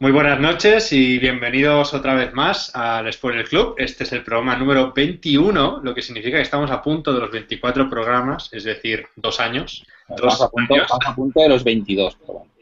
Muy 0.00 0.12
buenas 0.12 0.38
noches 0.38 0.92
y 0.92 1.18
bienvenidos 1.18 1.92
otra 1.92 2.14
vez 2.14 2.32
más 2.32 2.74
al 2.74 3.12
Spoiler 3.12 3.44
Club. 3.48 3.74
Este 3.78 4.04
es 4.04 4.12
el 4.12 4.22
programa 4.22 4.54
número 4.56 4.92
21, 4.92 5.80
lo 5.82 5.94
que 5.94 6.02
significa 6.02 6.36
que 6.36 6.42
estamos 6.44 6.70
a 6.70 6.80
punto 6.80 7.12
de 7.12 7.18
los 7.20 7.30
24 7.32 7.90
programas, 7.90 8.48
es 8.52 8.62
decir, 8.62 9.06
dos 9.16 9.40
años. 9.40 9.84
Vamos 10.08 10.40
a, 10.40 10.48
punto, 10.50 10.74
años. 10.74 10.90
a 11.04 11.14
punto 11.14 11.40
de 11.40 11.48
los 11.48 11.64
22. 11.64 12.16
pero 12.20 12.32
bueno. 12.34 12.52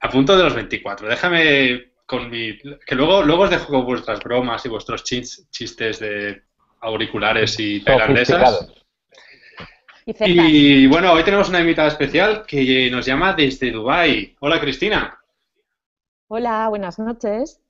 A 0.00 0.08
punto 0.10 0.36
de 0.36 0.44
los 0.44 0.54
24. 0.54 1.08
Déjame 1.08 1.86
con 2.06 2.30
mi... 2.30 2.56
que 2.58 2.94
luego, 2.94 3.22
luego 3.22 3.42
os 3.44 3.50
dejo 3.50 3.66
con 3.72 3.84
vuestras 3.84 4.20
bromas 4.20 4.64
y 4.64 4.68
vuestros 4.68 5.02
chis- 5.04 5.50
chistes 5.50 5.98
de 5.98 6.42
auriculares 6.80 7.58
y 7.58 7.80
tailandesas. 7.80 8.68
Y 10.06 10.82
Y 10.82 10.86
bueno, 10.86 11.12
hoy 11.12 11.24
tenemos 11.24 11.48
una 11.48 11.60
invitada 11.60 11.88
especial 11.88 12.44
que 12.46 12.88
nos 12.90 13.04
llama 13.04 13.32
desde 13.32 13.72
Dubai. 13.72 14.36
Hola 14.38 14.60
Cristina. 14.60 15.18
Hola, 16.28 16.68
buenas 16.68 16.98
noches. 16.98 17.60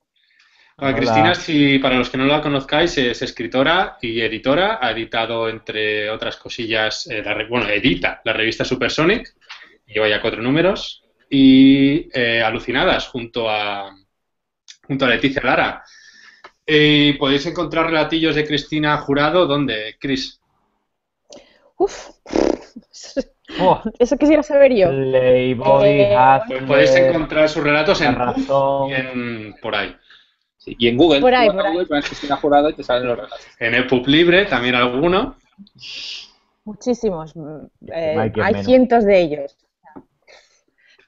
Hola, 0.77 0.91
Hola. 0.91 0.97
Cristina, 0.97 1.35
si 1.35 1.79
para 1.79 1.97
los 1.99 2.11
que 2.11 2.19
no 2.19 2.27
la 2.27 2.43
conozcáis, 2.43 2.97
es 2.99 3.23
escritora 3.23 3.97
y 4.01 4.21
editora. 4.21 4.79
Ha 4.83 4.91
editado, 4.91 5.49
entre 5.49 6.11
otras 6.11 6.37
cosillas, 6.37 7.07
eh, 7.07 7.23
la 7.23 7.35
re- 7.35 7.49
bueno, 7.49 7.69
edita 7.69 8.21
la 8.25 8.33
revista 8.33 8.65
Supersonic, 8.65 9.35
lleva 9.87 10.09
ya 10.09 10.21
cuatro 10.21 10.43
números, 10.43 11.05
y 11.31 12.09
eh, 12.13 12.43
Alucinadas, 12.43 13.09
junto 13.09 13.49
a, 13.49 13.91
junto 14.87 15.05
a 15.05 15.09
Leticia 15.09 15.43
Lara. 15.43 15.85
Eh, 16.67 17.17
podéis 17.19 17.47
encontrar 17.47 17.87
relatillos 17.87 18.35
de 18.37 18.47
Cristina 18.47 18.99
Jurado, 18.99 19.47
¿dónde, 19.47 19.97
Cris? 20.01 20.41
Uf, 21.79 22.11
Oh, 23.61 23.81
eso 23.99 24.17
quisiera 24.17 24.43
saber 24.43 24.75
yo. 24.75 24.89
Playboy, 24.89 25.89
Eh, 25.89 26.17
Podéis 26.67 26.95
encontrar 26.97 27.49
sus 27.49 27.63
relatos 27.63 28.01
La 28.01 28.07
en, 28.09 28.15
Razón. 28.17 28.91
y 28.91 28.93
en- 28.95 29.55
por 29.63 29.75
ahí. 29.77 29.95
Sí, 30.57 30.75
Y 30.79 30.89
en 30.89 30.97
Google, 30.97 31.21
Por 31.21 31.35
ahí, 31.35 31.51
por 31.51 31.65
ahí. 31.65 31.73
Google, 31.73 31.87
pones 31.87 32.07
Cristina 32.07 32.37
Jurado 32.37 32.71
y 32.71 32.75
te 32.75 32.83
salen 32.83 33.07
los 33.07 33.17
relatos. 33.17 33.41
En 33.59 33.75
EPUB 33.75 34.07
Libre 34.09 34.47
también 34.47 34.75
alguno. 34.75 35.37
Muchísimos. 36.65 37.35
eh, 37.93 38.17
hay 38.19 38.31
menos. 38.53 38.65
cientos 38.67 39.05
de 39.05 39.21
ellos. 39.21 39.57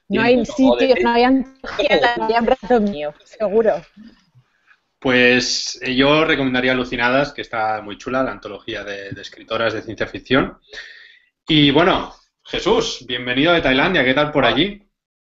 No 0.09 0.21
hay 0.21 0.45
joder. 0.45 1.03
no 1.03 1.09
hay 1.11 1.23
hay 1.25 2.33
abrazo 2.35 2.79
mío, 2.79 3.13
seguro. 3.25 3.73
Pues 4.99 5.79
eh, 5.83 5.95
yo 5.95 6.23
recomendaría 6.25 6.71
Alucinadas, 6.71 7.33
que 7.33 7.41
está 7.41 7.81
muy 7.81 7.97
chula, 7.97 8.23
la 8.23 8.31
antología 8.31 8.83
de, 8.83 9.11
de 9.11 9.21
escritoras 9.21 9.73
de 9.73 9.81
ciencia 9.81 10.07
ficción. 10.07 10.59
Y 11.47 11.71
bueno, 11.71 12.13
Jesús, 12.47 13.05
bienvenido 13.07 13.53
de 13.53 13.61
Tailandia, 13.61 14.03
¿qué 14.03 14.13
tal 14.13 14.31
por 14.31 14.45
allí? 14.45 14.81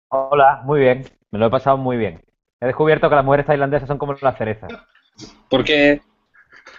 Hola, 0.09 0.63
muy 0.65 0.81
bien. 0.81 1.05
Me 1.31 1.39
lo 1.39 1.47
he 1.47 1.51
pasado 1.51 1.77
muy 1.77 1.97
bien. 1.97 2.23
He 2.61 2.67
descubierto 2.67 3.09
que 3.09 3.17
las 3.17 3.25
mujeres 3.25 3.47
tailandesas 3.47 3.89
son 3.89 3.99
como 3.99 4.15
las 4.21 4.37
cerezas, 4.39 4.71
Porque 5.49 6.01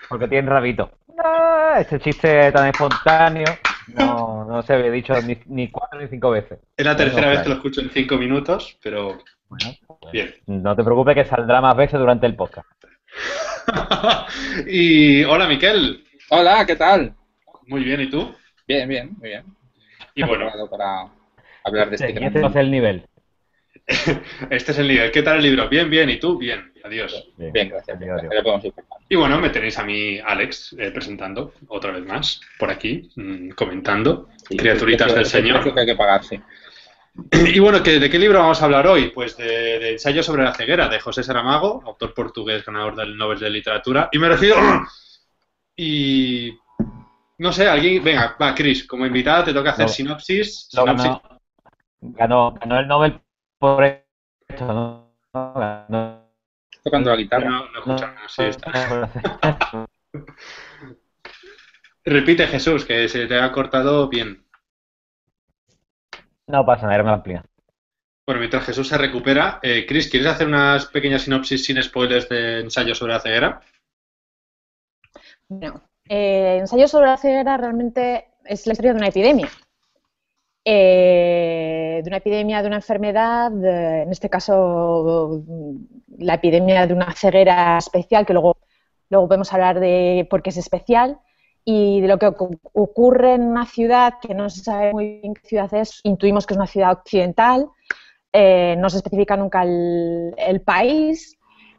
porque 0.10 0.28
tienen 0.28 0.50
rabito. 0.50 0.92
Ah, 1.24 1.78
este 1.80 2.00
chiste 2.00 2.52
tan 2.52 2.68
espontáneo 2.68 3.46
no, 3.88 4.46
no 4.46 4.62
se 4.62 4.74
había 4.74 4.92
dicho 4.92 5.14
ni, 5.22 5.38
ni 5.46 5.70
cuatro 5.72 6.00
ni 6.00 6.08
cinco 6.08 6.32
veces. 6.32 6.60
Es 6.78 6.86
la 6.86 6.96
tercera 6.96 7.28
No, 7.28 7.34
vez 7.34 7.42
que 7.42 7.50
lo 7.50 7.56
escucho 7.56 7.82
en 7.82 7.90
cinco 7.90 8.18
minutos, 8.18 8.78
pero 8.84 9.18
Bueno, 9.50 9.76
pues, 9.88 10.14
bien. 10.14 10.34
no 10.48 10.76
te 10.76 10.84
preocupes 10.84 11.16
que 11.16 11.26
saldrá 11.26 11.62
más 11.62 11.76
veces 11.76 12.00
durante 12.00 12.26
el 12.26 12.36
podcast. 12.36 12.68
y 14.68 15.24
hola, 15.24 15.48
Miquel. 15.48 16.04
Hola, 16.30 16.66
¿qué 16.66 16.76
tal? 16.76 17.14
Muy 17.68 17.84
bien, 17.84 18.02
¿y 18.02 18.10
tú? 18.10 18.34
Bien, 18.68 18.88
bien, 18.88 19.16
muy 19.20 19.30
bien. 19.30 19.46
Y 20.16 20.24
bueno, 20.24 20.50
para 20.70 21.10
hablar 21.64 21.90
de 21.90 21.96
este 21.96 22.08
Sí, 22.08 22.14
gran 22.14 22.28
este 22.36 22.46
es 22.48 22.56
el 22.56 22.72
nivel. 22.72 23.06
este 24.50 24.72
es 24.72 24.80
el 24.80 24.88
nivel. 24.88 25.12
¿Qué 25.12 25.22
tal 25.22 25.38
el 25.38 25.44
libro? 25.44 25.68
Bien, 25.70 25.90
bien, 25.90 26.10
¿y 26.10 26.18
tú? 26.18 26.38
Bien, 26.38 26.72
adiós. 26.84 27.30
Bien, 27.38 27.70
gracias. 27.70 28.02
Ir 28.02 28.08
preparando. 28.30 28.74
Y 29.10 29.16
bueno, 29.16 29.38
me 29.40 29.50
tenéis 29.50 29.78
a 29.78 29.84
mí, 29.84 30.18
Alex, 30.20 30.76
eh, 30.80 30.90
presentando 30.92 31.54
otra 31.68 31.92
vez 31.92 32.04
más, 32.06 32.42
por 32.58 32.72
aquí, 32.72 33.10
mm, 33.16 33.50
comentando. 33.50 34.30
Sí, 34.50 34.58
Criaturitas 34.58 35.10
el 35.10 35.16
del 35.16 35.26
Señor. 35.26 35.74
que 35.74 35.80
hay 35.80 35.86
que 35.86 35.96
pagar, 35.96 36.24
sí. 36.24 36.40
Y 37.32 37.60
bueno, 37.60 37.82
¿qué- 37.84 38.00
¿de 38.00 38.10
qué 38.10 38.20
libro 38.20 38.40
vamos 38.40 38.62
a 38.62 38.66
hablar 38.66 38.88
hoy? 38.88 39.10
Pues 39.12 39.38
de, 39.38 39.46
de 39.80 39.92
Ensayo 39.92 40.24
sobre 40.24 40.44
la 40.44 40.54
ceguera, 40.54 40.90
de 40.90 41.00
José 41.00 41.24
Saramago, 41.24 41.82
autor 41.86 42.14
portugués, 42.14 42.66
ganador 42.66 42.96
del 42.96 43.16
Nobel 43.18 43.40
de 43.40 43.50
Literatura. 43.50 44.10
Y 44.12 44.20
me 44.20 44.30
refiero... 44.30 44.56
Y... 45.78 46.58
No 47.38 47.52
sé, 47.52 47.68
alguien... 47.68 48.04
Venga, 48.04 48.36
va, 48.42 48.56
Chris, 48.56 48.88
como 48.88 49.06
invitada 49.06 49.44
te 49.46 49.54
toca 49.54 49.72
hacer 49.72 49.86
No. 49.88 49.92
sinopsis. 49.92 50.68
Sinopsis. 50.70 51.06
ganó, 51.06 51.22
ganó, 52.02 52.54
ganó 52.54 52.80
el 52.80 52.88
Nobel 52.88 53.22
por 53.60 53.84
esto, 53.84 54.66
¿no? 54.74 55.16
No, 55.34 55.54
ganó- 55.54 56.26
Tocando 56.84 57.10
la 57.10 57.16
guitarra. 57.18 57.50
No, 57.50 57.70
no 57.72 57.80
escuchamos, 57.80 58.32
sí, 58.32 58.44
está. 58.44 59.10
no, 59.74 59.88
Repite, 62.06 62.46
Jesús, 62.48 62.86
que 62.86 63.10
se 63.10 63.26
te 63.26 63.40
ha 63.40 63.52
cortado 63.52 64.08
bien. 64.08 64.46
no 66.48 66.66
pasa 66.66 66.84
nada, 66.84 66.96
era 66.96 67.04
una 67.04 67.14
amplía. 67.14 67.44
Bueno, 68.28 68.40
mientras 68.40 68.66
Jesús 68.66 68.88
se 68.88 68.98
recupera, 68.98 69.60
eh, 69.64 69.86
Chris, 69.88 70.10
¿quieres 70.10 70.28
hacer 70.32 70.48
unas 70.48 70.86
pequeñas 70.88 71.24
sinopsis 71.24 71.64
sin 71.66 71.82
spoilers 71.82 72.30
de 72.30 72.60
Ensayo 72.62 72.94
sobre 72.96 73.14
la 73.14 73.20
ceguera? 73.20 73.62
Bueno, 75.48 75.82
eh, 76.10 76.58
ensayo 76.60 76.88
sobre 76.88 77.08
la 77.08 77.18
ceguera 77.18 77.58
realmente 77.58 78.28
es 78.44 78.66
la 78.68 78.74
historia 78.74 78.94
de 78.94 78.98
una 79.00 79.08
epidemia. 79.08 79.50
Eh, 80.68 82.02
de 82.04 82.10
una 82.10 82.18
epidemia, 82.18 82.62
de 82.62 82.68
una 82.68 82.78
enfermedad, 82.78 83.52
en 83.64 84.12
este 84.12 84.30
caso 84.30 85.44
la 86.18 86.36
epidemia 86.36 86.88
de 86.88 86.94
una 86.94 87.14
ceguera 87.14 87.78
especial, 87.78 88.26
que 88.26 88.34
luego, 88.34 88.58
luego 89.10 89.28
podemos 89.28 89.54
hablar 89.54 89.80
de 89.80 90.28
por 90.30 90.42
qué 90.42 90.50
es 90.50 90.58
especial, 90.58 91.20
y 91.64 92.02
de 92.02 92.08
lo 92.08 92.18
que 92.18 92.28
ocu- 92.28 92.60
ocurre 92.74 93.34
en 93.36 93.44
una 93.44 93.66
ciudad 93.66 94.16
que 94.22 94.34
no 94.34 94.50
se 94.50 94.62
sabe 94.62 94.92
muy 94.94 95.20
bien 95.22 95.34
qué 95.36 95.48
ciudad 95.48 95.72
es, 95.74 96.00
intuimos 96.04 96.46
que 96.46 96.54
es 96.54 96.58
una 96.58 96.68
ciudad 96.68 96.92
occidental, 96.94 97.68
eh, 98.34 98.76
no 98.78 98.90
se 98.90 98.98
especifica 98.98 99.38
nunca 99.38 99.64
el 99.64 100.62
país, 100.66 101.35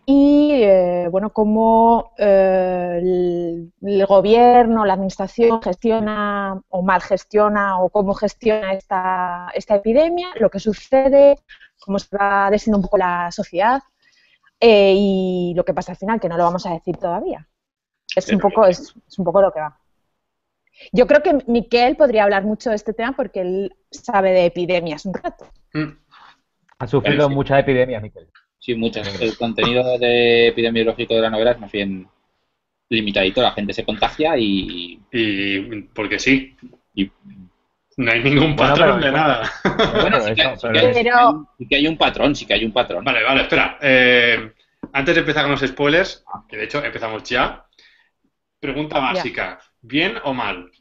y 0.09 0.53
eh, 0.63 1.09
bueno, 1.11 1.31
cómo 1.31 2.13
eh, 2.17 2.99
el, 3.03 3.73
el 3.83 4.07
gobierno, 4.07 4.85
la 4.85 4.93
administración 4.95 5.61
gestiona 5.61 6.63
o 6.69 6.83
mal 6.83 7.03
gestiona 7.03 7.81
o 7.81 7.89
cómo 7.91 8.15
gestiona 8.15 8.73
esta, 8.73 9.49
esta 9.53 9.75
epidemia, 9.75 10.29
lo 10.39 10.49
que 10.49 10.61
sucede, 10.61 11.37
cómo 11.81 11.99
se 11.99 12.17
va 12.17 12.49
destinando 12.51 12.79
un 12.79 12.83
poco 12.85 12.99
la 12.99 13.33
sociedad 13.33 13.83
eh, 14.61 14.95
y 14.97 15.55
lo 15.57 15.65
que 15.65 15.75
pasa 15.75 15.91
al 15.93 15.99
final, 15.99 16.21
que 16.21 16.29
no 16.29 16.37
lo 16.37 16.45
vamos 16.45 16.65
a 16.67 16.71
decir 16.73 16.97
todavía. 16.97 17.49
Es 18.15 18.31
un 18.33 18.39
poco, 18.39 18.65
es, 18.65 18.95
es 19.09 19.19
un 19.19 19.25
poco 19.25 19.43
lo 19.43 19.51
que 19.53 19.61
va. 19.61 19.77
Yo 20.93 21.07
creo 21.09 21.23
que 21.23 21.39
Miquel 21.49 21.97
podría 21.97 22.23
hablar 22.23 22.45
mucho 22.45 22.71
de 22.71 22.77
este 22.77 22.93
tema 22.93 23.13
porque 23.17 23.41
él 23.41 23.77
sabe 23.91 24.31
de 24.31 24.47
epidemias 24.47 25.05
un 25.05 25.15
rato. 25.15 25.47
Mm. 25.75 25.99
Ha 26.79 26.87
sufrido 26.87 27.29
Sí. 27.29 27.35
muchas 27.35 27.59
epidemias, 27.59 28.03
Miquel. 28.03 28.31
Sí, 28.67 28.75
muchas. 28.75 29.21
El 29.21 29.37
contenido 29.37 29.97
de 29.97 30.49
epidemiológico 30.49 31.15
de 31.15 31.21
la 31.21 31.31
novela 31.31 31.53
es 31.53 31.61
más 31.61 31.71
bien 31.71 32.09
limitadito. 32.89 33.41
La 33.41 33.53
gente 33.53 33.73
se 33.73 33.85
contagia 33.85 34.37
y, 34.37 35.01
Y 35.13 35.83
porque 35.95 36.19
sí, 36.19 36.57
y- 36.93 37.09
no 37.97 38.11
hay 38.11 38.25
ningún 38.25 38.57
Bueno, 38.57 38.75
patrón 38.75 38.99
pero- 39.01 39.07
de 39.07 39.13
nada. 39.13 39.53
bueno, 40.01 40.19
que, 40.25 40.35
que 40.35 40.79
hay, 40.81 40.95
sí 41.59 41.69
que 41.69 41.77
hay 41.77 41.87
un 41.87 41.97
patrón, 41.97 42.35
sí 42.35 42.45
que 42.45 42.55
hay 42.55 42.65
un 42.65 42.73
patrón. 42.73 43.05
Vale, 43.05 43.23
vale, 43.23 43.43
espera. 43.43 43.79
Eh, 43.81 44.53
antes 44.93 45.15
de 45.15 45.21
empezar 45.21 45.45
con 45.45 45.53
los 45.53 45.61
spoilers, 45.61 46.25
que 46.49 46.57
de 46.57 46.65
hecho 46.65 46.85
empezamos 46.85 47.23
ya, 47.23 47.65
pregunta 48.59 48.99
básica. 48.99 49.61
¿Bien 49.81 50.15
o 50.25 50.35
mal? 50.35 50.73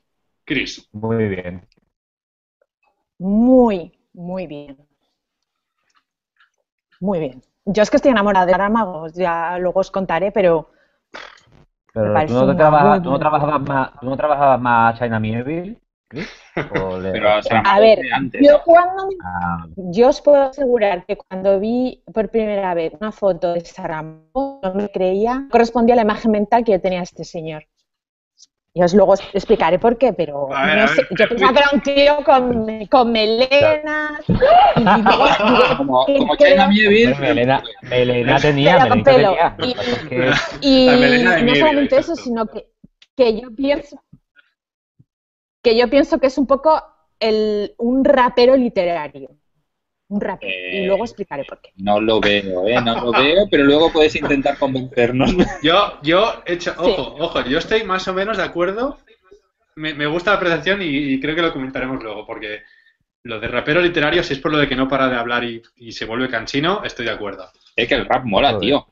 Chris. 0.44 0.90
Muy 0.92 1.28
bien. 1.28 1.62
Muy, 3.20 3.92
muy 4.12 4.48
bien. 4.48 4.76
Muy 7.00 7.20
bien. 7.20 7.44
Yo 7.66 7.84
es 7.84 7.90
que 7.90 7.98
estoy 7.98 8.12
enamorada 8.12 8.46
de 8.46 8.52
Saramago, 8.52 9.08
ya 9.08 9.58
luego 9.58 9.80
os 9.80 9.92
contaré, 9.92 10.32
pero 10.32 10.70
Pero 11.94 12.14
tú 12.26 12.34
no, 12.34 12.48
te 12.48 12.54
tú 13.02 13.20
trabajabas 13.20 13.62
más, 13.62 13.92
tú 14.00 14.06
no 14.10 14.18
trabajabas 14.18 14.62
más 14.62 15.00
China 15.00 15.20
Mieville, 15.20 15.78
Chris? 16.08 16.28
¿O 16.80 16.98
le- 17.02 17.12
Pero 17.14 17.42
Saramago 17.42 17.76
A 17.76 17.80
ver, 17.80 18.00
antes. 18.14 18.42
yo 18.42 18.62
cuando 18.64 19.10
Ah, 19.24 19.66
yo 19.78 20.10
os 20.10 20.22
puedo 20.22 20.42
asegurar 20.44 21.06
que 21.06 21.18
cuando 21.18 21.60
vi 21.60 22.04
por 22.14 22.30
primera 22.30 22.74
vez 22.74 22.94
una 23.00 23.12
foto 23.12 23.54
de 23.54 23.62
Saramago, 23.62 24.60
no 24.62 24.74
me 24.74 24.90
creía, 24.90 25.48
correspondía 25.52 25.96
a 25.96 25.98
la 25.98 26.02
imagen 26.04 26.32
mental 26.32 26.64
que 26.64 26.74
yo 26.74 26.82
tenía 26.82 27.00
de 27.00 27.04
este 27.06 27.24
señor. 27.24 27.64
Y 28.78 28.84
os 28.84 28.94
luego 28.94 29.14
explicaré 29.32 29.80
por 29.80 29.98
qué, 29.98 30.12
pero 30.12 30.50
ver, 30.50 30.78
no 30.78 30.84
a 30.84 30.88
sé, 30.90 30.96
ver, 30.98 31.08
yo 31.18 31.30
pensaba 31.30 31.54
que 31.54 31.60
era 31.60 31.70
un 31.72 31.82
tío 31.82 32.24
con, 32.26 32.86
con 32.88 33.10
melenas. 33.10 34.20
y 34.28 34.34
luego- 34.84 35.26
Como, 35.78 36.06
y 36.10 36.18
como 36.20 36.36
China 36.36 36.66
Hombre, 36.66 37.16
Melena, 37.20 37.64
Melena 37.84 38.38
tenía, 38.38 38.78
Pero 38.78 38.90
con 38.90 39.02
Melenita 39.04 39.12
pelo. 39.16 39.56
tenía. 39.58 40.36
Y- 40.62 40.84
Y 40.84 40.90
melena 40.90 41.42
no 41.42 41.56
solamente 41.56 41.98
eso, 41.98 42.16
sino 42.18 42.48
que, 42.48 42.68
que 43.16 43.40
yo 43.40 43.56
pienso 43.56 44.02
que 45.64 45.78
yo 45.78 45.90
pienso 45.90 46.20
que 46.20 46.28
es 46.28 46.38
un 46.38 46.46
poco 46.46 46.84
el, 47.20 47.74
un 47.78 48.04
rapero 48.04 48.58
literario. 48.58 49.30
Un 50.08 50.22
rapero. 50.22 50.52
Eh, 50.52 50.84
Y 50.84 50.86
luego 50.86 51.04
explicaré 51.04 51.44
por 51.46 51.60
qué. 51.62 51.72
No 51.78 52.00
lo 52.00 52.20
veo, 52.20 52.68
¿eh? 52.68 52.80
No 52.82 52.96
lo 53.06 53.12
veo, 53.12 53.48
pero 53.50 53.64
luego 53.64 53.92
puedes 53.92 54.16
intentar 54.16 54.58
convencernos. 54.58 55.34
Yo, 55.64 55.98
yo 56.04 56.44
he 56.46 56.54
hecho, 56.54 56.74
ojo, 56.78 57.16
ojo, 57.20 57.42
yo 57.42 57.58
estoy 57.58 57.84
más 57.84 58.08
o 58.08 58.14
menos 58.14 58.38
de 58.38 58.44
acuerdo. 58.44 59.00
Me, 59.76 59.94
me 59.94 60.06
gusta 60.06 60.32
la 60.32 60.38
apreciación 60.38 60.82
y, 60.82 60.86
y 60.86 61.20
creo 61.20 61.36
que 61.36 61.42
lo 61.42 61.52
comentaremos 61.52 62.02
luego, 62.04 62.26
porque 62.26 62.62
lo 63.24 63.40
de 63.40 63.48
rapero 63.48 63.82
literario, 63.82 64.24
si 64.24 64.34
es 64.34 64.40
por 64.40 64.52
lo 64.52 64.60
de 64.60 64.70
que 64.70 64.76
no 64.76 64.88
para 64.88 65.10
de 65.10 65.16
hablar 65.16 65.44
y, 65.44 65.62
y 65.78 65.92
se 65.92 66.06
vuelve 66.06 66.30
cansino, 66.30 66.84
estoy 66.84 67.06
de 67.06 67.12
acuerdo. 67.12 67.50
Es 67.76 67.88
que 67.88 67.96
el 67.96 68.06
rap 68.06 68.24
mola, 68.26 68.50
Joder. 68.54 68.62
tío. 68.62 68.88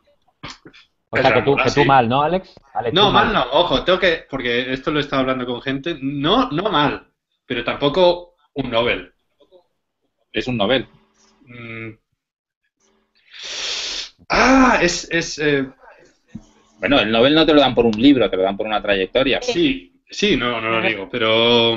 O 1.11 1.17
sea, 1.17 1.31
que 1.35 1.41
tú, 1.43 1.55
que 1.55 1.69
tú 1.69 1.85
mal, 1.85 2.09
¿no, 2.09 2.23
Alex? 2.23 2.55
Alex, 2.73 2.93
No, 2.95 3.11
mal 3.11 3.31
no, 3.31 3.45
ojo, 3.51 3.83
tengo 3.83 3.99
que, 3.99 4.25
porque 4.27 4.73
esto 4.73 4.89
lo 4.89 4.97
he 4.97 5.01
estado 5.01 5.21
hablando 5.21 5.45
con 5.45 5.61
gente, 5.61 5.95
no, 6.01 6.49
no 6.49 6.63
mal, 6.71 7.07
pero 7.45 7.63
tampoco 7.63 8.33
un 8.55 8.71
Nobel. 8.71 9.13
Es 10.31 10.47
un 10.47 10.57
novel. 10.57 10.87
Mm. 11.47 11.97
Ah, 14.29 14.79
es, 14.81 15.07
es 15.11 15.37
eh, 15.39 15.65
Bueno, 16.79 16.99
el 16.99 17.11
novel 17.11 17.33
no 17.33 17.45
te 17.45 17.53
lo 17.53 17.61
dan 17.61 17.73
por 17.75 17.85
un 17.85 17.99
libro, 17.99 18.29
te 18.29 18.37
lo 18.37 18.43
dan 18.43 18.57
por 18.57 18.65
una 18.67 18.81
trayectoria. 18.81 19.41
sí, 19.41 20.01
sí, 20.09 20.35
no, 20.35 20.59
no 20.61 20.69
lo 20.69 20.81
niego, 20.81 21.09
pero 21.09 21.73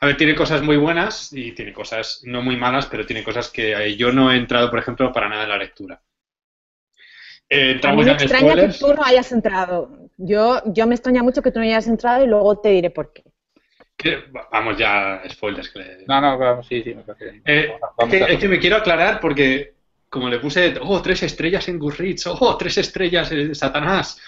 a 0.00 0.06
ver, 0.06 0.16
tiene 0.16 0.34
cosas 0.34 0.62
muy 0.62 0.76
buenas 0.76 1.32
y 1.32 1.52
tiene 1.52 1.72
cosas 1.72 2.20
no 2.24 2.42
muy 2.42 2.56
malas, 2.56 2.86
pero 2.86 3.04
tiene 3.06 3.24
cosas 3.24 3.50
que 3.50 3.72
eh, 3.72 3.96
yo 3.96 4.12
no 4.12 4.30
he 4.30 4.36
entrado, 4.36 4.70
por 4.70 4.78
ejemplo, 4.78 5.12
para 5.12 5.28
nada 5.28 5.44
en 5.44 5.48
la 5.50 5.58
lectura. 5.58 6.00
Eh, 7.48 7.72
A 7.84 7.92
mí 7.92 8.02
entramos 8.02 8.04
me 8.04 8.12
extraña 8.12 8.58
que 8.58 8.68
tú 8.68 8.92
no 8.92 9.02
hayas 9.02 9.32
entrado. 9.32 10.10
Yo, 10.18 10.60
yo 10.66 10.86
me 10.86 10.94
extraña 10.94 11.22
mucho 11.22 11.40
que 11.40 11.50
tú 11.50 11.58
no 11.58 11.64
hayas 11.64 11.86
entrado 11.86 12.22
y 12.22 12.26
luego 12.26 12.58
te 12.60 12.68
diré 12.68 12.90
por 12.90 13.12
qué. 13.14 13.24
Vamos 14.52 14.76
ya, 14.76 15.22
spoilers. 15.28 15.70
que 15.70 15.78
le- 15.78 16.04
No, 16.06 16.20
no, 16.20 16.36
claro, 16.38 16.62
sí, 16.62 16.82
sí, 16.82 16.94
me 16.94 17.02
parece 17.02 17.24
bien. 17.30 17.42
Eh, 17.46 17.68
Vamos 17.68 17.80
es, 17.80 17.96
vamos 17.96 18.10
que, 18.14 18.24
a- 18.24 18.26
es 18.28 18.38
que 18.38 18.48
me 18.48 18.58
quiero 18.58 18.76
aclarar 18.76 19.20
porque, 19.20 19.74
como 20.08 20.28
le 20.28 20.38
puse, 20.38 20.74
oh, 20.82 21.00
tres 21.02 21.22
estrellas 21.22 21.68
en 21.68 21.78
Goodreads, 21.78 22.26
oh, 22.26 22.56
tres 22.56 22.78
estrellas 22.78 23.32
en 23.32 23.54
Satanás. 23.54 24.20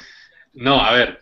No, 0.55 0.81
a 0.81 0.93
ver, 0.93 1.21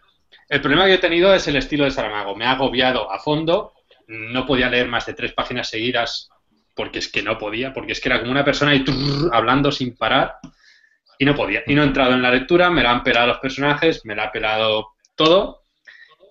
el 0.49 0.61
problema 0.61 0.87
que 0.87 0.95
he 0.95 0.99
tenido 0.99 1.35
es 1.35 1.47
el 1.49 1.57
estilo 1.57 1.85
de 1.85 1.91
Saramago. 1.91 2.37
Me 2.37 2.47
ha 2.47 2.53
agobiado 2.53 3.11
a 3.11 3.19
fondo, 3.19 3.73
no 4.07 4.47
podía 4.47 4.71
leer 4.71 4.87
más 4.89 5.07
de 5.07 5.15
tres 5.15 5.33
páginas 5.33 5.69
seguidas 5.69 6.29
porque 6.75 6.99
es 7.01 7.09
que 7.09 7.23
no 7.23 7.39
podía, 7.39 7.73
porque 7.73 7.93
es 7.93 8.01
que 8.01 8.09
era 8.11 8.21
como 8.21 8.31
una 8.31 8.45
persona 8.45 8.75
y 8.75 8.85
trrr, 8.85 9.31
hablando 9.33 9.73
sin 9.73 9.97
parar 9.97 10.37
y 11.19 11.25
no 11.25 11.35
podía. 11.35 11.63
Y 11.67 11.75
no 11.75 11.83
he 11.83 11.87
entrado 11.87 12.13
en 12.13 12.23
la 12.23 12.31
lectura, 12.31 12.71
me 12.71 12.83
la 12.83 12.91
han 12.93 13.03
pelado 13.03 13.27
los 13.29 13.39
personajes, 13.39 14.05
me 14.05 14.15
la 14.15 14.25
ha 14.25 14.33
pelado 14.33 14.93
todo, 15.17 15.63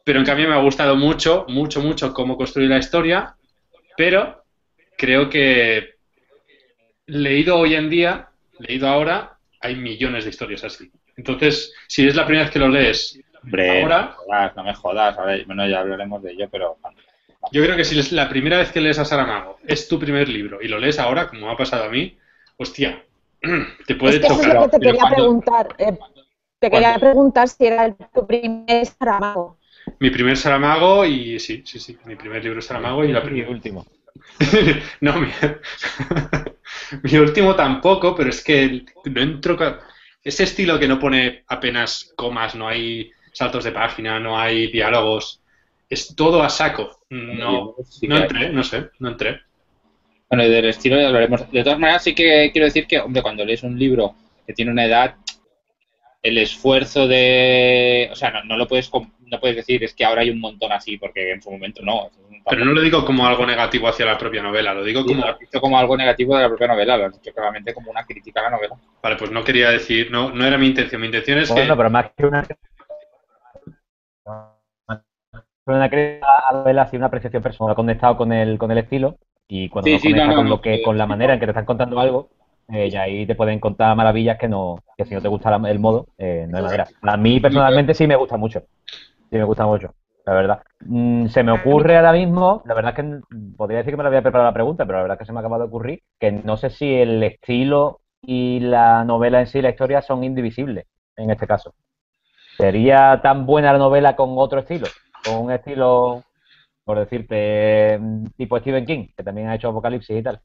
pero 0.05 0.19
en 0.19 0.25
cambio 0.25 0.47
me 0.47 0.53
ha 0.55 0.59
gustado 0.61 0.95
mucho, 0.95 1.45
mucho, 1.49 1.81
mucho 1.81 2.13
cómo 2.13 2.37
construir 2.37 2.69
la 2.69 2.77
historia, 2.77 3.35
pero 3.97 4.43
creo 4.97 5.29
que 5.29 5.95
leído 7.07 7.57
hoy 7.57 7.75
en 7.75 7.89
día, 7.89 8.29
leído 8.59 8.87
ahora, 8.87 9.37
hay 9.59 9.75
millones 9.75 10.23
de 10.23 10.29
historias 10.29 10.63
así. 10.63 10.89
Entonces, 11.17 11.73
si 11.87 12.07
es 12.07 12.15
la 12.15 12.25
primera 12.25 12.45
vez 12.45 12.53
que 12.53 12.59
lo 12.59 12.67
lees, 12.69 13.19
Hombre, 13.43 13.81
ahora- 13.81 14.01
no 14.01 14.07
me 14.07 14.15
jodas, 14.15 14.55
no 14.55 14.63
me 14.63 14.73
jodas. 14.75 15.17
A 15.19 15.25
ver, 15.25 15.45
bueno, 15.45 15.67
ya 15.67 15.79
hablaremos 15.79 16.21
de 16.23 16.31
ello, 16.31 16.47
pero... 16.51 16.77
yo 17.51 17.63
creo 17.63 17.75
que 17.75 17.83
si 17.85 17.97
es 17.99 18.11
la 18.11 18.27
primera 18.29 18.57
vez 18.57 18.71
que 18.71 18.81
lees 18.81 18.99
a 18.99 19.05
Saramago, 19.05 19.57
es 19.67 19.87
tu 19.87 19.99
primer 19.99 20.29
libro 20.29 20.61
y 20.61 20.67
lo 20.67 20.79
lees 20.79 20.99
ahora, 20.99 21.27
como 21.27 21.47
me 21.47 21.53
ha 21.53 21.57
pasado 21.57 21.85
a 21.85 21.89
mí, 21.89 22.17
hostia, 22.57 23.03
te 23.87 23.95
puede 23.95 24.15
es 24.15 24.21
que 24.21 24.27
eso 24.27 24.35
es 24.35 24.41
chocar. 24.41 24.55
lo 24.55 24.69
que 24.69 24.77
te 24.79 24.85
quería 24.85 24.99
cuando- 25.01 25.15
preguntar. 25.15 25.67
eh, 25.77 25.97
te 26.59 26.71
quería 26.71 26.97
preguntar 26.99 27.47
si 27.49 27.65
era 27.65 27.85
el- 27.85 27.95
tu 28.13 28.25
primer 28.25 28.85
Saramago. 28.85 29.57
Mi 29.99 30.09
primer 30.09 30.35
Saramago 30.37 31.05
y 31.05 31.39
sí, 31.39 31.63
sí, 31.65 31.79
sí, 31.79 31.97
mi 32.05 32.15
primer 32.15 32.43
libro 32.43 32.61
Saramago 32.61 33.03
y 33.03 33.11
la 33.11 33.23
primera. 33.23 33.49
último. 33.49 33.85
no, 35.01 35.19
mi, 35.19 35.27
mi 37.03 37.17
último 37.17 37.55
tampoco, 37.55 38.15
pero 38.15 38.29
es 38.29 38.43
que 38.43 38.83
no 39.05 39.21
entro. 39.21 39.57
ca- 39.57 39.79
Ese 40.23 40.43
estilo 40.43 40.79
que 40.79 40.87
no 40.87 40.99
pone 40.99 41.43
apenas 41.47 42.11
comas, 42.15 42.55
no 42.55 42.67
hay 42.67 43.11
saltos 43.31 43.63
de 43.63 43.71
página, 43.71 44.19
no 44.19 44.37
hay 44.39 44.71
diálogos, 44.71 45.41
es 45.89 46.15
todo 46.15 46.41
a 46.43 46.49
saco. 46.49 46.99
No, 47.09 47.75
no 48.01 48.17
entré, 48.17 48.49
no 48.49 48.63
sé, 48.63 48.89
no 48.99 49.09
entré. 49.09 49.39
Bueno, 50.29 50.43
y 50.45 50.49
del 50.49 50.65
estilo 50.65 50.97
ya 50.99 51.07
hablaremos. 51.07 51.49
De 51.51 51.63
todas 51.63 51.79
maneras, 51.79 52.03
sí 52.03 52.15
que 52.15 52.49
quiero 52.51 52.65
decir 52.65 52.87
que, 52.87 52.99
hombre, 52.99 53.21
cuando 53.21 53.45
lees 53.45 53.63
un 53.63 53.77
libro 53.77 54.15
que 54.45 54.53
tiene 54.53 54.71
una 54.71 54.85
edad, 54.85 55.15
el 56.23 56.37
esfuerzo 56.39 57.07
de... 57.07 58.09
O 58.11 58.15
sea, 58.15 58.31
no, 58.31 58.43
no 58.43 58.57
lo 58.57 58.67
puedes 58.67 58.89
com- 58.89 59.11
no 59.25 59.39
puedes 59.39 59.55
decir 59.57 59.83
es 59.83 59.93
que 59.93 60.05
ahora 60.05 60.21
hay 60.21 60.29
un 60.29 60.39
montón 60.39 60.71
así, 60.71 60.97
porque 60.97 61.31
en 61.31 61.41
su 61.41 61.51
momento 61.51 61.81
no. 61.83 62.09
Pero 62.49 62.63
no 62.65 62.73
lo 62.73 62.81
digo 62.81 63.05
como 63.05 63.25
algo 63.25 63.45
negativo 63.45 63.87
hacia 63.87 64.05
la 64.05 64.17
propia 64.17 64.41
novela, 64.43 64.73
lo 64.73 64.83
digo 64.83 65.03
Sí, 65.03 65.13
como. 65.13 65.25
lo 65.25 65.31
has 65.31 65.39
dicho 65.39 65.59
como 65.61 65.79
algo 65.79 65.97
negativo 65.97 66.35
de 66.35 66.41
la 66.43 66.47
propia 66.49 66.67
novela, 66.67 66.97
lo 66.97 67.05
has 67.05 67.13
dicho 67.13 67.33
claramente 67.33 67.73
como 67.73 67.91
una 67.91 68.05
crítica 68.05 68.41
a 68.41 68.43
la 68.43 68.49
novela. 68.51 68.75
Vale, 69.01 69.15
pues 69.17 69.31
no 69.31 69.43
quería 69.43 69.71
decir, 69.71 70.11
no, 70.11 70.31
no 70.31 70.45
era 70.45 70.57
mi 70.57 70.67
intención. 70.67 71.01
Mi 71.01 71.07
intención 71.07 71.39
es 71.39 71.51
Bueno, 71.51 71.73
que. 71.73 71.77
pero 71.77 71.89
más 71.89 72.11
que 72.15 72.25
una. 72.25 72.45
Una 75.67 75.89
crítica 75.89 76.27
a 76.47 76.53
la 76.53 76.59
novela, 76.59 76.87
sí, 76.87 76.95
una 76.97 77.07
apreciación 77.07 77.41
personal. 77.41 77.71
Ha 77.71 77.75
conectado 77.75 78.15
con 78.17 78.31
el, 78.31 78.57
con 78.57 78.71
el 78.71 78.77
estilo 78.77 79.17
y 79.47 79.67
cuando 79.69 79.89
Sí, 79.89 79.95
no 79.95 79.99
sí, 79.99 80.09
conecta 80.09 80.27
no, 80.27 80.33
no, 80.33 80.35
con, 80.37 80.49
lo 80.49 80.61
que, 80.61 80.81
con 80.83 80.97
la 80.97 81.07
manera 81.07 81.33
en 81.33 81.39
que 81.39 81.45
te 81.47 81.51
están 81.51 81.65
contando 81.65 81.99
algo, 81.99 82.29
eh, 82.69 82.87
y 82.91 82.95
ahí 82.95 83.25
te 83.25 83.35
pueden 83.35 83.59
contar 83.59 83.95
maravillas 83.95 84.37
que 84.37 84.47
no 84.47 84.75
que 84.97 85.05
si 85.05 85.13
no 85.15 85.21
te 85.21 85.27
gusta 85.27 85.49
la- 85.57 85.69
el 85.69 85.79
modo, 85.79 86.07
eh, 86.17 86.45
no 86.49 86.57
hay 86.57 86.63
manera. 86.63 86.87
A 87.01 87.17
mí 87.17 87.39
personalmente 87.39 87.93
sí 87.93 88.07
me 88.07 88.15
gusta 88.15 88.37
mucho. 88.37 88.63
Sí 89.29 89.37
me 89.37 89.43
gusta 89.43 89.65
mucho, 89.65 89.93
la 90.25 90.33
verdad. 90.33 90.63
Mm, 90.81 91.27
se 91.27 91.43
me 91.43 91.51
ocurre 91.51 91.97
ahora 91.97 92.13
mismo, 92.13 92.61
la 92.65 92.73
verdad 92.73 92.93
es 92.97 93.03
que 93.03 93.19
podría 93.57 93.79
decir 93.79 93.93
que 93.93 93.97
me 93.97 94.03
lo 94.03 94.09
había 94.09 94.21
preparado 94.21 94.49
la 94.49 94.53
pregunta, 94.53 94.85
pero 94.85 94.97
la 94.99 95.03
verdad 95.03 95.15
es 95.15 95.19
que 95.19 95.25
se 95.25 95.33
me 95.33 95.39
acaba 95.39 95.57
de 95.57 95.65
ocurrir 95.65 96.03
que 96.19 96.31
no 96.31 96.57
sé 96.57 96.69
si 96.69 96.93
el 96.93 97.21
estilo 97.23 98.01
y 98.21 98.59
la 98.59 99.03
novela 99.03 99.39
en 99.39 99.47
sí, 99.47 99.61
la 99.61 99.69
historia, 99.69 100.01
son 100.01 100.23
indivisibles 100.23 100.85
en 101.17 101.29
este 101.29 101.47
caso. 101.47 101.73
¿Sería 102.57 103.19
tan 103.21 103.45
buena 103.45 103.73
la 103.73 103.79
novela 103.79 104.15
con 104.15 104.33
otro 104.37 104.59
estilo? 104.59 104.87
Con 105.23 105.45
un 105.45 105.51
estilo, 105.51 106.23
por 106.83 106.99
decirte, 106.99 107.97
mm, 107.99 108.27
tipo 108.37 108.59
Stephen 108.59 108.85
King, 108.85 109.07
que 109.15 109.23
también 109.23 109.49
ha 109.49 109.55
hecho 109.55 109.69
Apocalipsis 109.69 110.17
y 110.17 110.23
tal. 110.23 110.39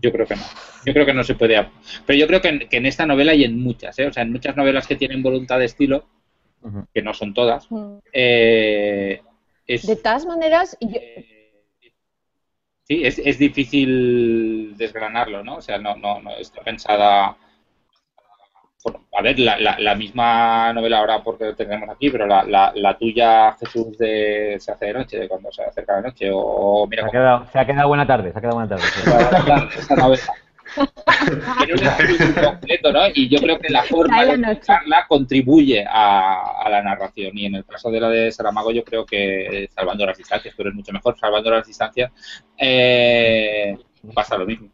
Yo 0.00 0.12
creo 0.12 0.26
que 0.26 0.36
no. 0.36 0.42
Yo 0.86 0.92
creo 0.92 1.06
que 1.06 1.14
no 1.14 1.24
se 1.24 1.34
puede. 1.34 1.68
Pero 2.06 2.18
yo 2.18 2.26
creo 2.26 2.40
que 2.40 2.48
en, 2.48 2.68
que 2.68 2.76
en 2.76 2.86
esta 2.86 3.04
novela 3.04 3.34
y 3.34 3.44
en 3.44 3.58
muchas, 3.58 3.98
¿eh? 3.98 4.06
O 4.06 4.12
sea, 4.12 4.22
en 4.22 4.32
muchas 4.32 4.56
novelas 4.56 4.86
que 4.86 4.96
tienen 4.96 5.22
voluntad 5.22 5.58
de 5.58 5.64
estilo, 5.64 6.04
Que 6.92 7.02
no 7.02 7.14
son 7.14 7.32
todas, 7.34 7.68
eh, 8.12 9.22
es, 9.66 9.86
De 9.86 9.96
todas 9.96 10.26
maneras, 10.26 10.76
yo- 10.80 10.98
eh, 11.00 11.62
sí, 12.84 13.04
es, 13.04 13.18
es 13.18 13.38
difícil 13.38 14.74
desgranarlo, 14.76 15.44
¿no? 15.44 15.56
O 15.56 15.60
sea, 15.62 15.78
no, 15.78 15.94
no, 15.96 16.20
no 16.20 16.30
está 16.36 16.62
pensada. 16.62 17.36
bueno, 18.84 19.04
a 19.16 19.22
ver, 19.22 19.38
la, 19.38 19.58
la, 19.58 19.78
la 19.78 19.94
misma 19.94 20.72
novela 20.72 20.98
ahora 20.98 21.22
porque 21.22 21.44
lo 21.44 21.54
tenemos 21.56 21.88
aquí, 21.90 22.10
pero 22.10 22.26
la, 22.26 22.42
la, 22.44 22.72
la 22.74 22.96
tuya, 22.96 23.52
Jesús, 23.60 23.98
de 23.98 24.56
Se 24.58 24.72
hace 24.72 24.86
de 24.86 24.92
noche, 24.94 25.18
de 25.18 25.28
cuando 25.28 25.52
se 25.52 25.62
acerca 25.62 25.94
la 26.00 26.08
noche, 26.08 26.30
o, 26.30 26.38
o 26.38 26.84
Se 26.84 26.90
mira 26.90 27.06
ha, 27.06 27.10
quedado, 27.10 27.46
se 27.52 27.58
ha 27.58 27.66
quedado 27.66 27.88
buena 27.88 28.06
tarde, 28.06 28.32
se 28.32 28.38
ha 28.38 28.40
quedado 28.40 28.56
buena 28.56 28.68
tarde. 28.68 28.84
sí. 28.84 29.00
Claro, 29.44 29.68
esta 29.78 29.96
novela. 29.96 30.22
Y 33.14 33.28
yo 33.28 33.40
creo 33.40 33.58
que 33.58 33.68
la 33.70 33.82
forma 33.84 34.24
de 34.24 34.40
contarla 34.40 35.06
contribuye 35.08 35.84
a, 35.88 36.62
a 36.62 36.68
la 36.70 36.82
narración. 36.82 37.36
Y 37.36 37.46
en 37.46 37.56
el 37.56 37.64
caso 37.64 37.90
de 37.90 38.00
la 38.00 38.08
de 38.08 38.32
Saramago, 38.32 38.70
yo 38.72 38.84
creo 38.84 39.04
que 39.06 39.64
eh, 39.64 39.68
salvando 39.74 40.06
las 40.06 40.16
distancias, 40.18 40.54
pero 40.56 40.70
es 40.70 40.74
mucho 40.74 40.92
mejor 40.92 41.18
salvando 41.18 41.50
las 41.50 41.66
distancias, 41.66 42.12
eh, 42.56 43.76
pasa 44.14 44.36
lo 44.38 44.46
mismo. 44.46 44.68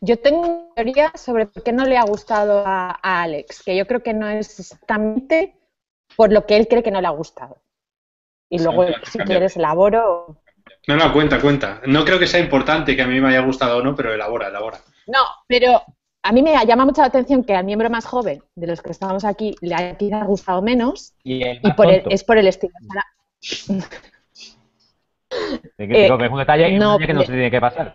yo 0.00 0.18
tengo 0.20 0.40
una 0.40 0.74
teoría 0.74 1.12
sobre 1.14 1.46
por 1.46 1.62
qué 1.62 1.72
no 1.72 1.84
le 1.84 1.98
ha 1.98 2.04
gustado 2.04 2.64
a, 2.66 2.90
a 3.02 3.22
Alex, 3.22 3.62
que 3.62 3.76
yo 3.76 3.86
creo 3.86 4.02
que 4.02 4.14
no 4.14 4.28
es 4.28 4.58
exactamente 4.58 5.56
por 6.16 6.32
lo 6.32 6.46
que 6.46 6.56
él 6.56 6.68
cree 6.68 6.82
que 6.82 6.90
no 6.90 7.00
le 7.00 7.06
ha 7.06 7.10
gustado. 7.10 7.62
Y 8.50 8.58
Sí, 8.58 8.64
luego, 8.64 8.86
claro, 8.86 9.04
si 9.04 9.18
quieres, 9.20 9.56
elaboro. 9.56 10.39
No, 10.86 10.96
no, 10.96 11.12
cuenta, 11.12 11.40
cuenta. 11.40 11.80
No 11.86 12.04
creo 12.04 12.18
que 12.18 12.26
sea 12.26 12.40
importante 12.40 12.96
que 12.96 13.02
a 13.02 13.06
mí 13.06 13.20
me 13.20 13.28
haya 13.28 13.40
gustado 13.40 13.78
o 13.78 13.82
no, 13.82 13.94
pero 13.94 14.12
elabora, 14.12 14.48
elabora. 14.48 14.78
No, 15.06 15.18
pero 15.46 15.82
a 16.22 16.32
mí 16.32 16.42
me 16.42 16.52
llama 16.66 16.84
mucho 16.84 17.00
la 17.00 17.08
atención 17.08 17.44
que 17.44 17.54
al 17.54 17.64
miembro 17.64 17.90
más 17.90 18.04
joven 18.06 18.42
de 18.54 18.66
los 18.66 18.82
que 18.82 18.90
estamos 18.90 19.24
aquí 19.24 19.54
le 19.60 19.74
haya 19.74 19.96
quizás 19.96 20.26
gustado 20.26 20.62
menos 20.62 21.14
Y, 21.24 21.42
el 21.42 21.58
y 21.58 21.62
más 21.62 21.76
por 21.76 21.90
el- 21.90 22.02
es 22.10 22.24
por 22.24 22.38
el 22.38 22.46
estilo. 22.48 22.72
Digo 25.78 25.94
eh, 25.96 26.18
que 26.18 26.24
es 26.26 26.30
un 26.30 26.38
detalle, 26.38 26.66
un 26.72 26.78
no, 26.78 26.92
detalle 26.92 27.06
que 27.06 27.14
no 27.14 27.20
se 27.22 27.32
tiene 27.32 27.50
que 27.50 27.60
pasar. 27.60 27.94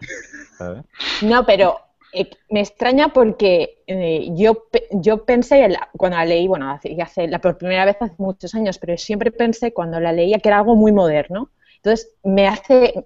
¿sabes? 0.58 0.84
No, 1.22 1.46
pero 1.46 1.80
eh, 2.14 2.30
me 2.50 2.62
extraña 2.62 3.10
porque 3.10 3.84
eh, 3.88 4.30
yo, 4.36 4.66
yo 4.92 5.26
pensé, 5.26 5.68
la- 5.70 5.90
cuando 5.98 6.18
la 6.18 6.26
leí, 6.26 6.48
bueno, 6.48 6.70
hace, 6.72 6.96
hace- 7.02 7.28
la 7.28 7.40
por 7.40 7.58
primera 7.58 7.86
vez 7.86 7.98
hace 8.00 8.16
muchos 8.18 8.54
años, 8.56 8.78
pero 8.80 8.98
siempre 8.98 9.32
pensé 9.32 9.74
cuando 9.74 10.00
la 10.00 10.12
leía 10.12 10.40
que 10.40 10.50
era 10.50 10.60
algo 10.60 10.76
muy 10.76 10.92
moderno. 10.92 11.50
Entonces, 11.86 12.12
me 12.24 12.48
hace, 12.48 13.06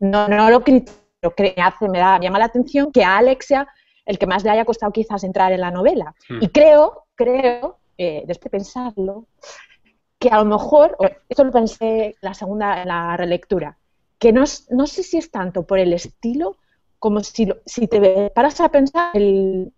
no, 0.00 0.26
no 0.26 0.50
lo 0.50 0.62
critico, 0.64 0.92
me, 1.38 1.54
hace, 1.62 1.88
me, 1.88 1.98
da, 2.00 2.18
me 2.18 2.24
llama 2.24 2.40
la 2.40 2.46
atención 2.46 2.90
que 2.90 3.04
a 3.04 3.18
Alex 3.18 3.46
sea 3.46 3.68
el 4.04 4.18
que 4.18 4.26
más 4.26 4.42
le 4.42 4.50
haya 4.50 4.64
costado 4.64 4.90
quizás 4.90 5.22
entrar 5.22 5.52
en 5.52 5.60
la 5.60 5.70
novela. 5.70 6.14
Hmm. 6.28 6.42
Y 6.42 6.48
creo, 6.48 7.04
creo, 7.14 7.78
eh, 7.96 8.24
después 8.26 8.50
de 8.50 8.58
pensarlo, 8.58 9.26
que 10.18 10.30
a 10.30 10.38
lo 10.38 10.46
mejor, 10.46 10.96
esto 11.28 11.44
lo 11.44 11.52
pensé 11.52 12.16
la 12.20 12.34
segunda, 12.34 12.82
en 12.82 12.88
la 12.88 13.16
relectura, 13.16 13.78
que 14.18 14.32
no, 14.32 14.42
no 14.70 14.86
sé 14.88 15.04
si 15.04 15.18
es 15.18 15.30
tanto 15.30 15.64
por 15.64 15.78
el 15.78 15.92
estilo 15.92 16.56
como 16.98 17.20
si, 17.20 17.46
lo- 17.46 17.58
si 17.66 17.86
te 17.86 18.30
paras 18.30 18.60
a 18.60 18.68
pensar, 18.70 19.10
el- 19.14 19.72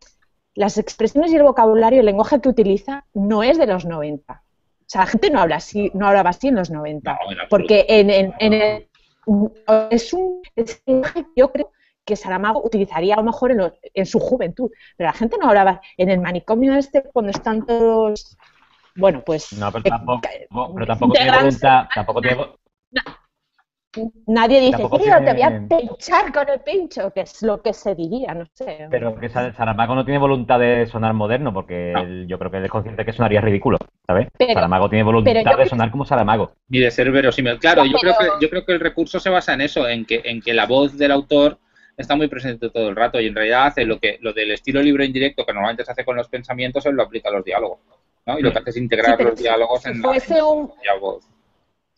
las 0.55 0.79
expresiones 0.79 1.31
y 1.31 1.37
el 1.37 1.43
vocabulario, 1.43 2.01
el 2.01 2.07
lenguaje 2.07 2.41
que 2.41 2.49
utiliza 2.49 3.05
no 3.13 3.43
es 3.43 3.59
de 3.59 3.67
los 3.67 3.85
90. 3.85 4.43
O 4.91 4.93
sea, 4.93 5.03
la 5.03 5.07
gente 5.07 5.31
no 5.31 5.39
habla 5.41 5.55
así, 5.57 5.89
no 5.95 6.09
hablaba 6.09 6.31
así 6.31 6.49
en 6.49 6.57
los 6.57 6.69
90. 6.69 7.13
No, 7.13 7.19
en 7.31 7.39
absoluto. 7.41 7.49
Porque 7.49 7.87
en, 7.89 8.11
en- 8.11 8.35
en 8.41 8.53
el- 8.55 8.89
es 9.91 10.13
un 10.13 10.43
es 10.57 10.83
un 10.85 10.95
lenguaje 10.95 11.23
que 11.23 11.31
yo 11.37 11.53
creo 11.53 11.71
que 12.05 12.17
Saramago 12.17 12.61
utilizaría 12.65 13.15
a 13.15 13.19
lo 13.19 13.23
mejor 13.23 13.53
en, 13.53 13.59
los- 13.59 13.73
en 13.95 14.05
su 14.05 14.19
juventud, 14.19 14.69
pero 14.97 15.07
la 15.09 15.13
gente 15.13 15.37
no 15.41 15.47
hablaba 15.49 15.81
en 15.97 16.09
el 16.11 16.19
manicomio 16.19 16.75
este 16.75 17.05
cuando 17.05 17.31
están 17.31 17.65
todos, 17.65 18.37
bueno, 18.97 19.23
pues 19.25 19.53
No, 19.53 19.71
pero 19.71 19.85
eh, 19.87 19.91
tampoco, 19.91 20.23
ca- 20.23 20.31
pero 20.75 20.87
tampoco 20.89 21.13
tiene 21.13 21.31
voluntad, 21.39 21.85
tampoco 21.95 22.21
tiene, 22.21 22.47
Nadie 24.27 24.61
dice, 24.61 24.77
tío, 24.89 25.25
te 25.25 25.33
voy 25.33 25.43
a 25.43 25.67
pinchar 25.69 26.33
con 26.33 26.49
el 26.49 26.61
pincho, 26.61 27.13
que 27.13 27.23
es 27.23 27.43
lo 27.43 27.61
que 27.61 27.73
se 27.73 27.97
diría, 27.97 28.33
no 28.35 28.47
sé. 28.55 28.87
pero 28.89 29.17
que 29.19 29.29
Sa- 29.29 29.53
Saramago 29.53 29.97
no 29.97 30.05
tiene 30.05 30.19
voluntad 30.21 30.61
de 30.61 30.87
sonar 30.87 31.13
moderno, 31.13 31.53
porque 31.53 31.91
No. 31.93 32.03
él- 32.03 32.27
yo 32.29 32.39
creo 32.39 32.53
que 32.53 32.59
él 32.59 32.65
es 32.67 32.71
consciente 32.71 33.05
que 33.05 33.13
sonaría 33.13 33.41
ridículo, 33.41 33.79
¿sabes? 34.07 34.29
Pero- 34.39 34.55
Saramago 34.55 34.89
tiene 34.89 35.03
voluntad 35.03 35.33
de 35.57 35.67
sonar 35.67 35.91
como 35.91 36.05
Saramago. 36.05 36.53
Ni 36.69 36.79
de 36.79 36.91
ser 36.93 37.11
verosímil. 37.11 37.59
Claro, 37.59 37.85
yo 37.85 37.99
creo, 37.99 38.15
que, 38.19 38.27
yo 38.41 38.49
creo 38.49 38.65
que 38.65 38.73
el 38.73 38.81
recurso 38.81 39.19
se 39.19 39.29
basa 39.29 39.55
en 39.55 39.63
eso, 39.63 39.89
en 39.89 40.05
que, 40.05 40.23
en 40.25 40.41
que 40.41 40.55
la 40.55 40.67
voz 40.67 40.97
del 40.97 41.11
autor 41.11 41.59
está 41.97 42.15
muy 42.15 42.29
presente 42.29 42.71
todo 42.71 42.89
el 42.91 42.97
rato 42.97 43.21
y 43.21 43.27
en 43.27 43.35
realidad 43.35 43.67
hace 43.67 43.85
lo 43.85 43.99
que 43.99 44.19
lo 44.21 44.33
del 44.33 44.53
estilo 44.53 44.81
libro 44.83 45.03
indirecto 45.05 45.45
que 45.45 45.53
normalmente 45.53 45.85
se 45.85 45.91
hace 45.91 46.05
con 46.05 46.17
los 46.17 46.29
pensamientos, 46.29 46.87
él 46.87 46.95
lo 46.95 47.03
aplica 47.03 47.29
a 47.29 47.33
los 47.33 47.45
diálogos. 47.45 47.79
¿no? 48.27 48.39
Y 48.39 48.43
lo 48.43 48.53
que 48.53 48.59
hace 48.61 48.71
es 48.71 48.77
integrar 48.77 49.17
Sí, 49.17 49.25
los 49.25 49.37
diálogos 49.37 49.83
si 49.83 49.89
en 49.89 50.01
fuese 50.01 50.37
la, 50.37 50.45
un- 50.45 50.73
la 50.87 50.95
voz. 51.01 51.27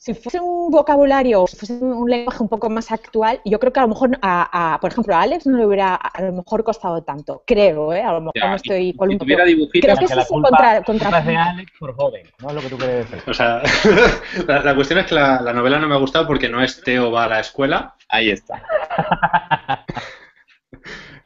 Si 0.05 0.15
fuese 0.15 0.41
un 0.41 0.69
vocabulario 0.79 1.47
si 1.47 1.55
fuese 1.57 1.75
un 1.75 2.11
lenguaje 2.11 2.43
un 2.43 2.49
poco 2.49 2.69
más 2.69 2.91
actual, 2.91 3.41
yo 3.45 3.61
creo 3.61 3.73
que 3.73 3.79
a 3.79 3.85
lo 3.85 3.89
mejor, 3.95 4.19
a, 4.21 4.75
a- 4.75 4.81
por 4.81 4.91
ejemplo, 4.91 5.15
a 5.15 5.21
Alex 5.23 5.47
no 5.47 5.59
le 5.59 5.65
hubiera 5.67 5.95
a 5.95 6.23
lo 6.23 6.33
mejor 6.33 6.65
costado 6.65 7.05
tanto, 7.05 7.45
creo, 7.47 7.93
¿eh? 7.93 8.03
A 8.03 8.13
lo 8.15 8.21
mejor 8.21 8.33
Ya, 8.35 8.51
no 8.51 8.57
estoy 8.57 8.89
y 8.89 8.97
con 8.97 9.09
si 9.11 9.15
un 9.15 9.19
tuviera 9.21 9.45
poco... 9.45 9.49
dibujitos, 9.55 9.81
Creo 9.87 9.97
que 9.97 10.09
sí 10.09 10.15
la 10.17 10.25
culpa, 10.25 10.49
contra- 10.49 10.83
culpa 10.83 11.05
contra- 11.05 11.19
es 11.21 11.27
de 11.27 11.37
Alex 11.37 11.73
por 11.79 11.95
joven, 11.95 12.27
no 12.41 12.49
es 12.49 12.55
lo 12.57 12.61
que 12.63 12.69
tú 12.69 12.79
quieres 12.79 13.11
decir. 13.11 13.31
O 13.31 13.35
sea, 13.35 13.63
la, 14.49 14.63
la 14.65 14.75
cuestión 14.75 14.99
es 14.99 15.07
que 15.07 15.15
la, 15.15 15.41
la 15.41 15.53
novela 15.53 15.79
no 15.79 15.87
me 15.87 15.95
ha 15.95 15.99
gustado 15.99 16.27
porque 16.27 16.49
no 16.49 16.61
es 16.61 16.83
Teo 16.83 17.13
va 17.13 17.25
a 17.27 17.29
la 17.29 17.39
escuela. 17.41 17.95
ahí 18.09 18.31
está. 18.31 18.61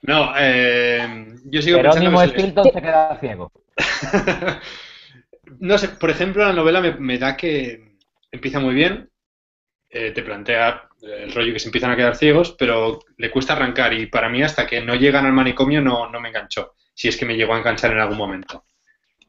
No, 0.03 0.33
eh, 0.39 1.27
yo 1.47 1.63
sigo 1.63 1.79
Jerónimo 1.79 2.21
pensando 2.21 2.63
que 2.63 2.71
se 2.71 2.73
se 2.73 2.83
queda 2.83 3.17
ciego. 3.19 3.51
no 5.59 5.79
sé, 5.79 5.89
por 5.89 6.11
ejemplo, 6.11 6.45
la 6.45 6.53
novela 6.53 6.81
me, 6.81 6.93
me 6.93 7.19
da 7.19 7.37
que 7.37 7.86
empieza 8.37 8.61
muy 8.61 8.75
bien, 8.75 9.11
eh, 9.91 10.13
te 10.13 10.23
plantea 10.23 10.89
el 11.03 11.33
rollo 11.33 11.53
que 11.53 11.61
se 11.61 11.69
empiezan 11.69 11.93
a 11.93 11.97
quedar 11.97 12.17
ciegos, 12.17 12.57
pero 12.59 13.01
le 13.19 13.31
cuesta 13.31 13.55
arrancar 13.55 13.93
y 13.95 14.07
para 14.07 14.29
mí 14.29 14.43
hasta 14.43 14.67
que 14.67 14.81
no 14.81 14.95
llegan 14.95 15.27
al 15.27 15.33
manicomio 15.33 15.81
no, 15.83 16.11
no 16.11 16.21
me 16.21 16.29
enganchó, 16.31 16.75
si 16.95 17.09
es 17.09 17.17
que 17.17 17.27
me 17.27 17.37
llegó 17.37 17.55
a 17.55 17.59
enganchar 17.59 17.93
en 17.93 18.01
algún 18.01 18.19
momento. 18.19 18.65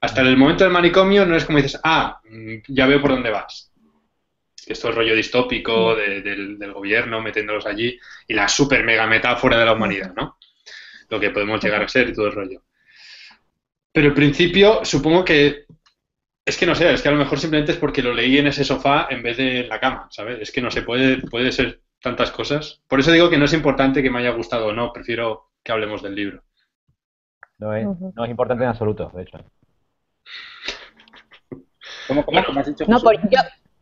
Hasta 0.02 0.22
el 0.22 0.38
momento 0.38 0.64
del 0.64 0.74
manicomio 0.74 1.26
no 1.26 1.36
es 1.36 1.46
como 1.46 1.58
dices, 1.60 1.80
ah, 1.84 2.20
mm, 2.30 2.56
ya 2.70 2.88
veo 2.88 3.02
por 3.02 3.12
dónde 3.12 3.32
vas. 3.32 3.72
Esto 4.68 4.90
es 4.90 4.96
rollo 4.96 5.16
distópico 5.16 5.96
de- 5.96 6.22
del, 6.22 6.60
del 6.60 6.74
gobierno 6.74 7.22
metiéndolos 7.22 7.66
allí 7.66 7.98
y 8.28 8.34
la 8.34 8.48
super 8.48 8.84
mega 8.84 9.08
metáfora 9.08 9.58
de 9.58 9.66
la 9.66 9.74
humanidad, 9.74 10.14
¿no? 10.16 10.38
Lo 11.10 11.20
que 11.20 11.32
podemos 11.32 11.64
llegar 11.64 11.84
a 11.84 11.88
ser 11.88 12.10
y 12.10 12.14
todo 12.14 12.28
el 12.28 12.34
rollo. 12.34 12.64
Pero 13.94 14.08
al 14.10 14.14
principio 14.14 14.86
supongo 14.86 15.26
que 15.26 15.66
es 16.48 16.58
que 16.58 16.66
no 16.66 16.74
sé, 16.76 16.92
es 16.94 17.02
que 17.02 17.10
a 17.10 17.12
lo 17.12 17.18
mejor 17.18 17.40
simplemente 17.40 17.74
es 17.74 17.78
porque 17.78 18.02
lo 18.02 18.14
leí 18.14 18.38
en 18.38 18.48
ese 18.48 18.64
sofá 18.64 19.08
en 19.10 19.22
vez 19.22 19.36
de 19.38 19.60
en 19.62 19.70
la 19.70 19.80
cama, 19.80 20.08
¿sabes? 20.10 20.40
Es 20.42 20.52
que 20.52 20.62
no 20.62 20.72
sé, 20.72 20.82
puede, 20.82 21.18
puede 21.30 21.52
ser 21.52 21.82
tantas 22.02 22.32
cosas. 22.32 22.82
Por 22.88 23.00
eso 23.00 23.12
digo 23.12 23.30
que 23.30 23.38
no 23.38 23.46
es 23.46 23.54
importante 23.54 24.02
que 24.02 24.10
me 24.10 24.20
haya 24.20 24.32
gustado 24.32 24.68
o 24.68 24.72
no, 24.74 24.94
prefiero 24.94 25.52
que 25.62 25.74
hablemos 25.74 26.02
del 26.02 26.16
libro. 26.16 26.44
No 27.60 27.74
es, 27.76 27.86
no 28.16 28.24
es 28.24 28.30
importante 28.30 28.64
en 28.64 28.70
absoluto, 28.70 29.12
de 29.14 29.24
hecho. 29.24 29.38
¿Cómo, 32.08 32.26
cómo, 32.26 32.44
cómo 32.46 32.60
has 32.62 32.68
dicho? 32.68 32.86
No, 32.88 33.00
por- 33.02 33.20
yo, 33.30 33.40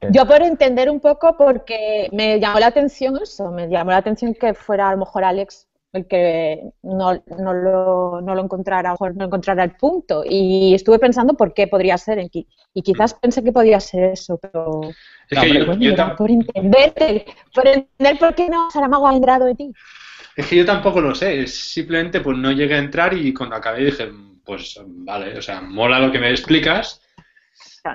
yo 0.10 0.26
por 0.26 0.42
entender 0.42 0.90
un 0.90 1.00
poco, 1.00 1.38
porque 1.38 2.10
me 2.12 2.40
llamó 2.40 2.60
la 2.60 2.68
atención 2.68 3.20
eso, 3.22 3.52
me 3.52 3.68
llamó 3.68 3.92
la 3.92 3.98
atención 3.98 4.34
que 4.34 4.56
fuera 4.56 4.90
a 4.90 4.92
lo 4.94 4.98
mejor 4.98 5.24
Alex 5.24 5.68
el 5.96 6.08
que 6.08 6.62
no, 6.84 7.14
no 7.40 7.54
lo, 7.54 8.22
no 8.22 8.36
lo 8.36 8.42
encontrara, 8.44 8.92
mejor 8.92 9.16
no 9.16 9.26
encontrara 9.26 9.64
el 9.64 9.76
punto. 9.76 10.24
Y 10.26 10.74
estuve 10.76 11.00
pensando 11.00 11.34
por 11.36 11.54
qué 11.54 11.68
podría 11.68 11.98
ser, 11.98 12.20
en 12.20 12.30
qui- 12.30 12.48
y 12.74 12.82
quizás 12.82 13.14
pensé 13.16 13.44
que 13.44 13.52
podía 13.52 13.80
ser 13.80 14.12
eso, 14.14 14.38
pero 14.38 14.82
Es 15.30 15.40
que 15.40 15.54
yo, 15.54 15.66
bueno, 15.66 15.82
yo 15.82 15.96
tam- 15.96 16.16
por 16.18 16.30
entenderte, 16.32 17.26
por 17.54 17.68
entender 17.68 18.18
por 18.20 18.36
qué 18.36 18.50
no 18.50 18.70
Saramago 18.72 19.08
ha 19.08 19.16
entrado 19.16 19.46
de 19.46 19.56
ti. 19.56 19.76
es 20.36 20.48
que 20.48 20.56
yo 20.58 20.66
tampoco 20.66 21.02
lo 21.02 21.16
sé, 21.16 21.48
simplemente 21.48 22.20
pues 22.22 22.38
no 22.38 22.52
llegué 22.52 22.76
a 22.76 22.80
entrar 22.80 23.14
y 23.14 23.34
cuando 23.34 23.56
acabé 23.56 23.86
dije, 23.86 24.10
pues 24.44 24.80
vale, 24.86 25.38
o 25.38 25.42
sea, 25.42 25.62
mola 25.62 26.00
lo 26.00 26.12
que 26.12 26.20
me 26.20 26.30
explicas. 26.30 27.02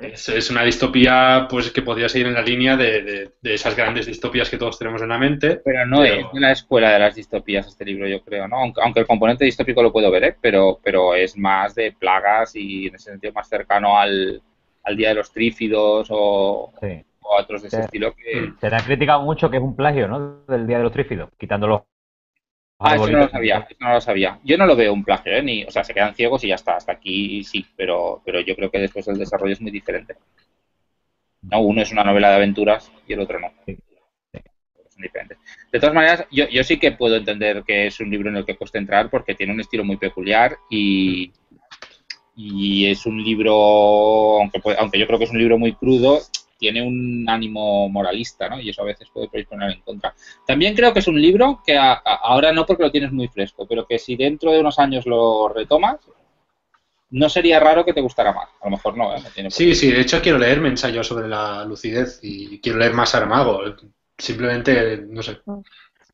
Es, 0.02 0.28
es 0.28 0.50
una 0.50 0.62
distopía 0.62 1.47
pues 1.50 1.70
que 1.70 1.82
podría 1.82 2.09
seguir 2.09 2.28
en 2.28 2.35
la 2.35 2.42
línea 2.42 2.76
de, 2.76 3.02
de- 3.02 3.30
de 3.40 3.54
esas 3.54 3.75
grandes 3.76 4.06
distopías 4.06 4.49
que 4.49 4.56
todos 4.59 4.78
tenemos 4.78 5.02
en 5.02 5.09
la 5.09 5.18
mente. 5.18 5.61
Pero 5.64 5.85
no 5.87 6.00
Pero- 6.00 6.14
es 6.28 6.32
de 6.32 6.40
la 6.40 6.52
escuela 6.52 6.90
de 6.92 6.99
las 7.00 7.14
distopías 7.14 7.66
este 7.66 7.85
libro, 7.85 8.06
yo 8.06 8.23
creo, 8.23 8.47
¿no? 8.49 8.56
Aunque, 8.56 8.80
aunque 8.82 9.00
el 9.00 9.06
componente 9.06 9.44
distópico 9.44 9.82
lo 9.82 9.92
puedo 9.92 10.11
ver, 10.11 10.25
¿eh? 10.25 10.37
Pero, 10.40 10.78
pero 10.82 11.14
es 11.14 11.37
más 11.37 11.75
de 11.75 11.92
plagas 11.92 12.54
y 12.54 12.87
en 12.87 12.94
ese 12.94 13.11
sentido 13.11 13.32
más 13.32 13.49
cercano 13.49 13.99
al, 13.99 14.40
al 14.85 14.97
Día 14.97 15.09
de 15.09 15.14
los 15.16 15.32
Trífidos 15.32 16.09
o, 16.11 16.73
Sí. 16.80 17.04
o 17.23 17.37
a 17.37 17.42
otros 17.42 17.62
de 17.62 17.68
ese 17.68 17.76
Sí. 17.78 17.82
estilo 17.85 18.14
que... 18.14 18.52
Se 18.61 18.70
te 18.70 18.76
ha 18.76 18.85
criticado 18.85 19.23
mucho 19.23 19.50
que 19.50 19.56
es 19.56 19.62
un 19.62 19.75
plagio, 19.76 20.06
¿no? 20.09 20.44
Del 20.47 20.66
Día 20.66 20.78
de 20.78 20.85
los 20.85 20.92
Trífidos, 20.92 21.30
quitando 21.38 21.66
los 21.66 21.82
Ah, 22.83 22.97
eso 22.97 23.09
no 23.09 23.19
lo 23.19 23.29
sabía, 23.29 23.67
eso 23.69 23.77
no 23.79 23.93
lo 23.93 24.01
sabía. 24.01 24.41
Yo 24.43 24.57
no 24.57 24.65
lo 24.65 24.75
veo 24.75 24.95
un 24.95 25.05
plagio, 25.05 25.33
¿eh? 25.33 25.43
Ni, 25.43 25.65
o 25.65 25.71
sea, 25.71 25.85
se 25.85 25.93
quedan 25.93 26.15
ciegos 26.15 26.43
y 26.45 26.49
ya 26.49 26.55
está, 26.55 26.77
hasta 26.77 26.93
aquí 26.93 27.45
sí, 27.45 27.65
pero, 27.77 28.23
pero 28.25 28.41
yo 28.41 28.57
creo 28.57 28.71
que 28.71 28.79
después 28.79 29.07
el 29.09 29.19
desarrollo 29.19 29.53
es 29.53 29.61
muy 29.61 29.71
diferente. 29.71 30.17
No, 31.43 31.61
uno 31.61 31.83
es 31.83 31.93
una 31.93 32.05
novela 32.05 32.31
de 32.31 32.37
aventuras 32.37 32.91
y 33.07 33.13
el 33.13 33.21
otro 33.21 33.39
no. 33.39 33.53
Sí. 33.67 33.77
Son 34.89 35.03
diferentes. 35.03 35.37
De 35.71 35.79
todas 35.79 35.95
maneras, 35.95 36.27
yo, 36.33 36.49
yo 36.49 36.65
sí 36.65 36.79
que 36.79 36.93
puedo 36.93 37.17
entender 37.17 37.65
que 37.65 37.87
es 37.87 38.01
un 38.01 38.11
libro 38.11 38.31
en 38.31 38.37
el 38.37 38.47
que 38.47 38.57
cuesta 38.57 38.79
entrar 38.79 39.11
porque 39.11 39.35
tiene 39.35 39.53
un 39.53 39.61
estilo 39.61 39.85
muy 39.85 39.99
peculiar 39.99 40.57
y, 40.71 41.33
y 42.35 42.87
es 42.87 43.05
un 43.05 43.23
libro, 43.23 44.41
aunque, 44.41 44.61
aunque 44.79 44.99
yo 44.99 45.07
creo 45.07 45.19
que 45.19 45.27
es 45.27 45.31
un 45.31 45.39
libro 45.39 45.59
muy 45.59 45.75
crudo, 45.75 46.21
tiene 46.61 46.83
un 46.83 47.25
ánimo 47.29 47.88
moralista, 47.88 48.49
¿no? 48.49 48.61
Y 48.61 48.69
eso 48.69 48.83
a 48.83 48.85
veces 48.85 49.09
puede 49.12 49.29
predisponer 49.29 49.71
en 49.73 49.81
contra. 49.81 50.14
También 50.47 50.76
creo 50.76 50.93
que 50.93 51.00
es 51.00 51.09
un 51.09 51.21
libro 51.21 51.61
que 51.67 51.76
a- 51.76 51.95
a- 51.95 52.21
ahora 52.23 52.52
no 52.52 52.64
porque 52.67 52.85
lo 52.85 52.90
tienes 52.93 53.11
muy 53.11 53.26
fresco, 53.29 53.67
pero 53.67 53.87
que 53.87 53.99
si 53.99 54.14
dentro 54.14 54.52
de 54.52 54.61
unos 54.61 54.79
años 54.79 55.07
lo 55.07 55.49
retomas, 55.49 55.99
no 57.12 57.29
sería 57.29 57.59
raro 57.59 57.85
que 57.85 57.93
te 57.93 58.00
gustara 58.00 58.33
más. 58.33 58.49
A 58.61 58.67
lo 58.67 58.71
mejor 58.73 58.97
no, 58.97 59.14
¿eh? 59.17 59.21
No 59.23 59.31
tiene 59.31 59.50
Sí, 59.50 59.75
sí, 59.75 59.90
de 59.90 60.02
hecho 60.02 60.21
quiero 60.23 60.38
leerme 60.38 60.69
ensayo 60.69 61.02
sobre 61.02 61.26
la 61.26 61.64
lucidez 61.64 62.21
y 62.23 62.61
quiero 62.61 62.79
leer 62.79 62.93
más 62.93 63.11
Saramago. 63.11 63.62
Simplemente, 64.17 65.02
no 65.09 65.23
sé. 65.23 65.38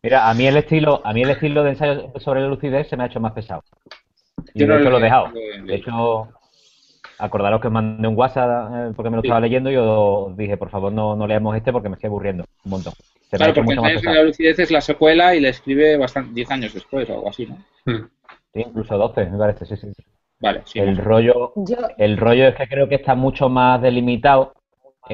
Mira, 0.02 0.30
a 0.30 0.34
mí 0.34 0.46
el 0.46 0.56
estilo, 0.56 1.02
a 1.04 1.12
mí 1.12 1.22
el 1.22 1.30
estilo 1.30 1.64
de 1.64 1.70
ensayo 1.70 2.12
sobre 2.20 2.40
la 2.40 2.48
lucidez 2.48 2.88
se 2.88 2.96
me 2.96 3.02
ha 3.02 3.06
hecho 3.06 3.20
más 3.20 3.32
pesado. 3.32 3.64
Y 4.54 4.60
Yo 4.60 4.66
no 4.68 4.74
de 4.74 4.80
hecho 4.80 4.90
lo 4.90 4.98
he 4.98 5.02
dejado. 5.02 5.32
De 5.32 5.74
hecho, 5.74 6.28
acordaros 7.18 7.60
que 7.60 7.68
os 7.68 7.72
mandé 7.72 8.06
un 8.08 8.16
WhatsApp 8.16 8.70
eh, 8.74 8.92
porque 8.94 9.10
me 9.10 9.16
lo 9.16 9.22
Sí. 9.22 9.28
estaba 9.28 9.40
leyendo 9.40 9.70
y 9.70 9.76
os 9.76 10.36
dije, 10.36 10.56
por 10.56 10.70
favor, 10.70 10.92
no, 10.92 11.16
no 11.16 11.26
leamos 11.26 11.56
este 11.56 11.72
porque 11.72 11.88
me 11.88 11.94
estoy 11.94 12.08
aburriendo 12.08 12.44
un 12.64 12.70
montón. 12.70 12.92
Se 13.30 13.36
Claro, 13.36 13.54
porque 13.54 13.72
Ensayos 13.72 14.02
de 14.02 14.14
la 14.14 14.22
lucidez 14.22 14.58
es 14.58 14.70
la 14.70 14.80
secuela 14.80 15.34
y 15.34 15.40
la 15.40 15.48
escribe 15.48 15.96
bastante 15.96 16.32
10 16.34 16.50
años 16.50 16.74
después 16.74 17.08
o 17.10 17.14
algo 17.14 17.28
así, 17.28 17.46
¿no? 17.46 17.56
Hmm. 17.84 18.08
Sí, 18.54 18.64
incluso 18.66 18.96
12, 18.96 19.26
me 19.30 19.38
parece, 19.38 19.66
sí, 19.66 19.76
sí. 19.76 19.88
sí. 19.94 20.02
Vale, 20.40 20.60
sí. 20.64 20.78
El 20.78 20.98
rollo, 20.98 21.52
Yo, 21.56 21.76
el 21.96 22.16
rollo 22.18 22.48
es 22.48 22.54
que 22.54 22.68
creo 22.68 22.88
que 22.88 22.96
está 22.96 23.14
mucho 23.14 23.48
más 23.48 23.80
delimitado 23.80 24.52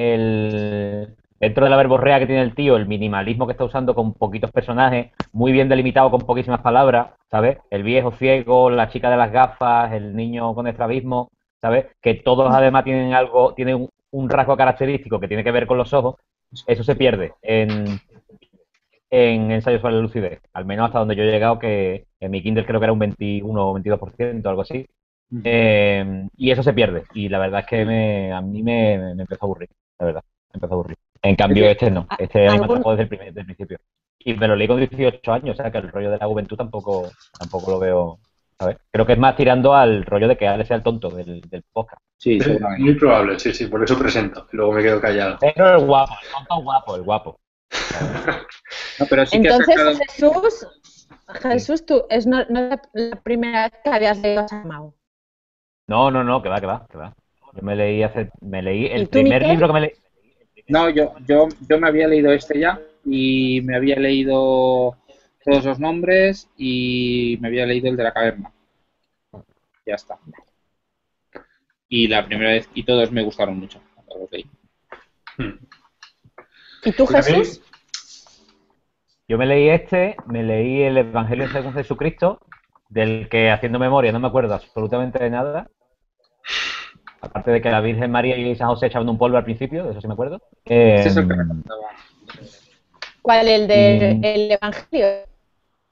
el 0.07 1.15
dentro 1.39 1.65
de 1.65 1.69
la 1.69 1.77
verborrea 1.77 2.19
que 2.19 2.25
tiene 2.25 2.41
el 2.41 2.55
tío, 2.55 2.77
el 2.77 2.87
minimalismo 2.87 3.45
que 3.45 3.51
está 3.51 3.65
usando 3.65 3.93
con 3.93 4.13
poquitos 4.13 4.49
personajes, 4.51 5.11
muy 5.33 5.51
bien 5.51 5.67
delimitado 5.67 6.09
con 6.09 6.21
poquísimas 6.21 6.61
palabras, 6.61 7.07
¿sabes? 7.29 7.57
El 7.69 7.83
viejo 7.83 8.11
ciego, 8.11 8.69
la 8.69 8.89
chica 8.89 9.09
de 9.09 9.17
las 9.17 9.31
gafas, 9.31 9.91
el 9.91 10.15
niño 10.15 10.53
con 10.55 10.67
estrabismo, 10.67 11.29
¿sabes? 11.63 11.85
Que 12.01 12.15
todos 12.15 12.53
además 12.53 12.83
tienen 12.83 13.13
algo, 13.13 13.53
tienen 13.53 13.87
un, 14.11 14.29
rasgo 14.29 14.57
característico 14.57 15.17
que 15.17 15.29
tiene 15.29 15.45
que 15.45 15.51
ver 15.51 15.65
con 15.65 15.77
los 15.77 15.93
ojos, 15.93 16.15
eso 16.67 16.83
se 16.83 16.95
pierde 16.97 17.33
en, 17.41 17.85
en 19.09 19.49
ensayos 19.49 19.79
sobre 19.79 19.95
la 19.95 20.01
lucidez, 20.01 20.41
al 20.51 20.65
menos 20.65 20.87
hasta 20.87 20.99
donde 20.99 21.15
yo 21.15 21.23
he 21.23 21.31
llegado, 21.31 21.59
que 21.59 22.05
en 22.19 22.31
mi 22.31 22.43
Kindle 22.43 22.65
creo 22.65 22.81
que 22.81 22.85
era 22.85 22.91
un 22.93 22.99
21 22.99 23.69
o 23.69 23.79
22%, 23.79 24.45
algo 24.45 24.61
así. 24.61 24.85
Eh, 25.43 26.27
y 26.35 26.51
eso 26.51 26.61
se 26.63 26.73
pierde. 26.73 27.03
Y 27.13 27.29
la 27.29 27.39
verdad 27.39 27.61
es 27.61 27.65
que 27.65 27.85
me, 27.85 28.31
a 28.33 28.41
mí 28.41 28.61
me, 28.61 28.97
me 29.15 29.21
empezó 29.23 29.45
a 29.45 29.47
aburrir, 29.47 29.69
la 29.99 30.05
verdad. 30.05 30.23
Me 30.53 30.57
empezó 30.57 30.73
a 30.73 30.75
aburrir. 30.75 30.97
En 31.21 31.35
cambio, 31.35 31.65
este 31.65 31.89
no. 31.89 32.05
Este 32.19 32.39
me 32.39 32.47
¿Algún- 32.49 32.65
atrapó 32.71 32.91
desde 32.91 33.03
el, 33.03 33.09
primer- 33.09 33.27
desde 33.27 33.39
el 33.39 33.45
principio. 33.45 33.77
Y 34.19 34.33
me 34.35 34.47
lo 34.49 34.55
leí 34.55 34.67
con 34.67 34.77
18 34.79 35.31
años, 35.33 35.57
o 35.57 35.61
sea 35.61 35.71
que 35.71 35.77
el 35.77 35.89
rollo 35.91 36.11
de 36.11 36.17
la 36.17 36.25
juventud 36.27 36.57
tampoco, 36.57 37.09
tampoco 37.39 37.71
lo 37.71 37.79
veo. 37.79 38.19
¿Sabes? 38.63 38.77
Creo 38.91 39.05
que 39.05 39.13
es 39.13 39.19
más 39.19 39.35
tirando 39.35 39.73
al 39.75 40.05
rollo 40.05 40.27
de 40.27 40.37
que 40.37 40.47
Ale 40.47 40.65
sea 40.65 40.77
el 40.77 40.83
tonto 40.83 41.09
del, 41.09 41.41
del 41.41 41.63
podcast. 41.71 42.01
Sí, 42.17 42.39
muy 42.79 42.95
probable, 42.95 43.37
sí, 43.39 43.53
sí, 43.53 43.67
por 43.67 43.83
eso 43.83 43.97
presento. 43.99 44.47
y 44.51 44.55
Luego 44.57 44.71
me 44.73 44.81
quedo 44.83 45.01
callado. 45.01 45.37
Pero 45.41 45.75
el 45.77 45.85
guapo, 45.85 46.13
el 46.23 46.29
tonto 46.31 46.63
guapo, 46.63 46.95
el 46.95 47.01
guapo. 47.03 47.39
No, 48.99 49.05
pero 49.09 49.25
sí 49.25 49.41
que 49.41 49.49
has 49.49 49.59
Entonces, 49.59 49.75
sacado- 49.75 49.97
Jesús, 50.41 50.67
Jesús, 51.41 51.85
tú, 51.85 52.03
es 52.09 52.27
no, 52.27 52.45
no 52.49 52.59
es 52.73 52.79
la 52.93 53.15
primera 53.17 53.63
vez 53.69 53.79
que 53.83 53.89
habías 53.89 54.19
leído 54.19 54.41
a 54.41 54.47
Saramago. 54.47 54.93
No, 55.87 56.11
no, 56.11 56.23
no, 56.23 56.41
que 56.43 56.49
va, 56.49 56.59
que 56.59 56.67
va, 56.67 56.85
que 56.89 56.97
va. 56.97 57.13
Yo 57.53 57.61
me 57.63 57.75
leí 57.75 58.03
hace, 58.03 58.29
me 58.41 58.61
leí 58.61 58.83
¿Y 58.85 58.91
el 58.91 59.05
tú, 59.05 59.11
primer 59.11 59.41
Miquel? 59.41 59.49
libro 59.51 59.67
que 59.67 59.73
me 59.73 59.81
leí. 59.81 59.91
No, 60.67 60.89
yo, 60.89 61.13
yo, 61.27 61.47
yo 61.67 61.79
me 61.79 61.87
había 61.87 62.07
leído 62.07 62.31
este 62.31 62.59
ya 62.59 62.79
y 63.05 63.61
me 63.63 63.75
había 63.75 63.97
leído 63.97 64.95
todos 65.43 65.65
los 65.65 65.79
nombres 65.79 66.47
y 66.57 67.37
me 67.41 67.47
había 67.49 67.65
leído 67.65 67.89
el 67.89 67.97
de 67.97 68.03
la 68.03 68.13
caverna. 68.13 68.52
Ya 69.85 69.95
está. 69.95 70.17
Y 71.89 72.07
la 72.07 72.25
primera 72.25 72.51
vez, 72.51 72.69
y 72.73 72.83
todos 72.83 73.11
me 73.11 73.23
gustaron 73.23 73.59
mucho 73.59 73.81
cuando 73.95 74.17
los 74.23 74.31
leí. 74.31 74.45
Hmm. 75.37 75.59
¿Y 76.85 76.91
tú, 76.93 77.05
Jesús? 77.05 77.61
Yo 79.27 79.37
me 79.37 79.45
leí 79.45 79.69
este, 79.69 80.15
me 80.27 80.43
leí 80.43 80.81
el 80.81 80.97
Evangelio 80.97 81.47
según 81.49 81.73
Jesucristo, 81.73 82.39
del 82.89 83.29
que 83.29 83.49
haciendo 83.51 83.79
memoria 83.79 84.11
no 84.11 84.19
me 84.19 84.27
acuerdo 84.27 84.53
absolutamente 84.53 85.19
de 85.19 85.29
nada. 85.29 85.69
Aparte 87.21 87.51
de 87.51 87.61
que 87.61 87.71
la 87.71 87.79
Virgen 87.79 88.11
María 88.11 88.37
y 88.37 88.55
San 88.55 88.67
José 88.67 88.87
echaban 88.87 89.07
un 89.07 89.17
polvo 89.17 89.37
al 89.37 89.45
principio, 89.45 89.85
de 89.85 89.91
eso 89.91 90.01
sí 90.01 90.07
me 90.07 90.13
acuerdo. 90.13 90.41
Es 90.65 91.05
que 91.05 91.09
Eh. 91.09 91.23
¿Cuál? 93.21 93.47
¿El 93.47 93.67
del 93.67 94.17
Mm. 94.17 94.25
el 94.25 94.51
Evangelio? 94.51 95.07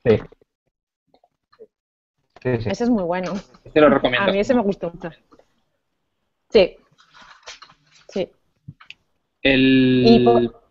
sí. 0.05 0.19
Sí, 2.41 2.49
sí. 2.61 2.69
Ese 2.69 2.83
es 2.85 2.89
muy 2.89 3.03
bueno. 3.03 3.33
Este 3.63 3.79
lo 3.81 3.89
recomiendo. 3.89 4.29
A 4.29 4.33
mí 4.33 4.39
ese 4.39 4.53
me 4.55 4.61
gustó 4.61 4.89
mucho. 4.91 5.11
Sí. 6.49 6.77
Sí. 8.09 8.31
El... 9.41 10.03
Y 10.07 10.25
por- 10.25 10.61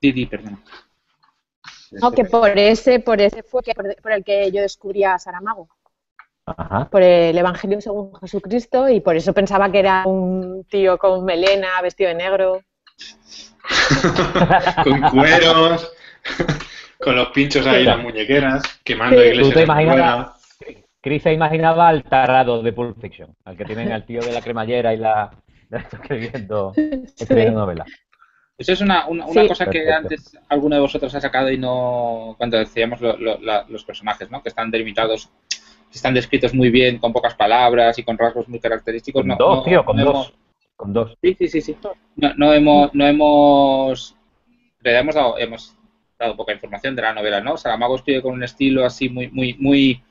Didi, 0.00 0.26
perdón. 0.26 0.62
No, 1.92 2.10
que 2.12 2.24
por 2.24 2.58
ese, 2.58 3.00
por 3.00 3.20
ese 3.20 3.42
fue 3.42 3.62
que- 3.62 3.74
por, 3.74 4.12
el 4.12 4.24
que 4.24 4.50
yo 4.50 4.62
descubrí 4.62 5.04
a 5.04 5.18
Saramago. 5.18 5.68
Ajá. 6.46 6.88
Por 6.90 7.02
el 7.02 7.36
Evangelio 7.36 7.80
según 7.80 8.14
Jesucristo 8.16 8.88
y 8.88 9.00
por 9.00 9.14
eso 9.16 9.32
pensaba 9.32 9.70
que 9.70 9.78
era 9.80 10.04
un 10.06 10.64
tío 10.64 10.98
con 10.98 11.24
melena, 11.24 11.80
vestido 11.82 12.08
de 12.08 12.14
negro. 12.16 12.62
con 14.84 15.00
cueros, 15.10 15.92
con 16.98 17.16
los 17.16 17.28
pinchos 17.28 17.66
ahí, 17.66 17.84
las 17.84 17.98
muñequeras, 17.98 18.62
quemando 18.84 19.20
Sí. 19.20 19.28
iglesias. 19.28 19.48
¿Tú 19.48 19.54
te 19.54 19.62
imaginas? 19.62 20.41
Chris 21.02 21.22
se 21.24 21.32
imaginaba 21.32 21.88
al 21.88 22.04
tarado 22.04 22.62
de 22.62 22.72
Pulp 22.72 22.98
Fiction, 23.00 23.34
al 23.44 23.56
que 23.56 23.64
tienen 23.64 23.90
al 23.92 24.06
tío 24.06 24.20
de 24.22 24.32
la 24.32 24.40
cremallera 24.40 24.94
y 24.94 24.98
la 24.98 25.30
escribiendo, 25.70 26.72
escribiendo 27.18 27.60
novelas. 27.60 27.88
Eso 28.58 28.72
es 28.74 28.80
una, 28.80 29.06
una, 29.08 29.26
una 29.26 29.42
Sí. 29.42 29.48
cosa 29.48 29.64
que 29.66 29.80
Perfecto. 29.80 29.96
antes 29.96 30.38
alguno 30.48 30.76
de 30.76 30.82
vosotros 30.82 31.12
ha 31.14 31.20
sacado 31.20 31.50
y 31.50 31.58
no. 31.58 32.34
Cuando 32.38 32.58
decíamos 32.58 33.00
lo- 33.00 33.16
lo- 33.16 33.40
la- 33.40 33.64
los 33.68 33.84
personajes, 33.84 34.30
¿no? 34.30 34.42
Que 34.42 34.50
están 34.50 34.70
delimitados, 34.70 35.30
que 35.48 35.96
están 35.96 36.14
descritos 36.14 36.54
muy 36.54 36.70
bien, 36.70 36.98
con 36.98 37.12
pocas 37.12 37.34
palabras 37.34 37.98
y 37.98 38.04
con 38.04 38.16
rasgos 38.18 38.48
muy 38.48 38.60
característicos. 38.60 39.22
Con 39.22 39.28
no, 39.28 39.36
dos, 39.38 39.56
no- 39.58 39.62
tío, 39.64 39.84
con 39.84 39.96
no 39.96 40.04
dos. 40.04 40.14
hemos- 40.14 40.32
Con 40.76 40.92
dos. 40.92 41.16
Sí, 41.22 41.34
sí, 41.38 41.48
sí, 41.48 41.60
sí. 41.62 41.76
No, 42.16 42.34
no 42.36 42.52
hemos, 42.52 42.94
no 42.94 43.06
hemos, 43.06 44.14
realidad 44.80 45.00
hemos 45.02 45.14
dado, 45.14 45.38
hemos 45.38 45.74
dado 46.18 46.36
poca 46.36 46.52
información 46.52 46.94
de 46.94 47.02
la 47.02 47.14
novela, 47.14 47.40
¿no? 47.40 47.56
Saramago 47.56 47.96
escribe 47.96 48.22
con 48.22 48.34
un 48.34 48.44
estilo 48.44 48.84
así 48.84 49.08
muy, 49.08 49.28
muy, 49.30 49.54
muy, 49.58 50.02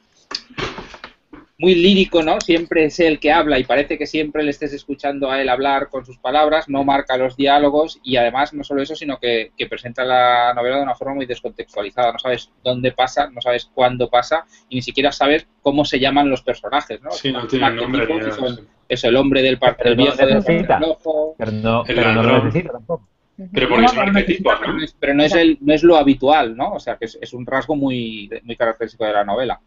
muy 1.61 1.75
lírico, 1.75 2.23
¿no? 2.23 2.41
Siempre 2.41 2.85
es 2.85 2.99
el 2.99 3.19
que 3.19 3.31
habla 3.31 3.59
y 3.59 3.63
parece 3.63 3.97
que 3.99 4.07
siempre 4.07 4.41
le 4.43 4.49
estés 4.49 4.73
escuchando 4.73 5.29
a 5.29 5.39
él 5.39 5.47
hablar 5.47 5.89
con 5.89 6.03
sus 6.03 6.17
palabras, 6.17 6.67
no 6.67 6.83
marca 6.83 7.17
los 7.17 7.37
diálogos 7.37 7.99
y 8.03 8.15
además 8.17 8.51
no 8.53 8.63
solo 8.63 8.81
eso, 8.81 8.95
sino 8.95 9.19
que, 9.19 9.51
que 9.55 9.67
presenta 9.67 10.03
la 10.03 10.53
novela 10.55 10.77
de 10.77 10.83
una 10.83 10.95
forma 10.95 11.13
muy 11.13 11.27
descontextualizada. 11.27 12.13
No 12.13 12.17
sabes 12.19 12.49
dónde 12.63 12.91
pasa, 12.93 13.29
no 13.29 13.41
sabes 13.41 13.69
cuándo 13.73 14.09
pasa 14.09 14.43
y 14.69 14.75
ni 14.77 14.81
siquiera 14.81 15.11
sabes 15.11 15.45
cómo 15.61 15.85
se 15.85 15.99
llaman 15.99 16.29
los 16.31 16.41
personajes, 16.41 16.99
¿no? 17.03 17.11
Sí, 17.11 17.31
no 17.31 17.45
tiene 17.45 17.71
nombre 17.73 18.07
nada. 18.07 18.31
son- 18.35 18.67
eso, 18.89 19.07
el 19.07 19.15
hombre 19.15 19.41
del 19.43 19.57
no 19.61 19.95
viejo 19.95 20.17
del 20.25 20.33
necesita. 20.35 20.79
ojo. 20.83 21.35
Pero 21.37 21.51
no, 21.51 21.85
El 21.85 21.95
pero 21.95 22.13
no 22.13 22.23
lo 22.23 22.43
necesita 22.43 22.71
tampoco. 22.73 23.07
Pero 23.53 23.67
No, 23.67 23.69
porque 23.69 23.81
no, 23.83 23.87
son 23.87 23.95
no 23.97 24.01
arquetipos, 24.01 24.53
necesita, 24.53 24.53
¿no? 24.53 24.59
pero 24.59 24.73
no 24.73 24.83
es- 24.83 24.95
Pero 24.99 25.13
no 25.13 25.23
es, 25.23 25.35
el, 25.35 25.57
no 25.61 25.73
es 25.75 25.83
lo 25.83 25.95
habitual, 25.95 26.57
¿no? 26.57 26.73
O 26.73 26.79
sea, 26.79 26.97
que 26.97 27.05
es, 27.05 27.17
es 27.21 27.33
un 27.33 27.45
rasgo 27.45 27.75
muy, 27.75 28.29
muy 28.43 28.55
característico 28.55 29.05
de 29.05 29.13
la 29.13 29.23
novela. 29.23 29.61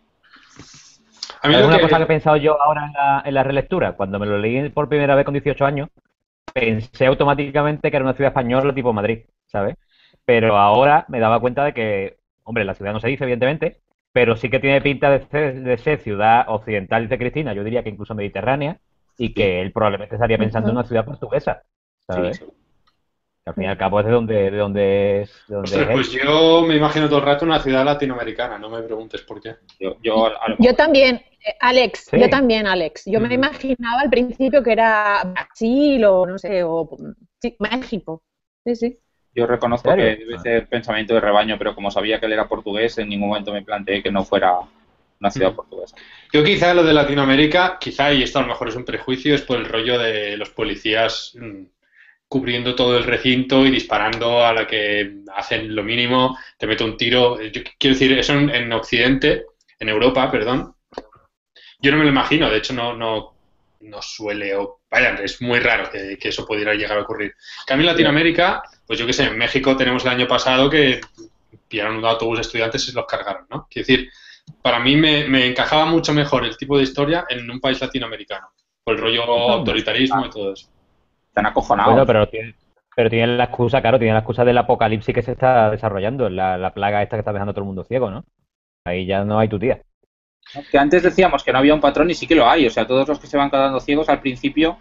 A 1.44 1.48
mí 1.48 1.54
Es 1.56 1.66
una 1.66 1.76
que- 1.76 1.82
cosa 1.82 1.98
que 1.98 2.04
he 2.04 2.06
pensado 2.06 2.36
yo 2.36 2.60
ahora 2.60 2.86
en 2.86 2.92
la, 2.94 3.22
en 3.24 3.34
la 3.34 3.42
relectura. 3.42 3.92
Cuando 3.92 4.18
me 4.18 4.26
lo 4.26 4.38
leí 4.38 4.68
por 4.70 4.88
primera 4.88 5.14
vez 5.14 5.24
con 5.24 5.34
18 5.34 5.64
años, 5.66 5.90
pensé 6.52 7.06
automáticamente 7.06 7.90
que 7.90 7.96
era 7.96 8.04
una 8.04 8.14
ciudad 8.14 8.30
española 8.30 8.74
tipo 8.74 8.92
Madrid, 8.92 9.20
¿sabes? 9.46 9.76
Pero 10.24 10.56
ahora 10.56 11.04
me 11.08 11.20
daba 11.20 11.40
cuenta 11.40 11.64
de 11.64 11.74
que, 11.74 12.16
hombre, 12.44 12.64
la 12.64 12.74
ciudad 12.74 12.92
no 12.92 13.00
se 13.00 13.08
dice, 13.08 13.24
evidentemente, 13.24 13.80
pero 14.12 14.36
sí 14.36 14.48
que 14.48 14.60
tiene 14.60 14.80
pinta 14.80 15.10
de 15.10 15.26
ser, 15.26 15.60
de 15.62 15.76
ser 15.76 15.98
ciudad 16.00 16.44
occidental, 16.48 17.02
dice 17.02 17.18
Cristina, 17.18 17.52
yo 17.52 17.62
diría 17.64 17.82
que 17.82 17.90
incluso 17.90 18.14
mediterránea, 18.14 18.78
y 19.18 19.34
que 19.34 19.60
él 19.60 19.70
probablemente 19.72 20.14
estaría 20.14 20.38
pensando 20.38 20.70
en 20.70 20.76
una 20.78 20.86
ciudad 20.86 21.04
portuguesa, 21.04 21.62
¿sabes? 22.06 22.38
Sí, 22.38 22.44
Que 23.44 23.50
al 23.50 23.54
fin 23.54 23.64
y 23.64 23.66
al 23.66 23.76
cabo 23.76 24.00
es 24.00 24.06
de 24.06 24.12
donde, 24.12 24.50
de 24.50 24.56
donde 24.56 25.22
es. 25.22 25.44
De 25.48 25.54
donde 25.56 25.68
Ostras, 25.68 25.88
es 25.88 25.92
pues 25.94 26.12
yo 26.12 26.62
me 26.66 26.76
imagino 26.76 27.06
todo 27.08 27.18
el 27.18 27.24
rato 27.26 27.44
una 27.44 27.60
ciudad 27.60 27.84
latinoamericana, 27.84 28.56
no 28.58 28.70
me 28.70 28.82
preguntes 28.82 29.20
por 29.22 29.40
qué. 29.40 29.56
yo, 29.78 29.96
yo, 30.02 30.26
a 30.26 30.48
lo 30.48 30.56
Yo 30.58 30.74
también, 30.74 31.20
Alex, 31.60 32.10
Sí. 32.10 32.16
yo 32.20 32.28
también, 32.30 32.66
Alex. 32.66 33.02
Yo 33.06 33.20
me 33.20 33.26
Ujú. 33.26 33.34
imaginaba 33.34 34.00
al 34.00 34.10
principio 34.10 34.62
que 34.62 34.72
era 34.72 35.22
Brasil 35.24 36.04
o 36.04 36.26
no 36.26 36.38
sé, 36.38 36.62
o 36.64 36.88
sí, 37.40 37.56
México. 37.58 38.22
Sí, 38.64 38.76
sí. 38.76 38.98
yo 39.34 39.46
reconozco 39.46 39.90
¿En 39.90 39.98
que 39.98 40.16
debe 40.16 40.38
ser 40.38 40.68
pensamiento 40.68 41.14
de 41.14 41.20
rebaño, 41.20 41.56
pero 41.58 41.74
como 41.74 41.90
sabía 41.90 42.20
que 42.20 42.26
él 42.26 42.32
era 42.32 42.48
portugués, 42.48 42.98
en 42.98 43.08
ningún 43.08 43.28
momento 43.28 43.52
me 43.52 43.62
planteé 43.62 44.02
que 44.02 44.12
no 44.12 44.24
fuera 44.24 44.58
una 45.20 45.30
ciudad 45.30 45.52
Mm. 45.52 45.56
portuguesa. 45.56 45.96
Yo 46.32 46.44
quizá 46.44 46.72
lo 46.74 46.84
de 46.84 46.92
Latinoamérica, 46.92 47.78
quizá, 47.80 48.12
y 48.12 48.22
esto 48.22 48.38
a 48.38 48.42
lo 48.42 48.48
mejor 48.48 48.68
es 48.68 48.76
un 48.76 48.84
prejuicio, 48.84 49.34
es 49.34 49.42
por 49.42 49.58
el 49.58 49.64
rollo 49.66 49.98
de 49.98 50.36
los 50.36 50.50
policías 50.50 51.32
mm, 51.40 51.64
cubriendo 52.28 52.74
todo 52.74 52.98
el 52.98 53.04
recinto 53.04 53.66
y 53.66 53.70
disparando 53.70 54.44
a 54.44 54.52
la 54.52 54.66
que 54.66 55.18
hacen 55.34 55.74
lo 55.74 55.82
mínimo, 55.84 56.36
te 56.58 56.66
meto 56.66 56.84
un 56.84 56.96
tiro. 56.96 57.40
Yo 57.42 57.62
quiero 57.78 57.94
decir, 57.94 58.18
eso 58.18 58.34
en, 58.34 58.50
en 58.50 58.72
Occidente, 58.72 59.46
en 59.80 59.88
Europa, 59.88 60.30
perdón, 60.30 60.73
yo 61.84 61.92
no 61.92 61.98
me 61.98 62.04
lo 62.04 62.10
imagino, 62.10 62.48
de 62.48 62.56
hecho 62.56 62.72
no, 62.72 62.96
no, 62.96 63.34
no 63.80 64.00
suele, 64.00 64.56
o 64.56 64.80
vaya, 64.90 65.10
es 65.22 65.42
muy 65.42 65.60
raro 65.60 65.90
que, 65.90 66.16
que 66.18 66.28
eso 66.28 66.46
pudiera 66.46 66.72
llegar 66.72 66.96
a 66.96 67.02
ocurrir. 67.02 67.34
Cambio 67.66 67.86
en 67.86 67.92
Latinoamérica, 67.92 68.62
pues 68.86 68.98
yo 68.98 69.06
qué 69.06 69.12
sé, 69.12 69.24
en 69.24 69.36
México 69.36 69.76
tenemos 69.76 70.02
el 70.04 70.12
año 70.12 70.26
pasado 70.26 70.70
que 70.70 71.02
pillaron 71.68 71.96
un 71.96 72.04
autobús 72.06 72.38
de 72.38 72.42
estudiantes 72.42 72.82
y 72.84 72.90
se 72.90 72.96
los 72.96 73.06
cargaron, 73.06 73.46
¿no? 73.50 73.66
Quiero 73.70 73.86
decir, 73.86 74.10
para 74.62 74.78
mí 74.78 74.96
me, 74.96 75.28
me 75.28 75.46
encajaba 75.46 75.84
mucho 75.84 76.14
mejor 76.14 76.44
el 76.44 76.56
tipo 76.56 76.78
de 76.78 76.84
historia 76.84 77.26
en 77.28 77.50
un 77.50 77.60
país 77.60 77.80
latinoamericano, 77.80 78.48
por 78.82 78.94
el 78.94 79.02
rollo 79.02 79.24
autoritarismo 79.24 80.24
y 80.24 80.30
todo 80.30 80.54
eso. 80.54 80.68
Están 81.28 81.46
acojonados. 81.46 81.92
Bueno, 81.92 82.06
pero 82.06 82.28
tiene, 82.28 82.54
pero 82.96 83.10
tiene 83.10 83.36
la 83.36 83.44
excusa, 83.44 83.82
claro, 83.82 83.98
tiene 83.98 84.14
la 84.14 84.20
excusa 84.20 84.44
del 84.44 84.56
apocalipsis 84.56 85.14
que 85.14 85.22
se 85.22 85.32
está 85.32 85.70
desarrollando, 85.70 86.30
la, 86.30 86.56
la 86.56 86.72
plaga 86.72 87.02
esta 87.02 87.16
que 87.16 87.20
está 87.20 87.32
dejando 87.32 87.52
todo 87.52 87.62
el 87.62 87.66
mundo 87.66 87.84
ciego, 87.84 88.10
¿no? 88.10 88.24
Ahí 88.86 89.04
ya 89.04 89.24
no 89.24 89.38
hay 89.38 89.48
tu 89.48 89.58
tía. 89.58 89.82
Que 90.70 90.78
antes 90.78 91.02
decíamos 91.02 91.42
que 91.42 91.52
no 91.52 91.58
había 91.58 91.74
un 91.74 91.80
patrón 91.80 92.10
y 92.10 92.14
sí 92.14 92.26
que 92.26 92.34
lo 92.34 92.48
hay. 92.48 92.66
O 92.66 92.70
sea, 92.70 92.86
todos 92.86 93.08
los 93.08 93.18
que 93.18 93.26
se 93.26 93.36
van 93.36 93.50
quedando 93.50 93.80
ciegos 93.80 94.08
al 94.08 94.20
principio 94.20 94.78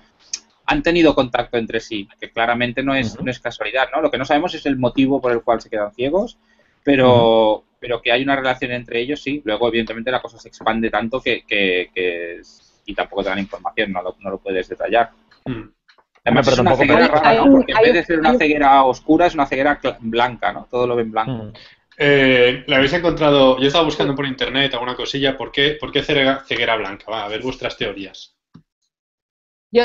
han 0.66 0.82
tenido 0.84 1.14
contacto 1.16 1.58
entre 1.58 1.80
sí, 1.80 2.08
que 2.20 2.32
claramente 2.32 2.84
no 2.84 2.96
es, 2.96 3.16
Ujú. 3.16 3.26
no 3.26 3.32
es 3.32 3.40
casualidad, 3.40 3.88
¿no? 3.94 4.02
Lo 4.02 4.10
que 4.12 4.18
no 4.18 4.26
sabemos 4.26 4.54
es 4.54 4.66
el 4.66 4.78
motivo 4.78 5.20
por 5.20 5.32
el 5.32 5.42
cual 5.42 5.60
se 5.62 5.70
quedan 5.70 5.92
ciegos, 5.94 6.38
pero, 6.84 7.64
pero 7.80 8.02
que 8.02 8.12
hay 8.12 8.24
una 8.24 8.36
relación 8.36 8.72
entre 8.72 9.00
ellos, 9.02 9.22
sí. 9.22 9.42
Luego, 9.46 9.68
evidentemente, 9.68 10.12
la 10.12 10.22
cosa 10.22 10.38
se 10.38 10.48
expande 10.48 10.90
tanto 10.90 11.20
que, 11.22 11.44
que, 11.46 11.90
que 11.94 12.38
es- 12.40 12.82
y 12.86 12.94
tampoco 12.94 13.24
te 13.24 13.30
dan 13.30 13.40
información, 13.40 13.92
no 13.92 14.02
lo, 14.02 14.16
no 14.20 14.30
lo 14.30 14.38
puedes 14.40 14.68
detallar. 14.70 15.12
Mm. 15.46 15.64
Además, 16.26 16.46
pero 16.46 16.54
es 16.54 16.60
una 16.60 16.76
ceguera 16.76 17.44
Porque 17.52 17.74
en 17.74 17.82
vez 17.82 17.94
de 17.94 18.04
ser 18.06 18.20
una 18.20 18.32
un- 18.32 18.38
ceguera 18.38 18.84
oscura, 18.84 19.26
es 19.26 19.34
una 19.34 19.46
ceguera 19.46 19.80
blanca, 20.00 20.54
¿no? 20.54 20.68
Todo 20.70 20.88
lo 20.88 20.96
ven 20.96 21.12
blanco. 21.12 21.52
Eh, 21.98 22.64
¿La 22.68 22.78
habéis 22.78 22.94
encontrado? 22.94 23.58
Yo 23.60 23.68
estaba 23.68 23.86
buscando 23.86 24.16
por 24.16 24.26
internet 24.26 24.74
alguna 24.74 24.96
cosilla. 24.96 25.38
¿Por 25.38 25.52
qué, 25.52 25.78
por 25.80 25.92
qué 25.92 26.02
ceguera, 26.02 26.44
ceguera 26.46 26.76
blanca? 26.76 27.12
Va, 27.12 27.26
a 27.26 27.28
ver 27.28 27.42
vuestras 27.42 27.78
teorías. 27.78 28.36
Yo, 29.72 29.84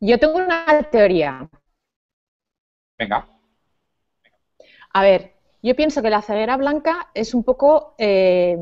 yo 0.00 0.18
tengo 0.18 0.36
una 0.36 0.82
teoría. 0.90 1.48
Venga. 2.98 3.26
A 4.92 5.02
ver, 5.02 5.32
yo 5.62 5.74
pienso 5.76 6.02
que 6.02 6.10
la 6.10 6.22
ceguera 6.22 6.56
blanca 6.56 7.08
es 7.14 7.34
un 7.34 7.44
poco, 7.44 7.94
eh, 7.98 8.58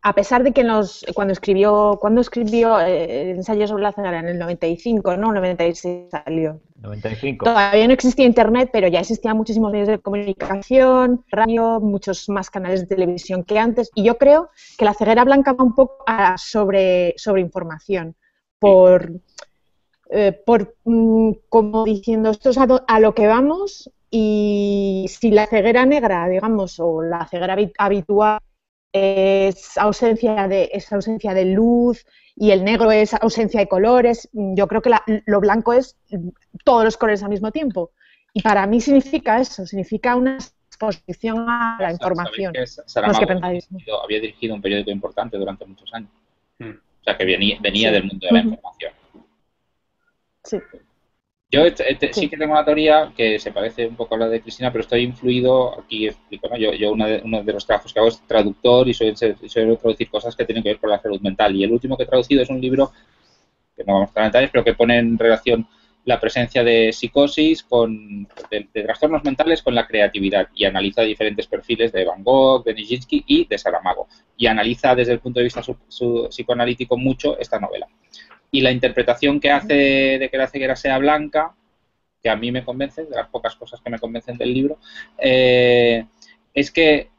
a 0.00 0.14
pesar 0.14 0.44
de 0.44 0.52
que 0.52 0.62
nos, 0.64 1.04
cuando 1.14 1.32
escribió, 1.32 1.98
cuando 2.00 2.20
escribió 2.20 2.80
eh, 2.80 3.22
el 3.22 3.36
ensayo 3.38 3.66
sobre 3.66 3.82
la 3.82 3.92
ceguera 3.92 4.20
en 4.20 4.28
el 4.28 4.38
95, 4.38 5.16
¿no? 5.16 5.32
96 5.32 6.08
salió. 6.10 6.60
95. 6.80 7.44
Todavía 7.44 7.86
no 7.86 7.92
existía 7.92 8.24
internet, 8.24 8.70
pero 8.72 8.86
ya 8.88 9.00
existían 9.00 9.36
muchísimos 9.36 9.72
medios 9.72 9.88
de 9.88 9.98
comunicación, 9.98 11.24
radio, 11.30 11.80
muchos 11.80 12.28
más 12.28 12.48
canales 12.50 12.80
de 12.82 12.86
televisión 12.94 13.42
que 13.44 13.58
antes. 13.58 13.90
Y 13.94 14.04
yo 14.04 14.16
creo 14.18 14.50
que 14.78 14.84
la 14.84 14.94
ceguera 14.94 15.24
blanca 15.24 15.52
va 15.52 15.64
un 15.64 15.74
poco 15.74 16.04
a 16.06 16.38
sobre, 16.38 17.14
sobre 17.16 17.40
información, 17.42 18.14
por, 18.60 19.10
eh, 20.10 20.32
por 20.46 20.74
mm, 20.84 21.32
como 21.48 21.84
diciendo, 21.84 22.30
esto 22.30 22.50
es 22.50 22.58
a, 22.58 22.66
do- 22.66 22.84
a 22.86 23.00
lo 23.00 23.14
que 23.14 23.26
vamos 23.26 23.90
Y 24.10 25.06
si 25.10 25.30
la 25.30 25.46
ceguera 25.46 25.84
negra, 25.84 26.26
digamos, 26.28 26.80
o 26.80 27.02
la 27.02 27.26
ceguera 27.28 27.56
habitual 27.78 28.38
es 28.92 29.76
ausencia 29.76 30.48
de, 30.48 30.70
es 30.72 30.92
ausencia 30.92 31.34
de 31.34 31.46
luz 31.46 32.06
y 32.36 32.50
el 32.52 32.64
negro 32.64 32.92
es 32.92 33.14
ausencia 33.14 33.60
de 33.60 33.68
colores, 33.68 34.28
yo 34.32 34.68
creo 34.68 34.80
que 34.80 34.90
lo 35.26 35.40
blanco 35.40 35.72
es 35.72 35.96
todos 36.64 36.84
los 36.84 36.96
colores 36.96 37.22
al 37.22 37.30
mismo 37.30 37.50
tiempo. 37.50 37.90
Y 38.32 38.42
para 38.42 38.66
mí 38.66 38.80
significa 38.80 39.40
eso, 39.40 39.66
significa 39.66 40.14
una 40.14 40.38
exposición 40.68 41.48
a 41.48 41.76
la 41.80 41.92
información. 41.92 42.52
había 44.04 44.20
dirigido 44.20 44.54
un 44.54 44.62
periódico 44.62 44.90
importante 44.90 45.36
durante 45.36 45.64
muchos 45.66 45.92
años. 45.92 46.10
Hmm. 46.58 46.70
O 46.70 47.04
sea, 47.04 47.16
que 47.16 47.24
venía, 47.24 47.58
venía 47.60 47.90
del 47.90 48.04
mundo 48.04 48.26
de 48.26 48.32
la 48.32 48.40
información. 48.40 48.92
Sí. 50.44 50.58
Yo 51.50 51.62
sí. 52.12 52.28
que 52.28 52.36
tengo 52.36 52.52
una 52.52 52.64
teoría 52.64 53.10
que 53.16 53.38
se 53.38 53.52
parece 53.52 53.86
un 53.86 53.96
poco 53.96 54.14
a 54.14 54.18
la 54.18 54.28
de 54.28 54.42
Cristina, 54.42 54.70
pero 54.70 54.82
estoy 54.82 55.00
influido, 55.00 55.80
aquí 55.80 56.06
explico, 56.06 56.46
¿no? 56.48 56.58
Yo, 56.58 56.74
yo 56.74 56.92
uno, 56.92 57.06
de, 57.06 57.22
uno 57.24 57.42
de 57.42 57.52
los 57.54 57.64
trabajos 57.64 57.90
que 57.90 57.98
hago 57.98 58.08
es 58.08 58.20
traductor 58.26 58.86
y 58.86 58.92
soy, 58.92 59.16
soy 59.16 59.76
traducir 59.78 60.10
cosas 60.10 60.36
que 60.36 60.44
tienen 60.44 60.62
que 60.62 60.70
ver 60.70 60.78
con 60.78 60.90
la 60.90 61.00
salud 61.00 61.20
mental. 61.22 61.56
Y 61.56 61.64
el 61.64 61.72
último 61.72 61.96
que 61.96 62.02
he 62.02 62.06
traducido 62.06 62.42
es 62.42 62.50
un 62.50 62.60
libro, 62.60 62.92
que 63.74 63.82
no 63.84 63.94
vamos 63.94 64.08
a 64.08 64.10
entrar 64.10 64.26
en 64.26 64.30
detalles, 64.32 64.50
pero 64.50 64.64
que 64.64 64.74
pone 64.74 64.98
en 64.98 65.16
relación 65.16 65.66
la 66.04 66.20
presencia 66.20 66.62
de 66.62 66.92
psicosis, 66.92 67.62
con, 67.62 68.28
de, 68.50 68.68
trastornos 68.82 69.24
mentales 69.24 69.62
con 69.62 69.74
la 69.74 69.86
creatividad 69.86 70.48
y 70.54 70.66
analiza 70.66 71.02
diferentes 71.02 71.46
perfiles 71.46 71.92
de 71.92 72.04
Van 72.04 72.24
Gogh, 72.24 72.64
de 72.64 72.74
Nijinsky 72.74 73.24
y 73.26 73.46
de 73.46 73.56
Saramago. 73.56 74.06
Y 74.36 74.46
analiza 74.46 74.94
desde 74.94 75.12
el 75.12 75.20
punto 75.20 75.40
de 75.40 75.44
vista 75.44 75.62
psicoanalítico 75.62 76.98
mucho 76.98 77.38
esta 77.38 77.58
novela. 77.58 77.86
Y 78.50 78.60
la 78.60 78.70
interpretación 78.72 79.40
que 79.40 79.50
hace 79.50 79.74
de 79.74 80.28
que 80.30 80.38
la 80.38 80.46
ceguera 80.46 80.76
sea 80.76 80.98
blanca, 80.98 81.54
que 82.22 82.30
a 82.30 82.36
mí 82.36 82.50
me 82.50 82.64
convence, 82.64 83.04
de 83.04 83.14
las 83.14 83.28
pocas 83.28 83.54
cosas 83.56 83.80
que 83.80 83.90
me 83.90 83.98
convencen 83.98 84.36
del 84.36 84.52
libro, 84.52 84.78
eh, 85.18 86.06
es 86.54 86.70
que 86.70 87.10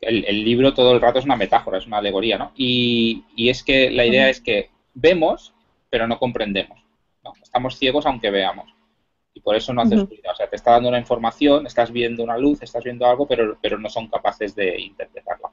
el, 0.00 0.44
libro 0.44 0.74
todo 0.74 0.92
el 0.94 1.00
rato 1.00 1.18
es 1.18 1.24
una 1.24 1.36
metáfora, 1.36 1.78
es 1.78 1.86
una 1.86 1.98
alegoría, 1.98 2.38
¿no? 2.38 2.52
Y, 2.56 3.24
es 3.36 3.62
que 3.62 3.90
la 3.90 4.04
idea 4.04 4.28
es 4.28 4.40
que 4.40 4.70
vemos, 4.94 5.54
pero 5.90 6.06
no 6.06 6.18
comprendemos. 6.18 6.78
Estamos 7.42 7.76
ciegos 7.78 8.06
aunque 8.06 8.30
veamos. 8.30 8.72
Y 9.34 9.40
por 9.40 9.56
eso 9.56 9.72
no 9.72 9.82
haces 9.82 10.00
uh 10.00 10.08
O 10.30 10.34
sea, 10.34 10.48
te 10.48 10.56
está 10.56 10.72
dando 10.72 10.88
una 10.88 10.98
información, 10.98 11.66
estás 11.66 11.90
viendo 11.90 12.22
una 12.22 12.38
luz, 12.38 12.62
estás 12.62 12.84
viendo 12.84 13.06
algo, 13.06 13.26
pero, 13.26 13.58
pero 13.60 13.78
no 13.78 13.88
son 13.88 14.08
capaces 14.08 14.54
de 14.54 14.80
interpretarla. 14.80 15.50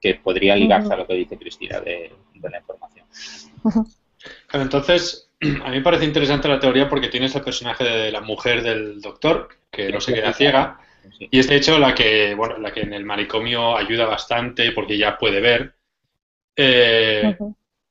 Que 0.00 0.14
podría 0.14 0.56
ligarse 0.56 0.92
a 0.92 0.96
lo 0.96 1.06
que 1.06 1.14
dice 1.14 1.38
Cristina 1.38 1.80
de 1.80 2.12
la 2.42 2.58
información 2.58 3.06
entonces, 4.52 5.30
a 5.40 5.70
mí 5.70 5.76
me 5.76 5.82
parece 5.82 6.04
interesante 6.04 6.48
la 6.48 6.60
teoría 6.60 6.88
porque 6.88 7.08
tienes 7.08 7.34
el 7.34 7.42
personaje 7.42 7.84
de 7.84 8.12
la 8.12 8.20
mujer 8.20 8.62
del 8.62 9.00
doctor, 9.00 9.48
que 9.70 9.90
no 9.90 10.00
se 10.00 10.14
queda 10.14 10.32
ciega, 10.32 10.80
y 11.18 11.38
es 11.38 11.48
de 11.48 11.56
hecho 11.56 11.78
la 11.78 11.94
que, 11.94 12.34
bueno, 12.34 12.58
la 12.58 12.72
que 12.72 12.80
en 12.80 12.92
el 12.92 13.04
manicomio 13.04 13.76
ayuda 13.76 14.06
bastante 14.06 14.72
porque 14.72 14.98
ya 14.98 15.16
puede 15.18 15.40
ver. 15.40 15.74
Eh, 16.56 17.36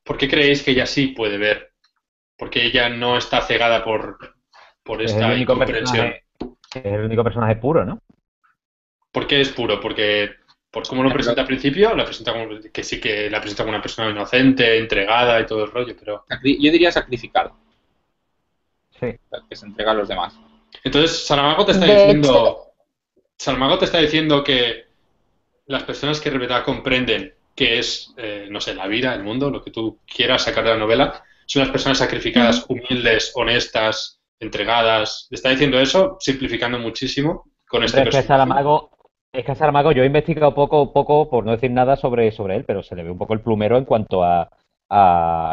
¿Por 0.03 0.17
qué 0.17 0.27
creéis 0.27 0.63
que 0.63 0.71
ella 0.71 0.85
sí 0.85 1.07
puede 1.07 1.37
ver? 1.37 1.71
Porque 2.37 2.65
ella 2.65 2.89
no 2.89 3.17
está 3.17 3.41
cegada 3.41 3.83
por, 3.83 4.35
por 4.83 5.01
esta 5.01 5.33
incomprensión. 5.35 6.13
Es 6.73 6.85
el 6.85 7.05
único 7.05 7.23
personaje 7.23 7.55
puro, 7.55 7.85
¿no? 7.85 8.01
¿Por 9.11 9.27
qué 9.27 9.39
es 9.39 9.49
puro? 9.49 9.79
Porque 9.79 10.31
por 10.75 10.85
cómo 10.85 11.03
lo 11.03 11.13
presenta 11.13 11.39
al 11.39 11.47
principio, 11.47 11.95
la 11.95 12.03
presenta 12.03 12.33
como 12.33 12.49
que 12.73 12.83
sí 12.83 12.99
que 12.99 13.29
la 13.29 13.39
presenta 13.39 13.63
como 13.63 13.73
una 13.73 13.81
persona 13.81 14.09
inocente, 14.09 14.77
entregada 14.77 15.39
y 15.39 15.45
todo 15.45 15.63
el 15.63 15.71
rollo, 15.71 15.95
pero... 15.97 16.25
Yo 16.43 16.69
diría 16.69 16.91
sacrificado. 16.91 17.55
Sí. 18.99 19.17
Que 19.49 19.55
se 19.55 19.67
entrega 19.67 19.91
a 19.91 19.93
los 19.93 20.09
demás. 20.09 20.37
Entonces, 20.83 21.25
Saramago 21.25 21.65
te 21.65 21.71
está 21.71 21.85
diciendo... 21.85 22.73
Saramago 23.37 23.79
te 23.79 23.85
está 23.85 23.99
diciendo 23.99 24.43
que 24.43 24.87
las 25.67 25.83
personas 25.83 26.19
que 26.19 26.29
de 26.29 26.63
comprenden 26.65 27.33
que 27.55 27.79
es, 27.79 28.13
eh, 28.17 28.49
no 28.51 28.59
sé, 28.59 28.75
la 28.75 28.87
vida, 28.87 29.15
el 29.15 29.23
mundo, 29.23 29.49
lo 29.49 29.63
que 29.63 29.71
tú 29.71 30.01
quieras 30.05 30.43
sacar 30.43 30.65
de 30.65 30.71
la 30.71 30.77
novela, 30.77 31.23
son 31.45 31.61
las 31.61 31.71
personas 31.71 31.99
sacrificadas, 31.99 32.65
humildes, 32.67 33.31
honestas, 33.35 34.19
entregadas. 34.41 35.29
¿Está 35.31 35.51
diciendo 35.51 35.79
eso? 35.79 36.17
Simplificando 36.19 36.79
muchísimo 36.79 37.49
con 37.65 37.85
este 37.85 38.01
personaje. 38.01 38.27
Saramago, 38.27 38.94
es 39.37 39.45
que 39.45 39.51
a 39.51 39.55
Saramago 39.55 39.91
yo 39.91 40.03
he 40.03 40.07
investigado 40.07 40.53
poco, 40.53 40.93
poco, 40.93 41.29
por 41.29 41.45
no 41.45 41.51
decir 41.51 41.71
nada 41.71 41.95
sobre, 41.95 42.31
sobre 42.31 42.55
él, 42.55 42.65
pero 42.65 42.83
se 42.83 42.95
le 42.95 43.03
ve 43.03 43.11
un 43.11 43.17
poco 43.17 43.33
el 43.33 43.41
plumero 43.41 43.77
en 43.77 43.85
cuanto 43.85 44.23
a, 44.23 44.49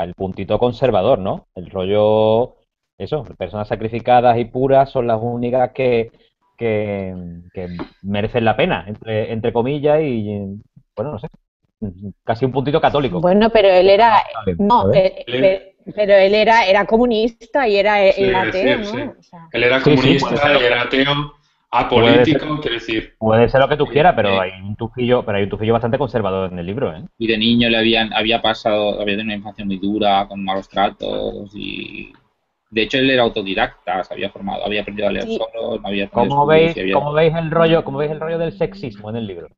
el 0.05 0.15
puntito 0.15 0.59
conservador, 0.59 1.19
¿no? 1.19 1.47
El 1.55 1.71
rollo, 1.71 2.57
eso, 2.99 3.25
personas 3.37 3.67
sacrificadas 3.67 4.39
y 4.39 4.45
puras 4.45 4.91
son 4.91 5.07
las 5.07 5.19
únicas 5.21 5.73
que, 5.73 6.13
que, 6.57 7.15
merecen 8.03 8.45
la 8.45 8.57
pena, 8.57 8.85
entre, 8.87 9.33
entre 9.33 9.53
comillas, 9.53 10.01
y 10.03 10.61
bueno, 10.95 11.13
no 11.13 11.19
sé, 11.19 11.29
casi 12.25 12.45
un 12.45 12.53
puntito 12.53 12.81
católico. 12.81 13.21
Bueno, 13.21 13.51
pero 13.51 13.69
él 13.69 13.89
era, 13.89 14.23
no, 14.59 14.93
eh, 14.93 15.25
eh, 15.27 15.75
pero 15.95 16.15
él 16.15 16.35
era, 16.35 16.67
era 16.67 16.87
comunista 16.87 17.67
y 17.67 17.77
era, 17.77 17.97
ateo, 17.97 18.79
¿no? 18.79 19.15
él 19.53 19.65
era 19.65 19.81
comunista 19.81 20.61
y 20.61 20.65
era 20.65 20.83
ateo 20.83 21.42
apolítico, 21.73 22.61
quiero 22.61 22.75
decir. 22.75 23.15
Puede 23.19 23.49
ser 23.49 23.61
lo 23.61 23.69
que 23.69 23.79
tú 23.79 23.87
quieras, 23.87 24.13
pero 24.15 24.41
hay 24.41 24.53
un 24.63 24.77
tufillo, 24.77 25.25
pero 25.25 25.39
hay 25.39 25.45
un 25.45 25.51
tufillo 25.51 25.73
bastante 25.73 25.99
conservador 25.99 26.53
en 26.53 26.59
el 26.59 26.67
libro, 26.67 26.95
¿eh? 26.95 27.03
Y 27.19 27.27
de 27.27 27.39
niño 27.39 27.69
le 27.71 27.79
habían, 27.79 28.13
había 28.13 28.43
pasado, 28.43 29.01
había 29.01 29.17
tenido 29.17 29.25
una 29.25 29.35
infancia 29.37 29.65
muy 29.65 29.79
dura, 29.79 30.29
con 30.29 30.45
malos 30.45 30.69
tratos 30.69 31.51
y 31.55 32.13
de 32.71 32.83
hecho 32.83 32.99
él 32.99 33.11
era 33.11 33.23
autodidacta, 33.23 34.05
se 34.05 34.15
había 34.15 34.31
formado, 34.31 34.65
había 34.65 34.83
aprendido 34.83 35.09
a 35.09 35.13
leer 35.13 35.27
solo, 35.27 35.79
no 35.81 35.89
había 35.89 36.09
¿Cómo 36.09 36.47
veis, 36.47 36.77
¿Cómo 36.93 37.13
veis 37.13 37.35
el 37.35 37.51
rollo, 37.51 37.85
cómo 37.85 37.99
veis 37.99 38.13
el 38.13 38.21
rollo 38.21 38.39
del 38.39 38.53
sexismo 38.53 39.09
en 39.09 39.17
el 39.17 39.27
libro? 39.27 39.49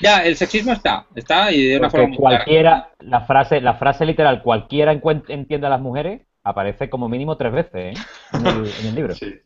Ya, 0.00 0.24
el 0.24 0.34
sexismo 0.34 0.72
está, 0.72 1.06
está 1.14 1.52
y 1.52 1.66
de 1.68 1.78
una 1.78 1.90
forma 1.90 2.08
muy 2.08 2.16
cualquiera, 2.16 2.90
la 3.00 3.20
frase, 3.20 3.60
la 3.60 3.74
frase 3.74 4.04
literal, 4.04 4.42
cualquiera 4.42 4.92
entienda 5.28 5.68
a 5.68 5.70
las 5.70 5.80
mujeres, 5.80 6.22
aparece 6.42 6.90
como 6.90 7.08
mínimo 7.08 7.36
tres 7.36 7.52
veces 7.52 7.98
¿eh? 7.98 8.02
en, 8.32 8.46
el, 8.46 8.70
en 8.80 8.86
el 8.86 8.94
libro. 8.94 9.14
Sí. 9.14 9.40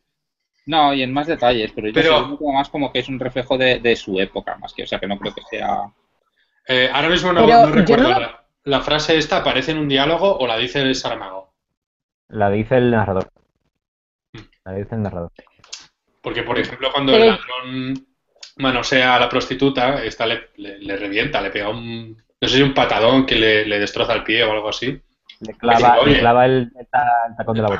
No, 0.65 0.93
y 0.93 1.03
en 1.03 1.13
más 1.13 1.27
detalles, 1.27 1.71
pero, 1.73 1.87
yo 1.87 2.37
creo 2.37 2.51
más 2.51 2.69
como 2.69 2.91
que 2.91 2.99
es 2.99 3.09
un 3.09 3.19
reflejo 3.19 3.57
de, 3.57 3.95
su 3.95 4.19
época, 4.19 4.57
más 4.57 4.73
que, 4.73 4.83
o 4.83 4.87
sea, 4.87 4.99
que 4.99 5.07
no 5.07 5.17
creo 5.19 5.33
que 5.33 5.41
sea... 5.49 5.91
Eh, 6.67 6.89
ahora 6.91 7.09
mismo 7.09 7.31
no, 7.31 7.67
recuerdo, 7.67 8.09
La, 8.63 8.81
frase 8.81 9.17
esta 9.17 9.37
aparece 9.37 9.71
en 9.71 9.77
un 9.77 9.87
diálogo 9.87 10.37
o 10.37 10.47
la 10.47 10.57
dice 10.57 10.81
el 10.81 10.95
Saramago? 10.95 11.53
La 12.29 12.49
dice 12.49 12.77
el 12.77 12.89
narrador. 12.89 13.29
Mm. 14.33 14.39
La 14.65 14.73
dice 14.73 14.95
el 14.95 15.03
narrador. 15.03 15.31
Porque, 16.21 16.41
por 16.41 16.57
ejemplo, 16.57 16.89
cuando 16.91 17.15
el 17.15 17.27
ladrón 17.27 18.07
manosea 18.57 19.15
a 19.15 19.19
la 19.19 19.29
prostituta, 19.29 20.03
esta 20.03 20.25
le, 20.25 20.97
revienta, 20.97 21.41
le 21.41 21.51
pega 21.51 21.69
un, 21.69 22.17
no 22.41 22.47
sé 22.47 22.55
si 22.55 22.63
un 22.63 22.73
patadón 22.73 23.27
que 23.27 23.35
le, 23.35 23.65
le 23.65 23.77
destroza 23.77 24.13
el 24.13 24.23
pie 24.23 24.43
o 24.43 24.51
algo 24.51 24.69
así. 24.69 24.99
Le 25.41 25.53
clava, 25.53 26.45
el, 26.45 26.71
tacón 27.37 27.55
de 27.55 27.61
la 27.61 27.67
boca. 27.67 27.79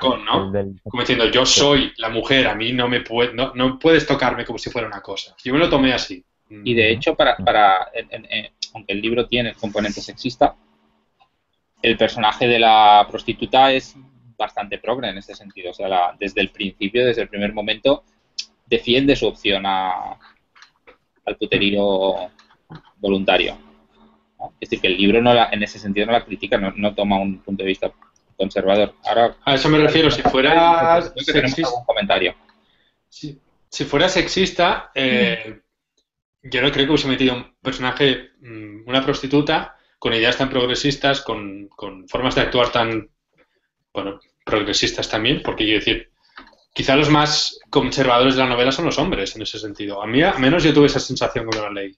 Como 0.83 1.01
diciendo, 1.01 1.25
yo 1.29 1.45
soy 1.45 1.93
la 1.97 2.09
mujer, 2.09 2.47
a 2.47 2.55
mí 2.55 2.73
no 2.73 2.87
me 2.87 3.01
puede, 3.01 3.33
no, 3.33 3.79
puedes 3.79 4.05
tocarme 4.05 4.45
como 4.45 4.59
si 4.59 4.69
fuera 4.69 4.87
una 4.87 5.01
cosa. 5.01 5.35
Yo 5.43 5.53
me 5.53 5.59
lo 5.59 5.69
tomé 5.69 5.93
así. 5.93 6.23
Y 6.49 6.73
de 6.73 6.91
hecho, 6.91 7.15
para, 7.15 7.37
para 7.37 7.89
aunque 8.73 8.93
el 8.93 9.01
libro 9.01 9.25
tiene 9.25 9.49
el 9.49 9.55
componente 9.55 10.01
sexista, 10.01 10.55
el 11.81 11.97
personaje 11.97 12.47
de 12.47 12.59
la 12.59 13.05
prostituta 13.09 13.71
es 13.71 13.95
bastante 14.37 14.77
progre 14.77 15.09
en 15.09 15.17
ese 15.17 15.33
sentido. 15.33 15.71
O 15.71 15.73
sea, 15.73 16.13
desde 16.19 16.41
el 16.41 16.49
principio, 16.49 17.05
desde 17.05 17.23
el 17.23 17.29
primer 17.29 17.53
momento, 17.53 18.03
defiende 18.65 19.15
su 19.15 19.27
opción 19.27 19.65
a, 19.65 20.17
al 21.25 21.37
puterío 21.37 22.31
voluntario. 22.97 23.57
Es 24.59 24.69
decir, 24.69 24.81
que 24.81 24.87
el 24.87 24.97
libro 24.97 25.21
no 25.21 25.33
en 25.51 25.63
ese 25.63 25.79
sentido 25.79 26.05
no 26.05 26.11
la 26.11 26.25
critica, 26.25 26.57
no, 26.57 26.93
toma 26.93 27.19
un 27.19 27.39
punto 27.39 27.63
de 27.63 27.69
vista 27.69 27.91
conservador. 28.37 28.93
Ahora, 29.05 29.35
a 29.45 29.55
eso 29.55 29.69
me 29.69 29.77
refiero, 29.77 30.11
si 30.11 30.21
fuera 30.21 31.01
sexista, 31.01 31.69
comentario. 31.85 32.35
Si, 33.09 33.39
fuera 33.85 34.09
sexista, 34.09 34.91
eh, 34.93 35.61
yo 36.43 36.61
no 36.61 36.71
creo 36.71 36.85
que 36.85 36.91
hubiese 36.91 37.07
metido 37.07 37.35
un 37.35 37.55
personaje, 37.61 38.31
mm, 38.41 38.87
una 38.87 39.03
prostituta, 39.03 39.75
con 39.97 40.13
ideas 40.13 40.37
tan 40.37 40.49
progresistas, 40.49 41.21
con, 41.21 41.69
formas 42.07 42.35
de 42.35 42.41
actuar 42.41 42.71
tan, 42.71 43.09
bueno, 43.93 44.19
progresistas 44.43 45.09
también, 45.09 45.41
porque 45.43 45.63
quiero 45.63 45.79
decir, 45.79 46.11
quizá 46.73 46.95
los 46.95 47.09
más 47.09 47.59
conservadores 47.69 48.35
de 48.35 48.41
la 48.41 48.49
novela 48.49 48.71
son 48.71 48.85
los 48.85 48.99
hombres 48.99 49.35
en 49.35 49.41
ese 49.41 49.57
sentido. 49.57 50.03
A 50.03 50.07
mí, 50.07 50.21
al 50.21 50.39
menos 50.39 50.63
yo 50.63 50.73
tuve 50.73 50.87
esa 50.87 50.99
sensación 50.99 51.45
cuando 51.45 51.63
la 51.63 51.81
leí. 51.81 51.97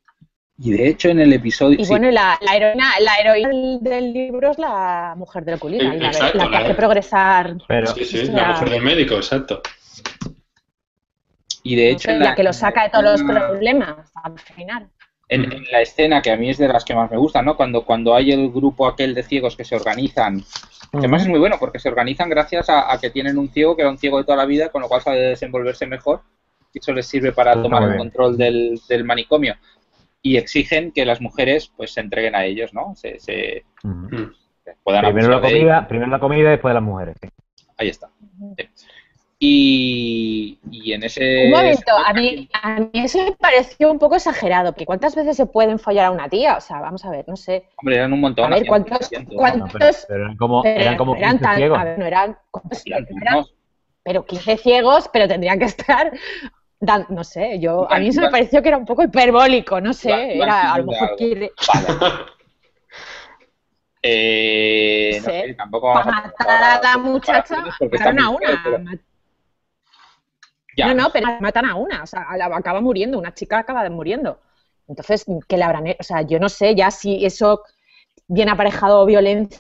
Y 0.60 0.72
de 0.72 0.88
hecho 0.88 1.10
en 1.10 1.20
el 1.20 1.32
episodio... 1.34 1.78
Y 1.80 1.88
bueno, 1.88 2.10
la, 2.10 2.38
la, 2.42 2.56
heroína, 2.56 2.92
la 3.00 3.16
heroína 3.18 3.78
del, 3.80 4.12
libro 4.12 4.52
es 4.52 4.58
la 4.58 5.14
mujer 5.16 5.46
de 5.46 5.52
la 5.52 5.58
colina, 5.60 5.94
la, 5.94 6.12
que 6.50 6.58
hace 6.58 6.74
progresar. 6.74 7.58
sí, 7.96 8.06
sí, 8.06 8.24
la 8.26 8.54
mujer 8.54 8.70
del 8.72 8.82
médico, 8.82 9.16
exacto. 9.16 9.62
Y 11.62 11.76
de 11.76 11.92
hecho... 11.92 12.12
la, 12.12 12.34
que 12.34 12.44
lo 12.44 12.54
saca 12.54 12.84
de 12.84 12.90
todos 12.90 13.04
los 13.04 13.24
problemas 13.24 14.12
al 14.16 14.40
final. 14.40 14.90
En, 15.30 15.64
la 15.72 15.82
escena, 15.82 16.22
que 16.22 16.32
a 16.32 16.38
mí 16.38 16.50
es 16.50 16.58
de 16.58 16.68
las 16.70 16.86
que 16.86 16.96
más 16.96 17.12
me 17.12 17.18
gustan, 17.18 17.46
¿no? 17.46 17.56
Cuando, 17.56 17.86
cuando 17.86 18.16
hay 18.16 18.32
el 18.32 18.50
grupo 18.50 18.88
aquel 18.88 19.14
de 19.14 19.24
ciegos 19.24 19.56
que 19.56 19.66
se 19.66 19.76
organizan 19.76 20.44
Además 20.94 21.24
es 21.24 21.28
muy 21.28 21.40
bueno 21.40 21.58
porque 21.60 21.80
se 21.80 21.90
organizan 21.90 22.30
gracias 22.30 22.70
a, 22.70 22.92
a 22.92 23.00
que 23.00 23.10
tienen 23.10 23.38
un 23.38 23.50
ciego 23.50 23.76
que 23.76 23.82
era 23.82 23.92
un 23.92 23.98
ciego 23.98 24.18
de 24.18 24.24
toda 24.24 24.38
la 24.38 24.46
vida, 24.46 24.70
con 24.70 24.82
lo 24.82 24.88
cual 24.88 25.02
sabe 25.02 25.20
desenvolverse 25.20 25.86
mejor 25.86 26.22
y 26.74 26.80
eso 26.80 26.94
les 26.94 27.08
sirve 27.08 27.32
para 27.32 27.62
tomar 27.62 27.84
el 27.84 27.98
control 27.98 28.38
del, 28.38 28.80
del 28.88 29.04
manicomio. 29.04 29.56
Y 30.22 30.38
exigen 30.38 30.92
que 30.92 31.06
las 31.06 31.22
mujeres 31.22 31.72
pues 31.76 31.92
se 31.94 32.02
entreguen 32.02 32.36
a 32.36 32.44
ellos, 32.46 32.74
¿no? 32.74 32.94
Se, 32.96 33.20
se- 33.20 33.64
Ujú. 33.84 33.94
Mm. 34.16 34.34
se 34.66 34.76
puedan 34.84 35.04
Primero 35.06 35.30
la 35.30 35.40
de 35.40 35.42
comida, 35.54 35.88
primero 35.88 36.12
la 36.12 36.20
comida 36.20 36.48
y 36.50 36.52
después 36.52 36.74
las 36.74 36.84
mujeres. 36.84 37.16
sí. 37.22 37.30
Ahí 37.78 37.90
está. 37.90 38.10
Sí. 38.58 38.68
Y, 39.40 40.60
y 40.72 40.94
en 40.94 41.04
ese... 41.04 41.46
Un 41.46 41.52
momento, 41.52 41.92
a 41.96 42.12
mí, 42.12 42.50
a 42.64 42.80
mí 42.80 42.90
eso 42.94 43.24
me 43.24 43.34
pareció 43.34 43.92
un 43.92 44.00
poco 44.00 44.16
exagerado, 44.16 44.74
que 44.74 44.84
cuántas 44.86 45.16
veces 45.16 45.38
se 45.38 45.46
pueden 45.46 45.78
follar 45.78 46.06
a 46.08 46.12
una 46.12 46.28
tía, 46.28 46.58
o 46.58 46.62
sea, 46.62 46.80
vamos 46.82 47.06
a 47.06 47.12
ver, 47.12 47.24
no 47.28 47.36
sé. 47.36 47.66
Hombre, 47.78 47.98
eran 47.98 48.14
un 48.14 48.20
montón. 48.22 48.52
A 48.52 48.56
ver, 48.56 48.66
¿cuántos- 48.66 48.98
300, 48.98 49.36
cuántos- 49.38 49.60
No, 49.74 49.80
pero, 49.80 49.92
pero 50.08 50.24
eran 50.24 50.38
como, 50.38 50.64
Pero 50.64 50.82
eran 50.82 50.98
como 50.98 51.14
15 51.16 51.38
tan- 51.40 51.56
ciegos. 51.56 51.78
a 51.80 51.84
ver, 51.84 52.00
no 52.00 52.06
eran, 52.08 52.38
pero 54.04 54.26
15 54.26 54.58
ciegos, 54.58 55.10
pero 55.14 55.28
tendrían 55.28 55.60
que 55.60 55.66
estar, 55.66 56.12
dan- 56.80 57.06
no 57.10 57.24
sé, 57.24 57.60
yo, 57.60 57.92
a 57.92 58.00
mí 58.00 58.08
eso 58.10 58.22
me 58.22 58.30
pareció 58.30 58.62
que 58.62 58.70
era 58.70 58.78
un 58.78 58.86
poco 58.86 59.04
hiperbólico, 59.04 59.82
no 59.82 59.94
sé, 59.94 60.38
era, 60.38 60.74
a 60.74 60.78
lo 60.80 60.86
mejor 60.86 61.16
quiere, 61.18 61.52
Vale. 61.68 61.88
Eh, 64.04 65.18
no 65.20 65.24
sé, 65.26 65.54
tampoco 65.58 65.88
vamos 65.88 66.06
para 66.06 66.18
a 66.18 66.22
matar 66.28 66.50
a 66.50 66.82
la 66.82 66.98
muchacha, 66.98 67.64
mataron 67.92 68.20
a 68.20 68.30
una, 68.30 68.62
pero- 68.64 68.80
Ya. 70.78 70.88
No, 70.88 70.94
no, 70.94 71.10
pero 71.12 71.28
matan 71.42 71.66
a 71.66 71.74
una, 71.76 72.04
o 72.04 72.06
sea, 72.06 72.28
la- 72.38 72.46
acaba 72.56 72.80
muriendo, 72.82 73.18
una 73.18 73.34
chica 73.34 73.58
acaba 73.58 73.90
muriendo. 73.90 74.40
Entonces, 74.88 75.26
¿qué 75.48 75.58
le 75.58 75.64
habrán? 75.64 75.88
O 76.00 76.04
sea, 76.04 76.22
yo 76.22 76.40
no 76.40 76.50
sé 76.50 76.76
ya 76.76 76.92
si 76.92 77.26
eso 77.26 77.64
viene 78.28 78.52
aparejado 78.52 79.06
violencia, 79.06 79.60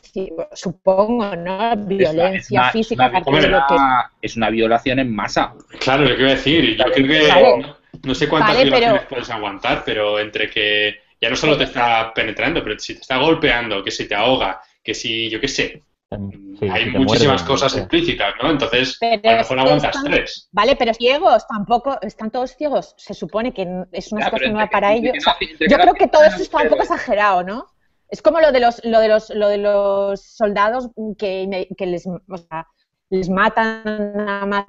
supongo, 0.54 1.36
¿no? 1.36 1.76
Violencia 1.78 2.70
física, 2.72 3.12
una- 3.26 3.66
que... 3.68 3.76
es 4.22 4.36
una 4.36 4.50
violación 4.50 5.00
en 5.00 5.16
masa. 5.16 5.54
Claro, 5.80 6.04
lo 6.04 6.16
que 6.16 6.22
iba 6.22 6.32
a 6.32 6.36
decir. 6.36 6.76
Yo 6.78 6.84
creo 6.86 7.08
que 7.08 7.28
Vale. 7.28 7.58
no, 7.60 7.78
no 8.04 8.16
sé 8.16 8.28
cuántas 8.28 8.56
Vale, 8.56 8.64
pero- 8.66 8.78
violaciones 8.78 9.08
puedes 9.10 9.30
aguantar, 9.30 9.84
pero 9.86 10.20
entre 10.20 10.50
que 10.50 10.96
ya 11.22 11.30
no 11.30 11.36
solo 11.36 11.58
te 11.58 11.64
está 11.64 12.14
penetrando, 12.14 12.64
pero 12.64 12.78
si 12.78 12.94
te 12.96 13.02
está 13.02 13.18
golpeando, 13.18 13.84
que 13.84 13.92
si 13.92 14.08
te 14.08 14.16
ahoga, 14.16 14.62
que 14.84 14.94
si, 14.94 15.30
yo 15.30 15.40
qué 15.40 15.48
sé, 15.48 15.84
Sí, 16.10 16.70
hay 16.70 16.86
muchísimas 16.90 17.42
muerden, 17.42 17.46
cosas 17.46 17.74
sí. 17.74 17.80
implícitas, 17.80 18.34
¿no? 18.42 18.50
Entonces, 18.50 18.98
Pero 19.00 19.20
a 19.26 19.32
lo 19.34 19.38
mejor 19.40 19.60
aguantas 19.60 19.96
están- 19.96 20.12
tres. 20.12 20.48
Vale, 20.54 20.76
pero 20.78 20.94
ciegos, 20.94 21.46
tampoco, 21.48 21.98
están 22.02 22.32
todos 22.32 22.56
ciegos. 22.56 22.96
Se 22.98 23.14
supone 23.14 23.54
que 23.54 23.68
es 23.92 24.12
una 24.14 24.22
Ya, 24.22 24.26
situación 24.28 24.54
nueva 24.54 24.70
para 24.70 24.94
ellos. 24.94 25.14
O 25.18 25.22
sea, 25.22 25.36
yo 25.70 25.78
creo 25.78 25.94
que 25.94 26.08
todo 26.08 26.24
eso 26.24 26.42
está 26.42 26.62
un 26.64 26.70
poco 26.70 26.84
exagerado, 26.84 27.44
¿no? 27.44 27.68
Es 28.10 28.22
como 28.22 28.40
lo 28.40 28.52
de 28.52 28.60
los, 28.60 28.84
lo 28.86 29.00
de 29.00 29.08
los, 29.10 29.30
lo 29.32 29.48
de 29.50 29.58
los 29.58 30.22
soldados 30.22 30.90
que, 31.18 31.46
me- 31.48 31.68
que 31.78 31.86
les, 31.86 32.06
o 32.08 32.38
sea, 32.38 32.68
les 33.10 33.30
matan 33.30 33.84
nada 34.16 34.46
más, 34.46 34.66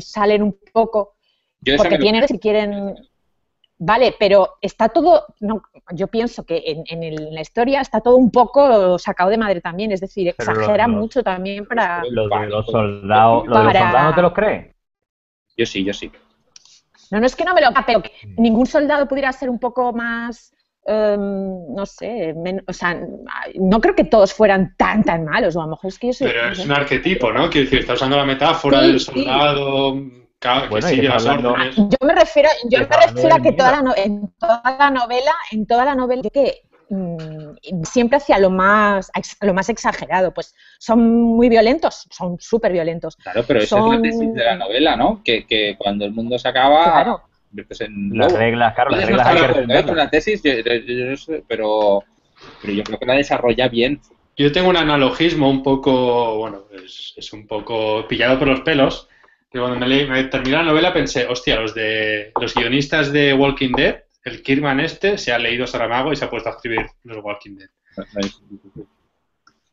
salen 0.00 0.42
un 0.42 0.58
poco 0.72 1.14
Yo 1.60 1.76
porque 1.76 1.90
me 1.92 1.98
lo- 1.98 2.02
tienen 2.02 2.28
si 2.28 2.38
quieren 2.38 2.94
vale 3.78 4.14
pero 4.18 4.54
está 4.62 4.88
todo 4.88 5.26
no, 5.40 5.60
yo 5.92 6.06
pienso 6.06 6.44
que 6.46 6.62
en, 6.64 6.84
en 6.86 7.02
el- 7.02 7.28
en 7.28 7.34
la 7.34 7.42
historia 7.42 7.82
está 7.82 8.00
todo 8.00 8.16
un 8.16 8.30
poco 8.30 8.98
sacado 8.98 9.28
de 9.28 9.36
madre 9.36 9.60
también 9.60 9.92
es 9.92 10.00
decir 10.00 10.34
Pero 10.38 10.52
exagera 10.52 10.86
los- 10.86 10.96
mucho 10.96 11.22
también 11.22 11.66
para 11.66 12.02
Los 12.08 12.30
de 12.30 12.46
los 12.46 12.64
soldados, 12.66 13.46
los 13.46 13.58
de 13.58 13.64
los 13.64 13.72
Para- 13.74 13.80
soldados, 13.84 14.10
¿no 14.10 14.14
te 14.16 14.22
los 14.22 14.32
crees? 14.32 14.74
Yo 15.58 15.66
sí, 15.66 15.84
yo 15.84 15.92
sí. 15.92 16.10
no 17.10 17.20
no 17.20 17.26
es 17.26 17.36
que 17.36 17.44
no 17.44 17.52
me 17.52 17.60
lo 17.60 17.68
pero 17.86 18.00
que 18.00 18.12
ningún 18.38 18.64
soldado 18.66 19.06
pudiera 19.06 19.30
ser 19.32 19.50
un 19.50 19.58
poco 19.58 19.92
más 19.92 20.54
em, 20.86 21.74
no 21.74 21.84
sé 21.86 22.32
men- 22.34 22.62
o 22.68 22.72
sea 22.72 22.98
no 23.56 23.80
creo 23.80 23.94
que 23.94 24.04
todos 24.04 24.32
fueran 24.32 24.74
tan 24.76 25.02
tan 25.02 25.24
malos 25.24 25.56
o 25.56 25.60
a 25.60 25.64
lo 25.64 25.70
mejor 25.72 25.88
es 25.88 25.98
que 25.98 26.06
yo 26.08 26.12
soy 26.12 26.28
Pero 26.28 26.52
es 26.52 26.58
un 26.64 26.72
arquetipo, 26.72 27.32
¿no? 27.32 27.50
Quiero 27.50 27.64
decir, 27.64 27.80
está 27.80 27.94
usando 27.94 28.16
la 28.16 28.24
metáfora 28.24 28.80
Sí, 28.80 28.86
del 28.86 29.00
soldado 29.00 29.94
que 30.38 30.68
Bueno, 30.68 30.86
sigue 30.88 31.08
las 31.08 31.24
órdenes. 31.26 31.76
Yo 31.76 32.06
me 32.06 32.14
refiero, 32.14 32.48
yo 32.70 32.78
me 32.80 32.96
refiero 33.06 33.34
a 33.34 33.40
que 33.40 33.52
toda 33.52 33.72
la 33.72 33.82
no- 33.82 33.94
en 33.96 34.28
toda 34.38 34.62
la 34.78 34.90
novela, 34.90 35.32
en 35.50 35.66
toda 35.66 35.84
la 35.84 35.94
novela 35.94 36.22
que 36.32 36.62
mm, 36.88 37.82
siempre 37.82 38.18
hacia 38.18 38.38
lo 38.38 38.50
más 38.50 39.10
lo 39.40 39.54
más 39.54 39.68
exagerado, 39.70 40.32
pues 40.32 40.54
son 40.78 41.00
muy 41.20 41.48
violentos, 41.48 42.06
son 42.12 42.36
súper 42.38 42.72
violentos. 42.72 43.16
Claro, 43.16 43.42
pero 43.48 43.58
esa 43.60 43.76
Son- 43.78 43.86
es 43.94 43.96
la 43.96 44.02
tesis 44.02 44.34
de 44.34 44.44
la 44.44 44.54
novela, 44.56 44.94
¿no? 44.94 45.20
Que, 45.24 45.44
que 45.46 45.74
cuando 45.78 46.04
el 46.04 46.12
mundo 46.12 46.38
se 46.38 46.48
acaba, 46.48 46.84
Claro. 46.84 47.22
Conviertes 47.56 47.80
en 47.80 48.10
Las 48.18 48.28
lobo. 48.32 48.38
reglas, 48.38 48.74
claro, 48.74 48.90
las 48.90 49.06
reglas 49.06 49.26
no 49.26 49.30
hay 49.30 49.36
que 49.38 49.44
acuerdo, 49.44 49.60
¿eh? 49.60 49.64
con 49.64 49.68
respetarlas. 49.68 50.04
la 50.04 50.10
tesis, 50.10 50.42
yo- 50.42 50.52
yo- 50.52 50.74
yo 50.74 51.04
no 51.10 51.16
sé, 51.16 51.44
pero, 51.48 52.04
pero 52.60 52.72
yo 52.72 52.82
creo 52.84 52.98
que 52.98 53.06
la 53.06 53.14
desarrolla 53.14 53.68
bien. 53.68 54.00
Yo 54.36 54.52
tengo 54.52 54.68
un 54.68 54.76
analogismo 54.76 55.48
un 55.48 55.62
poco, 55.62 56.36
bueno, 56.38 56.64
es, 56.84 57.14
es 57.16 57.32
un 57.32 57.46
poco 57.46 58.06
pillado 58.06 58.38
por 58.38 58.48
los 58.48 58.60
pelos, 58.60 59.08
que 59.50 59.58
cuando 59.58 59.78
me, 59.78 59.88
leí, 59.88 60.06
me 60.06 60.24
terminé 60.24 60.56
la 60.58 60.62
novela 60.64 60.92
pensé, 60.92 61.26
hostia, 61.26 61.58
los 61.60 61.74
de 61.74 62.32
los 62.40 62.54
guionistas 62.54 63.12
de 63.12 63.32
Walking 63.32 63.72
Dead, 63.74 64.02
el 64.24 64.42
Kirman 64.42 64.80
este, 64.80 65.16
se 65.18 65.32
ha 65.32 65.38
leído 65.38 65.66
Saramago 65.66 66.12
y 66.12 66.16
se 66.16 66.24
ha 66.26 66.30
puesto 66.30 66.48
a 66.50 66.52
escribir 66.52 66.84
los 67.04 67.24
Walking 67.24 67.56
Dead. 67.56 67.68
O 67.96 68.86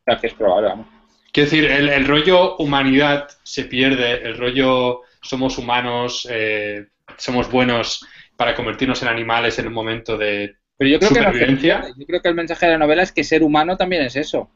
sea, 0.06 0.18
que 0.18 0.28
es 0.28 0.34
probable, 0.34 0.70
vamos. 0.70 0.88
Quiero 1.32 1.50
decir, 1.50 1.66
el, 1.66 1.90
el 1.90 2.06
rollo 2.06 2.56
humanidad 2.58 3.28
se 3.44 3.66
pierde, 3.66 4.22
el 4.24 4.38
rollo 4.38 5.02
somos 5.22 5.58
humanos, 5.58 6.28
eh, 6.30 6.86
somos 7.18 7.52
buenos 7.52 8.06
para 8.36 8.56
convertirnos 8.56 9.02
en 9.02 9.10
animales 9.10 9.60
en 9.60 9.68
un 9.68 9.74
momento 9.74 10.18
de... 10.18 10.56
Pero 10.78 10.90
yo 10.90 11.00
creo, 11.00 11.10
que 11.10 11.16
Supervivencia. 11.20 11.94
yo 11.98 12.06
creo 12.06 12.22
que 12.22 12.30
el 12.30 12.36
mensaje 12.36 12.66
de 12.66 12.72
la 12.74 12.78
novela 12.80 13.04
es 13.04 13.12
que 13.12 13.24
ser 13.24 13.44
humano 13.44 13.78
también 13.78 14.04
es 14.04 14.16
eso. 14.16 14.50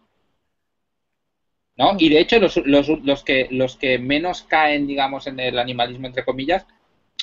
¿No? 1.78 1.96
Y 2.00 2.10
de 2.10 2.20
hecho, 2.20 2.40
los, 2.40 2.58
los, 2.58 2.90
los, 3.04 3.24
que, 3.24 3.48
los 3.52 3.76
que 3.78 4.00
menos 4.00 4.42
caen, 4.42 4.88
digamos, 4.88 5.28
en 5.28 5.40
el 5.40 5.60
animalismo, 5.60 6.08
entre 6.08 6.26
comillas, 6.26 6.66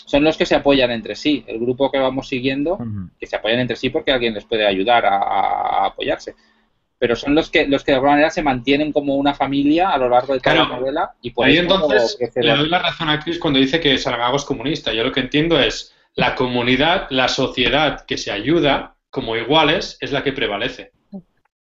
son 0.06 0.22
los 0.22 0.36
que 0.36 0.46
se 0.46 0.54
apoyan 0.54 0.92
entre 0.92 1.16
sí. 1.16 1.44
El 1.48 1.58
grupo 1.58 1.90
que 1.90 1.98
vamos 1.98 2.28
siguiendo, 2.28 2.78
que 3.18 3.26
se 3.26 3.34
apoyan 3.34 3.58
entre 3.58 3.76
sí 3.76 3.90
porque 3.90 4.12
alguien 4.12 4.34
les 4.34 4.44
puede 4.44 4.64
ayudar 4.64 5.06
a 5.06 5.86
apoyarse. 5.86 6.36
Pero 7.04 7.16
son 7.16 7.34
los 7.34 7.50
que, 7.50 7.66
los 7.68 7.84
que 7.84 7.90
de 7.92 7.96
alguna 7.96 8.12
manera 8.12 8.30
se 8.30 8.42
mantienen 8.42 8.90
como 8.90 9.16
una 9.16 9.34
familia 9.34 9.90
a 9.90 9.98
lo 9.98 10.08
largo 10.08 10.32
de 10.32 10.40
toda 10.40 10.54
Claro. 10.54 10.70
la 10.70 10.76
novela. 10.78 11.12
Y 11.20 11.32
por 11.32 11.44
Ahí 11.44 11.58
entonces 11.58 12.16
le 12.34 12.42
la- 12.46 12.56
doy 12.56 12.70
la 12.70 12.78
razón 12.78 13.10
a 13.10 13.20
Chris 13.20 13.38
cuando 13.38 13.58
dice 13.60 13.78
que 13.78 13.98
Saramago 13.98 14.38
es 14.38 14.44
comunista. 14.46 14.90
Yo 14.90 15.04
lo 15.04 15.12
que 15.12 15.20
entiendo 15.20 15.60
es 15.60 15.94
la 16.14 16.34
comunidad, 16.34 17.06
la 17.10 17.28
sociedad 17.28 18.06
que 18.06 18.16
se 18.16 18.32
ayuda 18.32 18.96
como 19.10 19.36
iguales 19.36 19.98
es 20.00 20.12
la 20.12 20.22
que 20.24 20.32
prevalece. 20.32 20.92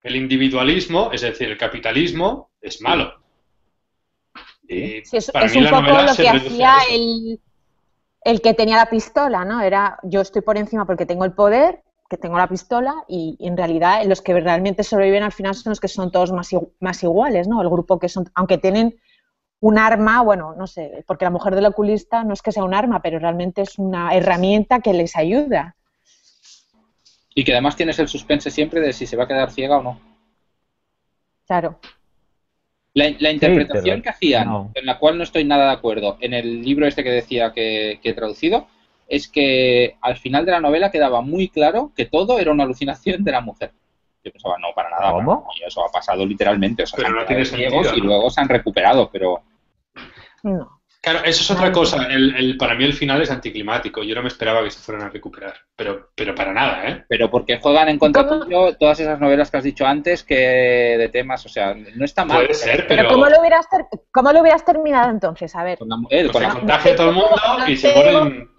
El 0.04 0.14
individualismo, 0.14 1.10
es 1.12 1.22
decir, 1.22 1.48
el 1.50 1.58
capitalismo, 1.58 2.52
es 2.60 2.80
malo. 2.80 3.12
Y 4.68 5.02
Sí, 5.04 5.16
es, 5.16 5.28
para 5.32 5.46
es 5.46 5.52
mí 5.52 5.58
un 5.58 5.64
la 5.64 5.70
poco 5.70 5.82
novela 5.82 6.02
lo 6.04 6.14
se 6.14 6.22
que 6.22 6.28
hacía 6.28 6.76
el, 6.88 7.40
el 8.24 8.40
que 8.40 8.54
tenía 8.54 8.76
la 8.76 8.86
pistola, 8.88 9.44
¿no? 9.44 9.60
Era 9.60 9.98
yo 10.04 10.20
estoy 10.20 10.42
por 10.42 10.56
encima 10.56 10.86
porque 10.86 11.04
tengo 11.04 11.24
el 11.24 11.32
poder, 11.32 11.80
que 12.12 12.18
tengo 12.18 12.36
la 12.36 12.46
pistola, 12.46 12.92
y, 13.08 13.38
en 13.40 13.56
realidad 13.56 14.04
los 14.04 14.20
que 14.20 14.38
realmente 14.38 14.84
sobreviven 14.84 15.22
al 15.22 15.32
final 15.32 15.54
son 15.54 15.70
los 15.70 15.80
que 15.80 15.88
son 15.88 16.12
todos 16.12 16.30
más, 16.30 16.52
igu- 16.52 16.70
más 16.78 17.02
iguales, 17.02 17.48
¿no? 17.48 17.62
El 17.62 17.70
grupo 17.70 17.98
que 17.98 18.10
son, 18.10 18.30
aunque 18.34 18.58
tienen 18.58 19.00
un 19.60 19.78
arma, 19.78 20.20
bueno, 20.22 20.54
no 20.54 20.66
sé, 20.66 21.04
porque 21.06 21.24
la 21.24 21.30
mujer 21.30 21.54
del 21.54 21.64
oculista 21.64 22.22
no 22.22 22.34
es 22.34 22.42
que 22.42 22.52
sea 22.52 22.64
un 22.64 22.74
arma, 22.74 23.00
pero 23.00 23.18
realmente 23.18 23.62
es 23.62 23.78
una 23.78 24.14
herramienta 24.14 24.80
que 24.80 24.92
les 24.92 25.16
ayuda. 25.16 25.74
Y 27.34 27.44
que 27.44 27.52
además 27.52 27.76
tienes 27.76 27.98
el 27.98 28.08
suspense 28.08 28.50
siempre 28.50 28.82
de 28.82 28.92
si 28.92 29.06
se 29.06 29.16
va 29.16 29.24
a 29.24 29.28
quedar 29.28 29.50
ciega 29.50 29.78
o 29.78 29.82
no. 29.82 29.98
Claro. 31.46 31.78
La, 32.92 33.08
la 33.20 33.30
interpretación 33.30 34.02
que 34.02 34.10
hacían, 34.10 34.48
no. 34.48 34.70
en 34.74 34.84
la 34.84 34.98
cual 34.98 35.16
no 35.16 35.24
estoy 35.24 35.44
nada 35.44 35.64
de 35.64 35.72
acuerdo, 35.72 36.18
en 36.20 36.34
el 36.34 36.60
libro 36.60 36.86
este 36.86 37.02
que 37.02 37.10
decía 37.10 37.54
que, 37.54 38.00
que 38.02 38.10
he 38.10 38.14
traducido, 38.14 38.66
es 39.12 39.28
que 39.28 39.96
al 40.00 40.16
final 40.16 40.46
de 40.46 40.52
la 40.52 40.60
novela 40.60 40.90
quedaba 40.90 41.20
muy 41.20 41.48
claro 41.48 41.92
que 41.94 42.06
todo 42.06 42.38
era 42.38 42.50
una 42.50 42.64
alucinación 42.64 43.22
de 43.22 43.30
la 43.32 43.40
mujer. 43.42 43.72
Yo 44.24 44.32
pensaba, 44.32 44.56
no, 44.58 44.68
para 44.74 44.88
nada. 44.88 45.12
¿Cómo? 45.12 45.44
para- 45.46 45.66
eso 45.68 45.84
ha 45.86 45.90
pasado 45.92 46.24
literalmente. 46.24 46.84
O 46.84 46.86
sea, 46.86 46.96
Pero 46.96 47.08
se 47.08 47.12
han 47.12 47.20
no 47.20 47.26
tiene 47.26 47.44
sentido, 47.44 47.94
y 47.96 48.00
luego 48.00 48.30
se 48.30 48.40
han 48.40 48.48
recuperado, 48.48 49.10
pero 49.12 49.42
No. 50.42 50.78
Claro, 51.04 51.18
eso 51.24 51.42
es 51.42 51.50
otra 51.50 51.72
cosa. 51.72 52.06
El, 52.06 52.32
el- 52.36 52.56
para 52.56 52.76
mí 52.76 52.84
el 52.84 52.92
final 52.92 53.20
es 53.20 53.30
anticlimático. 53.32 54.04
Yo 54.04 54.14
no 54.14 54.22
me 54.22 54.28
esperaba 54.28 54.62
que 54.62 54.70
se 54.70 54.78
fueran 54.78 55.04
a 55.06 55.10
recuperar. 55.10 55.54
Pero, 55.74 56.10
pero 56.14 56.32
para 56.32 56.52
nada, 56.52 56.88
¿eh? 56.88 57.04
pero 57.08 57.28
porque 57.28 57.58
juegan 57.58 57.88
en 57.88 57.98
contra 57.98 58.28
tuyo 58.28 58.76
todas 58.76 59.00
esas 59.00 59.18
novelas 59.18 59.50
que 59.50 59.56
has 59.56 59.64
dicho 59.64 59.84
antes 59.84 60.22
que 60.22 60.36
de 60.36 61.08
temas, 61.08 61.44
o 61.44 61.48
sea, 61.48 61.74
no 61.74 62.04
está 62.04 62.24
mal. 62.24 62.42
Puede 62.44 62.54
ser, 62.54 62.86
Pero, 62.86 63.02
pero, 63.02 63.08
¿cómo, 63.08 63.26
lo 63.26 63.40
hubieras 63.40 63.68
ter- 63.68 63.86
¿cómo 64.12 64.32
lo 64.32 64.40
hubieras 64.42 64.64
terminado 64.64 65.10
entonces? 65.10 65.52
A 65.56 65.64
ver. 65.64 65.78
Con 65.78 65.88
la 65.88 65.96
mujer, 65.96 66.30
pues 66.30 66.32
con 66.34 66.42
se 66.42 66.48
la- 66.48 66.54
contagia 66.54 66.92
a 66.92 66.96
todo 66.96 67.08
el 67.08 67.14
mundo 67.16 67.30
no 67.58 67.68
y 67.68 67.76
se 67.76 67.90
ponen... 67.90 68.50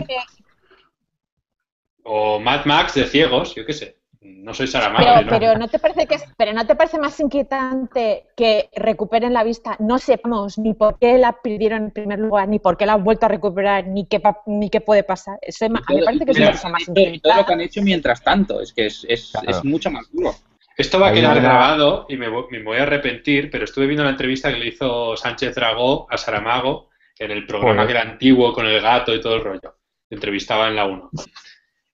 O 2.03 2.39
Mad 2.39 2.65
Max 2.65 2.95
de 2.95 3.05
ciegos, 3.05 3.55
yo 3.55 3.65
qué 3.65 3.73
sé. 3.73 3.97
No 4.21 4.53
soy 4.53 4.67
Saramago. 4.67 5.03
Pero, 5.05 5.21
¿no? 5.21 5.29
pero 5.39 5.57
no 5.57 5.67
te 5.67 5.79
parece 5.79 6.07
que 6.07 6.15
es- 6.15 6.23
pero 6.37 6.53
no 6.53 6.65
te 6.65 6.75
parece 6.75 6.97
más 6.97 7.19
inquietante 7.19 8.25
que 8.37 8.69
recuperen 8.75 9.33
la 9.33 9.43
vista, 9.43 9.75
no 9.79 9.99
sepamos 9.99 10.57
ni 10.57 10.73
por 10.73 10.97
qué 10.97 11.17
la 11.17 11.33
perdieron 11.41 11.83
en 11.85 11.91
primer 11.91 12.19
lugar, 12.19 12.47
ni 12.47 12.59
por 12.59 12.77
qué 12.77 12.85
la 12.85 12.93
han 12.93 13.03
vuelto 13.03 13.25
a 13.25 13.29
recuperar, 13.29 13.87
ni 13.87 14.05
qué 14.05 14.19
pa- 14.21 14.41
ni 14.45 14.69
qué 14.69 14.79
puede 14.81 15.03
pasar. 15.03 15.37
Eso 15.41 15.65
es 15.65 15.71
a 15.71 15.73
mí 15.73 15.79
me 15.99 16.03
parece 16.05 16.25
que 16.25 16.31
es 16.31 16.37
una 16.37 16.51
cosa 16.51 16.69
más 16.69 16.81
y 16.83 16.85
todo 16.85 16.95
lo 16.95 17.01
que 17.01 17.07
han 17.07 17.13
inquietante. 17.15 17.63
hecho 17.65 17.81
mientras 17.81 18.23
tanto, 18.23 18.61
es 18.61 18.73
que 18.73 18.85
es, 18.87 19.05
es, 19.09 19.31
Claro. 19.31 19.49
es 19.49 19.65
mucho 19.65 19.91
más 19.91 20.09
duro. 20.11 20.33
Esto 20.77 20.99
va 20.99 21.09
a 21.09 21.13
quedar 21.13 21.39
grabado 21.39 22.05
y 22.09 22.17
me, 22.17 22.29
vo- 22.29 22.47
me 22.49 22.63
voy 22.63 22.77
a 22.77 22.83
arrepentir, 22.83 23.51
pero 23.51 23.65
estuve 23.65 23.85
viendo 23.85 24.03
la 24.03 24.09
entrevista 24.11 24.51
que 24.51 24.57
le 24.57 24.67
hizo 24.69 25.15
Sánchez 25.15 25.53
Dragó 25.55 26.07
a 26.09 26.17
Saramago 26.17 26.89
en 27.19 27.29
el 27.31 27.45
programa 27.45 27.83
Joder. 27.83 27.87
que 27.87 27.91
era 28.01 28.09
antiguo 28.11 28.53
con 28.53 28.65
el 28.65 28.81
gato 28.81 29.13
y 29.13 29.21
todo 29.21 29.35
el 29.35 29.43
rollo. 29.43 29.75
Entrevistaba 30.09 30.67
en 30.69 30.75
la 30.75 30.85
1. 30.85 31.09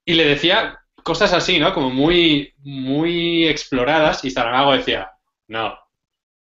Y 0.09 0.15
le 0.15 0.25
decía 0.25 0.79
cosas 1.03 1.33
así, 1.33 1.59
¿no? 1.59 1.71
Como 1.71 1.91
muy, 1.91 2.51
muy 2.63 3.47
exploradas 3.47 4.25
y 4.25 4.31
Saramago 4.31 4.73
decía, 4.73 5.11
no. 5.47 5.77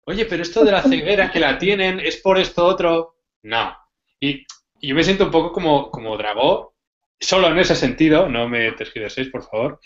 Oye, 0.05 0.25
pero 0.25 0.43
esto 0.43 0.65
de 0.65 0.73
la 0.73 0.83
ceguera 0.83 1.31
que 1.31 1.39
la 1.39 1.59
tienen 1.59 2.01
es 2.01 2.17
por 2.17 2.41
esto 2.41 2.67
otro. 2.67 3.19
No. 3.45 3.73
Y, 4.19 4.45
y 4.81 4.89
yo 4.89 4.97
me 4.97 5.05
siento 5.05 5.27
un 5.27 5.31
poco 5.31 5.53
como, 5.53 5.93
como 5.93 6.17
Dragó, 6.17 6.75
solo 7.21 7.47
en 7.47 7.59
ese 7.61 7.77
sentido, 7.77 8.29
no 8.29 8.49
me 8.49 8.73
tergiverséis, 8.73 9.29
por 9.29 9.45
favor, 9.45 9.79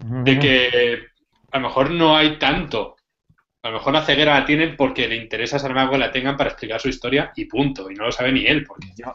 de 0.00 0.38
que 0.38 1.06
a 1.52 1.58
lo 1.58 1.68
mejor 1.68 1.90
no 1.90 2.14
hay 2.14 2.38
tanto. 2.38 2.96
A 3.62 3.68
lo 3.70 3.78
mejor 3.78 3.94
la 3.94 4.04
ceguera 4.04 4.38
la 4.38 4.44
tienen 4.44 4.76
porque 4.76 5.08
le 5.08 5.16
interesa 5.16 5.56
a 5.56 5.58
Saramago 5.58 5.92
que 5.92 5.98
la 6.00 6.12
tengan 6.12 6.36
para 6.36 6.50
explicar 6.50 6.82
su 6.82 6.90
historia 6.90 7.32
y 7.34 7.46
punto. 7.46 7.90
Y 7.90 7.94
no 7.94 8.04
lo 8.04 8.12
sabe 8.12 8.30
ni 8.30 8.44
él. 8.44 8.66
Porque... 8.66 8.88
Yo 8.94 9.14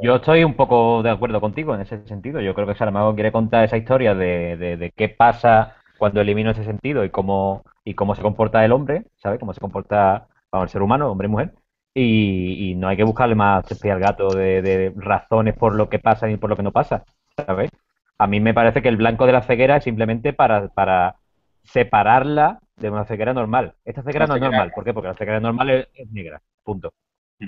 estoy 0.00 0.44
un 0.44 0.54
poco 0.54 1.02
de 1.02 1.10
acuerdo 1.10 1.40
contigo 1.40 1.74
en 1.74 1.82
ese 1.82 2.06
sentido. 2.06 2.40
Yo 2.40 2.54
creo 2.54 2.66
que 2.66 2.74
Saramago 2.74 3.14
quiere 3.14 3.32
contar 3.32 3.64
esa 3.64 3.76
historia 3.76 4.14
de, 4.14 4.56
de, 4.56 4.76
de 4.76 4.90
qué 4.92 5.08
pasa 5.08 5.76
cuando 5.98 6.20
elimino 6.20 6.50
ese 6.50 6.64
sentido 6.64 7.04
y 7.04 7.10
cómo, 7.10 7.62
y 7.84 7.94
cómo 7.94 8.14
se 8.14 8.22
comporta 8.22 8.64
el 8.64 8.72
hombre, 8.72 9.04
¿sabes? 9.16 9.38
Cómo 9.38 9.52
se 9.52 9.60
comporta 9.60 10.26
el 10.52 10.68
ser 10.68 10.82
humano, 10.82 11.10
hombre 11.10 11.26
y 11.26 11.30
mujer. 11.30 11.54
Y, 11.94 12.70
y 12.70 12.74
no 12.74 12.88
hay 12.88 12.96
que 12.96 13.04
buscarle 13.04 13.34
más 13.34 13.64
al 13.84 14.00
gato 14.00 14.28
de, 14.34 14.62
de 14.62 14.92
razones 14.96 15.54
por 15.56 15.74
lo 15.74 15.88
que 15.88 15.98
pasa 15.98 16.30
y 16.30 16.36
por 16.38 16.48
lo 16.48 16.56
que 16.56 16.62
no 16.62 16.72
pasa, 16.72 17.04
¿sabes? 17.36 17.70
A 18.18 18.26
mí 18.26 18.40
me 18.40 18.54
parece 18.54 18.80
que 18.82 18.88
el 18.88 18.96
blanco 18.96 19.26
de 19.26 19.32
la 19.32 19.42
ceguera 19.42 19.76
es 19.76 19.84
simplemente 19.84 20.32
para, 20.32 20.68
para 20.68 21.16
separarla 21.64 22.60
de 22.76 22.90
una 22.90 23.04
ceguera 23.04 23.34
normal. 23.34 23.74
Esta 23.84 24.02
ceguera 24.02 24.26
no 24.26 24.34
es 24.34 24.40
ceguera- 24.40 24.50
normal. 24.56 24.72
¿Por 24.74 24.84
qué? 24.84 24.94
Porque 24.94 25.08
la 25.08 25.14
ceguera 25.14 25.40
normal 25.40 25.70
es, 25.70 25.88
es 25.94 26.10
negra. 26.10 26.40
Punto. 26.64 26.92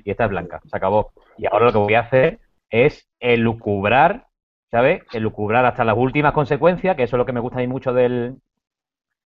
Y 0.04 0.10
esta 0.10 0.24
es 0.24 0.30
blanca. 0.30 0.60
Se 0.64 0.76
acabó. 0.76 1.12
Y 1.36 1.46
ahora 1.46 1.66
lo 1.66 1.72
que 1.72 1.78
voy 1.78 1.94
a 1.94 2.00
hacer 2.00 2.40
es 2.70 3.08
elucubrar, 3.20 4.26
¿sabes? 4.70 5.02
Elucubrar 5.12 5.64
hasta 5.64 5.84
las 5.84 5.96
últimas 5.96 6.32
consecuencias, 6.32 6.96
que 6.96 7.04
eso 7.04 7.16
es 7.16 7.18
lo 7.18 7.26
que 7.26 7.32
me 7.32 7.40
gusta 7.40 7.58
a 7.58 7.60
mí 7.60 7.66
mucho 7.66 7.92
del, 7.92 8.36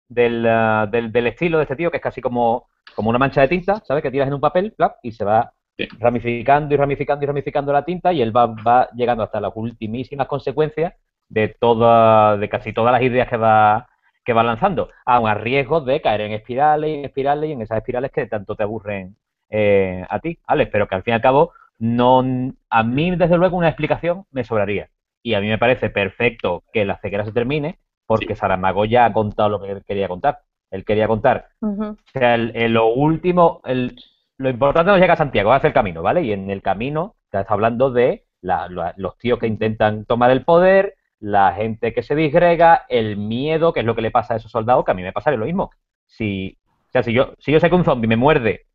del, 0.09 0.47
ah, 0.47 0.87
del, 0.91 1.13
del 1.13 1.27
estilo 1.29 1.59
de 1.59 1.65
este 1.65 1.77
tío, 1.77 1.91
que 1.91 1.99
es 1.99 2.03
casi 2.03 2.21
como, 2.21 2.69
como 2.95 3.11
una 3.11 3.19
mancha 3.19 3.41
de 3.41 3.49
tinta, 3.49 3.83
¿sabes? 3.87 4.03
Que 4.03 4.11
tiras 4.11 4.29
en 4.29 4.35
un 4.35 4.41
papel, 4.41 4.73
plap, 4.73 4.97
y 5.03 5.13
se 5.13 5.25
va 5.25 5.53
ramificando 6.01 6.75
y 6.75 6.77
ramificando 6.77 7.25
y 7.25 7.27
ramificando 7.27 7.73
la 7.73 7.85
tinta 7.85 8.13
y 8.13 8.21
él 8.21 8.37
va, 8.37 8.47
va 8.47 8.89
llegando 8.95 9.23
hasta 9.23 9.41
las 9.41 9.53
ultimísimas 9.55 10.27
consecuencias 10.27 10.95
de 11.29 11.49
toda, 11.49 12.37
de 12.37 12.49
casi 12.49 12.73
todas 12.73 12.93
las 12.93 13.03
ideas 13.03 13.29
que 13.29 13.37
va, 13.37 13.89
que 14.25 14.33
va 14.33 14.43
lanzando, 14.43 14.91
aun 15.05 15.29
a 15.29 15.35
riesgo 15.35 15.81
de 15.81 16.01
caer 16.01 16.23
en 16.23 16.33
espirales 16.33 16.91
y 16.91 16.95
en 16.95 17.05
espirales 17.05 17.51
y 17.51 17.53
en 17.53 17.63
esas 17.63 17.79
espirales 17.79 18.11
que 18.11 18.27
tanto 18.27 18.57
te 18.57 18.63
aburren 18.65 19.17
eh, 19.51 20.05
a 20.09 20.19
ti, 20.21 20.39
Alex, 20.47 20.71
pero 20.73 20.89
que 20.89 20.95
al 20.95 21.03
fin 21.03 21.13
y 21.13 21.15
al 21.17 21.21
cabo 21.23 21.53
no 21.79 22.25
a 22.71 22.83
mí 22.83 23.15
desde 23.17 23.37
luego 23.37 23.57
una 23.57 23.69
explicación 23.69 24.25
me 24.31 24.45
sobraría 24.45 24.91
y 25.23 25.35
a 25.35 25.41
mí 25.41 25.49
me 25.49 25.59
parece 25.59 25.91
perfecto 25.91 26.65
que 26.73 26.85
la 26.85 26.99
ceguera 26.99 27.25
se 27.25 27.33
termine 27.33 27.79
porque 28.07 28.35
Saramago 28.35 28.85
ya 28.85 29.05
ha 29.05 29.13
contado 29.13 29.49
lo 29.51 29.61
que 29.61 29.71
él 29.71 29.85
quería 29.87 30.09
contar. 30.09 30.41
Él 30.71 30.85
quería 30.85 31.07
contar 31.09 31.49
o 31.93 32.11
sea, 32.13 32.35
el, 32.35 32.53
el- 32.55 32.73
lo 32.73 32.87
último, 32.89 33.61
el- 33.65 33.97
lo 34.39 34.49
importante 34.51 34.91
no 34.91 34.99
llega 34.99 35.15
a 35.15 35.17
Santiago, 35.17 35.53
hace 35.53 35.67
el 35.69 35.73
camino, 35.73 36.03
¿vale? 36.03 36.23
Y 36.23 36.33
en 36.33 36.51
el 36.51 36.63
camino 36.63 37.17
te 37.31 37.41
está 37.41 37.55
hablando 37.55 37.91
de 37.91 38.25
la- 38.41 38.69
la- 38.69 38.95
los 38.97 39.19
tíos 39.19 39.39
que 39.39 39.47
intentan 39.47 40.05
tomar 40.05 40.31
el 40.31 40.45
poder, 40.45 40.95
la 41.21 41.53
gente 41.55 41.93
que 41.93 42.03
se 42.03 42.15
disgrega, 42.15 42.85
el 42.89 43.17
miedo, 43.17 43.73
que 43.73 43.81
es 43.81 43.87
lo 43.87 43.95
que 43.95 44.03
le 44.03 44.11
pasa 44.11 44.35
a 44.35 44.37
esos 44.37 44.51
soldados, 44.53 44.85
que 44.85 44.93
a 44.93 44.95
mí 44.95 45.03
me 45.03 45.13
pasaría 45.13 45.39
lo 45.39 45.47
mismo. 45.47 45.71
Si, 46.07 46.57
o 46.89 46.91
sea, 46.93 47.03
si 47.03 47.13
yo, 47.13 47.35
si 47.39 47.53
yo 47.53 47.61
sé 47.61 47.69
que 47.69 47.75
un 47.77 47.85
zombie 47.85 48.09
me 48.09 48.17
muerde 48.17 48.67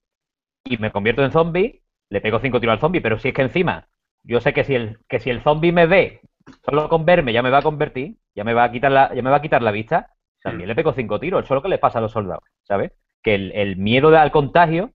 y 0.66 0.78
me 0.78 0.92
convierto 0.92 1.24
en 1.24 1.32
zombie, 1.32 1.82
le 2.10 2.22
pego 2.22 2.40
cinco 2.40 2.60
tiros 2.60 2.74
al 2.74 2.80
zombie, 2.80 3.02
pero 3.02 3.20
si 3.20 3.30
es 3.30 3.34
que 3.34 3.42
encima 3.42 3.88
yo 4.24 4.40
sé 4.40 4.54
que 4.54 4.64
si 4.64 4.76
el, 4.76 5.00
que 5.10 5.20
si 5.20 5.30
el 5.30 5.42
zombie 5.42 5.72
me 5.72 5.86
ve, 5.86 6.22
solo 6.66 6.88
con 6.90 7.06
verme 7.06 7.34
ya 7.34 7.44
me 7.44 7.50
va 7.50 7.60
a 7.60 7.64
convertir, 7.64 8.16
ya 8.36 8.44
me 8.44 8.54
va 8.54 8.66
a 8.66 8.72
quitar 8.72 8.92
la, 8.92 9.14
ya 9.14 9.22
me 9.22 9.30
va 9.30 9.38
a 9.38 9.42
quitar 9.42 9.62
la 9.62 9.72
vista, 9.72 10.12
también 10.42 10.68
le 10.68 10.76
pego 10.76 10.94
cinco 10.94 11.20
tiros, 11.20 11.44
eso 11.44 11.54
es 11.54 11.58
lo 11.58 11.62
que 11.62 11.70
les 11.70 11.80
pasa 11.80 12.00
a 12.00 12.02
los 12.02 12.12
soldados, 12.12 12.44
¿sabes? 12.64 12.92
Que 13.22 13.36
el, 13.36 13.78
miedo 13.78 14.18
al 14.18 14.32
contagio 14.32 14.92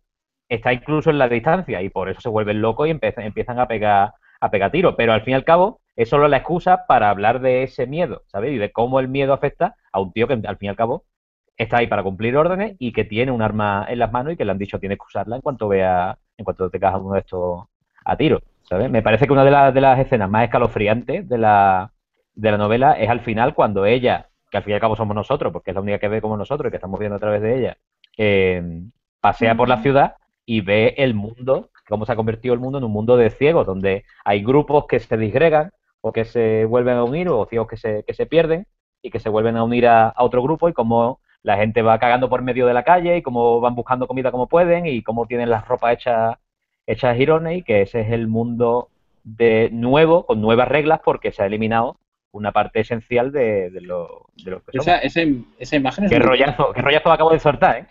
está 0.49 0.73
incluso 0.73 1.11
en 1.11 1.19
la 1.19 1.29
distancia 1.29 1.83
y 1.83 1.91
por 1.91 2.09
eso 2.09 2.21
se 2.21 2.29
vuelven 2.29 2.61
locos 2.61 2.87
y 2.87 2.91
empiezan, 2.91 3.25
empiezan 3.25 3.59
a 3.59 3.69
pegar 3.69 4.13
a 4.41 4.51
pegar 4.51 4.71
tiros, 4.71 4.95
pero 4.97 5.13
al 5.13 5.23
fin 5.23 5.33
y 5.33 5.35
al 5.35 5.45
cabo 5.45 5.81
es 5.97 6.09
solo 6.09 6.29
la 6.29 6.37
excusa 6.39 6.87
para 6.87 7.11
hablar 7.11 7.41
de 7.41 7.65
ese 7.65 7.87
miedo, 7.87 8.23
¿sabes? 8.27 8.53
Y 8.53 8.59
de 8.59 8.71
cómo 8.71 9.01
el 9.01 9.09
miedo 9.09 9.33
afecta 9.33 9.75
a 9.93 10.01
un 10.01 10.13
tío 10.13 10.29
que 10.29 10.35
al 10.35 10.57
fin 10.57 10.67
y 10.67 10.69
al 10.69 10.77
cabo 10.77 11.05
está 11.59 11.79
ahí 11.79 11.89
para 11.89 12.05
cumplir 12.05 12.37
órdenes 12.37 12.77
y 12.79 12.93
que 12.93 13.05
tiene 13.05 13.33
un 13.33 13.43
arma 13.43 13.85
en 13.89 13.99
las 13.99 14.13
manos 14.13 14.33
y 14.33 14.37
que 14.37 14.45
le 14.45 14.53
han 14.53 14.59
dicho 14.59 14.79
tienes 14.79 14.97
que 14.97 15.05
usarla 15.07 15.37
en 15.37 15.43
cuanto 15.43 15.69
vea, 15.69 16.17
en 16.37 16.45
cuanto 16.45 16.71
te 16.71 16.79
caja 16.79 16.99
uno 16.99 17.15
de 17.15 17.21
estos 17.21 17.65
a 18.05 18.17
tiro, 18.17 18.41
¿sabes? 18.63 18.89
Me 18.91 19.03
parece 19.03 19.27
que 19.27 19.33
una 19.33 19.45
de, 19.45 19.51
las 19.51 19.75
de 19.75 19.81
las 19.81 19.99
escenas 19.99 20.31
más 20.31 20.45
escalofriantes 20.45 21.29
de 21.29 21.37
la, 21.37 21.93
de 22.35 22.51
la 22.51 22.57
novela 22.57 22.93
es 22.93 23.11
al 23.11 23.21
final 23.21 23.55
cuando 23.55 23.85
ella, 23.85 24.29
que 24.51 24.57
al 24.57 24.63
fin 24.63 24.71
y 24.71 24.75
al 24.75 24.81
cabo 24.81 24.97
somos 24.97 25.15
nosotros, 25.15 25.53
porque 25.53 25.73
es 25.73 25.75
la 25.75 25.81
única 25.81 25.99
que 25.99 26.09
ve 26.09 26.23
como 26.23 26.37
nosotros 26.37 26.69
y 26.69 26.71
que 26.71 26.77
estamos 26.77 26.99
viendo 26.99 27.17
a 27.17 27.21
través 27.21 27.43
de 27.43 27.59
ella, 27.59 27.77
eh, 28.17 28.63
pasea 29.21 29.57
por 29.57 29.69
la 29.69 29.83
ciudad 29.83 30.15
y 30.47 30.61
ve 30.61 30.95
el 30.97 31.15
mundo, 31.15 31.71
cómo 31.89 32.07
se 32.07 32.13
ha 32.13 32.17
convertido 32.17 32.55
el 32.55 32.61
mundo 32.61 32.79
en 32.79 32.85
un 32.85 32.93
mundo 32.93 33.17
de 33.17 33.31
ciegos, 33.31 33.67
donde 33.67 34.05
hay 34.25 34.43
grupos 34.43 34.87
que 34.87 35.01
se 35.01 35.17
disgregan 35.17 35.73
o 36.01 36.13
que 36.13 36.25
se 36.25 36.65
vuelven 36.65 36.97
a 36.97 37.05
unir, 37.05 37.29
o 37.29 37.45
ciegos 37.47 37.67
que 37.67 37.77
se, 37.77 38.05
que 38.05 38.15
se 38.15 38.27
pierden 38.27 38.67
y 39.03 39.11
que 39.11 39.19
se 39.19 39.29
vuelven 39.29 39.57
a 39.57 39.65
unir 39.65 39.89
a, 39.89 40.09
a 40.09 40.25
otro 40.25 40.41
grupo, 40.43 40.69
y 40.69 40.73
cómo 40.73 41.21
la 41.49 41.57
gente 41.57 41.81
va 41.81 41.99
cagando 41.99 42.29
por 42.29 42.43
medio 42.43 42.67
de 42.67 42.75
la 42.75 42.83
calle, 42.83 43.17
y 43.17 43.23
cómo 43.23 43.59
van 43.59 43.75
buscando 43.75 44.07
comida 44.07 44.31
como 44.31 44.49
pueden, 44.49 44.85
y 44.85 45.03
cómo 45.03 45.27
tienen 45.27 45.49
las 45.49 45.67
ropas 45.67 45.95
hechas, 45.95 46.37
hechas 46.87 47.17
girones, 47.17 47.57
y 47.57 47.63
que 47.63 47.81
ese 47.81 48.03
es 48.03 48.13
el 48.13 48.29
mundo 48.29 48.91
de 49.25 49.71
nuevo, 49.73 50.27
con 50.27 50.43
nuevas 50.43 50.69
reglas, 50.69 51.01
porque 51.03 51.33
se 51.33 51.43
ha 51.43 51.47
eliminado 51.47 51.97
una 52.33 52.53
parte 52.53 52.81
esencial 52.81 53.33
de, 53.33 53.71
de 53.71 53.81
lo, 53.81 54.27
de 54.45 54.51
lo 54.51 54.61
que 54.61 54.73
somos. 54.73 54.89
Esa, 54.89 54.99
esa, 54.99 55.21
esa 55.59 55.77
imagen 55.77 56.05
es 56.05 56.11
Qué 56.11 56.19
rollazo, 56.19 56.71
qué 56.75 56.83
rollazo 56.83 57.11
acabo 57.11 57.31
de 57.31 57.39
soltar, 57.39 57.79
¿eh? 57.79 57.87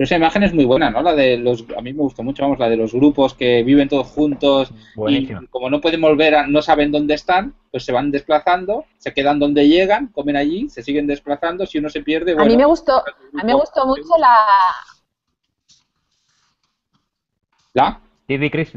Pero 0.00 0.06
esa 0.06 0.16
imagen 0.16 0.42
es 0.44 0.54
muy 0.54 0.64
buena, 0.64 0.88
¿no? 0.88 1.02
La 1.02 1.14
de 1.14 1.36
los, 1.36 1.62
a 1.76 1.82
mí 1.82 1.92
me 1.92 2.00
gustó 2.00 2.22
mucho, 2.22 2.42
vamos, 2.42 2.58
la 2.58 2.70
de 2.70 2.76
los 2.78 2.94
grupos 2.94 3.34
que 3.34 3.62
viven 3.62 3.86
todos 3.86 4.06
juntos 4.06 4.72
Buenísima. 4.94 5.42
y 5.42 5.46
como 5.48 5.68
no 5.68 5.78
pueden 5.82 6.00
volver, 6.00 6.34
a- 6.36 6.46
no 6.46 6.62
saben 6.62 6.90
dónde 6.90 7.12
están, 7.12 7.54
pues 7.70 7.84
se 7.84 7.92
van 7.92 8.10
desplazando, 8.10 8.86
se 8.96 9.12
quedan 9.12 9.38
donde 9.38 9.68
llegan, 9.68 10.06
comen 10.06 10.36
allí, 10.36 10.70
se 10.70 10.82
siguen 10.82 11.06
desplazando, 11.06 11.66
si 11.66 11.76
uno 11.76 11.90
se 11.90 12.00
pierde, 12.02 12.32
A 12.32 12.36
bueno, 12.36 12.50
mí 12.50 12.56
me 12.56 12.64
gustó, 12.64 12.94
a 12.96 13.04
mí 13.34 13.42
me 13.44 13.52
gustó 13.52 13.84
mucho 13.84 14.16
la, 14.18 14.34
¿La? 17.74 18.00
Didi 18.26 18.48
Chris. 18.48 18.72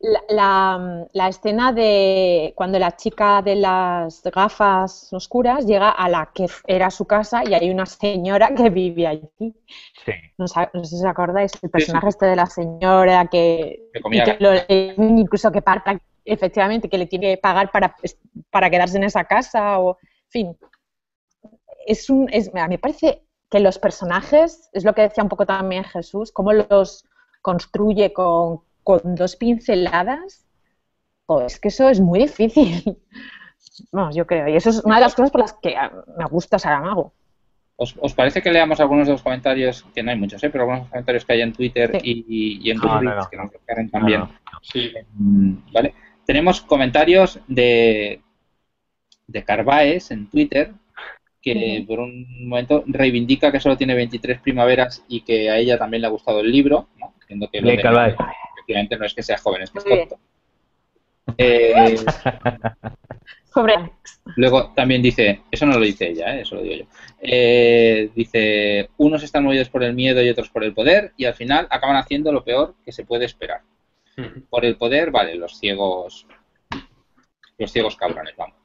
La, 0.00 0.22
la- 0.28 1.06
la 1.12 1.28
escena 1.28 1.72
de 1.72 2.52
cuando 2.56 2.78
la 2.78 2.96
chica 2.96 3.42
de 3.42 3.56
las 3.56 4.22
gafas 4.24 5.12
oscuras 5.12 5.66
llega 5.66 5.90
a 5.90 6.08
la 6.08 6.30
que 6.32 6.46
era 6.66 6.90
su 6.90 7.04
casa 7.06 7.42
y 7.44 7.54
hay 7.54 7.70
una 7.70 7.86
señora 7.86 8.54
que 8.54 8.70
vive 8.70 9.06
allí. 9.06 9.28
Sí. 10.04 10.12
No, 10.38 10.46
sé 10.46 10.68
si 10.84 10.94
os 10.96 11.04
acordáis, 11.04 11.52
el 11.62 11.70
personaje 11.70 12.08
este 12.08 12.26
de 12.26 12.36
la 12.36 12.46
señora 12.46 13.26
que, 13.26 13.90
Que 13.92 14.00
comía 14.00 14.22
y 14.22 14.24
que 14.24 14.36
lo- 14.40 15.04
incluso 15.04 15.50
que 15.50 15.62
paga, 15.62 16.00
efectivamente, 16.24 16.88
que 16.88 16.98
le 16.98 17.06
tiene 17.06 17.34
que 17.34 17.38
pagar 17.38 17.70
para, 17.72 17.94
para 18.50 18.70
quedarse 18.70 18.96
en 18.98 19.04
esa 19.04 19.24
casa 19.24 19.78
o, 19.80 19.98
en 20.00 20.30
fin. 20.30 20.58
Es 21.86 22.10
un, 22.10 22.28
es, 22.32 22.48
a 22.54 22.68
mí 22.68 22.74
me 22.74 22.78
parece 22.78 23.22
que 23.50 23.60
los 23.60 23.78
personajes, 23.78 24.68
es 24.72 24.84
lo 24.84 24.94
que 24.94 25.02
decía 25.02 25.22
un 25.24 25.28
poco 25.30 25.46
también 25.46 25.84
Jesús, 25.84 26.32
cómo 26.32 26.52
los 26.52 27.04
construye 27.40 28.12
con, 28.12 28.60
con 28.88 29.14
dos 29.16 29.36
pinceladas, 29.36 30.46
pues 31.26 31.52
es 31.54 31.60
que 31.60 31.68
eso 31.68 31.90
es 31.90 32.00
muy 32.00 32.20
difícil. 32.20 32.96
Vamos, 33.92 34.16
yo 34.16 34.26
creo. 34.26 34.48
Y 34.48 34.56
eso 34.56 34.70
es 34.70 34.82
una 34.82 34.94
de 34.94 35.02
las 35.02 35.14
cosas 35.14 35.30
por 35.30 35.42
las 35.42 35.52
que 35.52 35.76
ah, 35.76 35.92
me 36.16 36.24
gusta 36.24 36.58
Saramago. 36.58 37.12
¿Os, 37.76 37.94
os 38.00 38.14
parece 38.14 38.40
que 38.40 38.50
leamos 38.50 38.80
algunos 38.80 39.06
de 39.06 39.12
los 39.12 39.22
comentarios, 39.22 39.84
que 39.94 40.02
no 40.02 40.10
hay 40.10 40.16
muchos, 40.16 40.42
¿eh? 40.42 40.48
pero 40.48 40.64
algunos 40.64 40.88
comentarios 40.88 41.26
que 41.26 41.32
hay 41.34 41.42
en 41.42 41.52
Twitter 41.52 41.98
Sí. 42.02 42.24
y, 42.26 42.70
en 42.70 42.78
No, 42.78 42.82
Goodreads 42.84 43.04
no, 43.16 43.22
no. 43.24 43.28
que 43.30 43.36
nos 43.36 43.50
descarguen 43.52 43.90
también? 43.90 44.20
No, 44.20 44.26
no. 44.26 44.58
Sí. 44.62 44.90
Mm, 45.12 45.52
¿Vale? 45.70 45.94
Tenemos 46.24 46.62
comentarios 46.62 47.40
de, 47.46 48.22
de 49.26 49.44
Carbaes 49.44 50.10
en 50.12 50.30
Twitter 50.30 50.72
que 51.42 51.84
por 51.86 52.00
un 52.00 52.48
momento 52.48 52.84
reivindica 52.86 53.52
que 53.52 53.60
solo 53.60 53.76
tiene 53.76 53.94
23 53.94 54.40
primaveras 54.40 55.04
y 55.08 55.20
que 55.20 55.50
a 55.50 55.58
ella 55.58 55.76
también 55.78 56.00
le 56.00 56.06
ha 56.06 56.10
gustado 56.10 56.40
el 56.40 56.50
libro. 56.50 56.88
¿no? 56.98 57.12
Entiendo 57.20 57.48
que 57.52 57.60
lo 57.60 57.68
de- 57.68 57.82
Carbaes. 57.82 58.16
Efectivamente 58.68 58.98
no 58.98 59.06
es 59.06 59.14
que 59.14 59.22
sea 59.22 59.38
joven, 59.38 59.62
es 59.62 59.70
que 59.70 59.78
es 59.78 59.86
Muy 59.86 59.98
tonto. 59.98 60.18
Eh, 61.38 61.96
Sobre 63.52 63.74
luego 64.36 64.72
también 64.74 65.00
dice, 65.02 65.42
eso 65.50 65.66
no 65.66 65.74
lo 65.78 65.84
dice 65.84 66.08
ella, 66.10 66.36
¿eh? 66.36 66.42
eso 66.42 66.56
lo 66.56 66.62
digo 66.62 66.76
yo. 66.76 66.84
Eh, 67.20 68.10
dice, 68.14 68.90
unos 68.98 69.22
están 69.22 69.44
movidos 69.44 69.68
por 69.70 69.82
el 69.82 69.94
miedo 69.94 70.22
y 70.22 70.28
otros 70.28 70.50
por 70.50 70.64
el 70.64 70.74
poder 70.74 71.12
y 71.16 71.24
al 71.24 71.34
final 71.34 71.66
acaban 71.70 71.96
haciendo 71.96 72.30
lo 72.32 72.44
peor 72.44 72.74
que 72.84 72.92
se 72.92 73.04
puede 73.04 73.24
esperar. 73.24 73.62
Por 74.50 74.64
el 74.64 74.76
poder, 74.76 75.12
vale, 75.12 75.36
los 75.36 75.58
ciegos, 75.60 76.26
los 77.56 77.70
ciegos 77.72 77.94
cabrones, 77.96 78.34
vamos. 78.36 78.56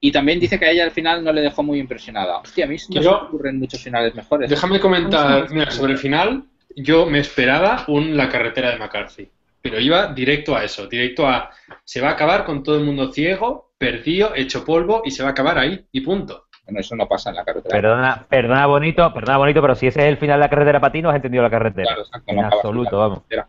Y 0.00 0.10
también 0.10 0.40
dice 0.40 0.58
que 0.58 0.64
a 0.66 0.70
ella 0.72 0.82
al 0.84 0.90
final 0.90 1.22
no 1.22 1.32
le 1.32 1.40
dejó 1.42 1.62
muy 1.62 1.78
impresionada. 1.78 2.38
Hostia, 2.38 2.64
a 2.64 2.68
mí 2.68 2.74
no 2.74 2.78
se 2.80 2.94
me 2.98 3.02
Yo- 3.04 3.22
ocurren 3.28 3.58
muchos 3.58 3.80
finales 3.82 4.14
mejores. 4.16 4.50
Déjame 4.50 4.80
comentar, 4.80 5.48
mira, 5.52 5.70
sobre 5.70 5.92
el 5.92 5.98
final, 5.98 6.44
yo 6.82 7.06
me 7.06 7.18
esperaba 7.18 7.84
un 7.88 8.16
La 8.16 8.28
carretera 8.28 8.70
de 8.70 8.78
McCarthy, 8.78 9.30
pero 9.60 9.78
iba 9.80 10.06
directo 10.12 10.56
a 10.56 10.64
eso, 10.64 10.86
directo 10.86 11.26
a 11.26 11.50
se 11.84 12.00
va 12.00 12.08
a 12.10 12.12
acabar 12.12 12.44
con 12.44 12.62
todo 12.62 12.76
el 12.76 12.84
mundo 12.84 13.12
ciego, 13.12 13.72
perdido, 13.78 14.32
hecho 14.34 14.64
polvo 14.64 15.02
y 15.04 15.10
se 15.10 15.22
va 15.22 15.30
a 15.30 15.32
acabar 15.32 15.58
ahí 15.58 15.86
y 15.92 16.00
punto. 16.00 16.46
Bueno, 16.64 16.80
eso 16.80 16.94
no 16.96 17.08
pasa 17.08 17.30
en 17.30 17.36
la 17.36 17.44
carretera. 17.44 17.72
Perdona, 17.74 18.26
perdona 18.28 18.66
bonito, 18.66 19.12
perdona 19.14 19.38
bonito, 19.38 19.62
pero 19.62 19.74
si 19.74 19.86
ese 19.86 20.00
es 20.00 20.06
el 20.06 20.16
final 20.18 20.38
de 20.38 20.44
la 20.44 20.50
carretera 20.50 20.80
para 20.80 20.92
ti, 20.92 21.00
no 21.00 21.08
has 21.10 21.16
entendido 21.16 21.42
la 21.42 21.50
carretera. 21.50 21.86
Claro, 21.86 22.02
exacto, 22.02 22.30
en 22.30 22.36
no 22.36 22.46
absoluto, 22.46 22.90
la 22.96 22.98
vamos. 22.98 23.18
carretera. 23.28 23.48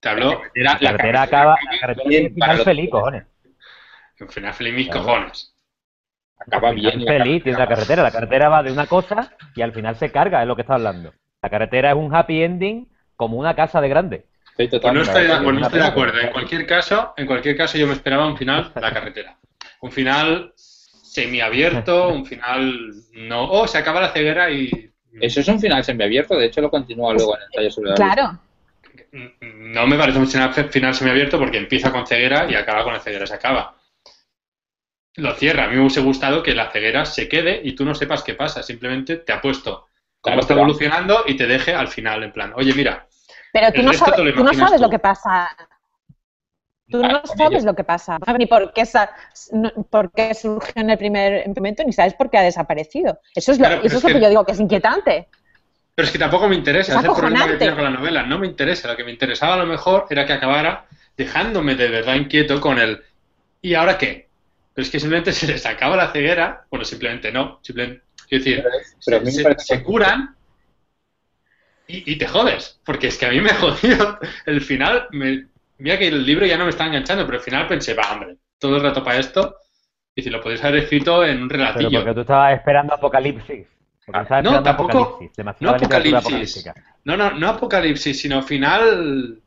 Te 0.00 0.08
hablo, 0.08 0.30
La 0.30 0.38
carretera, 0.38 0.72
La 0.72 0.78
carretera 0.90 1.22
acaba, 1.22 1.56
la 1.72 1.78
carretera 1.80 2.08
bien 2.08 2.34
para 2.38 2.52
final 2.52 2.64
feliz, 2.64 2.90
cojones. 2.90 3.24
en 4.18 4.28
final 4.28 4.54
feliz 4.54 4.74
mis 4.74 4.88
Claro. 4.88 5.02
cojones. 5.06 5.54
Acaba 6.38 6.70
bien. 6.72 7.04
la 7.04 7.12
feliz 7.12 7.42
tiene 7.42 7.58
la 7.58 7.68
carretera. 7.68 8.02
La 8.02 8.10
carretera 8.10 8.48
va 8.48 8.62
de 8.62 8.72
una 8.72 8.86
cosa 8.86 9.32
y 9.54 9.62
al 9.62 9.72
final 9.72 9.96
se 9.96 10.10
carga, 10.10 10.42
es 10.42 10.48
lo 10.48 10.54
que 10.56 10.62
está 10.62 10.74
hablando. 10.74 11.12
La 11.42 11.50
carretera 11.50 11.90
es 11.90 11.96
un 11.96 12.14
happy 12.14 12.42
ending 12.42 12.88
como 13.16 13.36
una 13.36 13.54
casa 13.54 13.80
de 13.80 13.88
grande. 13.88 14.26
Estoy 14.56 14.78
Pues 14.80 14.94
no 14.94 15.02
estoy, 15.02 15.24
de- 15.26 15.32
acuerdo. 15.32 15.44
pues 15.44 15.52
no 15.54 15.58
una 15.58 15.66
estoy 15.66 15.78
de 15.78 15.82
pena, 15.84 15.86
acuerdo. 15.92 16.12
pero- 16.14 16.26
En 16.26 16.32
cualquier 16.32 16.66
caso, 16.66 17.14
en 17.16 17.26
cualquier 17.26 17.56
caso 17.56 17.78
yo 17.78 17.86
me 17.86 17.94
esperaba 17.94 18.26
un 18.26 18.36
final 18.36 18.72
La 18.80 18.92
carretera. 18.92 19.36
Un 19.80 19.90
final 19.90 20.52
semiabierto, 20.56 22.08
un 22.14 22.24
final 22.26 22.92
no. 23.14 23.50
Oh, 23.50 23.66
se 23.66 23.78
acaba 23.78 24.00
la 24.00 24.12
ceguera 24.12 24.50
y 24.50 24.70
Eso 25.20 25.40
es 25.40 25.48
un 25.48 25.60
final 25.60 25.82
semiabierto, 25.84 26.36
de 26.36 26.46
hecho 26.46 26.60
lo 26.60 26.70
continúa 26.70 27.12
luego 27.12 27.36
en 27.36 27.42
el 27.42 27.48
taller 27.50 27.72
sobre 27.72 27.90
la 27.90 27.96
luz. 27.96 28.14
Claro. 28.14 28.38
No 29.42 29.86
me 29.86 29.96
parece 29.98 30.18
un 30.18 30.28
final 30.28 30.52
final 30.54 30.94
semiabierto 30.94 31.38
porque 31.38 31.58
empieza 31.58 31.90
con 31.92 32.06
ceguera 32.06 32.50
y 32.50 32.54
acaba 32.54 32.84
con 32.84 32.92
la 32.94 33.00
ceguera, 33.00 33.26
se 33.26 33.34
acaba. 33.34 33.76
Lo 35.16 35.34
cierra. 35.34 35.64
A 35.64 35.68
mí 35.68 35.74
me 35.74 35.80
hubiese 35.80 36.00
gustado 36.00 36.42
que 36.42 36.54
la 36.54 36.70
ceguera 36.70 37.04
se 37.04 37.28
quede 37.28 37.60
y 37.62 37.72
tú 37.72 37.84
no 37.84 37.94
sepas 37.94 38.22
qué 38.22 38.32
pasa. 38.34 38.62
Simplemente 38.62 39.16
te 39.16 39.32
ha 39.32 39.40
puesto 39.42 39.88
cómo 40.22 40.36
Claro, 40.36 40.40
está 40.40 40.54
pero- 40.54 40.60
evolucionando 40.60 41.24
y 41.26 41.36
te 41.36 41.46
deje 41.46 41.74
al 41.74 41.88
final, 41.88 42.22
en 42.22 42.32
plan, 42.32 42.52
oye, 42.56 42.72
mira, 42.74 43.06
Pero 43.52 43.70
tú 43.72 43.82
no, 43.82 43.90
te 43.92 44.24
lo 44.24 44.34
tú 44.34 44.44
no 44.44 44.54
sabes 44.54 44.76
tú. 44.76 44.82
lo 44.82 44.88
que 44.90 44.98
pasa. 44.98 45.50
Tú 46.90 47.02
no 47.02 47.22
sabes 47.24 47.64
lo 47.64 47.74
que 47.74 47.84
pasa, 47.84 48.18
ni 48.38 48.46
por 48.46 48.72
qué, 48.72 48.84
por 49.90 50.12
qué 50.12 50.34
surgió 50.34 50.72
en 50.76 50.90
el 50.90 50.98
primer 50.98 51.48
momento, 51.48 51.82
ni 51.84 51.92
sabes 51.92 52.12
por 52.14 52.28
qué 52.30 52.38
ha 52.38 52.42
desaparecido. 52.42 53.18
Eso 53.34 53.52
es 53.52 53.58
lo, 53.58 53.66
Claro, 53.66 53.82
eso 53.82 53.96
es 53.96 54.02
lo 54.02 54.08
que, 54.08 54.14
que- 54.14 54.20
yo 54.20 54.28
digo 54.28 54.44
que 54.44 54.52
es 54.52 54.60
inquietante. 54.60 55.28
Pero 55.94 56.06
es 56.06 56.12
que 56.12 56.18
tampoco 56.18 56.48
me 56.48 56.54
interesa, 56.56 56.92
Es 56.92 56.98
es 56.98 57.04
el 57.04 57.12
problema 57.14 57.46
que 57.46 57.54
tengo 57.54 57.74
con 57.76 57.84
la 57.84 57.90
novela, 57.90 58.22
no 58.24 58.38
me 58.38 58.46
interesa, 58.46 58.88
lo 58.88 58.96
que 58.96 59.04
me 59.04 59.10
interesaba 59.10 59.54
a 59.54 59.58
lo 59.58 59.66
mejor 59.66 60.06
era 60.10 60.24
que 60.26 60.32
acabara 60.32 60.86
dejándome 61.16 61.74
de 61.74 61.88
verdad 61.88 62.14
inquieto 62.14 62.60
con 62.60 62.78
el 62.78 63.02
¿y 63.60 63.74
ahora 63.74 63.96
qué? 63.98 64.28
Pero 64.74 64.84
es 64.84 64.90
que 64.90 64.98
simplemente 65.00 65.32
se 65.32 65.46
les 65.46 65.64
acaba 65.66 65.96
la 65.96 66.10
ceguera, 66.12 66.64
bueno, 66.70 66.84
simplemente 66.84 67.30
no, 67.32 67.58
simplemente, 67.62 68.02
decir, 68.38 68.62
Pero, 68.62 68.76
es- 68.76 68.96
pero 69.04 69.20
mí 69.22 69.30
se, 69.58 69.82
curan 69.82 70.34
y, 71.86 72.12
y 72.12 72.16
te 72.16 72.26
jodes, 72.26 72.80
porque 72.84 73.08
es 73.08 73.18
que 73.18 73.26
a 73.26 73.30
mí 73.30 73.40
me 73.40 73.50
jodió 73.54 74.18
el 74.46 74.60
final, 74.60 75.06
me, 75.10 75.46
mira 75.78 75.98
que 75.98 76.08
el 76.08 76.24
libro 76.24 76.46
ya 76.46 76.56
no 76.56 76.64
me 76.64 76.70
está 76.70 76.86
enganchando, 76.86 77.24
pero 77.26 77.38
al 77.38 77.44
final 77.44 77.66
pensé, 77.66 77.94
va, 77.94 78.12
hombre, 78.12 78.36
todo 78.58 78.76
el 78.76 78.82
rato 78.82 79.02
para 79.02 79.18
esto, 79.18 79.56
y 80.14 80.22
si 80.22 80.30
lo 80.30 80.40
podéis 80.40 80.62
haber 80.64 80.82
escrito 80.84 81.24
en 81.24 81.42
un 81.42 81.48
Pero 81.48 81.64
relatillo. 81.64 82.00
porque 82.00 82.14
tú 82.14 82.20
estabas 82.20 82.54
esperando 82.54 82.94
Apocalipsis. 82.94 83.66
Ah, 84.12 84.22
estabas 84.22 84.44
no, 84.44 84.50
esperando 84.56 84.62
tampoco- 84.62 84.98
Apocalipsis. 84.98 85.44
No 85.60 85.70
Apocalipsis. 85.70 86.64
No, 87.04 87.16
no, 87.16 87.30
no 87.32 87.48
apocalipsis, 87.48 88.20
sino 88.20 88.42
final. 88.42 89.40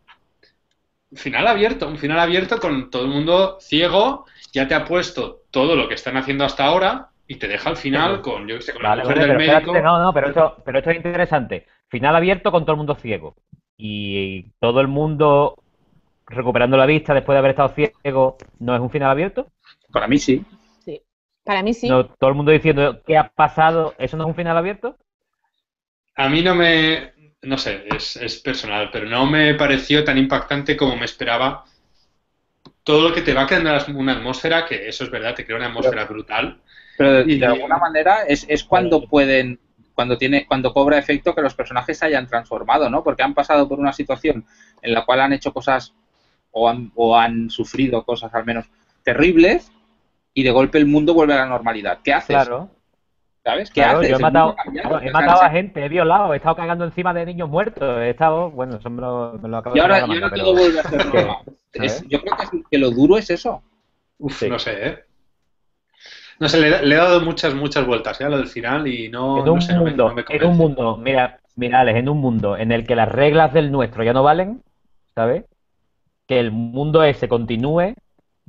Final 1.14 1.48
abierto, 1.48 1.88
un 1.88 1.98
final 1.98 2.20
abierto 2.20 2.60
con 2.60 2.90
todo 2.90 3.04
el 3.04 3.10
mundo 3.10 3.58
ciego, 3.62 4.26
ya 4.52 4.68
te 4.68 4.74
ha 4.76 4.84
puesto 4.84 5.44
todo 5.52 5.76
lo 5.76 5.88
que 5.88 5.94
están 5.94 6.18
haciendo 6.18 6.44
hasta 6.44 6.66
ahora 6.66 7.10
y 7.28 7.36
te 7.38 7.48
deja 7.48 7.70
al 7.70 7.78
final 7.78 8.22
con, 8.22 8.48
yo 8.48 8.56
qué 8.58 8.62
sé, 8.62 8.74
con 8.74 8.82
Vale, 8.82 8.98
la 8.98 9.04
mujer 9.04 9.20
vale, 9.20 9.28
del 9.28 9.34
médico. 9.34 9.56
espérate, 9.56 9.82
no, 9.82 10.00
no, 10.02 10.14
pero 10.14 10.28
esto, 10.28 10.62
pero 10.66 10.80
esto 10.80 10.92
es 10.92 10.98
interesante. 10.98 11.66
Final 11.90 12.16
abierto 12.16 12.52
con 12.52 12.64
todo 12.64 12.74
el 12.74 12.78
mundo 12.78 12.96
ciego. 12.96 13.36
Y 13.78 14.52
todo 14.60 14.82
el 14.82 14.88
mundo 14.88 15.56
recuperando 16.28 16.78
la 16.78 16.86
vista 16.86 17.14
después 17.14 17.36
de 17.36 17.40
haber 17.40 17.52
estado 17.52 17.70
ciego, 17.70 18.38
¿no 18.60 18.76
es 18.76 18.82
un 18.82 18.90
final 18.90 19.12
abierto? 19.12 19.48
Para 19.92 20.08
mí 20.08 20.18
sí. 20.18 20.44
Sí. 20.84 21.02
Para 21.44 21.64
mí 21.64 21.74
sí. 21.74 21.90
No, 21.90 22.06
todo 22.08 22.30
el 22.30 22.36
mundo 22.36 22.52
diciendo 22.52 23.02
qué 23.06 23.18
ha 23.18 23.30
pasado, 23.30 23.94
¿eso 23.98 24.18
no 24.18 24.24
es 24.24 24.30
un 24.30 24.36
final 24.36 24.58
abierto? 24.58 24.98
A 26.16 26.30
mí 26.30 26.42
no 26.42 26.56
me. 26.56 27.14
No 27.44 27.58
sé, 27.58 27.86
es, 27.96 28.16
es 28.16 28.40
personal, 28.40 28.90
pero 28.92 29.06
no 29.08 29.26
me 29.28 29.54
pareció 29.54 30.04
tan 30.04 30.18
impactante 30.18 30.76
como 30.76 30.96
me 30.96 31.06
esperaba. 31.06 31.64
Todo 32.84 33.10
lo 33.10 33.14
que 33.14 33.22
te 33.22 33.34
va 33.34 33.46
creando 33.48 33.72
una 33.96 34.14
atmósfera, 34.14 34.66
que 34.66 34.88
eso 34.88 35.04
es 35.04 35.10
verdad, 35.12 35.36
te 35.36 35.46
crea 35.46 35.58
una 35.58 35.68
atmósfera 35.68 36.06
brutal. 36.06 36.62
Pero 36.98 37.12
de, 37.14 37.34
Y- 37.34 37.40
de 37.40 37.46
alguna 37.46 37.78
manera 37.78 38.24
es, 38.28 38.46
es 38.50 38.64
cuando 38.64 39.04
pueden, 39.08 39.60
cuando 39.94 40.18
tiene, 40.18 40.46
cuando 40.48 40.74
cobra 40.74 40.98
efecto 40.98 41.34
que 41.36 41.42
los 41.42 41.54
personajes 41.56 41.98
se 41.98 42.06
hayan 42.06 42.28
transformado, 42.28 42.90
¿no? 42.90 43.04
Porque 43.04 43.24
han 43.24 43.34
pasado 43.34 43.68
por 43.68 43.80
una 43.80 43.94
situación 43.94 44.46
en 44.82 44.94
la 44.94 45.06
cual 45.06 45.22
han 45.22 45.34
hecho 45.34 45.54
cosas 45.54 45.94
o 46.52 46.70
han, 46.70 46.92
o 46.96 47.18
han 47.18 47.50
sufrido 47.50 48.04
cosas 48.04 48.34
al 48.34 48.46
menos 48.46 48.66
terribles 49.04 49.72
y 50.34 50.44
de 50.44 50.52
golpe 50.52 50.78
el 50.78 50.86
mundo 50.86 51.14
vuelve 51.14 51.34
a 51.34 51.38
la 51.38 51.46
normalidad. 51.46 52.00
¿Qué 52.04 52.14
haces? 52.14 52.28
Claro. 52.36 52.70
¿Sabes? 53.44 53.70
¿Qué 53.70 53.82
Claro, 53.82 54.00
haces? 54.00 54.10
yo 54.10 54.16
he 54.16 54.20
matado, 54.20 54.56
claro, 54.72 55.00
he 55.02 55.12
matado 55.12 55.42
a 55.44 55.50
gente, 55.52 55.86
he 55.86 55.90
violado, 55.90 56.34
he 56.34 56.38
estado 56.38 56.56
cagando 56.56 56.84
encima 56.84 57.14
de 57.14 57.26
niños 57.28 57.48
muertos, 57.48 58.00
he 58.00 58.10
estado, 58.10 58.50
bueno, 58.50 58.78
eso 58.78 58.90
me 58.90 59.02
lo, 59.02 59.34
me 59.40 59.48
lo 59.50 59.58
acabo 59.58 59.76
Y 59.76 59.80
de 59.80 59.82
ahora, 59.84 60.00
y 60.00 60.14
de 60.16 60.20
la 60.20 60.26
ahora 60.28 60.36
todo 60.38 60.54
pero- 60.56 60.64
vuelve 60.66 60.80
a 60.80 60.84
ser 60.84 61.06
normal. 61.14 61.38
yo 62.08 62.22
creo 62.22 62.38
que, 62.38 62.44
es- 62.44 62.52
que 62.72 62.78
lo 62.80 62.90
duro 62.90 63.18
es 63.18 63.30
eso. 63.30 63.62
Uf, 64.18 64.40
Sí. 64.40 64.50
no 64.50 64.58
sé, 64.58 64.88
¿eh? 64.88 65.00
No 66.40 66.50
sé, 66.50 66.60
le, 66.60 66.86
le 66.86 66.96
he 66.96 66.98
dado 66.98 67.22
muchas, 67.22 67.54
muchas 67.54 67.86
vueltas 67.86 68.20
¿eh? 68.20 68.26
a 68.26 68.30
lo 68.30 68.38
del 68.38 68.48
final 68.48 68.88
y 68.88 69.10
no, 69.10 69.40
en 69.40 69.46
no 69.46 69.54
un 69.54 69.62
sé, 69.62 69.74
no 69.74 69.84
me- 69.84 69.90
mundo, 69.92 70.10
no 70.10 70.16
me 70.16 70.22
en 70.22 70.26
convence. 70.28 70.46
un 70.52 70.58
mundo, 70.58 70.98
mira, 70.98 71.40
mira, 71.56 71.80
Alex, 71.80 71.98
en 72.00 72.10
un 72.10 72.18
mundo 72.20 72.58
en 72.58 72.72
el 72.72 72.86
que 72.86 72.96
las 72.96 73.10
reglas 73.10 73.54
del 73.54 73.72
nuestro 73.72 74.04
ya 74.04 74.14
no 74.14 74.24
valen, 74.24 74.62
¿sabes? 75.16 75.46
Que 76.28 76.40
el 76.40 76.52
mundo 76.52 77.04
ese 77.04 77.28
continúe 77.30 77.94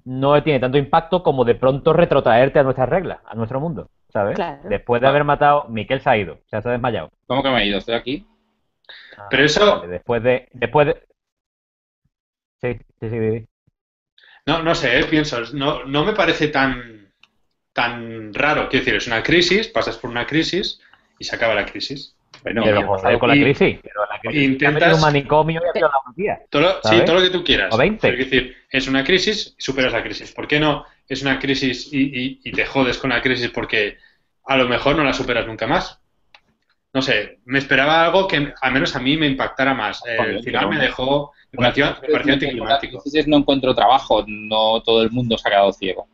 no 0.05 0.43
tiene 0.43 0.61
tanto 0.61 0.79
impacto 0.79 1.23
como 1.23 1.45
de 1.45 1.55
pronto 1.55 1.93
retrotraerte 1.93 2.59
a 2.59 2.63
nuestras 2.65 2.89
reglas, 2.89 3.21
a 3.25 3.35
nuestro 3.35 3.61
mundo, 3.61 3.89
¿sabes? 4.13 4.35
Claro. 4.37 4.69
Después 4.69 5.01
de 5.01 5.09
haber 5.09 5.25
matado, 5.25 5.67
Miquel 5.69 6.01
se 6.01 6.11
ha 6.11 6.17
ido, 6.17 6.35
o 6.35 6.49
sea, 6.49 6.63
se 6.63 6.69
ha 6.69 6.73
desmayado. 6.73 7.11
¿Cómo 7.27 7.43
que 7.43 7.51
me 7.51 7.63
he 7.63 7.67
ido? 7.67 7.79
Estoy 7.79 7.95
aquí. 7.95 8.27
Pero 9.31 9.45
eso- 9.45 9.81
Vale, 9.81 9.89
después 9.89 10.23
de, 10.23 10.49
después 10.53 10.87
de, 10.89 11.03
sí, 12.63 12.79
sí, 13.01 13.11
sí, 13.11 13.31
sí. 13.41 13.47
No, 14.47 14.63
no 14.63 14.75
sé, 14.75 15.01
¿eh? 15.01 15.05
pienso, 15.05 15.41
no, 15.55 15.85
no 15.85 16.05
me 16.05 16.13
parece 16.13 16.49
tan, 16.49 17.06
tan 17.77 18.35
raro. 18.35 18.69
Quiero 18.69 18.85
decir, 18.85 18.97
es 18.97 19.07
una 19.07 19.23
crisis, 19.23 19.69
pasas 19.69 19.97
por 19.99 20.11
una 20.11 20.27
crisis 20.27 20.81
y 21.19 21.25
se 21.25 21.37
acaba 21.37 21.55
la 21.55 21.65
crisis. 21.67 22.15
Bueno, 22.43 22.63
pero 22.65 22.81
joder, 22.99 23.19
con 23.19 23.29
la 23.29 23.35
crisis, 23.45 23.81
pero 23.83 24.01
la 24.11 24.19
crisis 24.21 24.43
intentas- 24.49 24.95
un 24.95 25.01
manicomio 25.01 25.61
y 25.65 25.69
ha 25.69 25.73
violado 25.73 26.01
a 26.05 26.09
un 26.09 26.15
tía. 26.15 26.41
Todo 26.51 26.63
lo- 26.63 26.83
sí, 26.83 26.97
todo 27.05 27.17
lo 27.17 27.23
que 27.23 27.31
tú 27.31 27.45
quieras. 27.45 27.73
O 27.75 27.77
20. 27.79 28.01
Pero 28.01 28.17
quiero 28.17 28.31
decir, 28.31 28.57
es 28.71 28.89
una 28.89 29.05
crisis, 29.05 29.55
superas 29.59 29.93
la 29.93 30.03
crisis. 30.03 30.33
¿Por 30.33 30.49
qué 30.49 30.59
no 30.59 30.85
es 31.09 31.23
una 31.23 31.39
crisis 31.39 31.93
y, 31.93 32.01
y- 32.03 32.41
y 32.45 32.53
te 32.53 32.67
jodes 32.67 32.99
con 32.99 33.11
la 33.11 33.21
crisis 33.23 33.51
porque 33.51 33.97
a 34.47 34.57
lo 34.57 34.69
mejor 34.69 34.97
no 34.97 35.05
la 35.05 35.13
superas 35.13 35.47
nunca 35.47 35.67
más? 35.67 36.01
No 36.95 37.03
sé, 37.03 37.41
me 37.45 37.59
esperaba 37.59 38.05
algo 38.07 38.27
que 38.27 38.53
al 38.61 38.73
menos 38.73 38.97
a 38.97 39.01
mí 39.01 39.17
me 39.19 39.27
impactara 39.27 39.75
más. 39.75 40.03
El 40.07 40.43
final 40.45 40.69
me 40.71 40.77
dejó, 40.87 41.33
me 41.53 41.59
pareció, 41.59 41.85
me 41.87 42.09
pareció 42.13 42.33
anticlimático. 42.35 43.03
No 43.27 43.37
encuentro 43.39 43.75
trabajo, 43.75 44.25
no 44.27 44.83
todo 44.83 45.03
el 45.03 45.11
mundo 45.11 45.37
se 45.37 45.47
ha 45.49 45.51
quedado 45.51 45.73
ciego. 45.73 46.09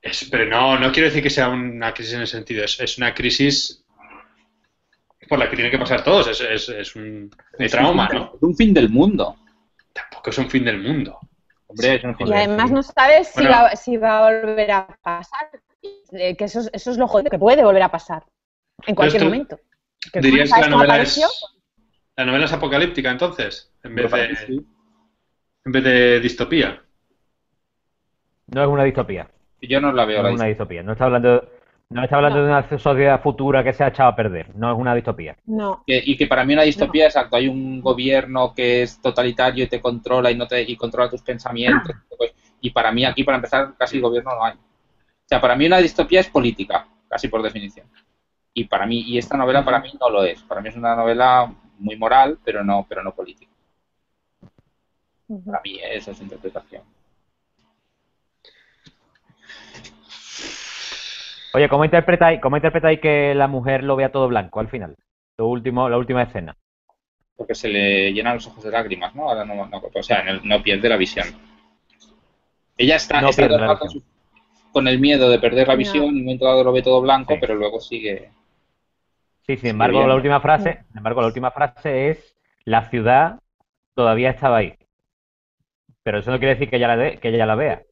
Es- 0.00 0.28
pero 0.30 0.44
no, 0.46 0.78
no 0.78 0.92
quiero 0.92 1.08
decir 1.08 1.22
que 1.22 1.30
sea 1.30 1.48
una 1.48 1.92
crisis 1.94 2.14
en 2.14 2.22
ese 2.22 2.36
sentido, 2.36 2.64
es, 2.64 2.78
es 2.80 2.98
una 2.98 3.14
crisis 3.14 3.84
por 5.28 5.38
la 5.38 5.48
que 5.48 5.56
tienen 5.56 5.70
que 5.72 5.78
pasar 5.78 6.04
todos, 6.04 6.28
es, 6.28 6.40
es- 6.42 6.68
es 6.68 6.96
un, 6.96 7.02
un 7.04 7.64
Es 7.64 7.72
trauma, 7.72 8.08
un 8.10 8.16
¿no? 8.18 8.32
Es 8.36 8.42
un 8.42 8.56
fin 8.56 8.74
del 8.74 8.90
mundo. 8.90 9.36
Tampoco 9.92 10.30
es 10.30 10.38
un 10.38 10.50
fin 10.50 10.64
del 10.64 10.82
mundo. 10.82 11.18
Hombre, 11.66 11.94
es 11.96 12.04
un 12.04 12.14
fin 12.16 12.26
Y 12.28 12.32
además 12.34 12.70
no 12.70 12.82
sabes 12.82 13.28
si, 13.28 13.44
va, 13.46 13.74
si 13.74 13.96
va 13.96 14.18
a 14.18 14.30
volver 14.30 14.70
a 14.70 14.86
pasar. 15.02 15.48
Eh, 16.12 16.36
Que 16.36 16.44
eso, 16.44 16.60
es- 16.60 16.70
eso 16.72 16.90
es 16.90 16.98
lo 16.98 17.08
jodido, 17.08 17.30
que 17.30 17.38
puede 17.38 17.64
volver 17.64 17.82
a 17.82 17.90
pasar 17.90 18.24
en 18.86 18.94
cualquier 18.94 19.24
momento. 19.24 19.58
Que 20.12 20.20
¿Dirías 20.20 20.52
que 20.52 20.60
la 20.60 20.68
novela 20.68 20.94
apareció. 20.94 21.26
es, 21.26 21.44
la 22.16 22.24
novela 22.26 22.44
es 22.44 22.52
apocalíptica 22.52 23.10
entonces, 23.10 23.72
en 23.82 23.94
vez 23.94 24.10
de, 24.12 24.36
sí. 24.36 24.66
en 25.64 25.72
vez 25.72 25.84
de 25.84 26.20
distopía? 26.20 26.82
No 28.48 28.62
es 28.62 28.68
una 28.68 28.84
distopía. 28.84 29.30
Yo 29.68 29.80
no 29.80 29.92
la 29.92 30.04
veo 30.04 30.22
No 30.22 30.28
es 30.28 30.34
una 30.34 30.46
distopía. 30.46 30.82
No 30.82 30.92
está 30.92 31.04
hablando, 31.06 31.48
no 31.90 32.02
está 32.02 32.16
hablando 32.16 32.38
No. 32.40 32.44
de 32.44 32.50
una 32.50 32.78
sociedad 32.78 33.20
futura 33.22 33.62
que 33.64 33.72
se 33.72 33.84
ha 33.84 33.88
echado 33.88 34.10
a 34.10 34.16
perder. 34.16 34.54
No 34.56 34.72
es 34.72 34.78
una 34.78 34.94
distopía. 34.94 35.36
No. 35.46 35.82
Que- 35.86 36.02
y 36.04 36.16
que 36.16 36.26
para 36.26 36.44
mí 36.44 36.52
una 36.54 36.62
distopía, 36.62 37.06
exacto, 37.06 37.36
hay 37.36 37.48
un 37.48 37.80
gobierno 37.80 38.52
que 38.54 38.82
es 38.82 39.00
totalitario 39.00 39.64
y 39.64 39.68
te 39.68 39.80
controla 39.80 40.30
y 40.30 40.36
no 40.36 40.46
te 40.46 40.62
y 40.62 40.76
controla 40.76 41.10
tus 41.10 41.22
pensamientos. 41.22 41.94
pues, 42.16 42.32
y 42.60 42.70
para 42.70 42.92
mí 42.92 43.04
aquí, 43.04 43.24
para 43.24 43.36
empezar, 43.36 43.74
casi 43.78 44.00
gobierno 44.00 44.30
no 44.34 44.44
hay. 44.44 44.54
O 44.54 45.26
sea, 45.26 45.40
para 45.40 45.56
mí 45.56 45.66
una 45.66 45.78
distopía 45.78 46.20
es 46.20 46.28
política, 46.28 46.86
casi 47.08 47.28
por 47.28 47.42
definición. 47.42 47.86
Y 48.52 48.64
para 48.64 48.86
mí, 48.86 49.00
y 49.00 49.18
esta 49.18 49.36
novela 49.36 49.64
para 49.64 49.80
mí 49.80 49.90
no 50.00 50.08
lo 50.10 50.22
es. 50.24 50.42
Para 50.42 50.60
mí 50.60 50.68
es 50.68 50.76
una 50.76 50.94
novela 50.94 51.52
muy 51.78 51.96
moral, 51.96 52.38
pero 52.44 52.62
no, 52.62 52.86
pero 52.88 53.02
no 53.02 53.12
política. 53.14 53.50
Para 55.44 55.60
mí 55.64 55.78
eso 55.82 56.10
es 56.12 56.20
interpretación. 56.20 56.82
Oye, 61.54 61.68
¿cómo 61.68 61.84
interpretáis, 61.84 62.40
¿cómo 62.40 62.56
interpretáis 62.56 63.00
que 63.00 63.34
la 63.34 63.46
mujer 63.46 63.84
lo 63.84 63.94
vea 63.94 64.10
todo 64.10 64.26
blanco 64.28 64.58
al 64.60 64.68
final? 64.68 64.96
Lo 65.38 65.46
último, 65.46 65.88
la 65.88 65.96
última 65.98 66.22
escena. 66.22 66.56
Porque 67.36 67.54
se 67.54 67.68
le 67.68 68.12
llenan 68.12 68.34
los 68.34 68.46
ojos 68.48 68.64
de 68.64 68.70
lágrimas, 68.70 69.14
¿no? 69.14 69.28
Ahora 69.28 69.44
no, 69.44 69.66
no- 69.66 69.82
o 69.92 70.02
sea, 70.02 70.24
no 70.42 70.62
pierde 70.62 70.88
la 70.88 70.96
visión. 70.96 71.26
Ella 72.76 72.96
está, 72.96 73.20
No 73.20 73.28
está 73.28 73.48
la 73.48 73.78
con 74.72 74.88
el 74.88 74.98
miedo 74.98 75.30
de 75.30 75.38
perder 75.38 75.68
la 75.68 75.76
visión, 75.76 76.06
en 76.06 76.10
un 76.16 76.24
momento 76.24 76.46
dado 76.46 76.64
lo 76.64 76.72
ve 76.72 76.82
todo 76.82 77.00
blanco, 77.00 77.34
Sí. 77.34 77.40
pero 77.40 77.54
luego 77.54 77.78
sigue. 77.80 78.30
Sí, 79.46 79.56
sin 79.56 79.70
embargo, 79.70 80.04
la 80.08 80.16
última 80.16 80.40
frase, 80.40 80.84
sin 80.88 80.96
embargo, 80.98 81.20
la 81.20 81.28
última 81.28 81.52
frase 81.52 82.08
es 82.10 82.36
la 82.64 82.88
ciudad 82.90 83.38
todavía 83.94 84.30
estaba 84.30 84.56
ahí. 84.56 84.74
Pero 86.02 86.18
eso 86.18 86.32
no 86.32 86.38
quiere 86.38 86.54
decir 86.54 86.68
que 86.68 86.76
ella 86.76 86.96
la, 86.96 87.16
que 87.16 87.28
ella 87.28 87.46
la 87.46 87.54
vea. 87.54 87.82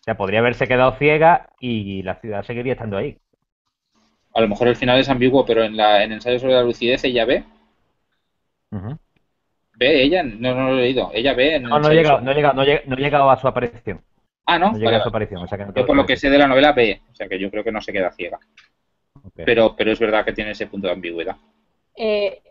O 0.00 0.02
sea, 0.04 0.16
podría 0.16 0.40
haberse 0.40 0.66
quedado 0.66 0.92
ciega 0.92 1.50
y 1.60 2.02
la 2.02 2.14
ciudad 2.16 2.42
seguiría 2.42 2.72
estando 2.72 2.96
ahí. 2.96 3.18
A 4.34 4.40
lo 4.40 4.48
mejor 4.48 4.68
el 4.68 4.76
final 4.76 4.98
es 4.98 5.08
ambiguo, 5.08 5.44
pero 5.44 5.62
en, 5.64 5.76
la, 5.76 6.04
en 6.04 6.12
ensayo 6.12 6.38
sobre 6.38 6.54
la 6.54 6.62
lucidez 6.62 7.02
ella 7.04 7.24
ve. 7.24 7.44
¿Ve 9.76 10.02
ella? 10.02 10.22
No, 10.22 10.54
no 10.54 10.68
lo 10.70 10.78
he 10.78 10.82
leído. 10.82 11.10
Ella 11.12 11.34
ve 11.34 11.56
en 11.56 11.64
No, 11.64 11.78
no 11.78 11.90
he 11.90 11.94
llegado, 11.94 12.16
sobre- 12.18 12.24
no 12.26 12.30
he 12.30 12.34
llegado, 12.34 12.54
no 12.54 12.62
he 12.62 12.82
no 12.86 12.96
he 12.96 13.00
llegado 13.00 13.30
a 13.30 13.36
su 13.36 13.48
aparición. 13.48 14.02
Ah, 14.46 14.58
no. 14.58 14.68
No 14.68 14.74
llegué 14.74 14.86
Vale, 14.86 14.96
a 14.98 15.02
su 15.02 15.08
aparición. 15.08 15.42
O 15.42 15.46
sea 15.46 15.58
que 15.58 15.66
no 15.66 15.74
Yo 15.74 15.86
por 15.86 15.96
lo 15.96 16.06
que 16.06 16.16
sé 16.16 16.30
de 16.30 16.38
la 16.38 16.46
novela 16.46 16.72
ve. 16.72 17.02
O 17.10 17.14
sea 17.14 17.28
que 17.28 17.38
yo 17.38 17.50
creo 17.50 17.64
que 17.64 17.72
no 17.72 17.80
se 17.80 17.92
queda 17.92 18.10
ciega. 18.12 18.38
Pero, 19.34 19.74
pero 19.76 19.92
es 19.92 19.98
verdad 19.98 20.24
que 20.24 20.32
tiene 20.32 20.52
ese 20.52 20.66
punto 20.66 20.86
de 20.86 20.92
ambigüedad. 20.94 21.36
Eh, 21.96 22.42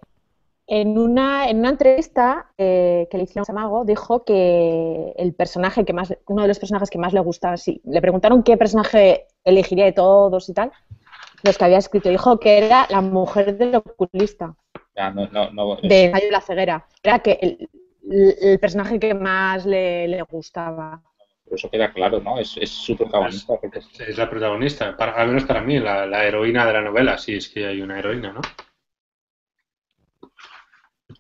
en, 0.70 0.97
una, 0.97 1.49
en 1.49 1.59
una 1.59 1.70
entrevista 1.70 2.51
eh, 2.57 3.07
que 3.09 3.17
le 3.17 3.24
hicieron 3.24 3.41
a 3.41 3.45
Samago, 3.45 3.86
dijo 3.86 4.24
que 4.24 5.13
el 5.17 5.34
personaje 5.34 5.84
que 5.84 5.93
más, 5.93 6.15
uno 6.28 6.43
de 6.43 6.47
los 6.47 6.59
personajes 6.59 6.89
que 6.89 6.99
más 6.99 7.11
le 7.13 7.20
gustaba, 7.22 7.57
sí, 7.57 7.82
le 7.86 8.01
preguntaron 8.01 8.43
qué 8.43 8.55
personaje 8.55 9.26
elegiría 9.43 9.86
de 9.86 9.93
todos 9.93 10.47
y 10.49 10.53
tal, 10.53 10.72
los 11.43 11.57
que 11.57 11.65
había 11.65 11.78
escrito, 11.80 12.09
dijo 12.09 12.39
que 12.39 12.57
era 12.59 12.86
la 12.89 13.01
mujer 13.01 13.57
del 13.57 13.76
oculista, 13.76 14.55
Ya, 14.95 15.09
no, 15.11 15.28
no, 15.32 15.49
no, 15.51 15.74
es- 15.78 15.82
de 15.89 16.11
de 16.11 16.32
la 16.32 16.41
ceguera. 16.41 16.86
Era 17.01 17.20
que 17.20 17.39
el, 17.41 17.70
el- 18.41 18.59
personaje 18.59 18.99
que 18.99 19.13
más 19.13 19.65
le, 19.65 20.07
le 20.07 20.22
gustaba. 20.24 21.01
Pero 21.45 21.55
eso 21.55 21.70
queda 21.70 21.91
claro, 21.91 22.20
¿no? 22.20 22.38
Es, 22.38 22.57
es 22.57 22.70
su 22.70 22.95
protagonista. 22.95 23.55
es- 23.74 24.01
Es 24.01 24.17
la 24.17 24.30
protagonista, 24.30 24.95
para- 24.97 25.13
al 25.13 25.28
menos 25.30 25.45
para 25.45 25.61
mí, 25.61 25.80
la, 25.80 26.05
la 26.05 26.26
heroína 26.26 26.65
de 26.65 26.74
la 26.74 26.82
novela, 26.82 27.17
si 27.17 27.36
es 27.36 27.49
que 27.49 27.65
hay 27.65 27.82
una 27.82 27.97
heroína, 27.99 28.34
¿no? 28.34 28.41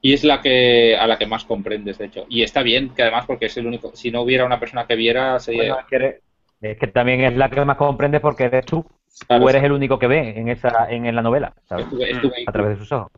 Y 0.01 0.13
es 0.13 0.23
la 0.23 0.41
que 0.41 0.95
a 0.97 1.07
la 1.07 1.17
que 1.17 1.25
más 1.25 1.45
comprendes, 1.45 1.97
de 1.97 2.05
hecho. 2.05 2.25
Y 2.29 2.43
está 2.43 2.61
bien, 2.63 2.93
que 2.93 3.01
además, 3.03 3.25
porque 3.25 3.47
es 3.47 3.57
el 3.57 3.67
único. 3.67 3.95
Si 3.95 4.11
no 4.11 4.21
hubiera 4.21 4.45
una 4.45 4.59
persona 4.59 4.85
que 4.87 4.95
viera, 4.95 5.39
sería. 5.39 5.73
Bueno, 5.73 5.79
es, 5.79 5.85
que 5.87 5.95
eres- 5.95 6.21
es 6.61 6.77
que 6.77 6.87
también 6.87 7.21
es 7.21 7.35
la 7.35 7.49
que 7.49 7.63
más 7.65 7.77
comprendes 7.77 8.21
porque 8.21 8.45
eres 8.45 8.65
tú. 8.65 8.85
Claro, 9.27 9.43
Tú 9.43 9.49
eres 9.49 9.63
el 9.63 9.71
único 9.71 9.97
que 9.99 10.07
ve 10.07 10.39
en 10.39 10.47
esa, 10.49 10.89
en, 10.89 11.05
en 11.05 11.15
la 11.15 11.21
novela, 11.21 11.53
¿sabes? 11.67 11.85
estuve- 11.87 12.11
estuve 12.11 12.33
ahí. 12.37 12.43
A 12.47 12.51
través 12.51 12.71
de 12.71 12.77
sus 12.77 12.91
ojos. 12.91 13.11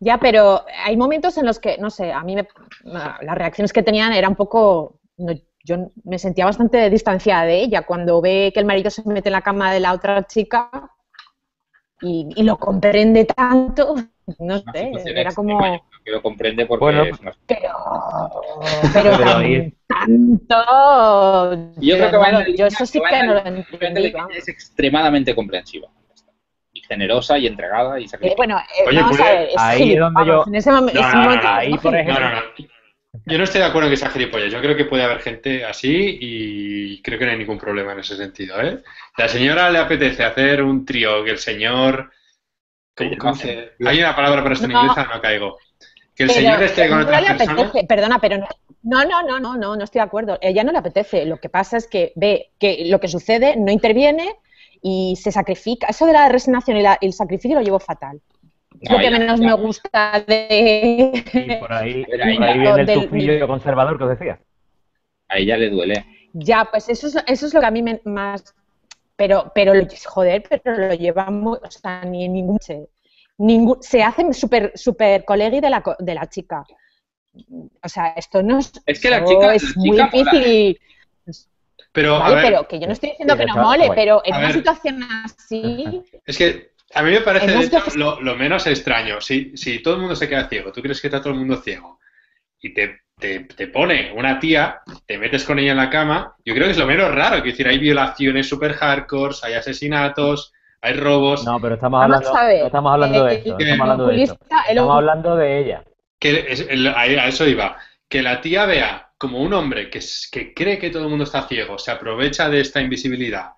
Ya, 0.00 0.18
pero 0.18 0.64
hay 0.84 0.96
momentos 0.96 1.36
en 1.38 1.46
los 1.46 1.58
que, 1.58 1.76
no 1.78 1.90
sé, 1.90 2.12
a 2.12 2.22
mí 2.22 2.36
me- 2.36 2.46
las 2.84 3.36
reacciones 3.36 3.72
que 3.72 3.82
tenían 3.82 4.12
era 4.12 4.28
un 4.28 4.36
poco... 4.36 5.00
no, 5.16 5.32
yo 5.64 5.90
me 6.04 6.18
sentía 6.18 6.44
bastante 6.46 6.88
distanciada 6.88 7.44
de 7.44 7.60
ella 7.60 7.82
cuando 7.82 8.20
ve 8.22 8.52
que 8.54 8.60
el 8.60 8.64
marido 8.66 8.90
se 8.90 9.02
mete 9.06 9.28
en 9.28 9.32
la 9.34 9.42
cama 9.42 9.72
de 9.72 9.80
la 9.80 9.92
otra 9.92 10.22
chica 10.26 10.70
y, 12.00 12.28
y 12.36 12.42
lo 12.44 12.56
comprende 12.58 13.24
tanto, 13.24 13.94
no 14.38 14.58
sé, 14.72 14.92
era 15.06 15.32
como... 15.32 15.58
yo 15.60 15.80
creo 15.90 16.02
que 16.04 16.10
lo 16.12 16.22
comprende 16.22 16.66
porque 16.66 16.84
Bueno, 16.84 17.02
es 17.04 17.18
Pero, 17.46 17.70
pero 18.92 19.16
Pero 19.16 19.72
tanto... 19.86 21.72
Yo 21.80 21.96
creo 21.96 22.10
que 22.10 22.16
Bueno, 22.16 22.40
yo 22.56 22.66
eso 22.66 22.86
sí 22.86 23.00
que 23.00 23.22
no 23.22 23.34
lo 23.34 23.46
entendí. 23.46 24.12
Es 24.36 24.48
extremadamente 24.48 25.34
comprensiva. 25.34 25.88
Y 26.72 26.80
generosa 26.82 27.38
y 27.38 27.46
entregada 27.46 27.98
y 27.98 28.04
Eh, 28.04 28.08
sacrificada. 28.08 28.36
bueno, 28.36 28.58
eh, 28.58 28.84
Oye, 28.86 29.00
vamos 29.00 29.20
a 29.20 29.24
ver, 29.24 29.48
es 29.48 29.54
ahí 29.58 29.92
es 29.94 29.98
donde 29.98 30.26
yo- 30.26 30.44
en 30.46 30.54
ese 30.54 30.70
momen- 30.70 30.92
No, 30.92 31.00
ese 31.00 31.00
no, 31.00 31.14
no, 31.14 31.22
momento 31.22 31.46
no, 31.48 31.54
ahí, 31.54 31.72
es 31.74 31.80
por 31.80 31.92
gilipollas. 31.94 32.20
No, 32.20 32.28
no, 32.30 32.36
no. 32.36 32.42
Yo 33.26 33.38
no 33.38 33.44
estoy 33.44 33.60
de 33.60 33.66
acuerdo 33.66 33.88
en 33.88 33.92
que 33.92 33.96
sea 33.96 34.10
gilipollas. 34.10 34.52
Yo 34.52 34.60
creo 34.60 34.76
que 34.76 34.84
puede 34.84 35.02
haber 35.02 35.20
gente 35.20 35.64
así 35.64 36.18
y 36.20 37.02
creo 37.02 37.18
que 37.18 37.24
no 37.24 37.32
hay 37.32 37.38
ningún 37.38 37.58
problema 37.58 37.92
en 37.92 38.00
ese 38.00 38.16
sentido, 38.16 38.60
¿eh? 38.60 38.78
La 39.16 39.28
señora 39.28 39.70
le 39.70 39.78
apetece 39.78 40.22
hacer 40.24 40.62
un 40.62 40.84
trío, 40.84 41.24
que 41.24 41.30
el 41.32 41.38
señor... 41.38 42.12
¿Cómo, 42.98 43.08
Ella 43.10 43.18
cómo 43.18 43.32
no 43.32 43.38
hace- 43.38 43.70
Hay 43.86 43.98
una 44.00 44.16
palabra 44.16 44.42
para 44.42 44.54
esto 44.54 44.66
en 44.66 44.72
No. 44.72 44.84
inglés, 44.86 45.06
no 45.14 45.20
caigo. 45.20 45.58
Que 46.14 46.24
el 46.24 46.28
Pero 46.30 46.40
señor 46.40 46.62
esté 46.64 46.88
con 46.88 46.98
no 46.98 47.04
otra 47.04 47.20
le 47.20 47.34
persona... 47.34 47.72
perdona, 47.88 48.18
pero 48.18 48.38
no, 48.38 48.46
no, 48.82 49.04
no, 49.04 49.22
no, 49.22 49.38
no, 49.40 49.56
no, 49.56 49.76
no 49.76 49.84
estoy 49.84 50.00
de 50.00 50.04
acuerdo. 50.06 50.36
Ella 50.40 50.64
no 50.64 50.72
le 50.72 50.78
apetece. 50.78 51.24
Lo 51.24 51.36
que 51.38 51.48
pasa 51.48 51.76
es 51.76 51.86
que 51.86 52.12
ve 52.16 52.50
que 52.58 52.84
lo 52.86 52.98
que 52.98 53.06
sucede 53.08 53.54
no 53.56 53.70
interviene 53.70 54.34
y 54.82 55.14
se 55.16 55.30
sacrifica. 55.30 55.86
Eso 55.88 56.06
de 56.06 56.12
la 56.12 56.28
resignación 56.28 56.76
y, 56.76 56.82
la- 56.82 56.98
y 57.00 57.06
el 57.06 57.12
sacrificio 57.12 57.56
lo 57.56 57.62
llevo 57.64 57.78
fatal. 57.78 58.20
Es 58.80 58.90
lo 58.90 58.96
No, 58.98 59.02
que 59.04 59.10
menos 59.10 59.40
me 59.40 59.52
gusta 59.54 60.24
de. 60.26 61.24
Y 61.34 61.54
por 61.56 61.72
ahí, 61.72 62.04
Pero 62.08 62.18
por 62.34 62.44
ahí 62.44 62.52
ahí 62.52 62.58
viene 62.58 62.80
el 62.80 62.86
del- 62.86 63.04
tufillo 63.08 63.46
conservador 63.48 63.96
que 63.98 64.04
os 64.04 64.10
decía. 64.10 64.40
A 65.28 65.38
ella 65.38 65.56
le 65.56 65.70
duele. 65.70 66.04
Ya, 66.32 66.64
pues 66.70 66.88
eso 66.88 67.06
es, 67.06 67.16
eso 67.26 67.46
es 67.46 67.54
lo 67.54 67.60
que 67.60 67.66
a 67.66 67.70
mí 67.70 67.82
me, 67.82 68.00
más. 68.04 68.54
Pero, 69.20 69.50
pero, 69.54 69.74
lo- 69.74 69.86
joder, 70.06 70.42
pero 70.48 70.78
lo 70.78 70.94
lleva 70.94 71.26
muy. 71.30 71.58
O 71.62 71.70
sea, 71.70 72.02
ni 72.04 72.24
en 72.24 72.32
ningún. 72.34 72.58
Se, 72.60 72.88
ningún, 73.38 73.82
se 73.82 74.02
hace 74.02 74.32
súper 74.32 74.72
super 74.76 75.24
colegui 75.24 75.60
de 75.60 75.70
la, 75.70 75.82
co- 75.82 75.96
de 75.98 76.14
la 76.14 76.26
chica. 76.28 76.64
O 77.82 77.88
sea, 77.88 78.08
esto 78.16 78.42
no 78.42 78.58
es. 78.58 78.72
Es 78.86 79.00
que 79.00 79.10
la 79.10 79.24
chica- 79.24 79.54
Es 79.54 79.64
la 79.64 79.72
muy 79.76 79.90
chica 79.98 80.10
mola. 80.12 80.30
difícil. 80.32 80.80
Pero, 81.92 82.14
a 82.16 82.18
Vale, 82.20 82.34
ver, 82.36 82.44
pero 82.44 82.68
que 82.68 82.78
yo 82.78 82.86
no 82.86 82.92
estoy 82.92 83.10
diciendo 83.10 83.36
que 83.36 83.46
no 83.46 83.56
mole, 83.56 83.90
pero 83.94 84.22
en 84.24 84.34
una 84.36 84.46
ver. 84.48 84.52
situación 84.56 85.02
así. 85.24 86.02
es 86.24 86.38
que 86.38 86.70
a 86.94 87.02
mí 87.02 87.10
me 87.10 87.20
parece 87.22 87.46
de 87.50 87.64
hecho, 87.64 87.82
lo 88.20 88.36
menos 88.36 88.66
extraño. 88.66 89.20
Si, 89.20 89.56
si 89.56 89.82
todo 89.82 89.94
el 89.94 90.00
mundo 90.00 90.14
se 90.14 90.28
queda 90.28 90.48
ciego, 90.48 90.70
tú 90.70 90.80
crees 90.80 91.00
que 91.00 91.08
está 91.08 91.20
todo 91.20 91.32
el 91.32 91.38
mundo 91.40 91.56
ciego 91.60 91.98
y 92.60 92.72
te, 92.72 93.00
te, 93.18 93.40
te 93.40 93.66
pone 93.68 94.12
una 94.14 94.38
tía, 94.38 94.80
te 95.06 95.18
metes 95.18 95.44
con 95.44 95.58
ella 95.58 95.72
en 95.72 95.76
la 95.78 95.90
cama, 95.90 96.34
yo 96.44 96.54
creo 96.54 96.66
que 96.66 96.72
es 96.72 96.78
lo 96.78 96.86
menos 96.86 97.14
raro. 97.14 97.36
Quiero 97.36 97.50
decir, 97.50 97.68
hay 97.68 97.78
violaciones 97.78 98.48
super 98.48 98.72
hardcore, 98.74 99.34
hay 99.42 99.54
asesinatos, 99.54 100.52
hay 100.80 100.94
robos. 100.94 101.44
No, 101.44 101.60
pero 101.60 101.74
estamos 101.74 102.02
hablando, 102.02 102.32
ver, 102.34 102.66
estamos 102.66 102.92
hablando 102.92 103.24
de 103.24 103.34
el- 103.34 103.40
eso. 103.40 103.48
no 103.50 103.56
el 103.58 103.62
Estamos 103.66 103.80
hablando 103.82 104.06
de 104.06 104.22
eso. 104.22 104.32
oculista, 104.34 104.56
el 104.62 104.70
Estamos 104.70 104.90
ocu- 104.92 104.96
hablando 104.96 105.36
de 105.36 105.58
ella. 105.58 105.84
Que 106.20 106.46
es- 106.48 106.66
el- 106.68 106.86
a 106.88 107.00
a 107.00 107.26
eso 107.28 107.46
iba. 107.46 107.76
Que 108.08 108.22
la 108.22 108.40
tía 108.40 108.64
vea 108.66 109.10
como 109.18 109.40
un 109.40 109.52
hombre 109.52 109.90
que, 109.90 110.00
que 110.30 110.54
cree 110.54 110.78
que 110.78 110.90
todo 110.90 111.02
el 111.04 111.08
mundo 111.08 111.24
está 111.24 111.42
ciego, 111.42 111.76
se 111.78 111.90
aprovecha 111.90 112.48
de 112.48 112.60
esta 112.60 112.80
invisibilidad 112.80 113.50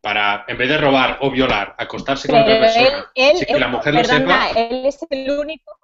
para, 0.00 0.44
en 0.48 0.56
vez 0.58 0.68
de 0.68 0.78
robar 0.78 1.18
o 1.20 1.30
violar, 1.30 1.74
acostarse 1.78 2.28
con 2.28 2.40
otra 2.40 2.54
él, 2.54 2.60
persona. 2.60 3.06
él, 3.14 3.46
que 3.46 3.58
la 3.60 3.68
mujer 3.68 3.94
lo 3.94 4.04
sepa. 4.04 4.48
él 4.56 4.86
es 4.86 4.98
el 5.10 5.30
único. 5.30 5.78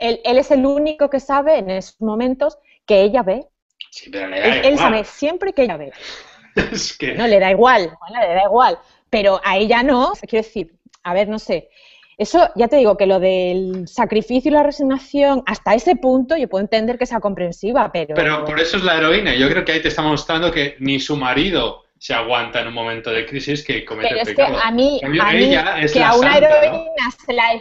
Él, 0.00 0.20
él 0.24 0.38
es 0.38 0.50
el 0.50 0.66
único 0.66 1.08
que 1.10 1.20
sabe 1.20 1.58
en 1.58 1.70
esos 1.70 2.00
momentos 2.00 2.58
que 2.86 3.02
ella 3.02 3.22
ve. 3.22 3.46
Sí, 3.90 4.10
pero 4.10 4.26
le 4.28 4.40
da 4.40 4.46
Él, 4.46 4.52
él 4.64 4.72
igual. 4.74 4.78
sabe 4.78 5.04
siempre 5.04 5.52
que 5.52 5.62
ella 5.62 5.76
ve. 5.76 5.92
Es 6.72 6.96
que- 6.98 7.14
No, 7.14 7.26
le 7.28 7.38
da 7.38 7.50
igual, 7.50 7.90
bueno, 8.08 8.26
le 8.26 8.34
da 8.34 8.42
igual. 8.44 8.78
Pero 9.08 9.40
a 9.44 9.56
ella 9.56 9.82
no. 9.82 10.12
Quiero 10.28 10.44
decir, 10.44 10.74
a 11.04 11.14
ver, 11.14 11.28
no 11.28 11.38
sé. 11.38 11.68
Eso, 12.18 12.50
ya 12.54 12.68
te 12.68 12.76
digo, 12.76 12.96
que 12.98 13.06
lo 13.06 13.18
del 13.18 13.88
sacrificio 13.88 14.50
y 14.50 14.54
la 14.54 14.62
resignación, 14.62 15.42
hasta 15.46 15.74
ese 15.74 15.96
punto 15.96 16.36
yo 16.36 16.48
puedo 16.48 16.62
entender 16.62 16.98
que 16.98 17.06
sea 17.06 17.18
comprensiva, 17.18 17.90
pero... 17.92 18.14
Pero 18.14 18.44
por 18.44 18.60
eso 18.60 18.76
es 18.76 18.82
la 18.84 18.98
heroína. 18.98 19.34
Yo 19.34 19.48
creo 19.48 19.64
que 19.64 19.72
ahí 19.72 19.80
te 19.80 19.88
está 19.88 20.02
mostrando 20.02 20.52
que 20.52 20.76
ni 20.80 21.00
su 21.00 21.16
marido 21.16 21.84
se 21.98 22.12
aguanta 22.12 22.60
en 22.60 22.68
un 22.68 22.74
momento 22.74 23.10
de 23.10 23.24
crisis 23.24 23.64
que 23.64 23.84
comete 23.86 24.08
Pero 24.10 24.20
es 24.20 24.28
que 24.28 24.34
pecado. 24.34 24.58
a 24.62 24.70
mí, 24.70 25.00
a 25.02 25.08
mí 25.08 25.18
ella 25.44 25.80
es 25.80 25.92
que 25.92 26.02
a 26.04 26.14
una 26.14 26.32
santa, 26.32 26.48
¿no? 26.48 26.56
heroína 26.56 27.10
se 27.26 27.32
la 27.32 27.52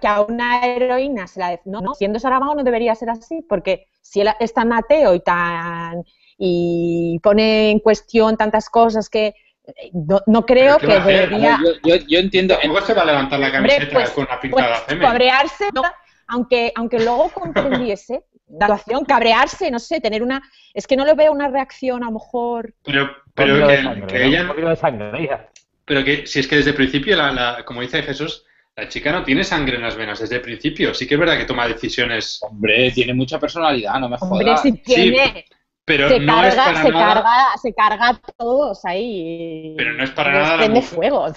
que 0.00 0.06
a 0.08 0.20
una 0.22 0.64
heroína 0.66 1.26
se 1.26 1.38
la 1.40 1.60
no, 1.64 1.80
no, 1.80 1.94
siendo 1.94 2.18
Saramago 2.18 2.54
no 2.56 2.64
debería 2.64 2.94
ser 2.94 3.10
así, 3.10 3.42
porque 3.48 3.86
si 4.00 4.20
él 4.20 4.28
es 4.40 4.52
tan 4.52 4.72
ateo 4.72 5.14
y 5.14 5.20
tan 5.20 6.02
y 6.38 7.18
pone 7.22 7.70
en 7.70 7.78
cuestión 7.78 8.36
tantas 8.36 8.68
cosas 8.68 9.08
que 9.08 9.34
eh, 9.66 9.90
no, 9.94 10.20
no 10.26 10.44
creo 10.44 10.76
¿Pero 10.78 10.92
qué 10.92 10.98
que 10.98 11.04
debería 11.12 11.58
Yo, 11.64 11.70
yo, 11.96 12.04
yo 12.06 12.18
entiendo. 12.18 12.56
Tampoco 12.60 12.84
se 12.86 12.94
va 12.94 13.02
a 13.02 13.06
levantar 13.06 13.38
la 13.40 13.46
Hombre, 13.46 13.72
camiseta 13.74 13.92
pues- 13.94 14.10
con 14.10 14.24
una 14.24 14.40
pues, 14.40 14.52
pintada 14.52 14.74
femen. 14.86 15.02
cabrearse, 15.08 15.64
¿no? 15.74 15.82
aunque, 16.28 16.72
aunque 16.76 16.98
luego 16.98 17.30
comprendiese 17.30 18.24
la 18.48 18.66
situación, 18.78 19.04
cabrearse, 19.04 19.70
no 19.72 19.78
sé, 19.80 20.00
tener 20.00 20.22
una... 20.22 20.40
Es 20.72 20.86
que 20.86 20.96
no 20.96 21.04
le 21.04 21.14
veo 21.14 21.32
una 21.32 21.48
reacción 21.48 22.02
a 22.04 22.06
lo 22.06 22.12
mejor... 22.12 22.74
Pero, 22.84 23.10
pero 23.34 23.66
que, 23.66 23.82
sangre, 23.82 24.06
que 24.06 24.18
¿no? 24.18 24.24
ella, 25.16 25.48
pero 25.84 26.04
que 26.04 26.26
si 26.26 26.38
es 26.40 26.46
que 26.48 26.56
desde 26.56 26.70
el 26.70 26.76
principio, 26.76 27.16
la, 27.16 27.32
la- 27.32 27.64
como 27.64 27.80
dice 27.80 28.02
Jesús, 28.02 28.44
la 28.76 28.88
chica 28.88 29.10
no 29.10 29.24
tiene 29.24 29.42
sangre 29.42 29.76
en 29.76 29.82
las 29.82 29.96
venas 29.96 30.20
desde 30.20 30.36
el 30.36 30.42
principio. 30.42 30.92
Sí 30.94 31.06
que 31.06 31.14
es 31.14 31.20
verdad 31.20 31.38
que 31.38 31.44
toma 31.46 31.66
decisiones, 31.66 32.38
Hombre, 32.42 32.90
tiene 32.90 33.14
mucha 33.14 33.38
personalidad, 33.40 33.98
no 33.98 34.08
me 34.08 34.16
Hombre, 34.20 34.44
jodas. 34.46 34.62
si 34.62 34.72
tiene... 34.72 35.46
pero 35.84 36.08
se, 36.08 36.20
no 36.20 36.44
es 36.44 36.54
carga, 36.54 36.64
para 36.72 36.82
se, 36.82 36.90
nada. 36.90 37.14
carga, 37.14 37.44
se 37.62 37.74
carga 37.74 38.08
a 38.10 38.20
todos 38.36 38.84
ahí. 38.84 39.74
Pero 39.78 39.92
no 39.94 40.04
es 40.04 40.10
para 40.10 40.32
nada 40.32 40.56
prende 40.58 40.82
fuego. 40.82 41.26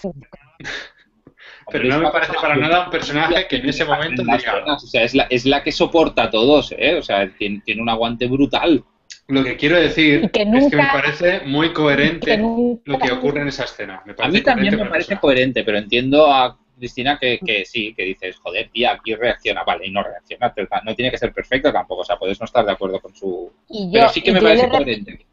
Pero 1.71 1.83
no 1.87 1.99
me 1.99 2.09
parece 2.09 2.33
para 2.33 2.55
nada 2.55 2.85
un 2.85 2.89
personaje 2.89 3.47
que 3.47 3.57
en 3.57 3.69
ese 3.69 3.85
momento 3.85 4.23
diga, 4.23 4.63
O 4.65 4.79
sea, 4.79 5.03
es 5.03 5.13
la, 5.13 5.27
es 5.29 5.45
la 5.45 5.61
que 5.63 5.71
soporta 5.71 6.23
a 6.23 6.29
todos, 6.31 6.73
¿eh? 6.75 6.95
O 6.95 7.03
sea, 7.03 7.31
tiene, 7.37 7.61
tiene 7.63 7.81
un 7.83 7.89
aguante 7.89 8.25
brutal. 8.27 8.83
Lo 9.27 9.43
que 9.43 9.55
quiero 9.55 9.77
decir 9.79 10.23
es 10.25 10.31
que 10.31 10.45
me 10.47 10.87
parece 10.91 11.41
muy 11.41 11.71
coherente 11.71 12.31
que 12.31 12.37
nunca- 12.37 12.81
lo 12.85 12.97
que 12.97 13.11
ocurre 13.11 13.41
en 13.41 13.49
esa 13.49 13.65
escena. 13.65 14.01
Me 14.05 14.15
A 14.17 14.27
mí 14.27 14.41
también 14.41 14.75
me 14.77 14.85
parece 14.85 15.19
coherente, 15.19 15.63
pero 15.63 15.77
entiendo 15.77 16.25
a 16.33 16.57
Cristina 16.79 17.19
que, 17.19 17.37
que 17.39 17.65
sí, 17.65 17.93
que 17.93 18.03
dices, 18.03 18.37
joder, 18.37 18.69
tía, 18.71 18.93
aquí 18.93 19.13
reacciona, 19.13 19.63
vale, 19.63 19.85
y 19.87 19.91
no 19.91 20.01
reacciona, 20.01 20.51
no 20.83 20.95
tiene 20.95 21.11
que 21.11 21.17
ser 21.19 21.31
perfecto 21.33 21.71
tampoco, 21.71 22.01
o 22.01 22.05
sea, 22.05 22.17
puedes 22.17 22.39
no 22.39 22.45
estar 22.45 22.65
de 22.65 22.71
acuerdo 22.71 22.99
con 22.99 23.15
su... 23.15 23.51
Y 23.67 23.85
yo, 23.91 23.99
Pero 23.99 24.09
sí 24.09 24.21
que 24.21 24.31
me 24.31 24.41
parece 24.41 24.69
coherente. 24.69 25.25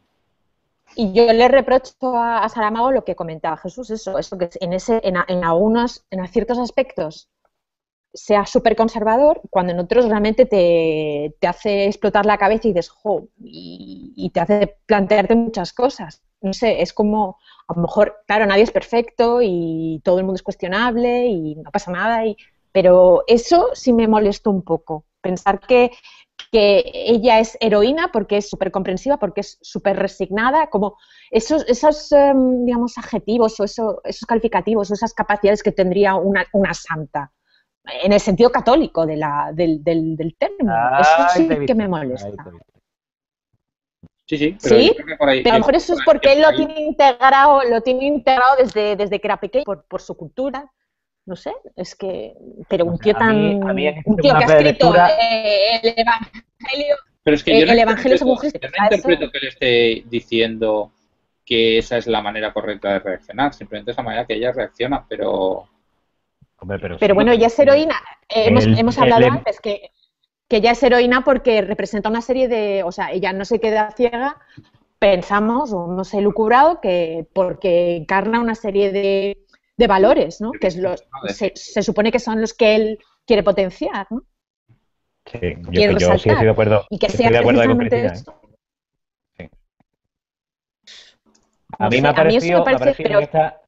Y 0.99 1.13
yo 1.13 1.31
le 1.33 1.49
reprocho 1.49 2.17
a, 2.17 2.39
a 2.45 2.49
Saramago 2.49 2.91
lo 2.91 3.05
que 3.05 3.15
comentaba 3.15 3.57
Jesús, 3.59 3.91
eso, 3.91 4.19
eso 4.19 4.39
que 4.39 4.49
en 4.61 4.73
ese, 4.73 5.01
en, 5.05 5.19
a- 5.19 5.27
en 5.29 5.45
algunos, 5.45 6.05
en 6.11 6.27
ciertos 6.29 6.59
aspectos 6.59 7.29
sea 8.17 8.47
súper 8.47 8.77
conservador, 8.77 9.43
cuando 9.51 9.73
en 9.73 9.79
otros 9.81 10.07
realmente 10.09 10.47
te, 10.47 11.37
te 11.41 11.47
hace 11.47 11.87
explotar 11.87 12.27
la 12.27 12.39
cabeza 12.39 12.69
y 12.69 12.73
dices, 12.73 12.91
y, 13.39 14.31
te 14.33 14.41
hace 14.41 14.77
plantearte 14.87 15.35
muchas 15.37 15.73
cosas. 15.73 16.23
No 16.41 16.53
sé, 16.53 16.83
es 16.83 16.93
como, 16.93 17.39
a 17.69 17.75
lo 17.75 17.83
mejor, 17.83 18.17
claro, 18.27 18.47
nadie 18.47 18.63
es 18.65 18.71
perfecto 18.71 19.41
y 19.43 20.01
todo 20.05 20.19
el 20.19 20.25
mundo 20.25 20.37
es 20.37 20.43
cuestionable 20.43 21.27
y 21.27 21.55
no 21.57 21.71
pasa 21.71 21.91
nada, 21.93 22.27
y, 22.27 22.37
pero 22.73 23.25
eso 23.27 23.71
sí 23.75 23.93
me 23.93 24.09
molestó 24.09 24.51
un 24.51 24.63
poco. 24.63 25.05
Pensar 25.23 25.61
que, 25.61 25.91
que 26.53 26.85
ella 26.95 27.41
es 27.41 27.57
heroína 27.61 28.11
porque 28.13 28.37
es 28.39 28.49
súper 28.49 28.71
comprensiva, 28.71 29.19
porque 29.19 29.41
es 29.41 29.59
súper 29.63 29.97
resignada, 29.99 30.69
como 30.69 30.97
esos, 31.31 31.65
esos 31.69 32.13
em, 32.13 32.65
digamos, 32.65 32.99
adjetivos 32.99 33.59
o 33.61 33.65
eso- 33.65 34.01
esos 34.05 34.27
calificativos 34.27 34.91
o 34.91 34.95
esas 34.95 35.15
capacidades 35.15 35.63
que 35.63 35.73
tendría 35.73 36.15
una, 36.17 36.45
una 36.53 36.73
santa, 36.75 37.33
en 38.03 38.13
el 38.13 38.21
sentido 38.21 38.51
católico 38.51 39.07
de 39.07 39.17
la, 39.17 39.51
del, 39.53 39.83
del, 39.85 40.17
del 40.17 40.35
término. 40.37 40.73
Eso 41.01 41.11
Ahí 41.35 41.49
sí 41.49 41.67
que 41.67 41.75
me 41.75 41.89
molesta. 41.89 42.29
Sí, 44.29 44.37
sí, 44.39 44.57
pero 44.61 44.77
¿Sí? 44.77 44.97
por 45.19 45.29
ahí... 45.29 45.43
Pero 45.45 45.55
a 45.55 45.59
lo 45.59 45.61
mejor 45.63 45.77
eso 45.77 45.95
es 45.95 46.01
porque 46.05 46.33
él 46.33 46.43
lo 46.43 46.51
tiene 46.57 46.81
integrado, 46.81 47.63
lo 47.63 47.81
tiene 47.81 48.07
integrado 48.07 48.57
desde, 48.57 48.97
desde 48.97 49.21
que 49.21 49.27
era 49.29 49.37
pequeño, 49.39 49.65
por, 49.65 49.85
por 49.85 50.01
su 50.03 50.17
cultura. 50.17 50.69
No 51.27 51.37
sé, 51.37 51.53
es 51.77 51.95
que, 51.95 52.35
pero 52.69 52.85
un 52.87 52.99
tío 52.99 53.15
A 53.17 53.33
mí- 53.33 53.59
tan, 53.61 53.69
a 53.71 53.73
mí 53.73 53.87
en 53.87 54.03
un 54.05 54.17
tío 54.17 54.33
que 54.37 54.45
ha 54.45 54.47
escrito 54.47 54.95
eh, 54.95 55.81
el 55.83 55.95
Evangelio, 55.97 56.97
Pero 57.23 57.35
es 57.37 57.43
que 57.45 57.53
Eh, 57.57 57.61
yo 57.61 57.67
no 57.67 57.73
el 57.73 57.79
Evangelio 57.81 58.17
interpreto- 58.17 58.41
Cristo, 58.41 58.59
yo 58.63 58.69
no 58.69 58.75
eso- 58.75 58.95
interpreto 58.95 59.31
que 59.33 59.39
él 59.39 59.47
esté 59.49 60.05
diciendo 60.09 60.93
que 61.45 61.79
esa 61.79 61.97
es 61.97 62.07
la 62.09 62.21
manera 62.23 62.53
correcta 62.53 62.93
de 62.95 62.99
reaccionar, 63.01 63.55
simplemente 63.55 63.91
es 63.93 63.97
la 63.97 64.03
manera 64.03 64.25
que 64.27 64.35
ella 64.35 64.51
reacciona, 64.53 65.05
pero... 65.09 65.69
Hombre, 66.59 66.79
pero, 66.81 66.97
Pero 66.99 67.13
sí, 67.13 67.15
bueno, 67.15 67.33
ella 67.33 67.47
es 67.49 67.59
heroína. 67.59 67.97
Eh, 68.29 68.47
hemos, 68.49 68.65
El- 68.65 68.79
hemos 68.79 68.99
hablado 68.99 69.27
el- 69.27 69.33
antes 69.33 69.61
que, 69.61 69.91
que 70.49 70.57
ella 70.57 70.71
es 70.73 70.83
heroína 70.83 71.23
porque 71.25 71.61
representa 71.63 72.09
una 72.09 72.23
serie 72.23 72.49
de. 72.49 72.83
O 72.85 72.93
sea, 72.93 73.11
ella 73.13 73.33
no 73.33 73.45
se 73.45 73.61
queda 73.61 73.91
ciega, 73.97 74.39
pensamos, 74.99 75.73
o 75.73 75.87
no 75.89 76.05
sé, 76.05 76.21
lucubrado, 76.23 76.81
que 76.81 77.27
porque 77.35 77.97
encarna 77.97 78.41
una 78.41 78.55
serie 78.55 78.91
de, 78.91 79.39
de 79.77 79.87
valores, 79.87 80.41
¿no? 80.41 80.53
Que 80.53 80.69
es 80.69 80.79
se, 81.35 81.53
se 81.55 81.83
supone 81.83 82.11
que 82.11 82.19
son 82.21 82.41
los 82.41 82.55
que 82.55 82.75
él 82.77 82.99
quiere 83.27 83.43
potenciar, 83.43 84.07
¿no? 84.11 84.23
Sí, 85.27 85.39
yo, 85.59 85.71
quiere 85.71 85.93
yo 85.99 86.17
sí 86.19 86.29
estoy 86.31 86.45
de 86.47 86.51
acuerdo. 86.51 86.87
Y 86.89 86.99
que 86.99 87.09
sea 87.11 87.31
de 87.31 87.39
acuerdo 87.39 87.61
ahí 87.61 87.67
con 87.69 87.79
Cristina, 87.79 88.15
¿eh? 89.39 89.51
A 91.79 91.85
No 91.85 91.91
mí 91.91 91.97
sé, 91.97 92.03
me 92.03 92.09
ha 92.09 92.13
me 92.13 92.17
parecido, 92.17 92.55
me 92.59 92.61
ha 92.61 92.65
parece- 92.65 92.79
parecido 92.85 93.09
pero- 93.09 93.19
en, 93.19 93.25
esta, 93.25 93.61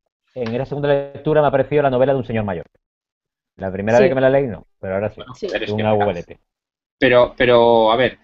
en 0.43 0.49
esta 0.53 0.67
segunda 0.67 0.89
lectura 0.89 1.41
me 1.43 1.49
ha 1.49 1.51
parecido 1.51 1.83
la 1.83 1.91
novela 1.91 2.13
de 2.13 2.19
un 2.19 2.25
señor 2.25 2.45
mayor. 2.45 2.67
La 3.57 3.73
primera 3.73 3.99
Sí. 3.99 4.05
vez 4.05 4.11
que 4.11 4.15
me 4.15 4.21
la 4.21 4.31
leí, 4.31 4.47
no, 4.47 4.67
pero 4.81 4.95
ahora 4.95 5.11
sí. 5.11 5.21
Sí. 5.35 5.47
Pero 5.51 5.65
es 5.65 6.27
que-. 6.27 6.39
Pero, 6.99 7.35
pero 7.37 7.91
a 7.93 7.97
ver, 7.97 8.19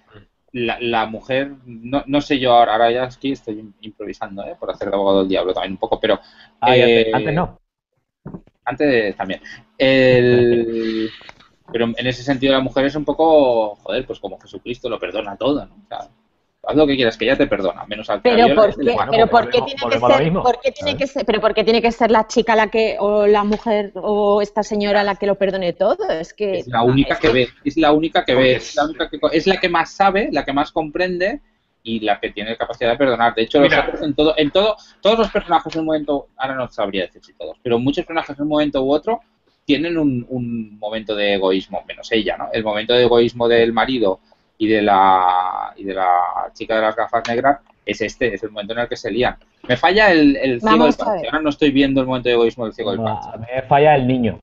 la, 0.53 0.79
la 0.81 1.07
mujer, 1.07 1.53
no, 1.65 2.03
no 2.07 2.21
sé 2.21 2.39
yo 2.39 2.53
ahora, 2.53 2.73
ahora 2.73 2.91
ya 2.91 3.05
aquí 3.05 3.33
estoy 3.33 3.73
improvisando, 3.81 4.45
¿eh? 4.45 4.57
por 4.59 4.71
hacer 4.71 4.89
de 4.89 4.95
abogado 4.95 5.21
del 5.21 5.29
diablo 5.29 5.53
también 5.53 5.73
un 5.73 5.79
poco, 5.79 5.99
pero 6.01 6.19
Ah, 6.61 6.77
Eh, 6.77 7.11
antes 7.13 7.35
no. 7.35 7.61
antes 8.65 9.17
también. 9.17 9.41
El, 9.79 11.11
pero 11.73 11.87
en 11.87 12.07
ese 12.07 12.23
sentido 12.23 12.53
la 12.53 12.61
mujer 12.61 12.85
es 12.87 12.95
un 12.95 13.05
poco, 13.05 13.75
joder, 13.77 14.07
pues 14.07 14.21
como 14.21 14.39
Jesucristo 14.39 14.89
lo 14.89 14.99
perdona 14.99 15.37
todo, 15.37 15.67
¿no? 15.67 15.75
O 15.75 15.89
sea, 15.89 16.09
haz 16.67 16.77
lo 16.77 16.87
que 16.87 16.97
quieras, 16.97 17.17
que 17.17 17.25
ella 17.25 17.37
te 17.37 17.47
perdona, 17.47 17.85
menos 17.87 18.09
al 18.11 18.21
Pero 18.23 18.55
¿por 18.55 18.75
qué, 18.77 18.93
Bueno, 18.93 19.11
pero 19.11 19.27
pues 19.29 19.43
¿por 19.45 19.51
qué 19.51 19.63
tiene 19.63 19.83
que 19.91 20.01
ser, 20.01 20.25
mismo, 20.25 20.43
por 20.43 20.61
qué 20.61 20.73
tiene 20.73 20.91
¿sabes? 20.93 20.97
que 20.97 21.07
ser, 21.13 21.27
pero 21.27 21.41
por 21.41 21.55
qué 21.55 21.65
tiene 21.65 21.83
que 21.83 21.93
ser 21.93 22.11
la 22.11 22.27
chica 22.27 22.57
la 22.57 22.69
que, 22.69 22.97
o 22.99 23.27
la 23.27 23.45
mujer, 23.45 23.93
o 23.95 24.41
esta 24.43 24.63
señora 24.63 25.03
la 25.05 25.17
que 25.17 25.27
lo 25.27 25.35
perdone 25.37 25.73
todo? 25.73 26.09
Es 26.11 26.35
que 26.35 26.59
Es 26.61 26.69
la 26.69 26.83
única 26.83 27.15
es 27.15 27.21
que 27.21 27.29
ve, 27.31 27.49
es 27.65 27.77
la 27.77 27.93
única 27.93 28.25
que 28.25 28.33
Porque 28.35 28.49
ve, 28.51 28.57
es- 28.57 28.69
es 28.71 28.77
la, 28.77 28.85
única 28.85 29.09
que, 29.11 29.19
es 29.33 29.47
la 29.47 29.57
que 29.61 29.69
más 29.69 29.91
sabe, 29.93 30.29
la 30.33 30.45
que 30.45 30.53
más 30.53 30.73
comprende 30.73 31.41
y 31.83 32.01
la 32.01 32.19
que 32.19 32.31
tiene 32.31 32.57
capacidad 32.57 32.93
de 32.93 32.97
perdonar. 32.97 33.35
De 33.35 33.43
hecho, 33.43 33.61
los 33.61 33.73
otros 33.77 34.01
en 34.03 34.15
todo, 34.15 34.35
en 34.39 34.51
todo, 34.51 34.77
todos 35.03 35.19
los 35.19 35.31
personajes 35.31 35.75
en 35.75 35.81
un 35.81 35.87
momento, 35.87 36.29
ahora 36.37 36.55
no 36.55 36.69
sabría 36.71 37.03
decir 37.03 37.23
si 37.25 37.35
todos, 37.35 37.59
pero 37.63 37.79
muchos 37.79 38.07
personajes 38.07 38.37
en 38.39 38.43
un 38.45 38.49
momento 38.49 38.83
u 38.83 38.91
otro 38.93 39.21
tienen 39.67 39.97
un, 39.99 40.27
un 40.29 40.79
momento 40.79 41.15
de 41.15 41.35
egoísmo, 41.35 41.83
menos 41.89 42.11
ella, 42.13 42.37
¿no? 42.37 42.49
El 42.53 42.65
momento 42.65 42.93
de 42.95 43.03
egoísmo 43.05 43.49
del 43.49 43.73
marido 43.73 44.21
y 44.59 44.69
de 44.69 44.83
la 44.83 45.73
y 45.77 45.85
de 45.85 45.95
la 45.95 46.51
chica 46.53 46.77
de 46.77 46.83
las 46.83 46.97
gafas 46.97 47.23
negras 47.29 47.61
es 47.85 48.01
este, 48.01 48.35
es 48.35 48.43
el 48.43 48.51
momento 48.51 48.73
en 48.73 48.79
el 48.81 48.89
que 48.89 48.97
se 48.97 49.11
lían. 49.11 49.37
Me 49.69 49.77
falla 49.77 50.11
el, 50.13 50.37
el 50.37 50.61
ciego 50.61 50.79
Vamos 50.79 50.97
del 50.97 51.07
ver. 51.07 51.27
Ahora 51.27 51.41
no 51.43 51.49
estoy 51.51 51.71
viendo 51.71 52.01
el 52.01 52.07
momento 52.07 52.29
de 52.29 52.35
egoísmo 52.35 52.65
del 52.65 52.75
ciego 52.75 52.93
del 52.93 53.03
No, 53.03 53.19
a 53.19 53.37
mí 53.37 53.47
me 53.55 53.63
falla 53.63 53.95
el 53.97 54.07
niño. 54.07 54.41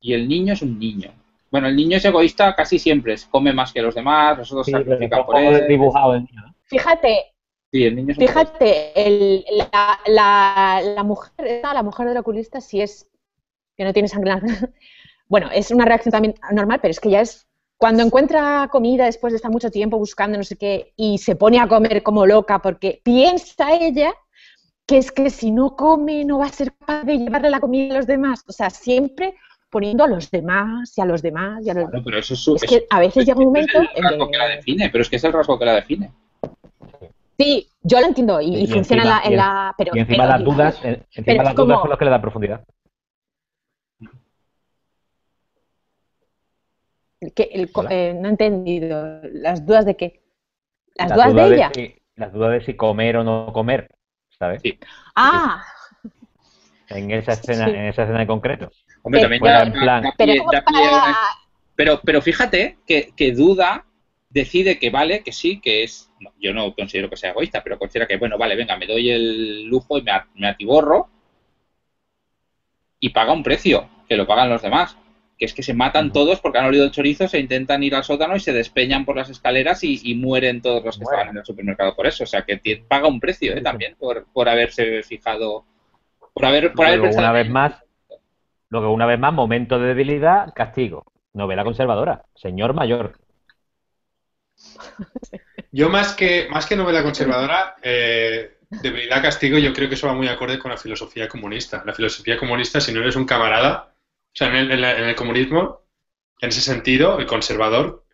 Y 0.00 0.12
el 0.14 0.28
niño 0.28 0.52
es 0.54 0.62
un 0.62 0.78
niño. 0.78 1.10
Bueno, 1.50 1.68
el 1.68 1.76
niño 1.76 1.96
es 1.96 2.04
egoísta 2.04 2.54
casi 2.54 2.78
siempre, 2.78 3.14
es- 3.14 3.24
come 3.26 3.52
más 3.52 3.72
que 3.72 3.80
los 3.80 3.94
demás, 3.94 4.36
los 4.36 4.50
otros 4.52 4.66
Sí, 4.66 4.72
sacrifican 4.72 5.24
por 5.24 5.38
él. 5.38 5.54
desdibujado 5.54 6.14
el 6.14 6.24
niño. 6.24 6.42
¿no? 6.46 6.54
Fíjate, 6.64 7.32
Sí, 7.72 7.84
el 7.84 7.96
niño 7.96 8.12
es 8.12 8.18
un 8.18 8.26
poco- 8.26 8.38
fíjate, 8.40 9.06
el- 9.06 9.44
la, 9.72 9.98
la, 10.06 10.80
la 10.94 11.02
mujer, 11.02 11.60
la 11.62 11.82
mujer 11.82 12.08
del 12.08 12.16
oculista, 12.18 12.60
si 12.60 12.80
es 12.80 13.08
que 13.76 13.84
no 13.84 13.92
tiene 13.92 14.08
sangre 14.08 14.32
en 14.32 14.38
la- 14.40 14.42
Bueno, 15.28 15.48
es 15.52 15.70
una 15.70 15.84
reacción 15.84 16.12
también 16.12 16.34
normal, 16.52 16.78
pero 16.80 16.90
es 16.92 17.00
que 17.00 17.10
ya 17.10 17.20
es 17.20 17.45
cuando 17.78 18.02
encuentra 18.02 18.68
comida 18.70 19.04
después 19.04 19.32
de 19.32 19.36
estar 19.36 19.50
mucho 19.50 19.70
tiempo 19.70 19.98
buscando 19.98 20.38
no 20.38 20.44
sé 20.44 20.56
qué 20.56 20.92
y 20.96 21.18
se 21.18 21.36
pone 21.36 21.58
a 21.60 21.68
comer 21.68 22.02
como 22.02 22.24
loca 22.26 22.60
porque 22.60 23.00
piensa 23.04 23.72
ella 23.74 24.12
que 24.86 24.98
es 24.98 25.10
que 25.12 25.30
si 25.30 25.50
no 25.50 25.74
come 25.76 26.24
no 26.24 26.38
va 26.38 26.46
a 26.46 26.50
ser 26.50 26.72
capaz 26.72 27.02
de 27.04 27.18
llevarle 27.18 27.50
la 27.50 27.60
comida 27.60 27.94
a 27.94 27.96
los 27.98 28.06
demás. 28.06 28.44
O 28.48 28.52
sea, 28.52 28.70
siempre 28.70 29.34
poniendo 29.68 30.04
a 30.04 30.08
los 30.08 30.30
demás 30.30 30.96
y 30.96 31.00
a 31.00 31.04
los 31.04 31.20
demás 31.22 31.66
y 31.66 31.70
a 31.70 31.74
los 31.74 31.90
Claro, 31.90 32.04
pero 32.04 32.18
eso 32.18 32.34
es, 32.34 32.40
su- 32.40 32.54
Es 32.54 32.62
es- 32.62 32.70
que 32.70 32.86
a 32.88 33.00
veces 33.00 33.26
llega 33.26 33.36
un 33.36 33.42
es 33.42 33.46
momento 33.48 33.78
el 33.80 33.88
en 33.96 34.04
rasgo 34.04 34.30
que 34.30 34.38
la 34.38 34.48
que... 34.48 34.56
define, 34.56 34.88
pero 34.90 35.02
es 35.02 35.10
que 35.10 35.16
es 35.16 35.24
el 35.24 35.32
rasgo 35.32 35.58
que 35.58 35.64
la 35.64 35.74
define. 35.74 36.10
Sí, 37.38 37.68
yo 37.82 38.00
lo 38.00 38.06
entiendo 38.06 38.40
y, 38.40 38.46
Y 38.56 38.60
y 38.62 38.66
funciona 38.68 39.02
en 39.02 39.08
encima- 39.08 39.20
la, 39.20 39.24
en 39.26 39.30
y 39.30 39.34
en- 39.34 39.36
la- 39.36 39.74
pero, 39.76 39.92
Y 39.94 39.98
encima 39.98 40.24
pero- 40.24 40.28
las 40.38 40.44
dudas, 40.44 40.80
eh, 40.84 41.02
encima 41.14 41.32
es 41.32 41.44
las 41.44 41.54
dudas 41.54 41.54
como- 41.56 41.80
son 41.80 41.90
las 41.90 41.98
que 41.98 42.04
le 42.06 42.10
dan 42.12 42.20
profundidad. 42.22 42.64
Que 47.34 47.44
el 47.52 47.70
eh, 47.90 48.14
no 48.14 48.28
he 48.28 48.30
entendido. 48.30 49.20
¿Las 49.32 49.64
dudas 49.66 49.84
de 49.86 49.96
qué? 49.96 50.22
¿Las 50.94 51.10
Las 51.10 51.32
dudas 51.32 51.48
de 51.50 51.54
ella? 51.56 51.70
si- 51.74 51.96
las 52.16 52.32
dudas 52.32 52.52
de 52.52 52.64
si 52.64 52.74
comer 52.74 53.16
o 53.18 53.24
no 53.24 53.52
comer, 53.52 53.88
¿sabes? 54.38 54.62
Sí. 54.62 54.78
Ah, 55.14 55.64
En 56.88 57.10
esa 57.10 57.32
escena, 57.32 57.64
Sí. 57.66 57.70
en 57.72 57.86
esa 57.86 58.02
escena 58.04 58.22
en 58.22 58.26
concreto. 58.28 58.70
Hombre, 59.02 59.20
Pero- 59.20 59.40
también 59.40 59.42
da- 59.74 59.80
plan- 59.82 60.12
pero 60.16 60.44
para... 60.44 61.16
Pero, 61.74 62.00
pero 62.04 62.22
fíjate 62.22 62.78
que, 62.86 63.10
que 63.16 63.32
duda 63.32 63.84
decide 64.30 64.78
que 64.78 64.90
vale, 64.90 65.22
que 65.22 65.32
sí, 65.32 65.60
que 65.60 65.82
es. 65.82 66.10
no, 66.20 66.32
yo 66.40 66.54
no 66.54 66.74
considero 66.74 67.10
que 67.10 67.16
sea 67.16 67.30
egoísta, 67.32 67.62
pero 67.62 67.78
considera 67.78 68.06
que, 68.06 68.16
bueno, 68.16 68.38
vale, 68.38 68.54
venga, 68.56 68.76
me 68.78 68.86
doy 68.86 69.10
el 69.10 69.64
lujo 69.64 69.98
y 69.98 70.02
me, 70.02 70.12
me 70.36 70.48
atiborro 70.48 71.08
y 73.00 73.10
paga 73.10 73.32
un 73.32 73.42
precio, 73.42 73.88
que 74.08 74.16
lo 74.16 74.26
pagan 74.26 74.48
los 74.48 74.62
demás. 74.62 74.96
Que 75.38 75.44
es 75.44 75.52
que 75.52 75.62
se 75.62 75.74
matan 75.74 76.12
todos 76.12 76.40
porque 76.40 76.58
han 76.58 76.66
olido 76.66 76.84
el 76.84 76.90
chorizo, 76.90 77.28
se 77.28 77.38
intentan 77.38 77.82
ir 77.82 77.94
al 77.94 78.04
sótano 78.04 78.36
y 78.36 78.40
se 78.40 78.52
despeñan 78.52 79.04
por 79.04 79.16
las 79.16 79.28
escaleras 79.28 79.84
y, 79.84 80.00
y 80.02 80.14
mueren 80.14 80.62
todos 80.62 80.84
los 80.84 80.96
que 80.96 81.04
estaban 81.04 81.28
en 81.28 81.38
el 81.38 81.44
supermercado 81.44 81.94
por 81.94 82.06
eso. 82.06 82.24
O 82.24 82.26
sea, 82.26 82.42
que 82.42 82.58
paga 82.88 83.06
un 83.06 83.20
precio 83.20 83.54
¿eh? 83.54 83.60
También 83.60 83.96
por, 83.98 84.26
por 84.32 84.48
haberse 84.48 85.02
fijado. 85.02 85.64
Por 86.32 86.44
haber, 86.44 86.72
por 86.72 86.86
haber 86.86 87.00
pensado. 87.00 87.26
una 87.26 87.32
vez 87.32 87.48
más, 87.48 87.82
luego 88.68 88.92
una 88.92 89.06
vez 89.06 89.18
más, 89.18 89.32
momento 89.32 89.78
de 89.78 89.88
debilidad, 89.88 90.52
castigo. 90.54 91.04
Novela 91.32 91.64
conservadora, 91.64 92.24
señor 92.34 92.74
mayor. 92.74 93.18
Yo 95.72 95.90
más 95.90 96.14
que, 96.14 96.46
más 96.50 96.66
que 96.66 96.76
novela 96.76 97.02
conservadora, 97.02 97.76
eh, 97.82 98.58
debilidad 98.70 99.22
castigo, 99.22 99.58
yo 99.58 99.72
creo 99.72 99.88
que 99.88 99.94
eso 99.94 100.06
va 100.06 100.14
muy 100.14 100.28
acorde 100.28 100.58
con 100.58 100.70
la 100.70 100.78
filosofía 100.78 101.28
comunista. 101.28 101.82
La 101.84 101.92
filosofía 101.92 102.38
comunista, 102.38 102.80
si 102.80 102.92
no 102.92 103.00
eres 103.00 103.16
un 103.16 103.26
camarada, 103.26 103.92
sea, 104.36 104.48
en 104.48 104.56
el, 104.56 104.70
en 104.72 104.80
la- 104.80 104.98
en 104.98 105.04
el 105.04 105.14
comunismo, 105.14 105.82
en 106.40 106.48
ese 106.50 106.60
sentido, 106.60 107.18
el 107.18 107.26
conservador, 107.26 108.04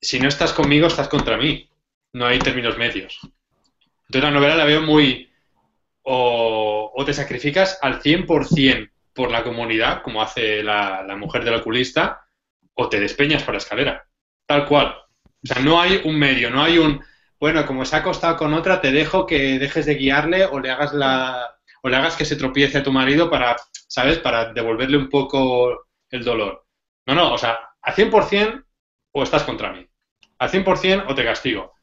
si 0.00 0.18
no 0.20 0.28
estás 0.28 0.52
conmigo, 0.52 0.86
estás 0.86 1.08
contra 1.08 1.36
mí. 1.36 1.68
No 2.12 2.26
hay 2.26 2.38
términos 2.40 2.76
medios. 2.78 3.20
Entonces 4.08 4.22
la 4.22 4.30
novela 4.30 4.56
la 4.56 4.64
veo 4.64 4.82
muy... 4.82 5.30
O, 6.02 6.92
o 6.94 7.04
te 7.04 7.12
sacrificas 7.12 7.78
al 7.82 8.00
100% 8.00 8.90
por 9.14 9.30
la 9.30 9.42
comunidad, 9.44 10.02
como 10.02 10.22
hace 10.22 10.62
la, 10.62 11.02
la 11.02 11.16
mujer 11.16 11.44
del 11.44 11.54
oculista, 11.54 12.24
o 12.74 12.88
te 12.88 12.98
despeñas 13.00 13.42
por 13.42 13.54
la 13.54 13.58
escalera. 13.58 14.06
Tal 14.46 14.66
cual. 14.66 14.96
O 15.24 15.46
sea, 15.46 15.62
no 15.62 15.80
hay 15.80 16.00
un 16.04 16.18
medio, 16.18 16.50
no 16.50 16.62
hay 16.62 16.78
un 16.78 17.02
bueno, 17.38 17.64
como 17.64 17.86
se 17.86 17.96
ha 17.96 18.00
acostado 18.00 18.36
con 18.36 18.52
otra, 18.52 18.82
te 18.82 18.92
dejo 18.92 19.26
que 19.26 19.58
dejes 19.58 19.86
de 19.86 19.94
guiarle 19.94 20.44
o 20.44 20.60
le 20.60 20.70
hagas 20.70 20.92
la 20.92 21.58
o 21.82 21.88
le 21.88 21.96
hagas 21.96 22.16
que 22.16 22.24
se 22.24 22.36
tropiece 22.36 22.78
a 22.78 22.82
tu 22.82 22.92
marido 22.92 23.30
para, 23.30 23.56
¿sabes? 23.88 24.18
Para 24.18 24.52
devolverle 24.52 24.96
un 24.96 25.08
poco 25.08 25.86
el 26.10 26.24
dolor. 26.24 26.64
No, 27.06 27.14
no, 27.14 27.34
o 27.34 27.38
sea, 27.38 27.58
al 27.82 27.94
100% 27.94 28.64
o 29.12 29.22
estás 29.22 29.42
contra 29.44 29.72
mí. 29.72 29.86
Al 30.38 30.48
100% 30.50 31.04
o 31.08 31.14
te 31.14 31.24
castigo. 31.24 31.74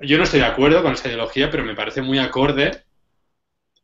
Yo 0.00 0.18
no 0.18 0.24
estoy 0.24 0.40
de 0.40 0.46
acuerdo 0.46 0.82
con 0.82 0.92
esa 0.92 1.08
ideología, 1.08 1.50
pero 1.50 1.64
me 1.64 1.74
parece 1.74 2.02
muy 2.02 2.18
acorde 2.18 2.84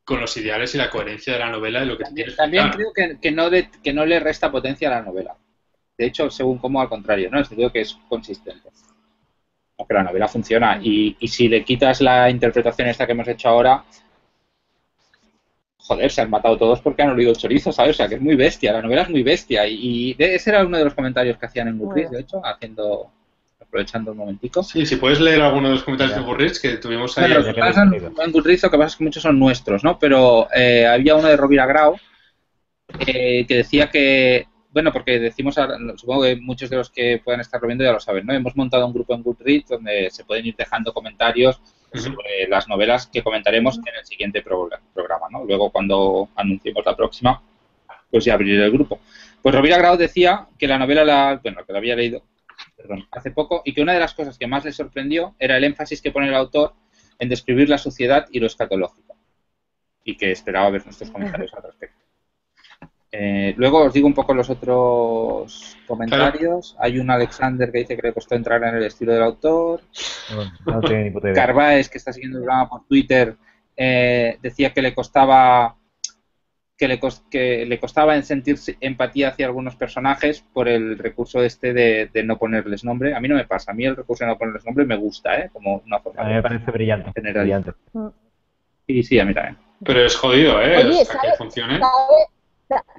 con 0.05 0.21
los 0.21 0.37
ideales 0.37 0.75
y 0.75 0.79
la 0.79 0.91
coherencia 0.91 1.33
de 1.35 1.39
la 1.39 1.51
novela 1.51 1.83
y 1.83 1.87
lo 1.87 1.97
que 1.97 2.05
También, 2.05 2.37
también 2.37 2.71
creo 2.71 2.93
que, 2.93 3.19
que 3.21 3.31
no 3.31 3.49
de- 3.51 3.71
que 3.83 3.93
no 3.93 4.05
le 4.05 4.19
resta 4.21 4.51
potencia 4.51 4.89
a 4.89 4.93
la 4.99 5.03
novela. 5.03 5.37
De 5.97 6.07
hecho, 6.07 6.29
según 6.31 6.59
como 6.59 6.81
al 6.81 6.89
contrario, 6.89 7.31
¿no? 7.31 7.43
Creo 7.45 7.71
que 7.71 7.83
es 7.83 7.97
consistente. 8.09 8.69
Aunque 9.79 9.95
la 9.95 10.03
novela 10.03 10.29
funciona. 10.29 10.79
Y, 10.83 11.17
y 11.21 11.29
si 11.29 11.49
le 11.49 11.65
quitas 11.65 12.01
la 12.01 12.29
interpretación 12.31 12.89
esta 12.89 13.07
que 13.07 13.13
hemos 13.13 13.29
hecho 13.29 13.49
ahora, 13.49 13.85
joder, 15.83 16.11
se 16.11 16.21
han 16.21 16.31
matado 16.31 16.57
todos 16.57 16.81
porque 16.81 17.03
han 17.03 17.11
olido 17.11 17.31
el 17.31 17.37
chorizo, 17.37 17.73
¿sabes? 17.73 17.97
O 17.97 17.99
sea, 17.99 18.09
que 18.09 18.15
es 18.15 18.21
muy 18.21 18.37
bestia, 18.37 18.73
la 18.73 18.83
novela 18.83 19.03
es 19.03 19.11
muy 19.11 19.23
bestia. 19.23 19.67
Y, 19.67 20.15
ese 20.19 20.51
era 20.51 20.65
uno 20.65 20.79
de 20.79 20.85
los 20.85 20.95
comentarios 20.95 21.37
que 21.39 21.47
hacían 21.47 21.69
en 21.69 21.79
Goodreads, 21.79 22.11
de 22.11 22.21
hecho, 22.21 22.41
haciendo, 22.45 23.11
aprovechando 23.61 24.13
un 24.13 24.19
momentico. 24.19 24.63
Sí, 24.63 24.87
si 24.87 24.97
puedes 24.97 25.21
leer 25.21 25.43
alguno 25.43 25.69
de 25.69 25.75
los 25.75 25.85
comentarios 25.85 26.17
de 26.17 26.23
Goodreads 26.23 26.61
que 26.61 26.77
tuvimos 26.77 27.17
ahí. 27.19 27.33
Bueno, 27.33 27.55
pasan 27.55 27.93
en 27.95 28.33
Goodreads 28.33 28.63
lo 28.63 28.71
que 28.71 28.79
pasa 28.79 28.89
es 28.89 28.97
que 28.97 29.05
muchos 29.05 29.23
son 29.23 29.39
nuestros, 29.39 29.83
¿no? 29.83 29.99
Pero 29.99 30.49
eh, 30.55 30.87
había 30.87 31.17
uno 31.17 31.29
de 31.29 31.37
Rovira 31.37 31.67
Grau 31.67 31.97
eh, 33.01 33.45
que 33.47 33.57
decía 33.57 33.91
que, 33.91 34.47
bueno, 34.71 34.93
porque 34.93 35.19
decimos, 35.19 35.57
supongo 35.97 36.23
que 36.23 36.37
muchos 36.37 36.71
de 36.71 36.77
los 36.77 36.91
que 36.91 37.21
puedan 37.25 37.41
estarlo 37.41 37.67
viendo 37.67 37.85
ya 37.85 37.93
lo 37.93 38.01
saben, 38.01 38.25
¿no? 38.25 38.33
Hemos 38.33 38.57
montado 38.57 38.87
un 38.87 38.95
grupo 38.95 39.15
en 39.15 39.23
Goodreads 39.23 39.69
donde 39.69 40.11
se 40.11 40.25
pueden 40.25 40.47
ir 40.47 40.55
dejando 40.57 40.93
comentarios. 40.93 41.61
Sobre 42.01 42.47
las 42.49 42.69
novelas 42.69 43.07
que 43.07 43.23
comentaremos 43.23 43.79
en 43.79 43.95
el 43.99 44.05
siguiente 44.07 44.43
pro- 44.43 44.71
programa, 44.95 45.27
¿no? 45.31 45.45
Luego 45.45 45.71
cuando 45.71 46.29
anunciemos 46.37 46.85
la 46.87 46.97
próxima, 46.97 47.43
pues 48.11 48.25
ya 48.25 48.35
abriré 48.35 48.65
el 48.65 48.71
grupo. 48.73 49.01
Pues 49.43 49.55
Rovira 49.55 49.79
Grau 49.79 49.97
decía 49.97 50.47
que 50.59 50.67
la 50.69 50.79
novela, 50.79 51.05
la, 51.05 51.41
bueno, 51.43 51.65
que 51.67 51.73
la 51.73 51.79
había 51.79 51.97
leído 51.97 52.23
perdón, 52.77 53.07
hace 53.11 53.31
poco 53.31 53.63
y 53.65 53.75
que 53.75 53.83
una 53.83 53.93
de 53.93 54.01
las 54.01 54.15
cosas 54.15 54.39
que 54.39 54.47
más 54.47 54.65
le 54.65 54.73
sorprendió 54.73 55.35
era 55.39 55.57
el 55.57 55.65
énfasis 55.65 56.01
que 56.01 56.11
pone 56.13 56.29
el 56.29 56.35
autor 56.35 56.75
en 57.19 57.29
describir 57.29 57.69
la 57.69 57.79
sociedad 57.79 58.27
y 58.31 58.41
lo 58.41 58.47
escatológico 58.47 59.17
y 60.05 60.17
que 60.17 60.31
esperaba 60.33 60.71
ver 60.71 60.85
nuestros 60.85 61.11
comentarios 61.11 61.53
al 61.55 61.63
respecto. 61.63 62.02
Eh, 63.15 63.53
luego 63.59 63.85
os 63.85 63.93
digo 63.93 64.07
un 64.07 64.15
poco 64.15 64.33
los 64.33 64.49
otros 64.49 65.77
comentarios. 65.87 66.75
Hay 66.81 66.99
un 66.99 67.11
Alexander 67.11 67.71
que 67.71 67.79
dice 67.81 67.97
que 67.97 68.07
le 68.09 68.15
costó 68.15 68.35
entrar 68.35 68.63
en 68.65 68.77
el 68.77 68.85
estilo 68.85 69.13
del 69.13 69.23
autor. 69.23 69.83
No, 70.35 70.73
no 70.75 70.81
tengo 70.81 71.03
ni 71.05 71.11
puta 71.11 71.29
idea. 71.31 71.35
Carváez, 71.47 71.91
que 71.91 71.99
está 71.99 72.13
siguiendo 72.13 72.39
el 72.39 72.45
programa 72.45 72.71
por 72.71 72.87
Twitter, 72.87 73.37
eh, 73.77 74.39
decía 74.41 74.73
que 74.73 74.81
le 74.83 74.95
costaba 74.95 75.77
que 76.79 76.89
le, 76.89 76.99
cos- 76.99 77.23
que 77.31 77.65
le 77.67 77.79
costaba 77.79 78.17
en 78.17 78.25
sentir 78.25 78.57
empatía 78.81 79.29
hacia 79.29 79.47
algunos 79.47 79.77
personajes 79.77 80.43
por 80.53 80.67
el 80.69 80.99
recurso 80.99 81.41
este 81.43 81.73
de, 81.75 82.09
de 82.13 82.25
no 82.25 82.39
ponerles 82.39 82.83
nombre. 82.83 83.15
A 83.15 83.21
mí 83.21 83.29
no 83.29 83.37
me 83.37 83.45
pasa. 83.45 83.71
A 83.73 83.75
mí 83.75 83.85
el 83.85 83.95
recurso 83.95 84.25
de 84.25 84.31
no 84.31 84.39
ponerles 84.39 84.65
nombre 84.65 84.85
me 84.87 84.97
gusta, 84.97 85.37
¿eh? 85.39 85.51
Como 85.53 85.83
una 85.87 86.01
forma 86.01 86.23
A 86.23 86.27
mí 86.29 86.35
me 86.35 86.43
parece 86.43 86.71
brillante. 86.71 87.13
General. 87.15 87.43
brillante. 87.45 87.73
Sí, 88.87 89.03
sí, 89.05 89.21
a 89.21 89.25
mí 89.27 89.33
también. 89.35 89.59
Pero 89.85 90.01
es 90.05 90.17
jodido, 90.17 90.61
¿eh? 90.63 90.79
Oye, 90.79 91.03
O 91.03 91.05
sea, 91.05 91.21
que 91.21 91.37
funcione. 91.37 91.79
¿Sabe-. 91.79 92.27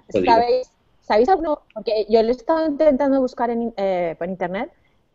¿Sabéis, 0.09 0.71
¿Sabéis 1.01 1.29
alguno? 1.29 1.59
Porque 1.73 2.05
yo 2.09 2.21
lo 2.23 2.29
he 2.29 2.31
estado 2.31 2.65
intentando 2.65 3.19
buscar 3.19 3.49
en, 3.49 3.73
eh, 3.77 4.15
por 4.17 4.29
internet. 4.29 4.71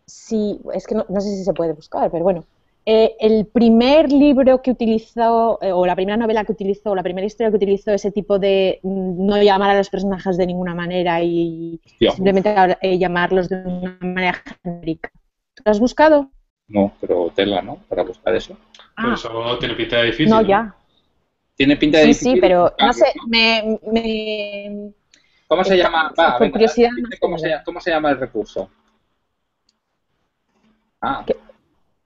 Si, 0.06 0.60
es 0.74 0.86
que 0.86 0.94
no, 0.94 1.06
no 1.08 1.20
sé 1.20 1.30
si 1.30 1.44
se 1.44 1.54
puede 1.54 1.72
buscar, 1.72 2.10
pero 2.10 2.24
bueno. 2.24 2.44
Eh, 2.90 3.16
el 3.20 3.44
primer 3.44 4.10
libro 4.10 4.62
que 4.62 4.70
utilizó, 4.70 5.58
eh, 5.60 5.72
o 5.72 5.84
la 5.84 5.94
primera 5.94 6.16
novela 6.16 6.44
que 6.44 6.52
utilizó, 6.52 6.92
o 6.92 6.94
la 6.94 7.02
primera 7.02 7.26
historia 7.26 7.50
que 7.50 7.56
utilizó 7.56 7.92
ese 7.92 8.10
tipo 8.10 8.38
de 8.38 8.80
mm, 8.82 9.26
no 9.26 9.42
llamar 9.42 9.70
a 9.70 9.76
los 9.76 9.90
personajes 9.90 10.38
de 10.38 10.46
ninguna 10.46 10.74
manera 10.74 11.22
y 11.22 11.78
Hostia, 11.84 12.12
simplemente 12.12 12.54
eh, 12.80 12.98
llamarlos 12.98 13.50
de 13.50 13.56
una 13.56 13.98
manera 14.00 14.42
genérica. 14.62 15.10
¿Tú 15.54 15.64
lo 15.66 15.70
has 15.70 15.80
buscado? 15.80 16.30
no, 16.68 16.92
pero 16.98 17.30
tela, 17.34 17.60
¿no? 17.60 17.76
Para 17.88 18.04
buscar 18.04 18.34
eso. 18.34 18.56
Pero 18.96 19.14
eso 19.14 19.58
tiene 19.58 19.74
pinta 19.74 19.98
de 19.98 20.06
difícil. 20.06 20.30
no, 20.30 20.40
ya. 20.40 20.74
Tiene 21.58 21.76
pinta 21.76 21.98
de 21.98 22.04
Sí, 22.04 22.08
difícil 22.10 22.34
sí, 22.34 22.40
pero 22.40 22.72
no 22.78 22.92
sé, 22.92 23.06
me, 23.26 23.80
me- 23.90 24.92
¿Cómo 25.48 25.64
se 25.64 25.76
llama? 25.76 26.12
Va, 26.16 26.32
por 26.34 26.40
venga, 26.42 26.52
curiosidad, 26.52 26.90
¿cómo, 27.20 27.36
se, 27.36 27.52
¿Cómo 27.64 27.80
se 27.80 27.90
llama 27.90 28.10
el 28.10 28.20
recurso? 28.20 28.70
Ah, 31.00 31.24
¿Qué? 31.26 31.36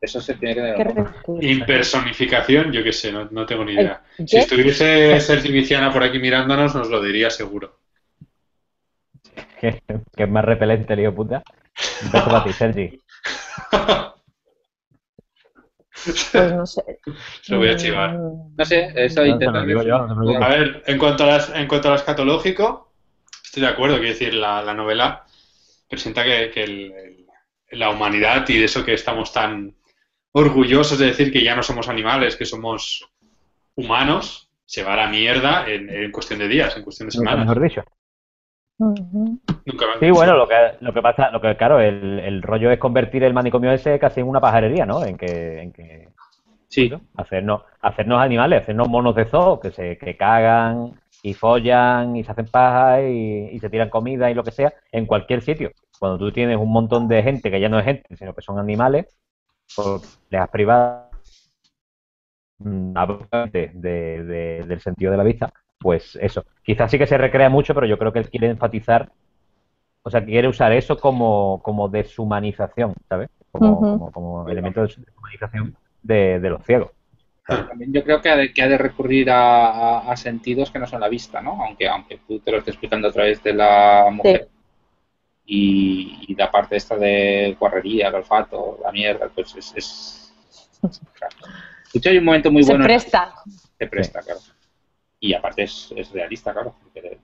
eso 0.00 0.22
se 0.22 0.34
tiene 0.36 0.54
que 0.54 0.60
tener. 0.62 0.76
¿qué 0.76 0.82
un 0.82 0.94
nombre. 0.94 1.12
recurso? 1.12 1.46
Impersonificación, 1.48 2.72
yo 2.72 2.82
qué 2.82 2.94
sé, 2.94 3.12
no, 3.12 3.26
no 3.30 3.44
tengo 3.44 3.62
ni 3.66 3.74
idea. 3.74 4.02
Si 4.16 4.38
estuviese 4.38 5.20
Sergio 5.20 5.52
Viciana 5.52 5.92
por 5.92 6.02
aquí 6.02 6.18
mirándonos, 6.18 6.74
nos 6.74 6.88
lo 6.88 7.02
diría 7.02 7.28
seguro. 7.28 7.78
Que, 9.60 9.80
que 10.16 10.22
es 10.24 10.28
más 10.30 10.44
repelente, 10.44 10.96
lío 10.96 11.14
puta. 11.14 11.42
Un 12.04 12.10
beso 12.10 12.24
para 12.24 12.44
ti, 12.44 12.52
Sergi. 12.54 13.00
Pues 16.04 16.52
no 16.52 16.66
sé. 16.66 16.82
Se 17.42 17.52
lo 17.52 17.58
voy 17.58 17.68
a 17.68 17.76
chivar. 17.76 18.14
Mm, 18.18 18.56
No 18.56 18.64
sé, 18.64 18.92
eso 18.96 19.20
No, 19.20 19.38
te 19.38 19.44
intento. 19.46 19.52
no. 20.32 20.44
A 20.44 20.48
ver, 20.48 20.82
en 20.86 20.98
cuanto 20.98 21.24
a, 21.24 21.26
las, 21.26 21.50
en 21.54 21.66
cuanto 21.68 21.88
a 21.88 21.90
lo 21.92 21.96
escatológico, 21.96 22.92
estoy 23.44 23.62
de 23.62 23.68
acuerdo, 23.68 23.96
quiero 23.96 24.10
decir, 24.12 24.34
la, 24.34 24.62
la 24.62 24.74
novela 24.74 25.24
presenta 25.88 26.24
que, 26.24 26.50
que 26.52 26.64
el- 26.64 26.92
el- 26.92 27.26
la 27.78 27.90
humanidad 27.90 28.46
y 28.48 28.58
de 28.58 28.64
eso 28.66 28.84
que 28.84 28.92
estamos 28.94 29.32
tan 29.32 29.74
orgullosos 30.32 30.98
de 30.98 31.06
decir 31.06 31.32
que 31.32 31.42
ya 31.42 31.54
no 31.56 31.62
somos 31.62 31.88
animales, 31.88 32.36
que 32.36 32.44
somos 32.44 33.08
humanos, 33.74 34.50
se 34.66 34.82
va 34.82 34.94
a 34.94 34.96
la 34.96 35.06
mierda 35.08 35.66
en, 35.68 35.88
en 35.88 36.10
cuestión 36.10 36.38
de 36.38 36.48
días, 36.48 36.76
en 36.76 36.82
cuestión 36.82 37.08
de 37.08 37.12
semanas. 37.12 37.46
mejor 37.46 37.62
dicho. 37.62 37.82
Nunca 39.64 39.86
Sí, 40.00 40.10
bueno, 40.10 40.36
lo 40.36 40.48
que, 40.48 40.54
lo 40.80 40.92
que 40.92 41.02
pasa, 41.02 41.30
lo 41.30 41.40
que 41.40 41.56
claro, 41.56 41.80
el, 41.80 42.18
el 42.18 42.42
rollo 42.42 42.70
es 42.70 42.78
convertir 42.78 43.22
el 43.22 43.32
manicomio 43.34 43.70
ese 43.72 43.98
casi 43.98 44.20
en 44.20 44.28
una 44.28 44.40
pajarería, 44.40 44.86
¿no? 44.86 45.04
En 45.04 45.16
que, 45.16 45.62
en 45.62 45.72
que 45.72 46.08
Sí, 46.68 46.90
hacernos, 47.16 47.62
hacernos 47.80 48.20
animales, 48.20 48.62
hacernos 48.62 48.88
monos 48.88 49.14
de 49.14 49.26
zoo 49.26 49.60
que 49.60 49.70
se 49.70 49.98
que 49.98 50.16
cagan 50.16 50.94
y 51.22 51.34
follan 51.34 52.16
y 52.16 52.24
se 52.24 52.32
hacen 52.32 52.46
paja 52.46 53.02
y, 53.02 53.50
y 53.52 53.60
se 53.60 53.70
tiran 53.70 53.90
comida 53.90 54.30
y 54.30 54.34
lo 54.34 54.42
que 54.44 54.52
sea 54.52 54.72
en 54.90 55.06
cualquier 55.06 55.42
sitio. 55.42 55.70
Cuando 55.98 56.18
tú 56.18 56.32
tienes 56.32 56.56
un 56.56 56.72
montón 56.72 57.06
de 57.08 57.22
gente 57.22 57.50
que 57.50 57.60
ya 57.60 57.68
no 57.68 57.78
es 57.78 57.84
gente, 57.84 58.16
sino 58.16 58.34
que 58.34 58.42
son 58.42 58.58
animales, 58.58 59.06
pues 59.76 60.02
les 60.30 60.40
has 60.42 60.50
privado 60.50 61.10
mm, 62.58 62.96
abruptamente 62.96 63.70
de- 63.74 64.24
de- 64.24 64.64
del 64.66 64.80
sentido 64.80 65.10
de 65.10 65.16
la 65.18 65.24
vista, 65.24 65.52
pues 65.82 66.16
eso. 66.20 66.44
Quizás 66.62 66.90
sí 66.90 66.98
que 66.98 67.06
se 67.06 67.18
recrea 67.18 67.48
mucho, 67.50 67.74
pero 67.74 67.86
yo 67.86 67.98
creo 67.98 68.12
que 68.12 68.20
él 68.20 68.30
quiere 68.30 68.48
enfatizar, 68.48 69.10
o 70.02 70.10
sea, 70.10 70.24
quiere 70.24 70.48
usar 70.48 70.72
eso 70.72 70.96
como, 70.98 71.60
como 71.62 71.88
deshumanización, 71.88 72.94
¿sabes? 73.08 73.28
Como, 73.50 73.76
como, 73.80 74.12
como 74.12 74.48
elemento 74.48 74.80
de 74.82 74.86
deshumanización 74.88 75.76
de, 76.02 76.40
de 76.40 76.50
los 76.50 76.64
ciegos. 76.64 76.90
también 77.46 77.92
yo 77.92 78.02
creo 78.04 78.20
que 78.22 78.30
ha 78.30 78.36
de, 78.36 78.52
que 78.52 78.62
ha 78.62 78.68
de 78.68 78.78
recurrir 78.78 79.30
a, 79.30 79.66
a- 79.98 80.12
a 80.12 80.16
sentidos 80.16 80.70
que 80.70 80.78
no 80.78 80.86
son 80.86 81.00
la 81.00 81.08
vista, 81.08 81.42
¿no? 81.42 81.62
Aunque, 81.64 81.88
aunque 81.88 82.20
tú 82.26 82.38
te 82.40 82.50
lo 82.50 82.58
estés 82.58 82.74
explicando 82.74 83.08
a 83.08 83.12
través 83.12 83.42
de 83.42 83.52
la 83.52 84.08
mujer. 84.10 84.48
Y, 85.44 86.24
y 86.28 86.34
la 86.36 86.50
parte 86.50 86.76
esta 86.76 86.96
de 86.96 87.56
guarrería, 87.58 88.08
el 88.08 88.14
olfato, 88.14 88.78
la 88.82 88.92
mierda, 88.92 89.28
pues 89.34 89.54
es... 89.56 89.72
es... 89.76 90.34
claro. 91.14 91.36
De 91.92 91.98
hecho, 91.98 92.08
hay 92.10 92.18
un 92.18 92.24
momento 92.24 92.50
muy 92.50 92.62
Se 92.62 92.70
bueno... 92.72 92.84
en- 92.84 92.88
presta. 92.88 93.34
Se 93.78 93.86
presta, 93.88 94.20
claro. 94.22 94.40
Y 95.24 95.34
aparte 95.34 95.62
es, 95.62 95.94
es 95.96 96.10
realista, 96.10 96.52
claro, 96.52 96.74
porque 96.82 97.00
debe, 97.00 97.18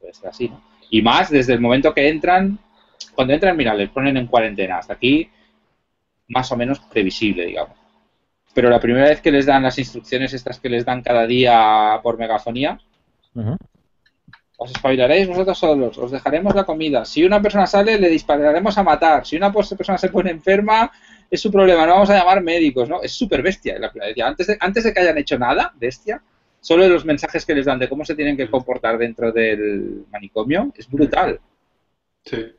debe- 0.00 0.12
ser 0.12 0.28
así, 0.28 0.48
¿no? 0.48 0.60
Y 0.90 1.02
más 1.02 1.30
desde 1.30 1.52
el 1.52 1.60
momento 1.60 1.94
que 1.94 2.08
entran, 2.08 2.58
cuando 3.14 3.32
entran, 3.32 3.56
mira, 3.56 3.74
les 3.74 3.90
ponen 3.90 4.16
en 4.16 4.26
cuarentena. 4.26 4.78
Hasta 4.78 4.94
aquí, 4.94 5.30
más 6.28 6.50
o 6.50 6.56
menos 6.56 6.80
previsible, 6.80 7.46
digamos. 7.46 7.76
Pero 8.54 8.70
la 8.70 8.80
primera 8.80 9.08
vez 9.08 9.20
que 9.20 9.30
les 9.30 9.46
dan 9.46 9.62
las 9.62 9.78
instrucciones 9.78 10.34
estas 10.34 10.58
que 10.58 10.68
les 10.68 10.84
dan 10.84 11.00
cada 11.02 11.26
día 11.28 12.00
por 12.02 12.18
megafonía, 12.18 12.80
os 14.56 14.70
espabilaréis 14.72 15.28
vosotros 15.28 15.56
solos, 15.58 15.96
os 15.98 16.10
dejaremos 16.10 16.54
la 16.56 16.64
comida. 16.64 17.04
Si 17.04 17.22
una 17.24 17.40
persona 17.40 17.66
sale, 17.68 17.98
le 18.00 18.08
dispararemos 18.08 18.76
a 18.78 18.82
matar. 18.82 19.24
Si 19.24 19.36
una 19.36 19.52
persona 19.52 19.96
se 19.98 20.08
pone 20.08 20.30
enferma, 20.32 20.90
es 21.30 21.40
su 21.40 21.52
problema, 21.52 21.86
no 21.86 21.92
vamos 21.92 22.10
a 22.10 22.18
llamar 22.18 22.42
médicos, 22.42 22.88
¿no? 22.88 23.00
Es 23.00 23.12
súper 23.12 23.42
bestia. 23.42 23.78
La. 23.78 23.92
Antes 24.26 24.48
de, 24.48 24.56
antes 24.58 24.82
de 24.82 24.92
que 24.92 25.00
hayan 25.00 25.18
hecho 25.18 25.38
nada, 25.38 25.72
bestia, 25.76 26.20
solo 26.60 26.88
los 26.88 27.04
mensajes 27.04 27.44
que 27.44 27.54
les 27.54 27.66
dan 27.66 27.78
de 27.78 27.88
cómo 27.88 28.04
se 28.04 28.14
tienen 28.14 28.36
que 28.36 28.50
comportar 28.50 28.98
dentro 28.98 29.32
del 29.32 30.04
manicomio 30.10 30.72
es 30.76 30.88
brutal. 30.88 31.40
Sí. 32.24 32.52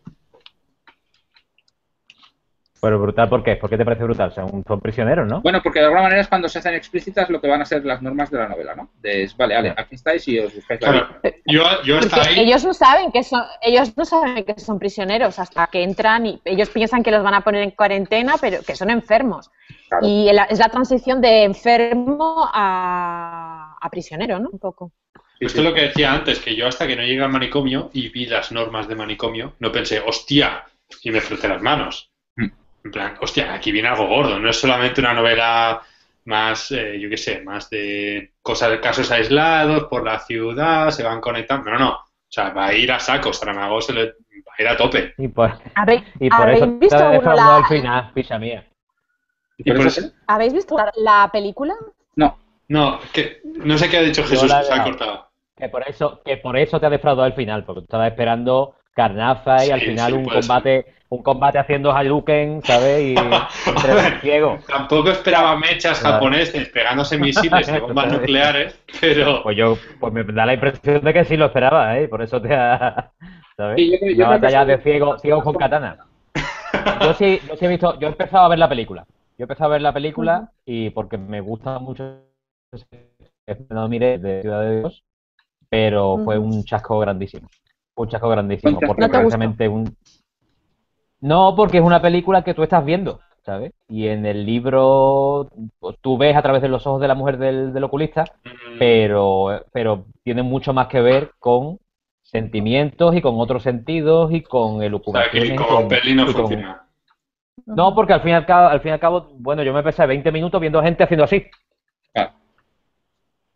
Pero 2.82 3.00
brutal, 3.00 3.28
¿por 3.28 3.44
qué? 3.44 3.58
¿Por 3.58 3.70
qué 3.70 3.78
te 3.78 3.84
parece 3.84 4.04
brutal? 4.04 4.34
Son, 4.34 4.64
son 4.66 4.80
prisioneros, 4.80 5.28
¿no? 5.28 5.42
Bueno, 5.42 5.62
porque 5.62 5.80
de 5.80 5.86
alguna 5.86 6.04
manera 6.04 6.22
es 6.22 6.28
cuando 6.28 6.48
se 6.48 6.60
hacen 6.60 6.74
explícitas 6.76 7.30
lo 7.30 7.42
que 7.42 7.48
van 7.50 7.62
a 7.62 7.66
ser 7.66 7.84
las 7.86 8.02
normas 8.02 8.32
de 8.32 8.38
la 8.38 8.48
novela, 8.48 8.76
¿no? 8.76 8.90
De, 9.02 9.30
vale, 9.38 9.56
vale, 9.56 9.74
aquí 9.76 9.96
estáis 9.96 10.28
y 10.28 10.40
os 10.40 10.56
buscáis 10.56 10.82
la 10.82 10.90
Claro, 10.92 11.08
yo, 11.46 11.66
ahí. 11.66 12.40
ellos 12.40 12.64
no 12.64 12.74
saben 12.74 13.12
que 13.12 13.24
son, 13.24 13.44
ellos 13.62 13.98
no 13.98 14.06
saben 14.06 14.44
que 14.46 14.58
son 14.60 14.80
prisioneros 14.80 15.40
hasta 15.40 15.68
que 15.68 15.84
entran 15.84 16.26
y 16.26 16.42
ellos 16.46 16.70
piensan 16.70 17.04
que 17.04 17.12
los 17.12 17.24
van 17.24 17.34
a 17.34 17.42
poner 17.42 17.64
en 17.64 17.72
cuarentena, 17.72 18.36
pero 18.40 18.60
que 18.66 18.76
son 18.76 18.90
enfermos. 18.90 19.52
Claro. 19.90 20.08
Y 20.08 20.30
es 20.30 20.60
la 20.60 20.70
transición 20.70 21.20
de 21.20 21.44
enfermo 21.44 22.48
a, 22.54 23.78
a 23.82 23.90
prisionero, 23.90 24.40
¿no? 24.40 24.50
Un 24.52 24.60
poco. 24.60 24.92
Esto 25.40 25.60
es 25.60 25.66
lo 25.66 25.74
que 25.74 25.82
decía 25.84 26.12
antes, 26.12 26.40
que 26.40 26.56
yo 26.56 26.68
hasta 26.68 26.86
que 26.86 26.96
no 26.98 27.02
llegué 27.02 27.24
al 27.24 27.32
manicomio 27.32 27.90
y 27.94 28.10
vi 28.10 28.26
las 28.26 28.52
normas 28.52 28.88
de 28.90 28.96
manicomio, 28.96 29.54
no 29.60 29.72
pensé, 29.72 30.02
hostia, 30.06 30.66
y 31.02 31.12
me 31.12 31.22
froté 31.22 31.48
las 31.48 31.62
manos. 31.62 32.09
En 32.84 32.92
plan, 32.92 33.16
hostia, 33.22 33.54
aquí 33.54 33.72
viene 33.72 33.90
algo 33.90 34.08
gordo, 34.08 34.40
no 34.40 34.50
es 34.50 34.60
solamente 34.60 35.02
una 35.02 35.14
novela 35.14 35.82
más, 36.26 36.72
eh, 36.72 37.00
yo 37.00 37.10
qué 37.10 37.18
sé, 37.18 37.42
más 37.42 37.70
de 37.70 38.34
cosas 38.42 38.72
de 38.72 38.80
casos 38.80 39.12
aislados 39.12 39.86
por 39.86 40.06
la 40.06 40.20
ciudad, 40.20 40.90
se 40.92 41.04
van 41.04 41.20
conectando. 41.22 41.72
No, 41.72 41.80
no, 41.80 41.92
o 41.92 42.32
sea, 42.32 42.50
va 42.52 42.68
a 42.68 42.74
ir 42.74 42.92
a 42.92 43.00
saco, 43.00 43.34
Saramago 43.34 43.82
se 43.82 43.94
le 43.94 44.06
va 44.06 44.54
a 44.58 44.62
ir 44.62 44.68
a 44.68 44.78
tope. 44.78 45.14
Y 45.18 45.28
por, 45.28 45.52
¿Habéis, 45.76 46.04
y 46.20 46.30
por 46.30 46.42
¿habéis 46.42 46.62
eso 46.62 46.66
te 46.68 46.78
visto 46.78 46.96
alguno 46.96 47.12
defraudado 47.14 47.50
la, 47.50 47.58
al 47.58 47.66
final, 47.66 48.12
picha 48.14 48.40
mía. 48.40 48.66
¿Y 49.58 49.64
por 49.64 49.78
por 49.78 49.88
eso? 49.88 50.12
¿Habéis 50.28 50.54
visto 50.54 50.78
la, 50.78 50.92
la 50.96 51.30
película? 51.32 51.74
No, 52.16 52.38
No, 52.68 53.00
que, 53.12 53.42
no 53.44 53.78
sé 53.78 53.90
qué 53.90 53.98
ha 53.98 54.02
dicho 54.02 54.24
Jesús, 54.24 54.50
la 54.50 54.60
que 54.60 54.66
se 54.68 54.74
ha 54.74 54.84
cortado. 54.84 55.30
Que 55.58 55.68
por 55.68 55.88
eso, 55.90 56.22
que 56.24 56.38
por 56.38 56.56
eso 56.58 56.80
te 56.80 56.86
ha 56.86 56.90
defraudado 56.90 57.26
al 57.26 57.34
final, 57.34 57.66
porque 57.66 57.82
tú 57.82 57.86
estabas 57.86 58.12
esperando 58.12 58.76
carnaza 58.94 59.64
y 59.64 59.68
Sí, 59.68 59.72
al 59.72 59.82
final 59.82 60.12
sí, 60.12 60.18
un 60.18 60.26
combate, 60.26 60.86
un 61.10 61.24
combate 61.24 61.58
haciendo 61.58 61.92
Hadouken, 61.92 62.62
¿sabes? 62.64 63.02
Y 63.02 63.16
entre 63.70 64.20
ciegos. 64.22 64.66
Tampoco 64.66 65.10
esperaba 65.10 65.58
mechas 65.58 66.00
Claro. 66.00 66.16
japoneses 66.16 66.70
pegándose 66.70 67.18
misiles 67.18 67.68
y 67.68 67.80
bombas 67.80 68.12
nucleares, 68.14 68.80
pero... 69.02 69.42
Pues 69.44 69.58
yo, 69.58 69.78
pues 70.00 70.14
me 70.14 70.24
da 70.24 70.46
la 70.46 70.54
impresión 70.54 71.02
de 71.02 71.14
que 71.14 71.26
sí 71.26 71.36
lo 71.36 71.48
esperaba, 71.48 71.98
¿eh? 72.00 72.08
Por 72.08 72.22
eso 72.22 72.42
te 72.42 72.54
ha, 72.54 73.12
¿sabes? 73.58 73.78
Sí, 73.78 73.92
yo 73.92 73.98
yo 74.08 74.26
Una 74.26 74.38
batalla 74.38 74.66
de 74.66 74.78
ciegos, 74.80 75.22
ciegos 75.22 75.44
con 75.44 75.56
katana. 75.56 75.98
Yo 77.02 77.14
sí, 77.14 77.40
yo 77.48 77.56
sí 77.56 77.66
he 77.66 77.70
visto, 77.70 78.00
yo 78.00 78.08
he 78.08 78.12
empezado 78.12 78.46
a 78.46 78.50
ver 78.50 78.60
la 78.60 78.70
película. 78.70 79.06
Yo 79.38 79.44
he 79.44 79.46
empezado 79.46 79.72
a 79.72 79.74
ver 79.74 79.82
la 79.82 79.94
película 79.94 80.52
y 80.66 80.90
porque 80.92 81.18
me 81.18 81.42
gusta 81.42 81.80
mucho 81.80 82.26
no 83.70 83.88
mire 83.88 84.20
de 84.20 84.42
Ciudad 84.42 84.62
de 84.62 84.80
Dios, 84.82 85.04
pero 85.70 86.20
fue 86.24 86.38
un 86.38 86.64
chasco 86.64 87.00
grandísimo. 87.00 87.48
Un 87.96 88.08
chasco 88.08 88.30
grandísimo, 88.30 88.80
porque 88.80 89.02
¿No 89.02 89.08
te 89.10 89.18
gustó? 89.18 89.38
precisamente 89.38 89.68
un 89.68 89.96
No, 91.22 91.54
porque 91.56 91.78
es 91.78 91.84
una 91.84 92.02
película 92.02 92.44
que 92.44 92.54
tú 92.54 92.64
estás 92.64 92.84
viendo, 92.86 93.20
¿sabes? 93.46 93.74
Y 93.90 94.08
en 94.08 94.26
el 94.26 94.46
libro 94.46 95.50
pues, 95.80 95.98
tú 96.02 96.18
ves 96.18 96.36
a 96.36 96.42
través 96.42 96.62
de 96.62 96.70
los 96.70 96.86
ojos 96.88 97.02
de 97.02 97.08
la 97.08 97.16
mujer 97.16 97.38
del, 97.38 97.74
del 97.74 97.84
oculista, 97.84 98.24
pero, 98.78 99.64
pero 99.74 100.06
tiene 100.24 100.44
mucho 100.44 100.74
más 100.74 100.88
que 100.88 101.02
ver 101.02 101.32
con 101.40 101.80
sentimientos 102.22 103.16
y 103.16 103.22
con 103.22 103.40
otros 103.40 103.64
sentidos 103.64 104.32
y 104.32 104.42
con 104.42 104.82
o 104.84 105.12
sea, 105.12 105.32
que 105.32 105.56
como 105.56 105.68
con- 105.68 105.88
peli 105.90 106.14
no 106.16 106.26
con- 106.26 106.34
funciona. 106.36 106.86
No, 107.66 107.94
porque 107.94 108.14
al 108.14 108.22
fin 108.22 108.32
y 108.32 108.34
al 108.36 108.46
cabo, 108.46 108.68
al 108.70 108.80
fin 108.82 108.90
y 108.90 108.94
al 108.94 109.00
cabo, 109.00 109.30
bueno, 109.34 109.62
yo 109.64 109.74
me 109.74 109.84
pasé 109.84 110.06
20 110.06 110.32
minutos 110.32 110.62
viendo 110.62 110.82
gente 110.82 111.04
haciendo 111.04 111.26
así. 111.26 111.46
Claro. 112.14 112.32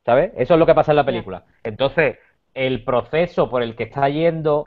¿Sabes? 0.05 0.33
Eso 0.35 0.53
es 0.55 0.59
lo 0.59 0.65
que 0.65 0.75
pasa 0.75 0.91
en 0.91 0.97
la 0.97 1.05
película. 1.05 1.43
Entonces, 1.63 2.17
el 2.53 2.83
proceso 2.83 3.49
por 3.49 3.63
el 3.63 3.75
que 3.75 3.83
está 3.83 4.09
yendo, 4.09 4.65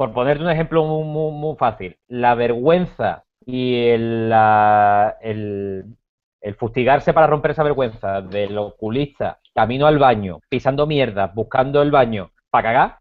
por 0.00 0.14
ponerte 0.14 0.42
un 0.42 0.48
ejemplo 0.50 0.82
muy, 0.86 1.04
muy, 1.04 1.30
muy 1.32 1.56
fácil, 1.58 1.98
la 2.08 2.34
vergüenza 2.34 3.24
y 3.44 3.84
el, 3.88 4.30
la- 4.30 5.18
el, 5.20 5.84
el 6.40 6.54
fustigarse 6.54 7.12
para 7.12 7.26
romper 7.26 7.50
esa 7.50 7.64
vergüenza 7.64 8.22
del 8.22 8.56
oculista, 8.56 9.40
camino 9.54 9.86
al 9.86 9.98
baño, 9.98 10.40
pisando 10.48 10.86
mierda, 10.86 11.26
buscando 11.34 11.82
el 11.82 11.90
baño 11.90 12.30
para 12.50 12.68
cagar, 12.70 12.98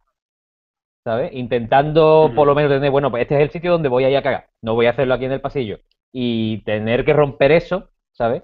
¿sabes? 1.03 1.31
Intentando 1.33 2.33
por 2.35 2.47
lo 2.47 2.55
menos 2.55 2.71
tener, 2.71 2.91
bueno, 2.91 3.09
pues 3.11 3.21
este 3.23 3.35
es 3.35 3.41
el 3.41 3.51
sitio 3.51 3.71
donde 3.71 3.89
voy 3.89 4.03
a 4.03 4.09
ir 4.09 4.17
a 4.17 4.21
cagar, 4.23 4.47
no 4.61 4.75
voy 4.75 4.85
a 4.87 4.91
hacerlo 4.91 5.13
aquí 5.13 5.25
en 5.25 5.31
el 5.33 5.41
pasillo. 5.41 5.79
Y 6.11 6.63
tener 6.63 7.05
que 7.05 7.13
romper 7.13 7.51
eso, 7.51 7.89
¿sabes? 8.11 8.43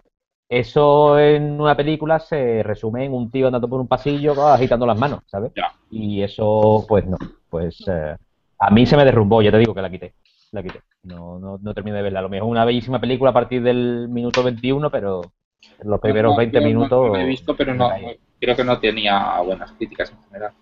Eso 0.49 1.17
en 1.19 1.59
una 1.59 1.75
película 1.75 2.19
se 2.19 2.61
resume 2.63 3.05
en 3.05 3.13
un 3.13 3.31
tío 3.31 3.47
andando 3.47 3.67
por 3.67 3.81
un 3.81 3.87
pasillo 3.87 4.39
ah, 4.45 4.53
agitando 4.55 4.85
las 4.85 4.97
manos, 4.97 5.23
¿sabes? 5.25 5.51
Ya. 5.55 5.71
Y 5.89 6.21
eso, 6.21 6.85
pues 6.87 7.05
no. 7.07 7.17
Pues 7.49 7.83
eh, 7.87 8.15
a 8.59 8.69
mí 8.71 8.85
se 8.85 8.97
me 8.97 9.05
derrumbó, 9.05 9.41
ya 9.41 9.51
te 9.51 9.57
digo 9.57 9.73
que 9.73 9.81
la 9.81 9.89
quité. 9.89 10.13
La 10.51 10.63
quité. 10.63 10.81
No, 11.03 11.37
no, 11.39 11.57
no 11.61 11.73
terminé 11.73 11.97
de 11.97 12.03
verla. 12.03 12.19
A 12.19 12.23
lo 12.23 12.29
mejor 12.29 12.49
una 12.49 12.65
bellísima 12.65 12.99
película 12.99 13.31
a 13.31 13.33
partir 13.33 13.61
del 13.61 14.07
minuto 14.09 14.41
21, 14.43 14.89
pero 14.89 15.21
los 15.83 15.99
primeros 15.99 16.31
No, 16.31 16.37
20 16.37 16.55
yo 16.55 16.61
no- 16.61 16.67
minutos. 16.67 17.07
No, 17.07 17.15
he 17.17 17.25
visto, 17.25 17.55
pero 17.55 17.73
no, 17.73 17.89
creo 18.39 18.55
que 18.55 18.63
no 18.63 18.79
tenía 18.79 19.39
buenas 19.41 19.71
críticas 19.73 20.11
en 20.11 20.23
general. 20.25 20.53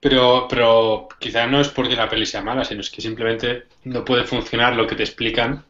Pero, 0.00 0.46
pero 0.48 1.08
quizá 1.18 1.46
no 1.46 1.60
es 1.60 1.68
porque 1.68 1.96
la 1.96 2.08
peli 2.08 2.26
sea 2.26 2.42
mala, 2.42 2.64
sino 2.64 2.80
es 2.80 2.90
que 2.90 3.00
simplemente 3.00 3.64
no 3.84 4.04
puede 4.04 4.24
funcionar 4.24 4.76
lo 4.76 4.86
que 4.86 4.94
te 4.94 5.02
explican 5.02 5.64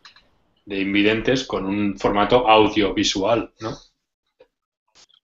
de 0.64 0.80
invidentes 0.80 1.44
con 1.44 1.64
un 1.64 1.96
formato 1.98 2.48
audiovisual, 2.48 3.52
¿no? 3.60 3.70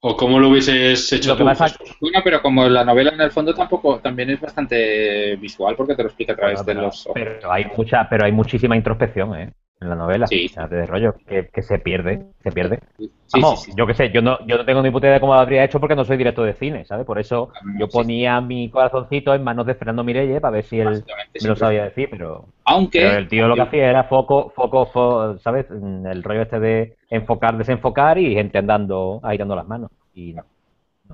¿O 0.04 0.16
cómo 0.16 0.40
lo 0.40 0.48
hubieses 0.48 1.12
hecho 1.12 1.30
Lo 1.30 1.36
que 1.36 1.42
tú, 1.44 1.48
pasa- 1.48 1.68
Jesús? 1.68 1.96
Bueno, 2.00 2.18
pero 2.24 2.42
como 2.42 2.68
la 2.68 2.84
novela 2.84 3.12
en 3.12 3.20
el 3.20 3.30
fondo 3.30 3.54
tampoco 3.54 4.00
también 4.00 4.30
es 4.30 4.40
bastante 4.40 5.36
visual 5.36 5.76
porque 5.76 5.94
te 5.94 6.02
lo 6.02 6.08
explica 6.08 6.32
a 6.32 6.36
través 6.36 6.66
de 6.66 6.74
los 6.74 7.08
pero 7.14 7.52
hay 7.52 7.66
mucha, 7.76 8.08
pero 8.08 8.24
hay 8.24 8.32
muchísima 8.32 8.76
introspección, 8.76 9.36
¿eh? 9.36 9.52
En 9.82 9.88
la 9.88 9.96
novela. 9.96 10.26
Sí. 10.26 10.46
O 10.46 10.48
sea, 10.48 10.68
de 10.68 10.86
rollo, 10.86 11.14
que, 11.26 11.48
que 11.52 11.62
se 11.62 11.78
pierde, 11.78 12.26
se 12.42 12.52
pierde. 12.52 12.78
Sí, 12.98 13.10
Vamos, 13.32 13.60
sí, 13.62 13.70
sí. 13.72 13.76
yo 13.76 13.86
qué 13.86 13.94
sé, 13.94 14.10
yo 14.12 14.20
no, 14.22 14.38
yo 14.46 14.58
no 14.58 14.64
tengo 14.64 14.82
ni 14.82 14.90
puta 14.90 15.06
idea 15.06 15.14
de 15.14 15.20
cómo 15.20 15.34
lo 15.34 15.40
habría 15.40 15.64
hecho 15.64 15.80
porque 15.80 15.96
no 15.96 16.04
soy 16.04 16.16
director 16.18 16.46
de 16.46 16.52
cine, 16.54 16.84
¿sabes? 16.84 17.06
Por 17.06 17.18
eso 17.18 17.48
yo 17.78 17.88
ponía 17.88 18.40
mi 18.40 18.70
corazoncito 18.70 19.34
en 19.34 19.42
manos 19.42 19.66
de 19.66 19.74
Fernando 19.74 20.04
Mirelle 20.04 20.40
para 20.40 20.52
ver 20.56 20.64
si 20.64 20.78
él 20.78 21.04
me 21.40 21.48
lo 21.48 21.56
sabía 21.56 21.84
decir, 21.84 22.08
pero, 22.10 22.44
Aunque 22.64 23.00
pero 23.00 23.18
el 23.18 23.28
tío 23.28 23.48
lo 23.48 23.54
que 23.56 23.62
hacía 23.62 23.88
era 23.90 24.04
foco, 24.04 24.50
foco, 24.54 24.86
fo- 24.92 25.38
¿sabes? 25.40 25.66
El 25.70 26.22
rollo 26.22 26.42
este 26.42 26.60
de 26.60 26.96
enfocar, 27.10 27.56
desenfocar 27.56 28.18
y 28.18 28.34
gente 28.34 28.58
andando, 28.58 29.20
agitando 29.22 29.56
las 29.56 29.66
manos. 29.66 29.90
Y 30.14 30.34
no, 30.34 30.44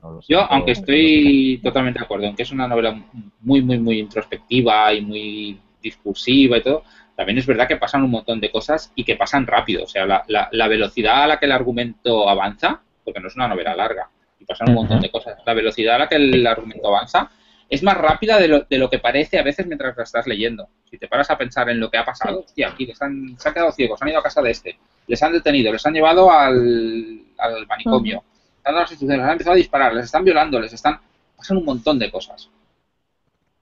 no 0.03 0.11
lo 0.13 0.23
sé, 0.23 0.33
Yo, 0.33 0.41
aunque 0.41 0.73
estoy 0.73 1.61
totalmente 1.63 2.01
de 2.01 2.05
acuerdo 2.05 2.27
en 2.27 2.35
que 2.37 2.43
es 2.43 2.51
una 2.53 2.69
novela 2.69 3.01
muy, 3.41 3.63
muy, 3.63 3.79
muy 3.79 3.99
introspectiva 4.01 4.93
y 4.93 5.01
muy 5.03 5.61
discursiva 5.83 6.59
y 6.59 6.63
todo, 6.63 6.83
también 7.19 7.37
es 7.39 7.47
verdad 7.47 7.67
que 7.67 7.77
pasan 7.77 8.05
un 8.05 8.13
montón 8.13 8.41
de 8.41 8.49
cosas 8.53 8.93
y 8.95 9.03
que 9.03 9.17
pasan 9.17 9.45
rápido. 9.45 9.83
O 9.83 9.89
sea, 9.89 10.07
la, 10.07 10.23
la- 10.29 10.49
la 10.53 10.69
velocidad 10.69 11.25
a 11.25 11.27
la 11.27 11.39
que 11.41 11.47
el 11.47 11.53
argumento 11.53 12.29
avanza, 12.29 12.81
porque 13.05 13.19
no 13.19 13.27
es 13.27 13.35
una 13.35 13.49
novela 13.49 13.75
larga, 13.75 14.09
y 14.39 14.45
pasan 14.45 14.69
un 14.69 14.77
montón 14.77 15.01
de 15.01 15.11
cosas, 15.11 15.37
la 15.45 15.53
velocidad 15.53 15.97
a 15.97 15.99
la 15.99 16.09
que 16.09 16.15
el 16.15 16.47
argumento 16.47 16.87
avanza 16.87 17.29
es 17.69 17.83
más 17.83 17.97
rápida 17.99 18.39
de 18.39 18.47
lo, 18.47 18.61
de 18.61 18.79
lo 18.79 18.89
que 18.89 19.01
parece 19.01 19.37
a 19.39 19.43
veces 19.43 19.67
mientras 19.67 19.97
la 19.97 20.05
estás 20.05 20.27
leyendo. 20.29 20.69
Si 20.89 20.97
te 20.97 21.09
paras 21.09 21.29
a 21.31 21.37
pensar 21.37 21.69
en 21.69 21.81
lo 21.81 21.91
que 21.91 21.99
ha 21.99 22.05
pasado, 22.05 22.41
hostia, 22.41 22.69
aquí 22.69 22.87
les 22.87 23.03
han, 23.03 23.37
se 23.37 23.49
han 23.49 23.53
quedado 23.55 23.73
ciegos, 23.73 24.01
han 24.01 24.09
ido 24.11 24.21
a 24.21 24.23
casa 24.23 24.41
de 24.41 24.53
este, 24.53 24.79
les 25.09 25.21
han 25.23 25.33
detenido, 25.33 25.73
les 25.73 25.85
han 25.85 25.93
llevado 25.95 26.31
al, 26.31 27.21
al 27.37 27.67
manicomio, 27.67 28.23
les 28.59 28.67
han 28.67 28.73
dado 28.75 28.81
las 28.83 28.91
instrucciones, 28.93 29.19
les 29.19 29.27
han 29.27 29.33
empezado 29.33 29.55
a 29.55 29.57
disparar, 29.57 29.93
les 29.93 30.05
están 30.05 30.25
violando, 30.25 30.61
les 30.61 30.73
están... 30.73 31.01
Pasan 31.37 31.57
un 31.59 31.65
montón 31.65 31.99
de 31.99 32.11
cosas. 32.11 32.49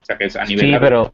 O 0.01 0.05
sea 0.05 0.15
que 0.17 0.25
es 0.25 0.35
a 0.35 0.45
nivel... 0.45 0.65
Sí, 0.65 0.71
largo. 0.71 0.85
pero... 0.85 1.13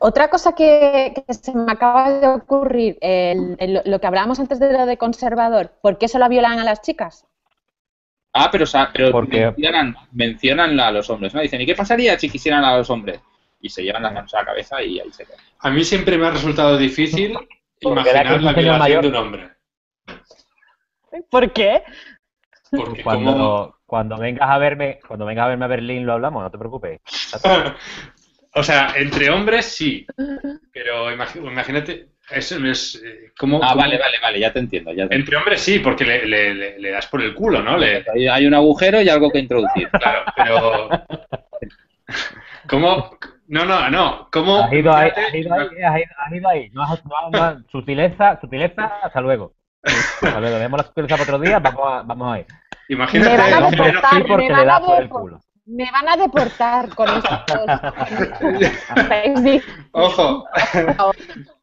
Otra 0.00 0.28
cosa 0.28 0.54
que, 0.54 1.12
que 1.26 1.34
se 1.34 1.54
me 1.54 1.70
acaba 1.72 2.10
de 2.10 2.28
ocurrir, 2.28 2.98
el- 3.00 3.56
el- 3.58 3.82
lo 3.84 4.00
que 4.00 4.06
hablábamos 4.06 4.38
antes 4.40 4.58
de 4.60 4.72
lo 4.72 4.86
de 4.86 4.96
conservador, 4.96 5.72
¿por 5.82 5.98
qué 5.98 6.08
solo 6.08 6.28
violan 6.28 6.58
a 6.58 6.64
las 6.64 6.82
chicas? 6.82 7.26
Ah, 8.32 8.48
pero, 8.52 8.64
Porque- 9.10 9.46
mencionan, 9.46 9.96
mencionan 10.12 10.78
a 10.80 10.90
los 10.92 11.10
hombres, 11.10 11.34
¿no? 11.34 11.40
Dicen, 11.40 11.60
¿y 11.60 11.66
qué 11.66 11.74
pasaría 11.74 12.18
si 12.18 12.28
quisieran 12.30 12.64
a 12.64 12.76
los 12.76 12.88
hombres? 12.90 13.20
Y 13.60 13.68
se 13.68 13.82
llevan 13.82 14.02
las 14.04 14.12
manos 14.12 14.32
a 14.34 14.38
la 14.38 14.44
cabeza 14.46 14.82
y 14.82 15.00
ahí 15.00 15.12
se 15.12 15.24
quedan. 15.26 15.40
A 15.58 15.70
mí 15.70 15.82
siempre 15.84 16.16
me 16.16 16.26
ha 16.26 16.30
resultado 16.30 16.76
difícil 16.78 17.36
imaginar 17.80 18.40
la 18.40 18.52
violación 18.52 18.78
mayor. 18.78 19.02
de 19.02 19.08
un 19.08 19.16
hombre. 19.16 19.50
¿Por 21.28 21.52
qué? 21.52 21.82
Porque 22.70 23.02
como... 23.02 23.24
Cuando, 23.24 23.76
cuando 23.84 24.16
vengas 24.18 24.48
a 24.48 24.58
verme, 24.58 25.00
cuando 25.06 25.26
vengas 25.26 25.44
a 25.46 25.48
verme 25.48 25.64
a 25.64 25.68
Berlín 25.68 26.06
lo 26.06 26.12
hablamos, 26.12 26.42
no 26.42 26.50
te 26.50 26.58
preocupes. 26.58 27.00
o 28.54 28.62
sea, 28.62 28.94
entre 28.96 29.30
hombres 29.30 29.66
sí, 29.66 30.06
pero 30.72 31.10
imagínate, 31.12 32.08
eso 32.30 32.58
no 32.60 32.70
es... 32.70 33.00
eh, 33.04 33.32
¿cómo, 33.38 33.58
Ah, 33.62 33.70
cómo- 33.70 33.80
vale, 33.82 33.98
vale, 33.98 34.16
vale, 34.22 34.40
ya 34.40 34.52
te 34.52 34.58
entiendo. 34.60 34.92
Ya 34.92 35.08
te 35.08 35.14
Entre 35.16 35.36
hombres 35.36 35.60
sí, 35.60 35.78
porque 35.80 36.04
le, 36.04 36.26
le- 36.26 36.54
le- 36.54 36.78
le 36.78 36.90
das 36.90 37.06
por 37.08 37.22
el 37.22 37.34
culo, 37.34 37.62
¿no? 37.62 37.76
Le, 37.76 38.04
Hay, 38.14 38.28
hay 38.28 38.46
un 38.46 38.54
agujero 38.54 39.00
y 39.02 39.08
algo 39.08 39.30
que 39.30 39.38
introducir. 39.40 39.88
claro, 39.90 40.24
pero... 40.36 40.88
¿Cómo? 42.68 43.16
No, 43.48 43.64
no, 43.64 43.90
no. 43.90 44.28
¿Cómo? 44.30 44.58
Has 44.62 44.72
ido 44.72 44.92
ahí, 44.94 45.10
has 45.10 45.34
ido 45.34 45.54
ahí, 45.54 45.60
has 45.82 45.98
ido, 45.98 46.06
has 46.18 46.32
ido 46.32 46.48
ahí. 46.48 46.70
No 46.72 46.82
has- 46.82 47.04
no 47.04 47.30
no 47.30 47.64
sutileza, 47.70 48.38
sutileza, 48.40 48.92
hasta 49.02 49.20
luego. 49.20 49.54
Hasta 49.82 50.40
luego, 50.40 50.58
demos 50.58 50.78
la 50.78 50.86
sutileza 50.86 51.16
para 51.16 51.22
otro 51.24 51.38
día, 51.40 51.58
vamos 51.58 51.80
a, 51.84 52.02
vamos 52.02 52.34
a 52.34 52.38
ir. 52.40 52.46
Imagínate 52.88 53.30
Me 53.30 53.36
van 53.38 53.52
a 53.64 53.70
deportar, 53.70 54.10
sí, 54.10 54.22
porque 54.28 54.42
me 54.44 54.48
le 54.50 54.54
van 54.54 54.66
das 54.66 54.76
a 54.82 54.84
por 54.86 55.02
el 55.02 55.08
culo. 55.08 55.40
Me 55.72 55.88
van 55.92 56.08
a 56.08 56.16
deportar 56.16 56.88
con 56.94 57.08
esto. 57.16 57.44
Ojo, 59.92 60.44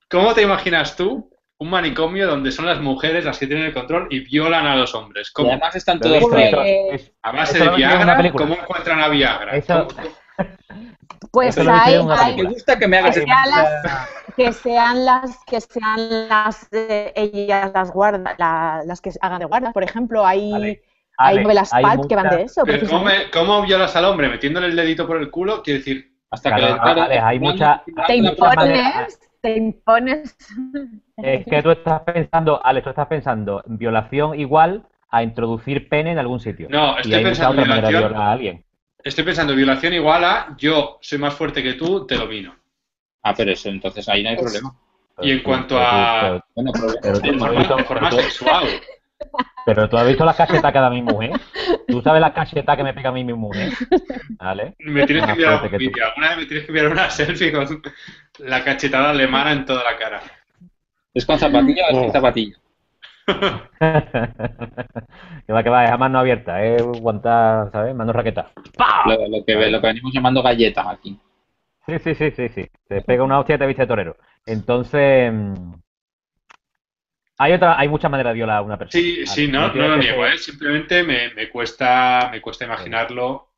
¿cómo 0.10 0.34
te 0.34 0.42
imaginas 0.44 0.96
tú 0.96 1.30
un 1.60 1.70
manicomio 1.70 2.28
donde 2.28 2.52
son 2.52 2.66
las 2.68 2.80
mujeres 2.80 3.26
las 3.26 3.38
que 3.40 3.48
tienen 3.48 3.66
el 3.66 3.74
control 3.74 4.08
y 4.10 4.20
violan 4.22 4.66
a 4.66 4.76
los 4.76 4.94
hombres? 4.96 5.32
Y 5.38 5.48
además 5.48 5.76
están 5.76 6.00
todos 6.00 6.30
feos. 6.30 7.12
A 7.24 7.32
base 7.32 7.58
Eso 7.58 7.72
de 7.72 7.78
Viagra. 7.78 8.32
¿cómo 8.32 8.54
encuentran 8.56 9.00
a 9.02 9.08
Viagra? 9.10 9.56
Eso- 9.58 9.88
¿Cómo- 9.88 10.10
Pues 11.32 11.58
Eso 11.58 11.70
hay, 11.72 11.96
en 11.96 12.02
una 12.02 12.24
hay- 12.26 12.36
Me 12.38 12.50
gusta 12.50 12.78
que 12.80 12.88
me 12.88 12.98
hagas 13.00 13.16
que 13.16 13.22
el- 13.22 13.26
sean 13.28 13.50
las 13.50 13.70
que 14.36 14.54
sean 14.54 15.06
las 15.06 15.44
que 15.46 15.62
sean 15.62 16.28
las 16.30 16.68
eh, 16.72 17.12
ellas 17.16 17.72
las 17.74 17.92
guardas 17.92 18.36
la- 18.38 18.82
las 18.86 19.02
que 19.02 19.12
hagan 19.20 19.40
de 19.40 19.46
guardas 19.46 19.74
por 19.74 19.84
ejemplo 19.84 20.26
hay 20.26 20.52
Vale. 20.52 20.82
Hay 21.18 21.34
Ale, 21.36 21.44
novelas 21.44 21.74
hay 21.74 21.84
pulp 21.98 22.08
que 22.10 22.16
van 22.16 22.30
de 22.30 22.42
eso 22.44 22.62
Pero 22.66 22.80
¿cómo, 22.88 23.04
precisamente. 23.04 23.26
me- 23.26 23.32
cómo 23.32 23.62
violas 23.64 23.96
al 23.96 24.06
hombre? 24.06 24.30
¿Metiéndole 24.30 24.68
el 24.68 24.76
dedito 24.76 25.08
por 25.08 25.18
el 25.18 25.30
culo? 25.32 25.62
Quiero 25.64 25.80
decir, 25.80 26.14
Hasta 26.30 26.56
que 26.56 26.62
le 26.62 27.20
hay 27.20 27.40
te 28.08 28.16
impones 28.16 29.20
te 29.42 29.56
impones 29.56 30.36
Es 31.18 31.46
que 31.46 31.62
tú 31.64 31.72
estás 31.72 32.02
pensando, 32.02 32.60
Alex, 32.66 32.84
tú 32.84 32.90
estás 32.90 33.08
pensando 33.08 33.64
en 33.68 33.78
violación 33.78 34.40
igual 34.40 34.84
a 35.10 35.24
introducir 35.24 35.88
pene 35.90 36.12
en 36.12 36.20
algún 36.20 36.40
sitio. 36.40 36.68
No, 36.70 36.96
y 36.98 37.02
estoy 37.02 37.14
hay 37.16 37.24
pensando 37.24 37.62
de 37.62 37.64
violación. 37.64 37.90
violar 38.02 38.16
a 38.22 38.32
alguien. 38.32 38.66
estoy 39.04 39.24
pensando 39.24 39.56
violación 39.56 39.94
igual 39.94 40.24
a 40.26 40.56
yo 40.58 40.98
soy 41.02 41.18
más 41.18 41.34
fuerte 41.34 41.64
que 41.64 41.74
tú, 41.74 42.06
te 42.06 42.16
domino. 42.16 42.56
Ah, 43.24 43.34
pero 43.36 43.52
eso, 43.52 43.70
entonces 43.70 44.08
ahí 44.10 44.22
no 44.24 44.30
hay 44.30 44.36
Pues- 44.36 44.52
problema. 44.54 44.76
Y 45.22 45.32
en 45.32 45.44
cuanto 45.44 45.80
a- 45.80 46.20
pero- 46.22 46.46
Bueno, 46.56 46.72
problema. 46.74 47.00
Pero 47.02 47.20
Pero- 47.68 47.86
forma 47.86 48.12
sexual. 48.12 48.66
Pero 49.66 49.90
tú 49.90 49.98
has 49.98 50.08
visto 50.08 50.24
las 50.24 50.36
cachetas 50.36 50.72
que 50.72 50.80
da 50.80 50.90
mi 50.90 51.02
mujer. 51.02 51.32
¿Tú 51.88 52.02
sabes 52.02 52.22
las 52.22 52.32
cachetas 52.32 52.78
que 52.78 52.84
me 52.84 52.94
pega 52.94 53.10
a 53.10 53.12
mí 53.12 53.24
mi 53.24 53.34
mujer? 53.34 53.72
¿Vale? 54.40 54.76
Me 54.80 55.06
tienes 55.06 55.26
que 55.26 55.32
enviar 55.32 55.62
un 55.62 55.78
vídeo. 55.78 56.06
Alguna 56.06 56.30
vez 56.30 56.38
me 56.38 56.46
tienes 56.46 56.66
que 56.66 56.72
enviar 56.72 56.88
una 56.88 57.10
selfie 57.10 57.52
con 57.52 57.82
la 58.40 58.64
cachetada 58.64 59.10
alemana 59.10 59.52
en 59.52 59.66
toda 59.66 59.84
la 59.84 59.98
cara. 59.98 60.22
¿Es 61.14 61.26
con 61.26 61.38
zapatilla 61.38 61.88
o 61.88 61.96
es 61.96 62.04
sin 62.04 62.12
zapatilla? 62.12 62.58
que 63.28 63.34
va, 65.52 65.64
que 65.64 65.70
va, 65.70 65.84
es 65.84 65.92
a 65.92 65.98
mano 65.98 66.20
abierta, 66.20 66.64
es 66.64 66.82
guantar, 66.82 67.70
¿sabes? 67.72 67.94
Mano 67.94 68.14
raqueta. 68.14 68.52
Lo, 69.06 69.28
lo 69.28 69.44
que, 69.44 69.70
lo 69.70 69.82
que 69.82 69.88
venimos 69.88 70.14
llamando 70.14 70.42
galleta 70.42 70.90
aquí. 70.90 71.20
Sí, 71.86 72.00
sí, 72.00 72.16
sí, 72.16 72.32
sí, 72.32 72.50
sí. 72.50 72.68
Te 72.88 73.02
pega 73.02 73.24
una 73.24 73.40
hostia 73.40 73.56
y 73.56 73.60
te 73.60 73.68
viste 73.68 73.84
de 73.84 73.88
torero. 73.88 74.18
Entonces, 74.46 75.32
mm, 75.34 75.74
hay 77.38 77.54
otra, 77.54 77.78
hay 77.80 77.88
muchas 77.88 78.12
maneras 78.12 78.32
de 78.32 78.36
violar 78.36 78.58
a 78.58 78.62
una 78.62 78.78
persona. 78.78 79.02
Sí, 79.02 79.26
sí, 79.26 79.48
no, 79.48 79.68
no 79.68 79.72
tiene 79.74 79.88
lo 79.90 79.98
niego, 79.98 80.26
¿eh? 80.26 80.38
Simplemente 80.38 81.04
me, 81.04 81.34
me 81.34 81.50
cuesta, 81.50 82.30
me 82.32 82.42
cuesta 82.42 82.66
imaginarlo. 82.66 83.52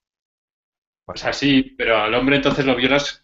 O 1.08 1.18
sea, 1.18 1.34
sí, 1.34 1.76
pero 1.78 1.98
al 1.98 2.14
hombre 2.14 2.38
entonces 2.38 2.66
lo 2.66 2.74
violas. 2.74 3.22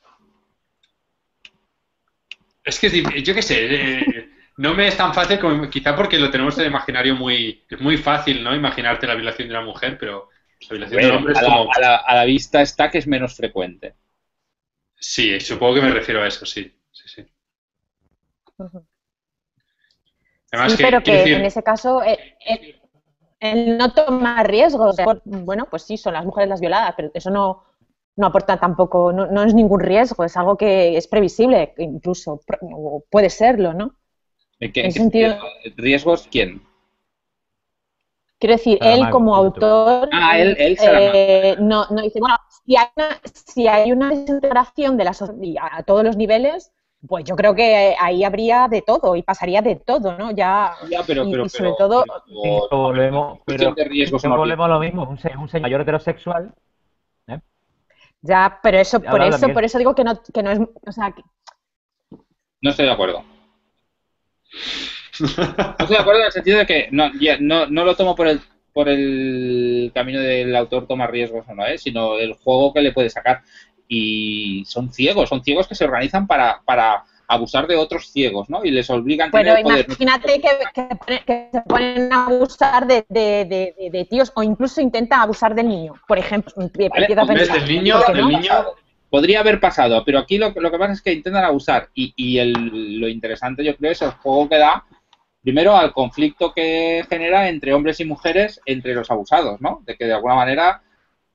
Es 2.64 2.80
que 2.80 2.88
es 2.88 3.24
yo 3.24 3.34
qué 3.36 3.42
sé, 3.42 3.58
eh, 3.70 4.30
no 4.58 4.74
me 4.74 4.88
es 4.88 4.98
tan 4.98 5.14
fácil 5.14 5.40
como 5.40 5.70
quizá 5.70 5.96
porque 5.96 6.18
lo 6.20 6.32
tenemos 6.32 6.56
en 6.58 6.62
el 6.66 6.70
imaginario 6.72 7.16
muy, 7.16 7.64
es 7.70 7.80
muy 7.80 7.98
fácil, 7.98 8.44
¿no? 8.44 8.56
Imaginarte 8.56 9.08
la 9.08 9.16
violación 9.16 9.48
de 9.48 9.54
una 9.56 9.64
mujer, 9.66 9.98
pero 10.00 10.30
la 10.70 10.70
violación 10.76 11.02
de 11.02 11.08
un 11.08 11.14
hombre 11.14 11.34
es 11.34 11.40
a, 11.40 11.44
la, 11.44 11.50
como, 11.54 11.70
a 11.70 11.80
la- 11.80 11.96
a 11.98 12.16
la 12.16 12.26
vista 12.26 12.62
está 12.62 12.90
que 12.90 12.98
es 12.98 13.08
menos 13.08 13.36
frecuente. 13.36 13.96
sí, 15.00 15.40
supongo 15.40 15.76
que 15.76 15.82
me 15.82 15.92
refiero 15.92 16.22
a 16.22 16.28
eso, 16.28 16.46
sí, 16.46 16.74
sí, 16.92 17.08
sí. 17.08 17.26
Además 20.56 20.72
sí 20.72 20.78
que, 20.78 20.84
pero 20.84 21.04
que 21.04 21.12
decir, 21.12 21.34
en 21.34 21.46
ese 21.46 21.64
caso 21.64 22.04
eh, 22.04 22.20
eh, 22.48 22.82
él 23.40 23.78
no 23.78 23.94
toma 23.94 24.44
riesgos 24.44 24.98
bueno 25.26 25.68
pues 25.70 25.84
sí 25.84 25.98
son 25.98 26.14
las 26.14 26.26
mujeres 26.26 26.50
las 26.50 26.62
violadas 26.62 26.94
pero 26.98 27.12
eso 27.14 27.30
no 27.30 27.64
no 28.18 28.28
aporta 28.28 28.60
tampoco 28.60 29.12
no, 29.14 29.28
no 29.28 29.44
es 29.44 29.54
ningún 29.54 29.80
riesgo 29.82 30.24
es 30.24 30.38
algo 30.38 30.58
que 30.58 30.98
es 30.98 31.08
previsible 31.08 31.74
incluso 31.78 32.42
puede 33.10 33.30
serlo 33.30 33.74
no 33.74 33.96
¿En 34.60 34.72
qué, 34.74 34.82
En 34.82 34.88
en 34.88 34.94
qué 34.94 35.00
sentido-? 35.00 35.38
¿Riesgos 35.78 36.28
quién? 36.30 36.62
Quiero 38.40 38.56
decir, 38.58 38.78
Saramago, 38.80 39.06
él 39.06 39.10
como 39.12 39.36
autor 39.36 40.10
Ah, 40.12 40.38
él- 40.40 40.56
él, 40.60 40.78
eh, 40.82 41.56
no, 41.60 41.88
no 41.90 42.02
dice, 42.02 42.20
bueno, 42.20 42.36
si 42.66 42.76
hay 42.76 42.88
una, 42.96 43.22
si 43.34 43.68
hay 43.68 43.92
una 43.92 44.10
desintegración 44.10 44.98
de 44.98 45.04
la 45.06 45.14
sociedad 45.14 45.68
a 45.72 45.84
todos 45.84 46.04
los 46.04 46.18
niveles, 46.18 46.72
pues 47.08 47.24
yo 47.26 47.36
creo 47.36 47.54
que 47.56 47.96
ahí 48.00 48.24
habría 48.24 48.68
de 48.68 48.82
todo 48.82 49.16
y 49.16 49.22
pasaría 49.24 49.62
de 49.62 49.76
todo, 49.78 50.18
¿no? 50.18 50.32
Ya, 50.32 50.74
Ya, 50.90 51.02
pero, 51.06 51.24
Y- 51.26 51.32
pero, 51.32 51.46
y 51.46 51.50
sobre 51.50 51.72
pero- 51.72 51.76
todo- 51.78 52.04
pero- 52.44 52.68
volvemos, 52.78 53.40
volvemos 54.24 54.66
a 54.66 54.70
lo 54.70 54.80
mismo, 54.80 55.04
un, 55.04 55.10
un 55.10 55.18
señor 55.50 55.62
mayor 55.62 55.82
heterosexual, 55.82 56.54
ya, 58.22 58.60
pero 58.64 58.78
eso, 58.80 59.00
Ya 59.02 59.12
por 59.12 59.22
eso, 59.22 59.46
bien. 59.46 59.54
por 59.54 59.64
eso 59.64 59.78
digo 59.78 59.94
que 59.94 60.04
no, 60.04 60.20
que 60.34 60.42
no 60.42 60.50
es, 60.52 60.60
o 60.60 60.92
sea, 60.92 61.12
que- 61.12 61.22
No 62.62 62.72
estoy 62.72 62.86
de 62.86 62.92
acuerdo. 62.92 63.24
No 65.20 65.28
estoy 65.28 65.88
de 65.96 65.98
acuerdo 66.02 66.20
en 66.22 66.26
el 66.26 66.32
sentido 66.32 66.58
de 66.60 66.66
que 66.66 66.88
no, 66.92 67.12
ya, 67.20 67.38
no, 67.40 67.68
no 67.68 67.86
lo 67.86 67.96
tomo 67.96 68.16
por 68.16 68.28
el, 68.28 68.42
por 68.74 68.90
el 68.90 69.92
camino 69.94 70.20
del 70.20 70.56
autor 70.56 70.88
toma 70.88 71.08
riesgos 71.08 71.46
o 71.48 71.54
no, 71.56 71.66
¿eh? 71.66 71.78
sino 71.78 72.18
el 72.18 72.34
juego 72.34 72.74
que 72.74 72.82
le 72.82 72.92
puede 72.92 73.10
sacar. 73.10 73.42
Y 73.88 74.64
son 74.66 74.92
ciegos, 74.92 75.30
son 75.30 75.44
ciegos 75.44 75.68
que 75.68 75.76
se 75.76 75.86
organizan 75.86 76.26
para, 76.28 76.62
para 76.66 77.04
abusar 77.28 77.68
de 77.68 77.76
otros 77.76 78.12
ciegos, 78.12 78.50
¿no? 78.50 78.64
Y 78.64 78.72
les 78.72 78.90
obligan 78.90 79.30
a 79.30 79.32
tener 79.32 79.64
poder. 79.64 79.86
imagínate 79.88 80.42
que, 80.42 80.50
que 80.74 80.96
pone- 80.96 81.24
que 81.26 81.50
se 81.52 81.62
ponen 81.62 82.14
a 82.14 82.26
abusar 82.28 82.86
de, 82.88 83.06
de- 83.10 83.76
de- 83.92 84.06
tíos 84.06 84.32
o 84.36 84.44
incluso 84.44 84.82
intentan 84.82 85.22
abusar 85.22 85.56
del 85.56 85.68
niño, 85.68 85.94
por 86.08 86.18
ejemplo. 86.20 86.54
Empieza 86.58 87.22
a 87.22 87.26
pensar, 87.28 87.60
del 87.60 87.68
niño, 87.68 87.96
¿por 87.98 88.06
qué 88.08 88.14
del 88.14 88.22
no? 88.22 88.30
niño, 88.30 88.52
Podría 89.10 89.40
haber 89.40 89.60
pasado, 89.60 90.04
pero 90.04 90.20
aquí 90.20 90.38
lo, 90.38 90.50
lo 90.50 90.72
que 90.72 90.78
pasa 90.78 90.94
es 90.94 91.02
que 91.02 91.14
intentan 91.14 91.44
abusar. 91.46 91.90
Y, 91.94 92.12
y 92.16 92.38
el- 92.40 93.00
lo 93.00 93.08
interesante, 93.08 93.64
yo 93.64 93.76
creo, 93.78 93.92
es 93.92 94.02
el 94.02 94.12
juego 94.12 94.50
que 94.50 94.58
da, 94.58 94.84
primero, 95.42 95.76
al 95.78 95.94
conflicto 95.94 96.52
que 96.54 97.06
genera 97.08 97.48
entre 97.50 97.74
hombres 97.74 98.00
y 98.00 98.06
mujeres 98.06 98.60
entre 98.66 98.94
los 98.94 99.10
abusados, 99.10 99.62
¿no? 99.62 99.82
De 99.86 99.96
que 99.96 100.06
de 100.06 100.14
alguna 100.14 100.36
manera 100.36 100.82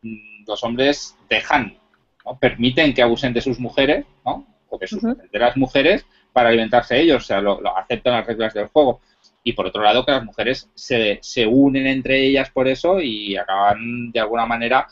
mm, 0.03 0.45
los 0.47 0.63
hombres 0.65 1.17
dejan, 1.29 1.79
¿no? 2.25 2.39
permiten 2.39 2.95
que 2.95 3.03
abusen 3.03 3.33
de 3.33 3.41
sus 3.41 3.59
mujeres, 3.61 4.05
¿no? 4.25 4.47
O 4.69 4.79
de, 4.79 4.87
sus- 4.87 5.03
de 5.03 5.39
las 5.39 5.57
mujeres 5.57 6.05
para 6.33 6.49
alimentarse 6.51 7.01
ellos, 7.01 7.23
o 7.25 7.27
sea, 7.27 7.41
lo, 7.41 7.61
lo 7.61 7.77
aceptan 7.77 8.15
las 8.15 8.27
reglas 8.27 8.55
del 8.55 8.69
juego. 8.69 9.01
Y 9.43 9.53
por 9.55 9.67
otro 9.67 9.83
lado, 9.83 10.05
que 10.05 10.13
las 10.13 10.25
mujeres 10.25 10.71
se, 10.75 11.19
se 11.23 11.47
unen 11.47 11.87
entre 11.87 12.25
ellas 12.27 12.51
por 12.51 12.69
eso 12.69 13.01
y 13.01 13.37
acaban 13.37 14.13
de 14.13 14.21
alguna 14.21 14.47
manera 14.47 14.87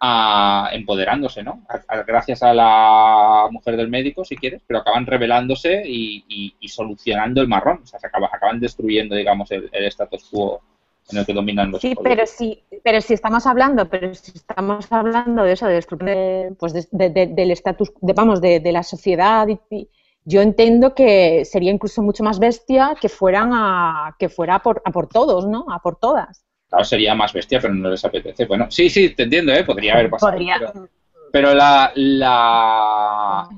a- 0.00 0.68
empoderándose, 0.72 1.42
¿no? 1.42 1.64
A- 1.68 1.82
a- 1.94 2.02
gracias 2.04 2.42
a 2.42 2.54
la 2.54 3.48
mujer 3.50 3.76
del 3.76 3.88
médico, 3.88 4.24
si 4.24 4.36
quieres, 4.36 4.62
pero 4.66 4.80
acaban 4.80 5.06
rebelándose 5.06 5.82
y, 5.86 6.24
y- 6.28 6.54
y 6.60 6.68
solucionando 6.68 7.40
el 7.40 7.48
marrón. 7.48 7.80
O 7.82 7.86
sea, 7.86 7.98
se 7.98 8.06
acaba- 8.06 8.30
acaban 8.32 8.60
destruyendo, 8.60 9.14
digamos, 9.16 9.50
el, 9.50 9.68
el 9.72 9.84
status 9.86 10.28
quo 10.30 10.62
en 11.10 11.18
el 11.18 11.26
que 11.26 11.32
dominan 11.32 11.70
los 11.70 11.80
Sí, 11.80 11.94
pero 12.02 12.26
si, 12.26 12.62
pero 12.84 13.00
si 13.00 13.14
estamos 13.14 13.46
hablando, 13.46 13.88
pero 13.88 14.14
si 14.14 14.32
estamos 14.34 14.86
hablando 14.90 15.42
de 15.44 15.52
eso, 15.52 15.66
de 15.66 15.80
de- 15.80 16.54
pues 16.58 16.72
de- 16.72 16.86
de- 16.90 17.10
de- 17.10 17.26
del 17.28 17.50
estatus, 17.50 17.92
de, 18.00 18.12
vamos, 18.12 18.40
de, 18.40 18.60
de 18.60 18.72
la 18.72 18.82
sociedad, 18.82 19.46
y- 19.70 19.88
yo 20.24 20.42
entiendo 20.42 20.94
que 20.94 21.46
sería 21.46 21.72
incluso 21.72 22.02
mucho 22.02 22.22
más 22.22 22.38
bestia 22.38 22.94
que 23.00 23.08
fueran 23.08 23.50
a, 23.54 24.14
que 24.18 24.28
fuera 24.28 24.56
a 24.56 24.62
por, 24.62 24.82
a 24.84 24.90
por 24.90 25.08
todos, 25.08 25.46
¿no? 25.46 25.64
A 25.70 25.78
por 25.80 25.96
todas. 25.96 26.44
Claro, 26.68 26.84
sería 26.84 27.14
más 27.14 27.32
bestia, 27.32 27.60
pero 27.60 27.72
no 27.72 27.88
les 27.88 28.04
apetece. 28.04 28.44
Bueno, 28.44 28.70
sí, 28.70 28.90
sí, 28.90 29.14
te 29.14 29.22
entiendo, 29.22 29.52
¿eh? 29.54 29.64
Podría 29.64 29.94
haber 29.94 30.10
pasado. 30.10 30.32
Podría. 30.32 30.58
Pero, 30.58 30.88
pero 31.32 31.54
la, 31.54 31.92
la... 31.94 33.48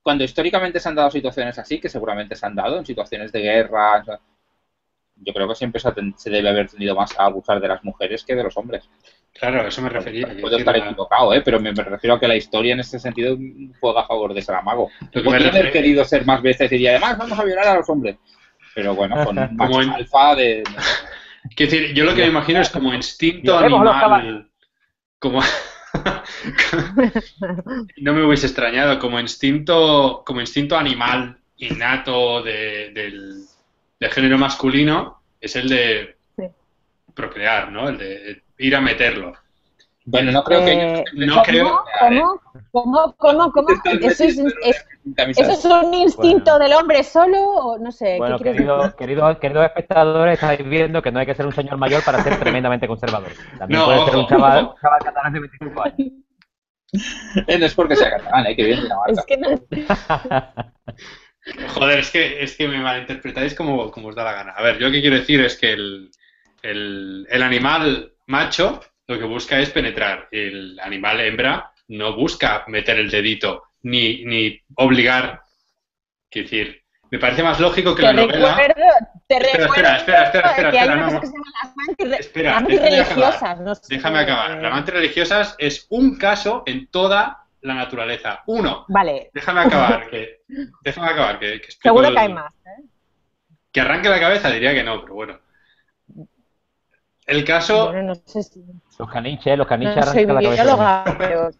Cuando 0.00 0.22
históricamente 0.22 0.78
se 0.78 0.88
han 0.88 0.94
dado 0.94 1.10
situaciones 1.10 1.58
así, 1.58 1.80
que 1.80 1.88
seguramente 1.88 2.36
se 2.36 2.46
han 2.46 2.54
dado, 2.54 2.78
en 2.78 2.86
situaciones 2.86 3.32
de 3.32 3.40
guerra, 3.40 4.04
yo 5.16 5.32
creo 5.32 5.48
que 5.48 5.54
siempre 5.54 5.80
se, 5.80 6.30
debe 6.30 6.48
haber 6.48 6.68
tendido 6.68 6.94
más 6.94 7.18
a 7.18 7.24
abusar 7.24 7.60
de 7.60 7.68
las 7.68 7.82
mujeres 7.84 8.24
que 8.24 8.34
de 8.34 8.42
los 8.44 8.56
hombres. 8.56 8.88
claro, 9.32 9.62
a 9.62 9.68
eso 9.68 9.82
me 9.82 9.88
refería. 9.88 10.34
Puedo 10.40 10.56
estar 10.58 10.76
equivocado, 10.76 11.32
¿eh? 11.34 11.42
pero 11.44 11.58
me, 11.60 11.72
me 11.72 11.82
refiero 11.84 12.14
a 12.14 12.20
que 12.20 12.28
la 12.28 12.36
historia 12.36 12.74
en 12.74 12.80
este 12.80 12.98
sentido 12.98 13.36
juega 13.80 14.02
a 14.02 14.06
favor 14.06 14.34
de 14.34 14.42
Saramago. 14.42 14.90
Podría 15.12 15.48
haber 15.48 15.72
querido 15.72 16.04
ser 16.04 16.24
más 16.26 16.42
veces 16.42 16.70
y 16.72 16.86
además 16.86 17.16
vamos 17.18 17.38
a 17.38 17.44
violar 17.44 17.68
a 17.68 17.74
los 17.76 17.88
hombres. 17.88 18.16
Pero 18.74 18.94
bueno, 18.94 19.24
con 19.24 19.38
en- 19.82 19.90
alfa 19.90 20.34
de... 20.34 20.62
Quiero 21.54 21.72
decir, 21.72 21.94
yo 21.94 22.04
lo 22.04 22.14
que 22.14 22.22
me 22.22 22.28
imagino 22.28 22.60
es 22.60 22.68
como 22.70 22.92
instinto 22.92 23.56
animal. 23.58 24.50
Como. 25.18 25.40
no 27.98 28.12
me 28.12 28.24
hubiese 28.24 28.46
extrañado, 28.46 28.98
como 28.98 29.18
instinto, 29.20 30.22
como 30.26 30.40
instinto 30.40 30.76
animal 30.76 31.38
innato 31.58 32.42
de- 32.42 32.90
del, 32.92 33.44
del 34.06 34.14
género 34.14 34.38
masculino, 34.38 35.20
es 35.40 35.56
el 35.56 35.68
de 35.68 36.16
Sí. 36.36 36.44
procrear, 37.14 37.70
¿no? 37.70 37.88
El 37.88 37.98
de 37.98 38.42
ir 38.58 38.74
a 38.76 38.80
meterlo. 38.80 39.32
Bueno, 40.08 40.30
no 40.30 40.44
creo 40.44 40.64
que 40.64 40.72
Eh, 40.72 41.04
ellos... 41.12 41.26
no 41.26 41.32
¿Cómo? 41.34 41.42
creo- 41.44 41.84
¿Cómo? 42.00 42.40
¿Cómo? 42.70 43.14
¿Cómo? 43.18 43.52
¿Cómo? 43.52 43.68
¿Eso 44.00 44.24
es, 44.24 44.38
es-. 44.62 44.86
¿Eso 45.36 45.52
es 45.52 45.64
un 45.64 45.94
instinto 45.94 46.52
Bueno. 46.52 46.58
del 46.64 46.72
hombre 46.74 47.02
solo 47.02 47.38
o 47.42 47.78
no 47.78 47.90
sé? 47.90 48.16
Bueno, 48.18 48.36
¿qué 48.38 48.44
quieres 48.44 48.60
decir? 48.60 48.68
queridos 48.70 48.94
querido, 48.94 49.40
queridos 49.40 49.64
espectadores, 49.66 50.34
estáis 50.34 50.68
viendo 50.68 51.02
que 51.02 51.10
no 51.10 51.18
hay 51.18 51.26
que 51.26 51.34
ser 51.34 51.44
un 51.46 51.52
señor 51.52 51.76
mayor 51.76 52.04
para 52.04 52.22
ser 52.22 52.38
tremendamente 52.38 52.86
conservador. 52.86 53.32
También 53.58 53.80
No, 53.80 53.86
puede 53.86 54.04
ser 54.04 54.14
un 54.14 54.20
ojo, 54.20 54.28
chaval, 54.28 54.64
ojo. 54.64 54.74
un 54.74 54.80
chaval 54.80 55.00
catalán 55.02 55.32
de 55.32 55.40
25 55.40 55.82
años. 55.82 55.96
Eh, 57.48 57.58
no 57.58 57.66
es 57.66 57.74
porque 57.74 57.96
sea 57.96 58.10
catalán, 58.10 58.46
eh, 58.46 58.56
que 58.56 58.62
viene 58.64 58.76
de 58.80 58.82
Dinamarca. 58.84 59.12
Es 59.20 59.26
que 59.26 59.36
no, 59.36 59.48
Joder, 61.68 61.98
es 62.00 62.10
que, 62.10 62.42
es 62.42 62.56
que 62.56 62.66
me 62.68 62.78
malinterpretáis 62.78 63.54
como, 63.54 63.90
como 63.90 64.08
os 64.08 64.14
da 64.14 64.24
la 64.24 64.32
gana. 64.32 64.52
A 64.52 64.62
ver, 64.62 64.78
yo 64.78 64.86
lo 64.86 64.92
que 64.92 65.00
quiero 65.00 65.16
decir 65.16 65.40
es 65.40 65.56
que 65.56 65.72
el, 65.72 66.10
el, 66.62 67.26
el 67.30 67.42
animal 67.42 68.12
macho 68.26 68.80
lo 69.06 69.18
que 69.18 69.24
busca 69.24 69.58
es 69.60 69.70
penetrar. 69.70 70.28
El 70.32 70.78
animal 70.80 71.20
hembra 71.20 71.70
no 71.88 72.14
busca 72.16 72.64
meter 72.66 72.98
el 72.98 73.10
dedito 73.10 73.62
ni, 73.82 74.24
ni 74.24 74.60
obligar. 74.74 75.42
Quiero 76.28 76.48
decir, 76.48 76.82
me 77.12 77.18
parece 77.20 77.44
más 77.44 77.60
lógico 77.60 77.94
que 77.94 78.02
te 78.02 78.06
la 78.08 78.12
novela. 78.14 78.56
te 79.28 79.36
Espera, 79.36 79.66
recuerdo 79.68 79.96
espera, 79.96 79.96
espera, 79.96 80.22
espera, 80.24 80.70
que 80.70 80.76
espera, 80.78 80.94
una 80.96 81.10
no, 81.12 81.20
que 81.20 81.26
se 81.28 81.32
mantis, 81.76 82.20
Espera, 82.20 82.52
mantis 82.54 82.80
déjame 82.80 82.96
religiosas. 82.96 83.36
acabar. 83.42 83.60
No 83.60 83.74
sé. 83.76 83.82
Déjame 83.94 84.18
acabar. 84.18 84.50
Las 84.56 84.72
amantes 84.72 84.94
religiosas 84.94 85.54
es 85.58 85.86
un 85.90 86.18
caso 86.18 86.64
en 86.66 86.88
toda 86.88 87.45
la 87.62 87.74
naturaleza. 87.74 88.42
Uno. 88.46 88.84
Vale, 88.88 89.30
Déjame 89.34 89.60
acabar, 89.60 90.08
que, 90.10 90.42
déjame 90.82 91.10
acabar, 91.10 91.38
que, 91.38 91.60
seguro 91.82 92.10
que 92.12 92.18
hay 92.18 92.32
más. 92.32 92.52
¿eh? 92.64 92.82
Que 93.72 93.80
arranque 93.80 94.08
la 94.08 94.20
cabeza 94.20 94.50
diría 94.50 94.72
que 94.74 94.82
no, 94.84 95.00
pero 95.02 95.14
bueno. 95.14 95.38
El 97.26 97.44
caso, 97.44 97.86
Bueno, 97.86 98.02
no 98.02 98.14
sé 98.14 98.42
si. 98.42 98.64
Los 98.98 99.10
caniches, 99.10 99.58
los 99.58 99.66
caniches 99.66 99.96
No 99.96 100.02
arrancan 100.02 100.26
la 100.36 100.42
cabeza. 100.42 100.62
bióloga, 100.62 101.04
pero. 101.18 101.50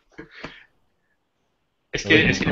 es 1.92 2.05
que, 2.07 2.30
es 2.30 2.38
que 2.38 2.51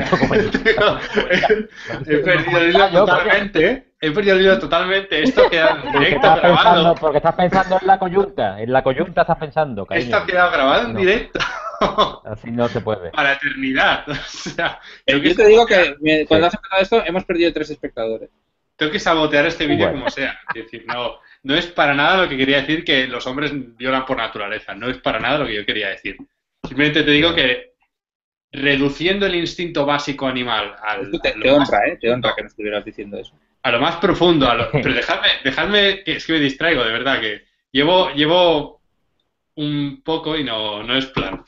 he 2.07 2.19
perdido 2.19 2.59
el 2.59 2.71
hilo 2.75 2.91
totalmente, 2.91 3.94
he 4.07 4.11
perdido 4.11 4.37
el 4.37 4.43
hilo 4.43 4.59
totalmente, 4.59 5.23
esto 5.23 5.49
queda 5.51 5.81
en 5.85 5.93
directo 5.93 6.17
estás, 6.17 6.41
pensando, 6.41 6.61
grabado, 6.73 6.95
porque 6.97 7.17
estás 7.19 7.35
pensando 7.35 7.79
en 7.81 7.87
la 7.87 7.99
coyunta. 7.99 8.61
En 8.61 8.73
la 8.73 8.83
coyunta 8.83 9.21
estás 9.23 9.39
pensando, 9.39 9.87
cariño. 9.87 10.05
esto 10.07 10.17
ha 10.17 10.27
quedado 10.27 10.51
grabado 10.53 10.87
en 10.87 10.93
No. 10.95 10.99
directo 11.01 11.39
Así 12.25 12.51
no 12.51 12.69
se 12.69 12.81
puede. 12.81 13.11
para 13.11 13.31
la 13.31 13.35
eternidad, 13.37 14.05
o 14.09 14.15
sea, 14.15 14.81
Eh, 15.07 15.21
que, 15.21 15.29
Yo 15.31 15.35
te 15.37 15.47
digo 15.49 15.67
que 15.67 16.25
cuando 16.29 16.47
has 16.47 16.55
empezado 16.55 16.83
esto 16.83 17.03
hemos 17.05 17.25
perdido 17.25 17.53
tres 17.53 17.71
espectadores. 17.71 18.31
tengo 18.77 18.93
que 18.93 18.99
sabotear 19.01 19.47
este 19.47 19.67
vídeo 19.67 19.87
Bueno. 19.87 20.01
como 20.01 20.11
sea, 20.11 20.39
es 20.55 20.65
decir, 20.65 20.85
no, 20.87 21.19
no 21.43 21.55
es 21.55 21.67
para 21.67 21.95
nada 21.95 22.23
lo 22.23 22.29
que 22.29 22.37
quería 22.37 22.59
decir 22.61 22.85
que 22.85 23.07
los 23.07 23.27
hombres 23.27 23.53
violan 23.77 24.05
por 24.07 24.17
naturaleza, 24.17 24.75
no 24.75 24.89
es 24.89 24.99
para 24.99 25.19
nada 25.21 25.39
lo 25.39 25.47
que 25.47 25.55
yo 25.57 25.67
quería 25.67 25.89
decir, 25.89 26.17
simplemente 26.63 27.03
te 27.03 27.11
digo 27.11 27.35
que 27.35 27.75
reduciendo 28.53 29.27
el 29.27 29.35
instinto 29.35 29.85
básico 29.85 30.27
animal 30.27 30.77
al, 30.81 31.03
Esto 31.03 31.19
te, 31.19 31.51
honra, 31.51 31.79
¿eh? 31.89 31.99
Te 32.01 32.13
honra 32.13 32.35
que 32.37 32.43
no 32.43 32.49
estuvieras 32.49 32.85
diciendo 32.85 33.19
eso. 33.19 33.35
A 33.65 33.73
lo 33.73 33.81
más 33.81 33.97
profundo, 33.97 34.49
a 34.49 34.55
lo- 34.55 34.71
pero 34.73 34.95
dejadme, 34.95 35.29
dejadme, 35.43 36.05
que 36.05 36.17
es 36.17 36.27
que 36.27 36.35
me 36.35 36.41
distraigo, 36.41 36.85
de 36.85 36.93
verdad, 36.93 37.21
que 37.21 37.45
llevo, 37.73 38.11
llevo 38.13 38.83
un 39.57 40.03
poco 40.05 40.37
y 40.37 40.45
no, 40.45 40.83
no 40.85 40.97
es 40.97 41.07
plan. 41.07 41.45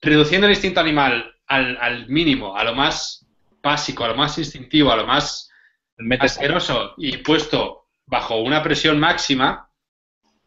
Reduciendo 0.00 0.46
el 0.46 0.52
instinto 0.52 0.80
animal 0.80 1.34
al, 1.46 1.76
al 1.80 2.08
mínimo, 2.08 2.56
a 2.56 2.64
lo 2.64 2.74
más 2.74 3.26
básico, 3.62 4.04
a 4.04 4.08
lo 4.08 4.14
más 4.16 4.38
instintivo, 4.38 4.92
a 4.92 4.96
lo 4.96 5.06
más 5.06 5.50
asqueroso 6.20 6.94
y 6.98 7.16
puesto 7.18 7.86
bajo 8.04 8.36
una 8.40 8.62
presión 8.62 9.00
máxima, 9.00 9.70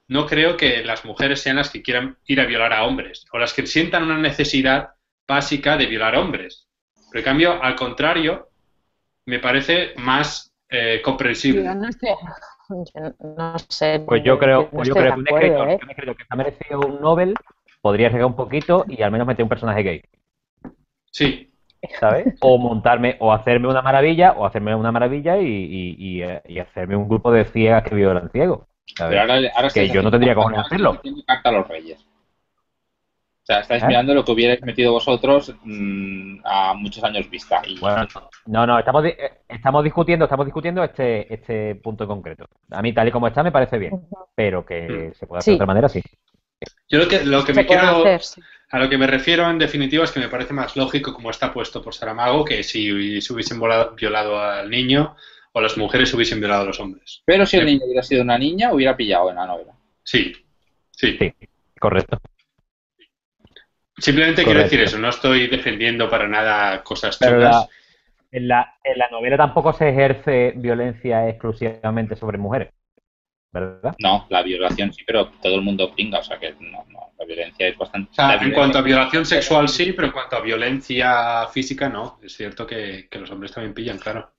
no 0.07 0.25
creo 0.25 0.57
que 0.57 0.83
las 0.83 1.05
mujeres 1.05 1.41
sean 1.41 1.57
las 1.57 1.69
que 1.69 1.81
quieran 1.81 2.17
ir 2.25 2.41
a 2.41 2.45
violar 2.45 2.73
a 2.73 2.83
hombres 2.85 3.25
o 3.31 3.37
las 3.39 3.53
que 3.53 3.67
sientan 3.67 4.03
una 4.03 4.17
necesidad 4.17 4.91
básica 5.27 5.77
de 5.77 5.87
violar 5.87 6.15
hombres. 6.15 6.67
Pero 7.09 7.19
en 7.19 7.25
cambio, 7.25 7.63
al 7.63 7.75
contrario, 7.75 8.48
me 9.29 9.39
parece 9.39 9.93
más 9.97 10.51
eh, 10.69 11.01
comprensible. 11.03 11.63
Yo 11.63 11.75
no 11.75 11.91
sé. 11.91 12.07
Yo 12.69 13.13
no 13.37 13.59
sé. 13.69 14.03
Pues 14.05 14.23
yo 14.23 14.37
creo, 14.37 14.63
no 14.63 14.69
pues 14.69 14.87
yo 14.87 14.93
creo 14.95 15.13
que 15.13 15.19
un 15.19 15.27
acuerdo, 15.27 15.45
escritor, 15.47 15.69
¿eh? 15.69 15.79
un 15.83 15.89
escritor 15.89 16.17
que 16.17 16.23
se 16.23 16.27
ha 16.29 16.35
merecido 16.35 16.79
un 16.81 17.01
Nobel 17.01 17.33
podría 17.81 18.07
arriesgar 18.07 18.27
un 18.29 18.35
poquito 18.35 18.85
y 18.87 19.01
al 19.01 19.11
menos 19.11 19.27
meter 19.27 19.43
un 19.43 19.49
personaje 19.49 19.83
gay, 19.83 20.01
Sí, 21.11 21.51
¿sabes? 21.99 22.27
O 22.41 22.57
montarme, 22.57 23.17
o 23.19 23.31
hacerme 23.33 23.67
una 23.67 23.81
maravilla, 23.81 24.33
o 24.33 24.45
hacerme 24.45 24.75
una 24.75 24.91
maravilla 24.91 25.37
y, 25.37 25.45
y, 25.47 25.95
y, 25.97 26.23
eh, 26.23 26.41
y 26.47 26.59
hacerme 26.59 26.95
un 26.95 27.07
grupo 27.07 27.31
de 27.31 27.45
ciegas 27.45 27.83
que 27.83 27.95
violan 27.95 28.29
ciegos. 28.31 28.67
¿sabes? 28.95 29.17
Pero 29.17 29.21
ahora, 29.33 29.49
ahora 29.55 29.69
Que 29.69 29.87
yo 29.89 30.01
no 30.01 30.11
tendría 30.11 30.35
cojones 30.35 30.59
hacerlo. 30.59 31.01
carta 31.25 31.49
a 31.49 31.51
los 31.53 31.67
reyes. 31.67 32.05
O 33.49 33.51
sea, 33.51 33.61
estáis 33.61 33.81
¿Eh? 33.81 33.87
mirando 33.87 34.13
lo 34.13 34.23
que 34.23 34.31
hubierais 34.31 34.61
metido 34.61 34.91
vosotros 34.91 35.55
mm, 35.63 36.41
a 36.45 36.75
muchos 36.75 37.03
años 37.03 37.27
vista. 37.31 37.63
Y 37.65 37.79
Bueno, 37.79 38.05
no, 38.45 38.67
no, 38.67 38.77
estamos, 38.77 39.03
eh, 39.05 39.17
estamos 39.47 39.83
discutiendo, 39.83 40.25
estamos 40.25 40.45
discutiendo 40.45 40.83
este, 40.83 41.33
este 41.33 41.73
punto 41.73 42.03
en 42.03 42.09
concreto. 42.09 42.45
A 42.69 42.83
mí 42.83 42.93
tal 42.93 43.07
y 43.07 43.11
como 43.11 43.27
está 43.27 43.41
me 43.41 43.51
parece 43.51 43.79
bien, 43.79 44.01
pero 44.35 44.63
que 44.63 45.13
se 45.15 45.25
puede 45.25 45.39
hacer 45.39 45.45
Sí. 45.45 45.51
de 45.51 45.55
otra 45.55 45.65
manera, 45.65 45.89
sí. 45.89 45.99
yo 46.87 46.99
lo 46.99 47.07
que, 47.07 47.23
lo 47.25 47.43
que 47.43 47.53
me 47.55 47.65
quiero, 47.65 48.01
hacer, 48.01 48.21
sí. 48.21 48.39
a 48.69 48.77
lo 48.77 48.87
que 48.87 48.99
me 48.99 49.07
refiero 49.07 49.49
en 49.49 49.57
definitiva 49.57 50.03
es 50.03 50.11
que 50.11 50.19
me 50.19 50.29
parece 50.29 50.53
más 50.53 50.75
lógico 50.77 51.11
como 51.15 51.31
está 51.31 51.51
puesto 51.51 51.81
por 51.81 51.95
Saramago 51.95 52.45
que 52.45 52.61
si 52.61 53.19
se 53.19 53.33
hubiesen 53.33 53.57
volado- 53.59 53.95
violado 53.95 54.39
al 54.39 54.69
niño 54.69 55.15
o 55.53 55.59
las 55.61 55.75
mujeres 55.75 56.13
hubiesen 56.13 56.39
violado 56.39 56.61
a 56.61 56.65
los 56.65 56.79
hombres. 56.79 57.23
Pero 57.25 57.47
si 57.47 57.57
el 57.57 57.65
niño 57.65 57.81
hubiera 57.85 58.03
sido 58.03 58.21
una 58.21 58.37
niña, 58.37 58.71
hubiera 58.73 58.95
pillado 58.95 59.31
en 59.31 59.37
la 59.37 59.47
novela. 59.47 59.73
Sí, 60.03 60.33
sí. 60.91 61.17
Sí. 61.17 61.33
Correcto. 61.79 62.19
Simplemente 64.01 64.43
quiero 64.43 64.61
decir 64.61 64.81
eso, 64.81 64.97
no 64.97 65.09
estoy 65.09 65.47
defendiendo 65.47 66.09
para 66.09 66.27
nada 66.27 66.83
cosas 66.83 67.17
Pero 67.19 67.39
la- 67.39 67.67
en, 68.31 68.47
la, 68.47 68.75
en 68.83 68.97
la 68.97 69.09
novela 69.09 69.37
tampoco 69.37 69.73
se 69.73 69.89
ejerce 69.89 70.53
violencia 70.55 71.27
exclusivamente 71.27 72.15
sobre 72.15 72.37
mujeres, 72.37 72.71
¿verdad? 73.51 73.95
No, 73.99 74.25
la 74.29 74.43
violación 74.43 74.93
sí, 74.93 75.03
pero 75.05 75.29
todo 75.41 75.55
el 75.55 75.61
mundo 75.61 75.91
pringa, 75.93 76.19
o 76.19 76.23
sea 76.23 76.39
que 76.39 76.53
no, 76.53 76.85
no, 76.89 77.11
la 77.17 77.25
violencia 77.25 77.67
es 77.67 77.77
bastante... 77.77 78.11
O 78.11 78.13
sea, 78.13 78.27
la 78.35 78.43
en 78.43 78.51
cuanto 78.53 78.77
a 78.77 78.81
violación 78.81 79.25
sexual 79.25 79.67
sí, 79.67 79.93
pero 79.93 80.07
en 80.07 80.13
cuanto 80.13 80.35
a 80.37 80.41
violencia 80.41 81.47
física 81.47 81.89
no. 81.89 82.19
Es 82.23 82.33
cierto 82.33 82.65
que, 82.65 83.07
que 83.09 83.19
los 83.19 83.29
hombres 83.31 83.51
también 83.51 83.73
pillan, 83.73 83.97
claro. 83.97 84.31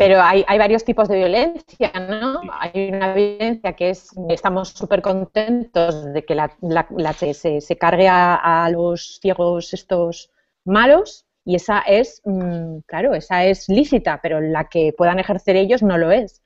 Pero 0.00 0.22
hay, 0.22 0.44
hay 0.48 0.58
varios 0.58 0.82
tipos 0.84 1.08
de 1.08 1.16
violencia, 1.18 1.92
¿no? 2.08 2.40
Hay 2.58 2.88
una 2.88 3.12
violencia 3.12 3.74
que 3.74 3.90
es, 3.90 4.08
estamos 4.30 4.70
súper 4.70 5.02
contentos 5.02 6.12
de 6.14 6.24
que 6.24 6.34
la, 6.34 6.50
la- 6.62 6.86
la- 6.96 7.12
se, 7.12 7.34
se- 7.34 7.60
se 7.60 7.76
cargue 7.76 8.08
a, 8.08 8.64
a 8.64 8.70
los 8.70 9.18
ciegos 9.20 9.74
estos 9.74 10.30
malos 10.64 11.26
y 11.44 11.56
esa 11.56 11.80
es, 11.80 12.22
mm, 12.24 12.78
claro, 12.86 13.14
esa 13.14 13.44
es 13.44 13.68
lícita, 13.68 14.20
pero 14.22 14.40
la 14.40 14.68
que 14.70 14.94
puedan 14.96 15.18
ejercer 15.18 15.56
ellos 15.56 15.82
no 15.82 15.98
lo 15.98 16.10
es. 16.10 16.42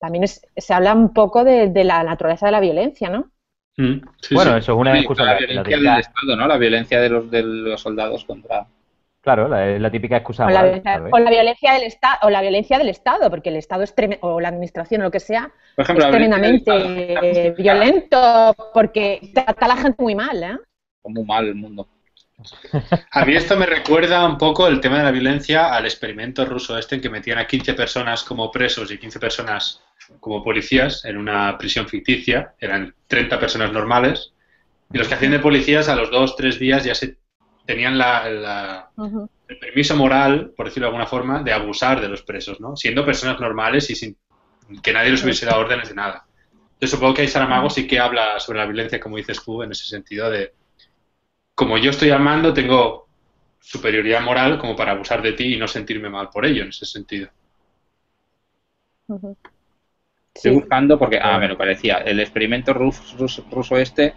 También 0.00 0.24
es- 0.24 0.40
se 0.56 0.72
habla 0.74 0.94
un 0.94 1.12
poco 1.12 1.44
de, 1.44 1.68
de 1.68 1.84
la 1.84 2.02
naturaleza 2.04 2.46
de 2.46 2.52
la 2.52 2.60
violencia, 2.60 3.10
¿no? 3.10 3.30
Mm, 3.76 4.00
sí, 4.22 4.34
bueno, 4.34 4.52
sí. 4.52 4.58
eso 4.60 4.72
es 4.72 4.78
una 4.78 4.92
Sí, 4.94 4.98
excusa. 5.00 5.24
la 5.24 5.34
la- 5.34 5.40
la 5.40 5.62
violencia 5.62 5.90
del 5.92 6.00
Estado, 6.00 6.36
¿no? 6.36 6.46
La 6.48 6.56
violencia 6.58 7.00
de 7.00 7.08
los, 7.10 7.30
de 7.30 7.42
los 7.42 7.80
soldados 7.80 8.24
contra... 8.24 8.66
claro, 9.28 9.48
la, 9.48 9.78
la 9.78 9.90
típica 9.90 10.16
excusa. 10.16 10.46
O 10.46 10.50
la, 10.50 10.62
o 11.10 11.18
la 11.18 11.30
violencia 11.30 11.72
del 11.74 11.82
Estado, 11.82 12.18
o 12.22 12.30
la 12.30 12.40
violencia 12.40 12.78
del 12.78 12.88
Estado, 12.88 13.28
porque 13.28 13.50
el 13.50 13.56
Estado 13.56 13.82
es 13.82 13.94
o 14.20 14.40
la 14.40 14.48
administración 14.48 15.02
o 15.02 15.04
lo 15.04 15.10
que 15.10 15.20
sea, 15.20 15.52
Por 15.76 15.82
ejemplo, 15.84 16.06
es 16.06 16.10
tremendamente 16.10 17.12
Estado 17.12 17.54
violento 17.56 18.70
porque 18.72 19.20
trata 19.34 19.66
a 19.66 19.68
la 19.68 19.76
gente 19.76 20.02
muy 20.02 20.14
mal, 20.14 20.42
¿eh? 20.42 20.56
Muy 21.04 21.24
mal 21.24 21.46
el 21.46 21.54
mundo. 21.54 21.88
A 23.10 23.24
mí 23.24 23.34
esto 23.34 23.56
me 23.56 23.66
recuerda 23.66 24.24
un 24.24 24.38
poco 24.38 24.68
el 24.68 24.80
tema 24.80 24.98
de 24.98 25.04
la 25.04 25.10
violencia 25.10 25.74
al 25.74 25.84
experimento 25.84 26.44
ruso 26.44 26.78
este 26.78 26.94
en 26.94 27.00
que 27.00 27.10
metían 27.10 27.38
a 27.38 27.46
15 27.46 27.74
personas 27.74 28.22
como 28.22 28.50
presos 28.50 28.90
y 28.92 28.98
15 28.98 29.18
personas 29.18 29.82
como 30.20 30.42
policías 30.44 31.04
en 31.04 31.16
una 31.16 31.58
prisión 31.58 31.88
ficticia. 31.88 32.54
Eran 32.60 32.94
30 33.08 33.40
personas 33.40 33.72
normales. 33.72 34.32
Y 34.92 34.98
los 34.98 35.08
que 35.08 35.14
hacían 35.14 35.32
de 35.32 35.40
policías 35.40 35.88
a 35.88 35.96
los 35.96 36.10
dos, 36.10 36.36
tres 36.36 36.58
días 36.58 36.84
ya 36.84 36.94
se 36.94 37.16
tenían 37.68 37.98
la- 37.98 38.30
la, 38.30 38.90
el 39.46 39.58
permiso 39.58 39.94
moral, 39.94 40.54
por 40.56 40.64
decirlo 40.66 40.86
de 40.86 40.88
alguna 40.88 41.06
forma, 41.06 41.42
de 41.42 41.52
abusar 41.52 42.00
de 42.00 42.08
los 42.08 42.22
presos, 42.22 42.60
¿no? 42.60 42.74
Siendo 42.76 43.04
personas 43.04 43.38
normales 43.40 43.90
y 43.90 43.94
sin 43.94 44.16
que 44.82 44.90
nadie 44.90 45.10
les 45.10 45.22
hubiese 45.22 45.44
dado 45.44 45.60
órdenes 45.60 45.90
de 45.90 45.94
nada. 45.94 46.24
Yo 46.80 46.88
supongo 46.88 47.12
que 47.12 47.22
ahí 47.22 47.28
Saramago 47.28 47.68
sí 47.68 47.86
que 47.86 47.98
habla 48.00 48.40
sobre 48.40 48.60
la 48.60 48.64
violencia, 48.64 48.98
como 48.98 49.18
dices 49.18 49.42
tú, 49.44 49.62
en 49.62 49.72
ese 49.72 49.84
sentido 49.84 50.30
de, 50.30 50.54
como 51.54 51.76
yo 51.76 51.90
estoy 51.90 52.08
al 52.08 52.20
mando, 52.22 52.54
tengo 52.54 53.06
superioridad 53.60 54.22
moral 54.22 54.58
como 54.58 54.74
para 54.74 54.92
abusar 54.92 55.20
de 55.20 55.32
ti 55.34 55.54
y 55.54 55.58
no 55.58 55.68
sentirme 55.68 56.08
mal 56.08 56.30
por 56.30 56.46
ello, 56.46 56.62
en 56.62 56.70
ese 56.70 56.86
sentido. 56.86 57.28
Estoy 60.34 60.52
Sí. 60.52 60.58
buscando 60.58 60.98
porque, 60.98 61.18
ah, 61.20 61.38
me 61.38 61.48
lo 61.48 61.58
parecía. 61.58 61.98
El 61.98 62.18
experimento 62.20 62.72
rus- 62.72 63.14
rus- 63.18 63.44
ruso 63.50 63.76
este 63.76 64.14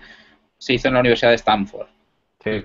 se 0.57 0.73
hizo 0.73 0.88
en 0.88 0.94
la 0.94 0.99
Universidad 1.02 1.32
de 1.32 1.36
Stanford. 1.36 1.88
Sí. 2.44 2.64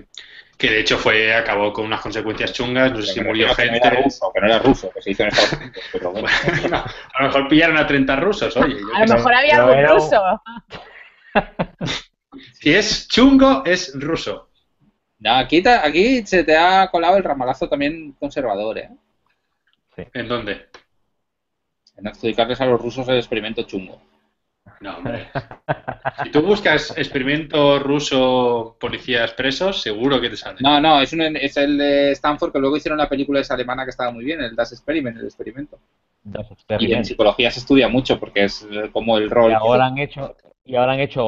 Que 0.57 0.71
de 0.71 0.79
hecho 0.79 0.97
fue, 0.97 1.33
acabó 1.35 1.71
con 1.71 1.85
unas 1.85 2.01
consecuencias 2.01 2.51
chungas, 2.51 2.91
no 2.91 3.01
sé 3.01 3.13
si 3.13 3.21
murió 3.21 3.47
refiero 3.49 3.73
que 3.73 3.79
gente. 3.79 3.89
No 3.89 3.93
era 3.95 4.03
ruso, 4.03 4.31
que 4.33 4.41
no 4.41 4.47
era 4.47 4.59
ruso, 4.59 4.91
que 4.91 5.01
se 5.03 5.11
hizo 5.11 5.23
en 5.23 5.29
Estados 5.29 5.53
Unidos. 5.53 5.77
Pero 5.91 6.11
bueno. 6.11 6.27
Bueno, 6.61 6.77
a 7.13 7.21
lo 7.21 7.27
mejor 7.27 7.47
pillaron 7.47 7.77
a 7.77 7.85
30 7.87 8.15
rusos, 8.15 8.57
oye. 8.57 8.79
yo 8.79 8.87
A 8.95 9.05
lo 9.05 9.13
mejor 9.13 9.33
había 9.35 9.55
algún 9.63 9.77
un- 9.77 9.85
ruso. 9.87 10.21
Si 12.53 12.73
es 12.73 13.07
chungo, 13.07 13.63
es 13.65 13.91
ruso. 13.99 14.49
No, 15.19 15.35
aquí, 15.35 15.61
te- 15.61 15.69
aquí 15.69 16.25
se 16.25 16.43
te 16.43 16.55
ha 16.55 16.87
colado 16.91 17.17
el 17.17 17.23
ramalazo 17.23 17.67
también 17.67 18.11
conservador, 18.19 18.77
¿eh? 18.77 18.89
¿En 20.13 20.27
dónde? 20.27 20.67
En 21.95 22.07
adjudicarles 22.07 22.61
a 22.61 22.65
los 22.65 22.79
rusos 22.79 23.07
el 23.09 23.17
experimento 23.17 23.63
chungo. 23.63 23.99
No, 24.81 24.97
hombre. 24.97 25.27
Si 26.23 26.31
tú 26.31 26.41
buscas 26.41 26.97
experimento 26.97 27.79
ruso 27.79 28.75
policías 28.79 29.33
presos, 29.33 29.81
seguro 29.81 30.19
que 30.21 30.29
te 30.29 30.37
sale. 30.37 30.57
No, 30.61 30.79
no, 30.79 31.01
es, 31.01 31.13
un- 31.13 31.21
es 31.37 31.57
el 31.57 31.77
de 31.77 32.11
Stanford 32.11 32.51
que 32.51 32.59
luego 32.59 32.77
hicieron 32.77 32.99
una 32.99 33.09
película 33.09 33.39
esa 33.39 33.53
alemana 33.53 33.83
que 33.83 33.91
estaba 33.91 34.11
muy 34.11 34.25
bien, 34.25 34.41
el 34.41 34.55
Das 34.55 34.71
Experiment, 34.71 35.17
el 35.17 35.25
experimento. 35.25 35.79
Das 36.23 36.47
Y 36.79 36.91
en 36.93 37.05
psicología 37.05 37.51
se 37.51 37.59
estudia 37.59 37.87
mucho 37.87 38.19
porque 38.19 38.45
es 38.45 38.67
eh, 38.69 38.89
como 38.91 39.17
el 39.17 39.29
rol. 39.29 39.51
Y 39.51 39.53
ahora 39.53 39.85
han 39.85 39.97
hecho, 39.97 40.35
y 40.65 40.75
ahora 40.75 40.93
han 40.93 40.99
hecho 40.99 41.23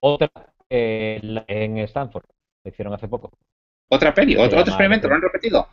otra 0.00 0.30
eh, 0.70 1.20
en 1.48 1.78
Stanford. 1.78 2.24
Lo 2.64 2.70
hicieron 2.70 2.94
hace 2.94 3.08
poco. 3.08 3.30
Otra 3.88 4.12
peli, 4.14 4.36
otro, 4.36 4.58
otro 4.60 4.72
experimento, 4.72 5.08
lo 5.08 5.14
han 5.14 5.22
repetido. 5.22 5.68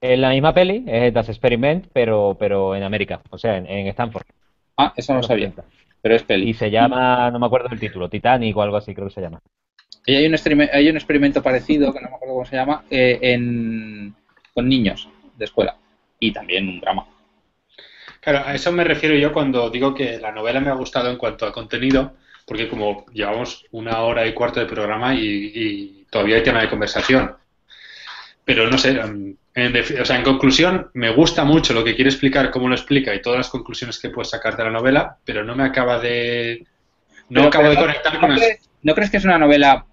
Es 0.00 0.18
la 0.18 0.30
misma 0.30 0.52
peli, 0.52 0.84
es 0.86 1.12
Das 1.12 1.28
Experiment, 1.28 1.86
pero, 1.92 2.36
pero 2.38 2.76
en 2.76 2.82
América, 2.82 3.22
o 3.30 3.38
sea, 3.38 3.56
en, 3.56 3.66
en 3.66 3.86
Stanford. 3.88 4.24
Ah, 4.76 4.92
eso 4.96 5.12
no 5.12 5.20
lo 5.20 5.26
sabía, 5.26 5.52
pero 6.06 6.14
es 6.14 6.22
peli. 6.22 6.50
Y 6.50 6.54
se 6.54 6.70
llama, 6.70 7.32
no 7.32 7.40
me 7.40 7.46
acuerdo 7.46 7.68
del 7.68 7.80
título, 7.80 8.08
Titanic 8.08 8.56
o 8.56 8.62
algo 8.62 8.76
así, 8.76 8.94
creo 8.94 9.08
que 9.08 9.14
se 9.14 9.20
llama. 9.20 9.40
Y 10.06 10.14
hay 10.14 10.26
un, 10.26 10.36
hay 10.72 10.88
un 10.88 10.94
experimento 10.94 11.42
parecido, 11.42 11.92
que 11.92 12.00
no 12.00 12.08
me 12.08 12.14
acuerdo 12.14 12.34
cómo 12.34 12.46
se 12.46 12.54
llama, 12.54 12.84
eh, 12.88 13.18
en, 13.20 14.14
con 14.54 14.68
niños 14.68 15.08
de 15.36 15.44
escuela. 15.44 15.76
Y 16.20 16.30
también 16.30 16.68
un 16.68 16.78
drama. 16.78 17.08
Claro, 18.20 18.46
a 18.46 18.54
eso 18.54 18.70
me 18.70 18.84
refiero 18.84 19.16
yo 19.16 19.32
cuando 19.32 19.68
digo 19.68 19.96
que 19.96 20.20
la 20.20 20.30
novela 20.30 20.60
me 20.60 20.70
ha 20.70 20.74
gustado 20.74 21.10
en 21.10 21.16
cuanto 21.16 21.44
a 21.44 21.52
contenido, 21.52 22.14
porque 22.46 22.68
como 22.68 23.04
llevamos 23.12 23.66
una 23.72 24.02
hora 24.02 24.28
y 24.28 24.32
cuarto 24.32 24.60
de 24.60 24.66
programa 24.66 25.12
y, 25.12 25.50
y 25.56 26.06
todavía 26.08 26.36
hay 26.36 26.44
tema 26.44 26.60
de 26.60 26.70
conversación. 26.70 27.34
Pero 28.44 28.70
no 28.70 28.78
sé, 28.78 28.96
en, 29.56 30.00
o 30.00 30.04
sea, 30.04 30.16
en 30.16 30.22
conclusión, 30.22 30.90
me 30.94 31.10
gusta 31.12 31.44
mucho 31.44 31.72
lo 31.74 31.82
que 31.82 31.94
quiere 31.96 32.10
explicar, 32.10 32.50
cómo 32.52 32.68
lo 32.68 32.74
explica 32.76 33.14
y 33.14 33.22
todas 33.22 33.38
las 33.38 33.48
conclusiones 33.48 33.98
que 33.98 34.10
puedes 34.10 34.30
sacar 34.30 34.56
de 34.56 34.64
la 34.64 34.70
novela, 34.70 35.16
pero 35.24 35.42
no 35.42 35.56
me 35.56 35.64
acaba 35.64 35.98
de... 35.98 36.64
No 37.28 37.40
Pero- 37.40 37.48
acabo 37.48 37.64
pero 37.64 37.70
de 37.70 37.76
conectar 37.86 38.14
¿no 38.14 38.20
con 38.20 38.34
crees, 38.36 38.70
¿No 38.82 38.94
crees 38.94 39.10
que 39.10 39.16
es 39.16 39.24
una 39.24 39.38
novela 39.38 39.86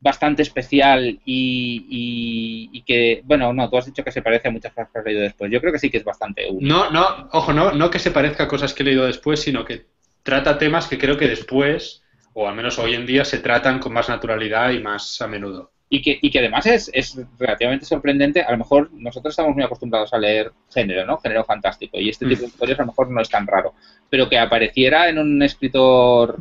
bastante 0.00 0.42
especial 0.42 1.18
y, 1.24 1.86
y- 1.90 2.70
y 2.78 2.82
que, 2.82 3.20
bueno, 3.24 3.52
no, 3.52 3.68
tú 3.68 3.78
has 3.78 3.86
dicho 3.86 4.04
que 4.04 4.12
se 4.12 4.22
parece 4.22 4.46
a 4.48 4.50
muchas 4.52 4.72
cosas 4.72 4.90
que 4.92 4.98
has 5.00 5.04
leído 5.04 5.22
después. 5.22 5.50
Yo 5.50 5.60
creo 5.60 5.72
que 5.72 5.80
sí 5.80 5.90
que 5.90 5.96
es 5.98 6.04
bastante 6.04 6.46
único. 6.48 6.64
No, 6.72 6.90
no, 6.90 7.28
ojo, 7.32 7.52
no, 7.52 7.72
no 7.72 7.90
que 7.90 7.98
se 7.98 8.12
parezca 8.12 8.44
a 8.44 8.48
cosas 8.48 8.74
que 8.74 8.82
he 8.84 8.86
leído 8.86 9.06
después, 9.06 9.40
sino 9.40 9.64
que 9.64 9.86
trata 10.22 10.56
temas 10.58 10.86
que 10.86 10.98
creo 10.98 11.16
que 11.16 11.26
después, 11.26 12.04
o 12.34 12.48
al 12.48 12.54
menos 12.54 12.78
hoy 12.78 12.94
en 12.94 13.06
día, 13.06 13.24
se 13.24 13.38
tratan 13.40 13.80
con 13.80 13.92
más 13.92 14.08
naturalidad 14.08 14.70
y 14.70 14.78
más 14.80 15.20
a 15.20 15.26
menudo. 15.26 15.72
Y 15.90 16.02
que, 16.02 16.18
y 16.20 16.30
que 16.30 16.38
además 16.40 16.66
es, 16.66 16.90
es 16.92 17.18
relativamente 17.38 17.86
sorprendente. 17.86 18.42
A 18.42 18.50
lo 18.52 18.58
mejor 18.58 18.90
nosotros 18.92 19.32
estamos 19.32 19.54
muy 19.54 19.64
acostumbrados 19.64 20.12
a 20.12 20.18
leer 20.18 20.52
género, 20.72 21.06
¿no? 21.06 21.16
Género 21.18 21.44
fantástico. 21.44 21.98
Y 21.98 22.10
este 22.10 22.26
Mm. 22.26 22.28
tipo 22.28 22.42
de 22.42 22.48
historias 22.48 22.78
a 22.78 22.82
lo 22.82 22.88
mejor 22.88 23.10
no 23.10 23.20
es 23.22 23.28
tan 23.30 23.46
raro. 23.46 23.72
Pero 24.10 24.28
que 24.28 24.38
apareciera 24.38 25.08
en 25.08 25.18
un 25.18 25.42
escritor 25.42 26.40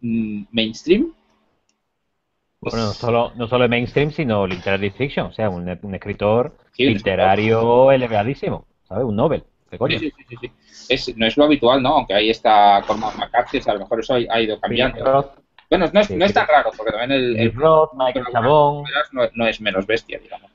mm, 0.00 0.44
mainstream, 0.50 1.12
pues, 2.60 2.72
Bueno, 2.74 2.86
no 2.86 2.92
solo, 2.92 3.32
no 3.36 3.48
solo 3.48 3.68
mainstream, 3.68 4.10
sino 4.12 4.46
literary 4.46 4.90
fiction, 4.90 5.26
o 5.26 5.32
sea, 5.32 5.50
un, 5.50 5.68
un 5.82 5.94
escritor 5.94 6.56
Sí, 6.72 6.86
un 6.86 6.94
literario 6.94 7.90
elevadísimo, 7.92 8.66
¿sabes? 8.88 9.04
Un 9.04 9.16
Nobel, 9.16 9.42
¿qué 9.70 9.78
coño? 9.78 9.98
Sí, 9.98 10.10
sí, 10.10 10.24
sí, 10.28 10.36
sí, 10.40 10.48
sí. 10.48 10.52
Es, 10.88 11.16
no 11.16 11.26
es 11.26 11.36
lo 11.36 11.44
habitual, 11.44 11.82
¿no? 11.82 11.90
Aunque 11.96 12.14
ahí 12.14 12.30
está 12.30 12.82
Cormac 12.86 13.16
McCarthy, 13.16 13.58
o 13.58 13.62
sea, 13.62 13.72
a 13.72 13.74
lo 13.76 13.80
mejor 13.82 14.00
eso 14.00 14.14
ha, 14.14 14.18
ha 14.30 14.40
ido 14.40 14.60
cambiando. 14.60 15.34
Bueno, 15.72 15.90
no 15.92 16.00
es, 16.00 16.08
Sí, 16.08 16.16
no 16.16 16.24
es 16.24 16.30
sí. 16.30 16.34
tan 16.34 16.46
raro, 16.46 16.70
porque 16.76 16.92
también 16.92 17.12
el, 17.12 17.36
el 17.38 17.52
Michael 17.94 18.26
Chabón, 18.32 18.84
no, 19.12 19.22
no 19.34 19.46
es 19.46 19.60
menos 19.60 19.86
bestia, 19.86 20.18
digamos. 20.18 20.50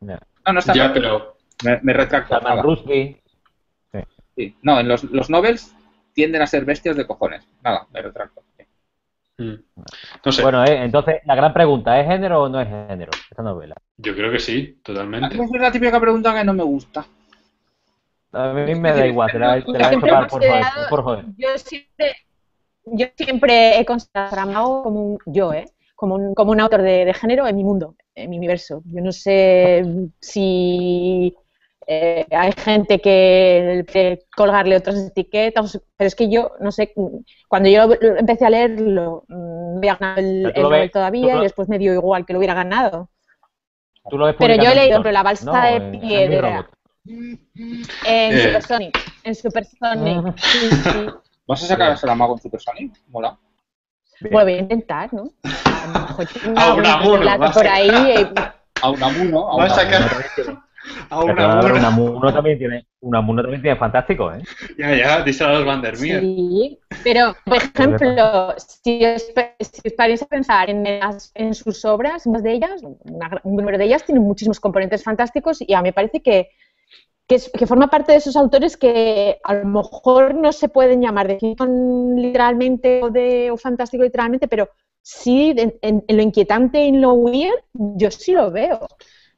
no, 0.00 0.18
No, 0.46 0.52
no 0.52 0.58
es 0.60 0.66
tan 0.66 0.76
Ya, 0.76 0.88
raro. 0.88 0.94
pero 0.94 1.36
Me, 1.64 1.80
me 1.82 1.92
retracto. 1.92 2.38
Rushdie, 2.62 3.22
Sí. 4.36 4.56
No, 4.62 4.80
en 4.80 4.88
los, 4.88 5.04
los 5.04 5.30
novels 5.30 5.74
tienden 6.14 6.42
a 6.42 6.46
ser 6.46 6.64
bestias 6.64 6.96
de 6.96 7.06
cojones. 7.06 7.46
Nada, 7.62 7.86
me 7.92 8.02
retracto. 8.02 8.42
mm, 9.38 9.54
no 10.24 10.32
sé, 10.32 10.42
Bueno, 10.42 10.64
eh, 10.64 10.84
entonces 10.84 11.16
la 11.24 11.34
gran 11.34 11.52
pregunta, 11.52 11.98
¿es 12.00 12.06
género 12.06 12.42
o 12.42 12.48
no 12.48 12.60
es 12.60 12.68
género 12.68 13.10
esta 13.30 13.42
novela? 13.42 13.74
yo 13.96 14.14
creo 14.14 14.30
que 14.30 14.38
sí, 14.38 14.80
totalmente. 14.82 15.36
es 15.36 15.50
la 15.60 15.72
típica 15.72 16.00
pregunta 16.00 16.34
que 16.34 16.44
no 16.44 16.54
me 16.54 16.62
gusta. 16.64 17.06
A 18.32 18.52
mí 18.52 18.74
me 18.74 18.92
da 18.92 19.06
igual, 19.06 19.30
te 19.30 19.38
la, 19.38 19.62
te 19.62 19.78
la 19.78 19.92
he 19.92 19.94
hecho 19.94 20.00
por 20.00 20.40
joder, 20.40 20.64
por 20.88 21.02
joder. 21.02 21.24
Yo 21.36 21.58
siempre, 21.58 22.16
yo 22.84 23.06
siempre 23.16 23.78
he 23.78 23.84
considerado 23.84 24.26
a 24.26 24.30
Saramago 24.30 24.82
como 24.82 25.04
un, 25.06 25.18
yo, 25.26 25.52
¿eh? 25.52 25.64
como, 25.94 26.14
un, 26.16 26.34
como 26.34 26.52
un 26.52 26.60
autor 26.60 26.82
de, 26.82 27.04
de 27.04 27.14
género 27.14 27.46
en 27.46 27.56
mi 27.56 27.64
mundo, 27.64 27.96
en 28.14 28.30
mi 28.30 28.38
universo. 28.38 28.82
Yo 28.86 29.00
no 29.02 29.12
sé 29.12 29.84
si 30.20 31.34
eh, 31.86 32.26
hay 32.30 32.52
gente 32.52 33.00
que 33.00 33.84
que 33.92 34.20
colgarle 34.36 34.76
otras 34.76 34.96
etiquetas, 34.98 35.80
pero 35.96 36.08
es 36.08 36.14
que 36.14 36.30
yo, 36.30 36.52
no 36.60 36.70
sé, 36.72 36.92
cuando 37.48 37.68
yo 37.68 37.86
lo- 37.86 38.16
empecé 38.18 38.46
a 38.46 38.50
leerlo, 38.50 39.24
mm, 39.28 39.72
no 39.74 39.78
había 39.78 39.96
ganado 39.96 40.20
el, 40.20 40.52
el 40.54 40.66
ves- 40.66 40.92
todavía 40.92 41.36
y 41.36 41.40
después 41.40 41.68
me 41.68 41.78
dio 41.78 41.92
igual 41.94 42.24
que 42.26 42.32
lo 42.32 42.38
hubiera 42.38 42.54
ganado. 42.54 43.10
Tú 44.08 44.18
lo 44.18 44.26
ves 44.26 44.36
Pero 44.38 44.54
yo 44.56 44.70
he 44.70 44.74
leído, 44.74 44.98
pero 45.02 45.12
la 45.12 45.22
balsa 45.22 45.44
¿no? 45.44 45.64
de 45.66 45.80
En- 45.80 45.94
en 45.94 46.00
piedra. 46.00 46.28
Mi 46.28 46.36
Robot. 46.38 46.66
En 48.04 48.32
Eh. 48.32 48.42
Supersonic, 48.42 48.94
en 49.24 49.34
Supersonic, 49.34 50.38
sí, 50.38 50.70
sí. 50.92 51.06
¿Vas 51.52 51.62
a 51.64 51.66
sacar 51.66 51.92
a 51.92 51.96
Saramago 51.96 52.34
en 52.34 52.42
Supersonic? 52.42 52.92
Mola. 53.08 53.36
Bueno, 54.20 54.44
voy 54.44 54.52
a 54.54 54.58
intentar, 54.58 55.12
¿no? 55.12 55.24
A 55.44 55.86
lo 55.86 56.76
mejor 56.76 57.26
A 57.28 57.34
a 57.34 57.52
por 57.52 57.66
ahí. 57.66 57.90
eh, 57.90 58.26
A 58.80 58.90
Unamuno. 58.90 59.52
A 59.52 59.56
Va 59.58 59.64
a 59.64 59.70
sacar 59.70 60.02
a 61.10 61.20
Pero 61.20 61.32
una 61.34 61.34
claro, 61.34 61.68
mona. 61.68 61.88
Unamuno 61.88 62.32
también 62.32 62.58
tiene, 62.58 62.86
Unamuno 63.00 63.42
también 63.42 63.62
tiene 63.62 63.76
fantástico, 63.76 64.32
¿eh? 64.32 64.42
Ya, 64.78 64.94
ya, 64.94 65.22
díselo 65.22 65.50
a 65.50 65.52
los 65.54 65.64
Vandermeer. 65.66 66.20
Sí, 66.20 66.78
pero, 67.04 67.36
por 67.44 67.56
ejemplo, 67.58 68.54
si 68.56 69.04
os, 69.04 69.22
si 69.60 69.86
os 69.86 69.92
paráis 69.96 70.22
a 70.22 70.26
pensar 70.26 70.70
en, 70.70 70.82
las- 71.00 71.30
en 71.34 71.54
sus 71.54 71.84
obras, 71.84 72.26
muchas 72.26 72.42
de 72.42 72.52
ellas, 72.52 72.82
una 73.04 73.40
un 73.44 73.56
número 73.56 73.78
de 73.78 73.84
ellas 73.84 74.04
tienen 74.04 74.24
muchísimos 74.24 74.58
componentes 74.60 75.04
fantásticos 75.04 75.60
y 75.60 75.72
a 75.74 75.82
mí 75.82 75.88
me 75.88 75.92
parece 75.92 76.20
que, 76.22 76.48
que, 77.32 77.36
es- 77.36 77.50
que 77.50 77.66
forma 77.66 77.88
parte 77.88 78.12
de 78.12 78.18
esos 78.18 78.36
autores 78.36 78.76
que 78.76 79.38
a 79.42 79.54
lo 79.54 79.64
mejor 79.64 80.34
no 80.34 80.52
se 80.52 80.68
pueden 80.68 81.00
llamar 81.00 81.28
de 81.28 81.38
ficción 81.38 82.14
literalmente 82.16 83.02
o 83.02 83.08
de 83.08 83.50
o 83.50 83.56
fantástico 83.56 84.02
literalmente, 84.02 84.48
pero 84.48 84.68
sí 85.00 85.54
en, 85.56 85.74
en- 85.80 86.04
en 86.06 86.16
lo 86.18 86.22
inquietante 86.22 86.84
y 86.84 86.88
en 86.88 87.00
lo 87.00 87.14
weird, 87.14 87.58
yo 87.72 88.10
sí 88.10 88.32
lo 88.32 88.50
veo. 88.50 88.86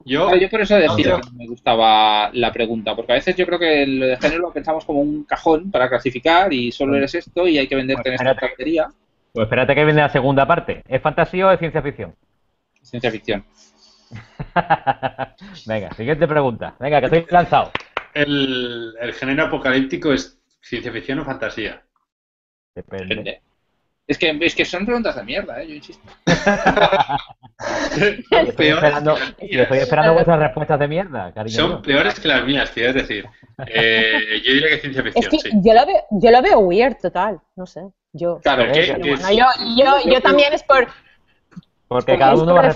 Yo, 0.03 0.29
por 0.51 0.61
eso 0.61 0.75
decía 0.75 1.21
que 1.21 1.31
me 1.37 1.47
gustaba 1.47 2.29
la 2.33 2.51
pregunta, 2.51 2.95
porque 2.97 3.13
a 3.13 3.15
veces 3.15 3.33
yo 3.37 3.45
creo 3.45 3.59
que 3.59 3.87
lo 3.87 4.07
de 4.07 4.17
género 4.17 4.41
lo 4.41 4.51
pensamos 4.51 4.83
como 4.83 4.99
un 4.99 5.23
cajón 5.23 5.71
para 5.71 5.87
clasificar 5.87 6.51
y 6.51 6.73
solo 6.73 6.97
eres 6.97 7.15
esto 7.15 7.47
y 7.47 7.57
hay 7.57 7.67
que 7.67 7.75
venderte 7.77 8.09
en 8.09 8.15
esta 8.15 8.35
cafetería. 8.35 8.89
Pues 9.31 9.45
espérate 9.45 9.73
que 9.73 9.85
viene 9.85 10.01
la 10.01 10.09
segunda 10.09 10.45
parte. 10.45 10.81
¿Es 10.87 11.01
fantasía 11.01 11.47
o 11.47 11.51
es 11.51 11.59
ciencia 11.59 11.81
ficción? 11.81 12.13
Ciencia 12.81 13.09
ficción. 13.09 13.45
Venga, 15.65 15.91
siguiente 15.95 16.27
pregunta. 16.27 16.75
Venga, 16.79 16.99
que 16.99 17.05
estoy 17.07 17.25
lanzado. 17.29 17.71
El, 18.15 18.95
el 18.99 19.13
género 19.13 19.43
apocalíptico 19.45 20.11
es 20.13 20.39
ciencia 20.61 20.91
ficción 20.91 21.19
o 21.19 21.25
fantasía. 21.25 21.83
Depende. 22.73 23.05
Depende. 23.15 23.41
Es 24.07 24.19
que, 24.19 24.37
es 24.39 24.53
que 24.53 24.65
son 24.65 24.85
preguntas 24.85 25.15
de 25.15 25.23
mierda, 25.23 25.61
¿eh? 25.61 25.67
yo 25.67 25.75
insisto. 25.75 26.07
Estoy 28.29 28.67
esperando, 28.67 29.17
estoy 29.39 29.77
esperando 29.79 30.13
vuestras 30.13 30.39
respuestas 30.39 30.79
de 30.79 30.87
mierda, 30.87 31.31
cariño. 31.33 31.55
Son 31.55 31.81
peores 31.81 32.19
que 32.19 32.27
las 32.27 32.45
mías, 32.45 32.71
tío. 32.71 32.87
Es 32.89 32.93
decir, 32.93 33.25
eh, 33.65 34.41
yo 34.43 34.53
diría 34.53 34.69
que 34.69 34.77
ciencia 34.79 35.01
Es 35.01 35.13
ficción, 35.13 35.31
que 35.31 35.39
sí. 35.39 35.49
yo, 35.63 35.73
lo 35.73 35.85
veo, 35.87 36.03
yo 36.11 36.31
lo 36.31 36.41
veo 36.41 36.59
weird 36.59 36.97
total, 37.01 37.39
no 37.55 37.65
sé, 37.65 37.81
yo. 38.13 38.39
Claro, 38.43 38.65
yo, 38.73 39.47
yo, 39.75 40.11
yo 40.11 40.21
también 40.21 40.53
es 40.53 40.61
por... 40.63 40.87
Porque 41.87 42.17
cada 42.17 42.35
uno 42.35 42.53
va 42.53 42.67
a 42.67 42.73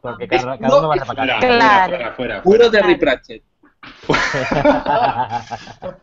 Porque 0.00 0.28
cada, 0.28 0.58
cada 0.58 0.78
uno 0.78 0.88
va 0.88 0.94
a. 0.94 1.40
Claro. 1.40 1.40
fuera, 1.40 1.88
fuera, 1.88 2.12
fuera. 2.12 2.42
Puro 2.42 2.70
Terry 2.70 2.96
Claro. 2.96 3.00
Pratchett. 3.00 3.42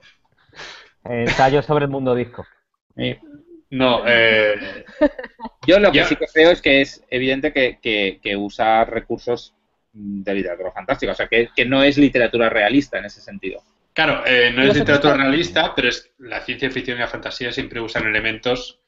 Ensayo 1.03 1.61
sobre 1.61 1.85
el 1.85 1.91
mundo 1.91 2.13
disco. 2.15 2.45
No, 3.71 4.03
eh, 4.05 4.85
Yo 5.65 5.79
lo 5.79 5.91
que 5.91 5.99
Ya. 5.99 6.05
sí 6.05 6.15
que 6.15 6.25
creo 6.27 6.51
es 6.51 6.61
que 6.61 6.81
es 6.81 7.03
evidente 7.09 7.53
que, 7.53 7.79
que, 7.81 8.19
que 8.21 8.35
usa 8.35 8.83
recursos 8.85 9.55
de 9.93 10.33
literatura 10.33 10.71
fantástica, 10.71 11.13
o 11.13 11.15
sea, 11.15 11.27
que, 11.27 11.49
que 11.55 11.65
no 11.65 11.81
es 11.83 11.97
literatura 11.97 12.49
realista 12.49 12.97
en 12.99 13.05
ese 13.05 13.21
sentido. 13.21 13.61
claro, 13.93 14.23
eh, 14.25 14.51
no 14.55 14.63
es 14.63 14.75
literatura 14.75 15.15
realista, 15.15 15.73
pero 15.75 15.87
es 15.89 16.11
la 16.19 16.41
ciencia 16.41 16.69
ficción 16.69 16.97
y 16.97 17.01
la 17.01 17.07
fantasía 17.07 17.51
siempre 17.51 17.79
usan 17.81 18.05
elementos 18.07 18.80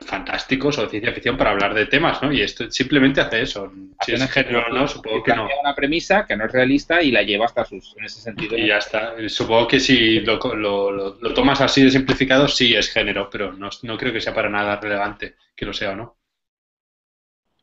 fantásticos 0.00 0.78
o 0.78 0.82
de 0.82 0.88
ciencia 0.90 1.12
ficción 1.12 1.36
para 1.36 1.50
hablar 1.50 1.74
de 1.74 1.86
temas, 1.86 2.22
¿no? 2.22 2.32
Y 2.32 2.42
esto 2.42 2.70
simplemente 2.70 3.20
hace 3.20 3.42
eso. 3.42 3.72
Si 4.04 4.12
es 4.12 4.30
género 4.30 4.64
o 4.66 4.72
no, 4.74 4.86
supongo 4.86 5.22
que 5.22 5.34
no. 5.34 5.48
Una 5.60 5.74
premisa 5.74 6.26
que 6.26 6.36
no 6.36 6.44
es 6.44 6.52
realista 6.52 7.02
y 7.02 7.10
la 7.10 7.22
lleva 7.22 7.46
hasta 7.46 7.64
sus, 7.64 7.96
en 7.96 8.04
ese 8.04 8.20
sentido. 8.20 8.56
Y 8.56 8.68
ya 8.68 8.78
está. 8.78 9.14
Supongo 9.28 9.66
que 9.68 9.80
si 9.80 10.20
lo, 10.20 10.38
lo- 10.54 10.90
lo- 10.90 11.16
lo 11.20 11.34
tomas 11.34 11.60
así 11.60 11.82
de 11.82 11.90
simplificado, 11.90 12.46
sí 12.48 12.74
es 12.74 12.92
género, 12.92 13.28
pero 13.30 13.52
no, 13.52 13.70
no 13.82 13.96
creo 13.96 14.12
que 14.12 14.20
sea 14.20 14.34
para 14.34 14.48
nada 14.50 14.76
relevante 14.76 15.36
que 15.56 15.64
lo 15.66 15.72
sea 15.72 15.92
o 15.92 15.96
no. 15.96 16.16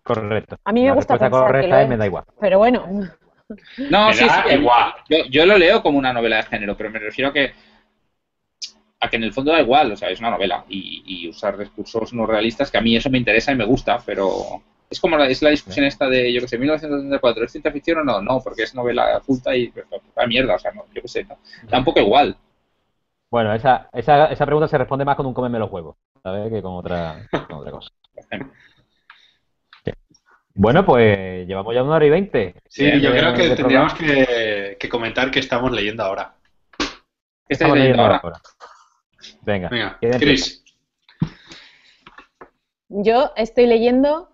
Correcto. 0.03 0.57
A 0.65 0.73
mí 0.73 0.81
me 0.81 0.88
La 0.89 0.93
gusta 0.95 1.18
pensar 1.18 1.31
que 1.31 1.39
correcta 1.45 1.68
lo 1.68 1.77
es 1.77 1.84
es. 1.84 1.89
me 1.89 1.97
da 1.97 2.05
igual. 2.05 2.23
Pero 2.39 2.57
bueno, 2.57 2.85
No, 3.77 4.07
Me 4.10 4.14
sí, 4.15 4.26
da 4.26 4.43
sí. 4.47 4.55
igual. 4.55 4.93
Yo, 5.10 5.18
yo 5.30 5.45
lo 5.45 5.57
leo 5.57 5.81
como 5.81 5.97
una 5.97 6.14
novela 6.14 6.38
de 6.38 6.43
género, 6.43 6.76
pero 6.76 6.89
me 6.89 6.99
refiero 6.99 7.30
a 7.30 7.34
que 7.34 7.53
a 9.03 9.09
que 9.09 9.17
en 9.17 9.23
el 9.23 9.34
fondo 9.34 9.51
da 9.51 9.59
igual, 9.59 9.91
o 9.91 9.97
sea, 9.97 10.09
es 10.09 10.19
una 10.19 10.31
novela 10.31 10.63
y, 10.69 11.03
y 11.05 11.30
usar 11.30 11.57
recursos 11.57 12.13
no 12.13 12.25
realistas, 12.25 12.71
que 12.71 12.77
a 12.77 12.81
mí 12.81 12.95
eso 12.95 13.09
me 13.09 13.17
interesa 13.17 13.51
y 13.51 13.55
me 13.55 13.65
gusta, 13.65 13.99
pero 14.05 14.61
es 14.89 14.99
como 14.99 15.17
la, 15.17 15.27
es 15.27 15.41
la 15.41 15.49
discusión 15.49 15.85
esta 15.85 16.07
de, 16.07 16.31
yo 16.31 16.39
que 16.39 16.47
sé, 16.47 16.57
1974, 16.57 17.43
¿es 17.43 17.51
ciencia 17.51 17.71
ficción 17.71 17.97
o 17.99 18.03
no? 18.03 18.21
No, 18.21 18.39
porque 18.41 18.63
es 18.63 18.73
novela 18.73 19.21
culta 19.25 19.53
y 19.55 19.67
pues, 19.69 19.85
puta 19.88 20.25
mierda, 20.25 20.55
o 20.55 20.59
sea, 20.59 20.71
no, 20.71 20.85
yo 20.93 21.01
qué 21.01 21.07
sé, 21.07 21.25
no. 21.25 21.38
da 21.69 21.80
un 21.80 21.84
poco 21.84 21.99
igual. 21.99 22.38
Bueno, 23.30 23.53
esa, 23.53 23.89
esa, 23.91 24.27
esa 24.27 24.45
pregunta 24.45 24.69
se 24.69 24.77
responde 24.77 25.03
más 25.03 25.17
con 25.17 25.25
un 25.25 25.34
cómeme 25.34 25.59
los 25.59 25.71
huevos, 25.71 25.97
¿sabes? 26.21 26.49
Que 26.49 26.61
con 26.61 26.75
otra, 26.75 27.27
con 27.49 27.57
otra 27.57 27.71
cosa. 27.71 27.89
por 28.13 28.23
ejemplo. 28.23 28.53
Bueno, 30.55 30.85
pues 30.85 31.47
llevamos 31.47 31.73
ya 31.73 31.84
una 31.84 31.95
hora 31.95 32.05
y 32.05 32.09
veinte. 32.11 32.55
Sí, 32.69 33.01
yo 33.01 33.11
creo 33.11 33.34
que 33.34 33.55
tendríamos 33.55 33.95
que, 33.95 34.77
que 34.80 34.88
comentar 34.88 35.31
qué 35.31 35.39
estamos 35.39 35.71
leyendo 35.71 36.03
ahora. 36.03 36.35
¿Qué 37.47 37.55
estáis 37.55 37.71
Estamos 37.71 37.77
leyendo 37.77 38.03
leyendo 38.03 38.03
ahora? 38.03 38.21
ahora. 38.23 38.39
Venga, 39.45 39.69
Venga, 39.69 39.97
yo 42.89 43.31
estoy 43.35 43.67
leyendo 43.67 44.29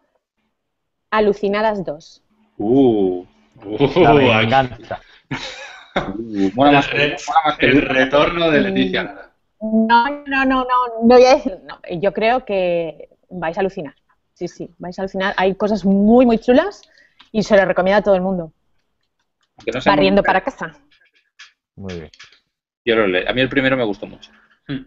Alucinadas 1.12 1.84
2. 1.84 2.24
Uh, 2.58 3.26
Uh, 3.62 4.00
La 4.02 4.14
venganza. 4.14 5.02
uh, 5.96 6.50
más 6.56 6.88
que, 6.88 7.04
El- 7.06 7.76
más 7.76 7.84
retorno 7.90 8.50
de 8.50 8.62
Leticia 8.62 9.04
Nara. 9.04 9.34
No, 9.60 10.10
no, 10.28 10.46
no, 10.46 10.64
no, 10.64 10.66
no 10.66 11.16
voy 11.16 11.26
a 11.26 11.36
decir- 11.36 11.60
no, 11.66 11.78
Yo 12.00 12.14
creo 12.14 12.46
que 12.46 13.10
vais 13.30 13.58
a 13.58 13.60
alucinar. 13.60 13.96
Sí, 14.34 14.48
sí, 14.48 14.70
vais 14.78 14.98
a 14.98 15.02
alucinar. 15.02 15.34
Hay 15.36 15.56
cosas 15.56 15.84
muy, 15.84 16.26
muy 16.26 16.38
chulas 16.38 16.84
y 17.34 17.44
se 17.44 17.58
lo 17.58 17.66
recomiendo 17.66 17.98
a 18.00 18.04
todo 18.04 18.16
el 18.16 18.22
mundo. 18.22 18.54
No 19.68 19.80
Barriendo 19.86 20.22
muy- 20.22 20.26
para 20.28 20.42
casa. 20.42 20.72
Muy 21.76 21.94
bien. 21.96 22.12
Yo 22.86 22.96
lo 22.96 23.08
leo. 23.08 23.30
A 23.30 23.34
mí 23.34 23.42
el 23.42 23.50
primero 23.50 23.76
me 23.76 23.84
gustó 23.84 24.06
mucho. 24.08 24.32
Hmm. 24.70 24.84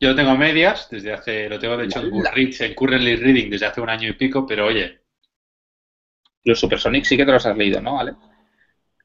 Yo 0.00 0.08
lo 0.10 0.16
tengo 0.16 0.30
a 0.30 0.34
medias, 0.36 0.88
desde 0.90 1.12
hace, 1.12 1.48
lo 1.48 1.58
tengo 1.58 1.76
de 1.76 1.84
hecho 1.84 2.00
en 2.00 2.10
Goodreads, 2.10 2.62
en 2.62 2.74
Currently 2.74 3.16
Reading 3.16 3.50
desde 3.50 3.66
hace 3.66 3.80
un 3.82 3.90
año 3.90 4.08
y 4.08 4.14
pico, 4.14 4.46
pero 4.46 4.66
oye, 4.66 5.00
Los 6.44 6.58
Supersonic 6.58 7.04
sí 7.04 7.16
que 7.16 7.26
te 7.26 7.32
los 7.32 7.44
has 7.44 7.56
leído, 7.56 7.80
¿no? 7.80 7.94
¿Vale? 7.96 8.14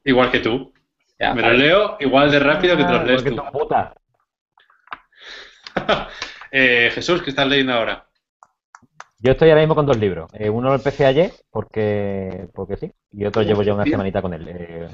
igual 0.04 0.30
que 0.30 0.38
tú. 0.40 0.72
Ya, 1.18 1.34
Me 1.34 1.42
lo 1.42 1.48
vale. 1.48 1.58
leo 1.58 1.96
igual 2.00 2.30
de 2.30 2.38
rápido 2.38 2.76
que 2.76 2.84
te 2.84 2.92
los 2.92 3.00
Ah, 3.00 3.04
lees 3.04 3.24
tú. 3.24 3.36
Eh, 6.52 6.90
Jesús, 6.94 7.20
¿qué 7.22 7.30
estás 7.30 7.46
leyendo 7.48 7.72
ahora? 7.74 8.06
Yo 9.18 9.32
estoy 9.32 9.48
ahora 9.50 9.60
mismo 9.62 9.74
con 9.74 9.84
dos 9.84 9.98
libros. 9.98 10.30
Eh, 10.32 10.48
uno 10.48 10.68
lo 10.68 10.76
empecé 10.76 11.04
ayer 11.04 11.32
porque, 11.50 12.46
porque 12.54 12.76
sí, 12.76 12.92
y 13.12 13.24
otro 13.26 13.42
llevo 13.42 13.62
ya 13.62 13.74
una 13.74 13.84
semanita 13.84 14.22
con 14.22 14.32
él. 14.32 14.46
Eh, 14.48 14.88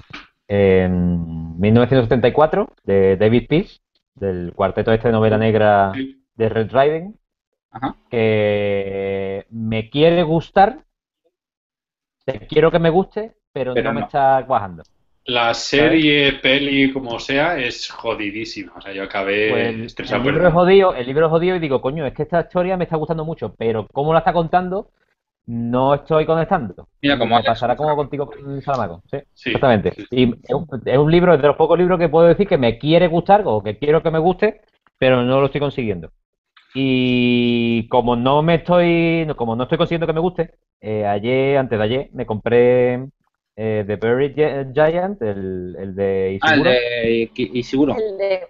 en 0.49 1.61
1974, 1.61 2.69
de 2.85 3.17
David 3.17 3.47
Peace, 3.49 3.81
del 4.15 4.53
cuarteto 4.55 4.93
este 4.93 5.09
de 5.09 5.13
novela 5.13 5.39
negra 5.39 5.93
de 6.35 6.49
Red 6.49 6.71
Riding, 6.73 7.19
Ajá. 7.71 7.97
que 8.11 9.47
me 9.51 9.91
quiere 9.91 10.23
gustar, 10.23 10.85
quiero 12.49 12.71
que 12.71 12.79
me 12.79 12.91
guste, 12.91 13.37
pero, 13.53 13.75
Pero 13.75 13.93
no 13.93 14.01
me 14.01 14.07
está 14.07 14.45
cuajando. 14.47 14.83
La 15.25 15.55
serie, 15.55 16.33
peli, 16.43 16.93
como 16.93 17.21
sea, 17.21 17.57
es 17.57 17.89
jodidísima. 17.89 18.73
O 18.77 18.81
sea, 18.81 18.93
yo 18.93 19.05
acabé 19.05 19.51
Pues 19.51 20.11
el, 20.11 20.23
libro 20.25 20.49
es 20.49 20.53
jodido, 20.53 20.95
el 20.95 21.07
libro 21.07 21.27
es 21.27 21.31
jodido 21.31 21.57
y 21.57 21.61
digo, 21.61 21.81
coño, 21.81 22.05
es 22.07 22.13
que 22.13 22.25
esta 22.25 22.41
historia 22.41 22.77
me 22.77 22.85
está 22.85 22.97
gustando 22.97 23.25
mucho, 23.25 23.55
pero 23.57 23.87
cómo 23.93 24.13
la 24.13 24.19
está 24.21 24.33
contando, 24.33 24.91
no 25.47 25.95
estoy 25.95 26.25
conectando. 26.27 26.89
Mira, 27.03 27.19
como 27.19 27.37
me 27.37 27.43
pasará 27.43 27.77
como 27.77 27.95
contigo 27.97 28.27
con 28.27 28.63
Salamaco. 28.63 29.03
Sí, 29.11 29.19
Sí, 29.35 29.51
exactamente. 29.51 29.93
sí, 29.93 30.07
sí. 30.09 30.17
Y 30.17 30.23
es 30.45 30.55
un, 30.55 30.67
es 30.85 30.99
un 30.99 31.11
libro, 31.11 31.35
es 31.35 31.43
de 31.43 31.49
los 31.49 31.57
pocos 31.57 31.79
libros 31.79 31.99
que 31.99 32.09
puedo 32.09 32.27
decir 32.29 32.47
que 32.47 32.59
me 32.59 32.79
quiere 32.79 33.09
gustar 33.09 33.43
o 33.45 33.63
que 33.63 33.79
quiero 33.79 34.03
que 34.03 34.11
me 34.11 34.19
guste, 34.19 34.61
pero 34.99 35.23
no 35.23 35.41
lo 35.41 35.47
estoy 35.47 35.61
consiguiendo. 35.61 36.11
Y 36.75 37.87
como 37.89 38.17
no 38.17 38.43
me 38.43 38.57
estoy, 38.57 39.27
como 39.37 39.57
no 39.57 39.65
estoy 39.65 39.79
consiguiendo 39.79 40.07
que 40.07 40.13
me 40.15 40.21
guste, 40.21 40.55
eh, 40.81 41.07
ayer, 41.07 41.59
antes 41.59 41.79
de 41.79 41.85
ayer, 41.85 42.11
me 42.13 42.25
compré 42.25 43.07
eh, 43.57 43.85
The 43.87 43.97
Buried 43.97 44.35
Gi- 44.35 44.73
Giant, 44.73 45.21
el, 45.23 45.77
el 45.79 45.95
de 45.95 46.39
Ah, 46.43 46.55
el 46.55 46.63
de 46.63 47.31
Ishiguro. 47.35 47.97
El 47.99 48.17
de- 48.19 48.47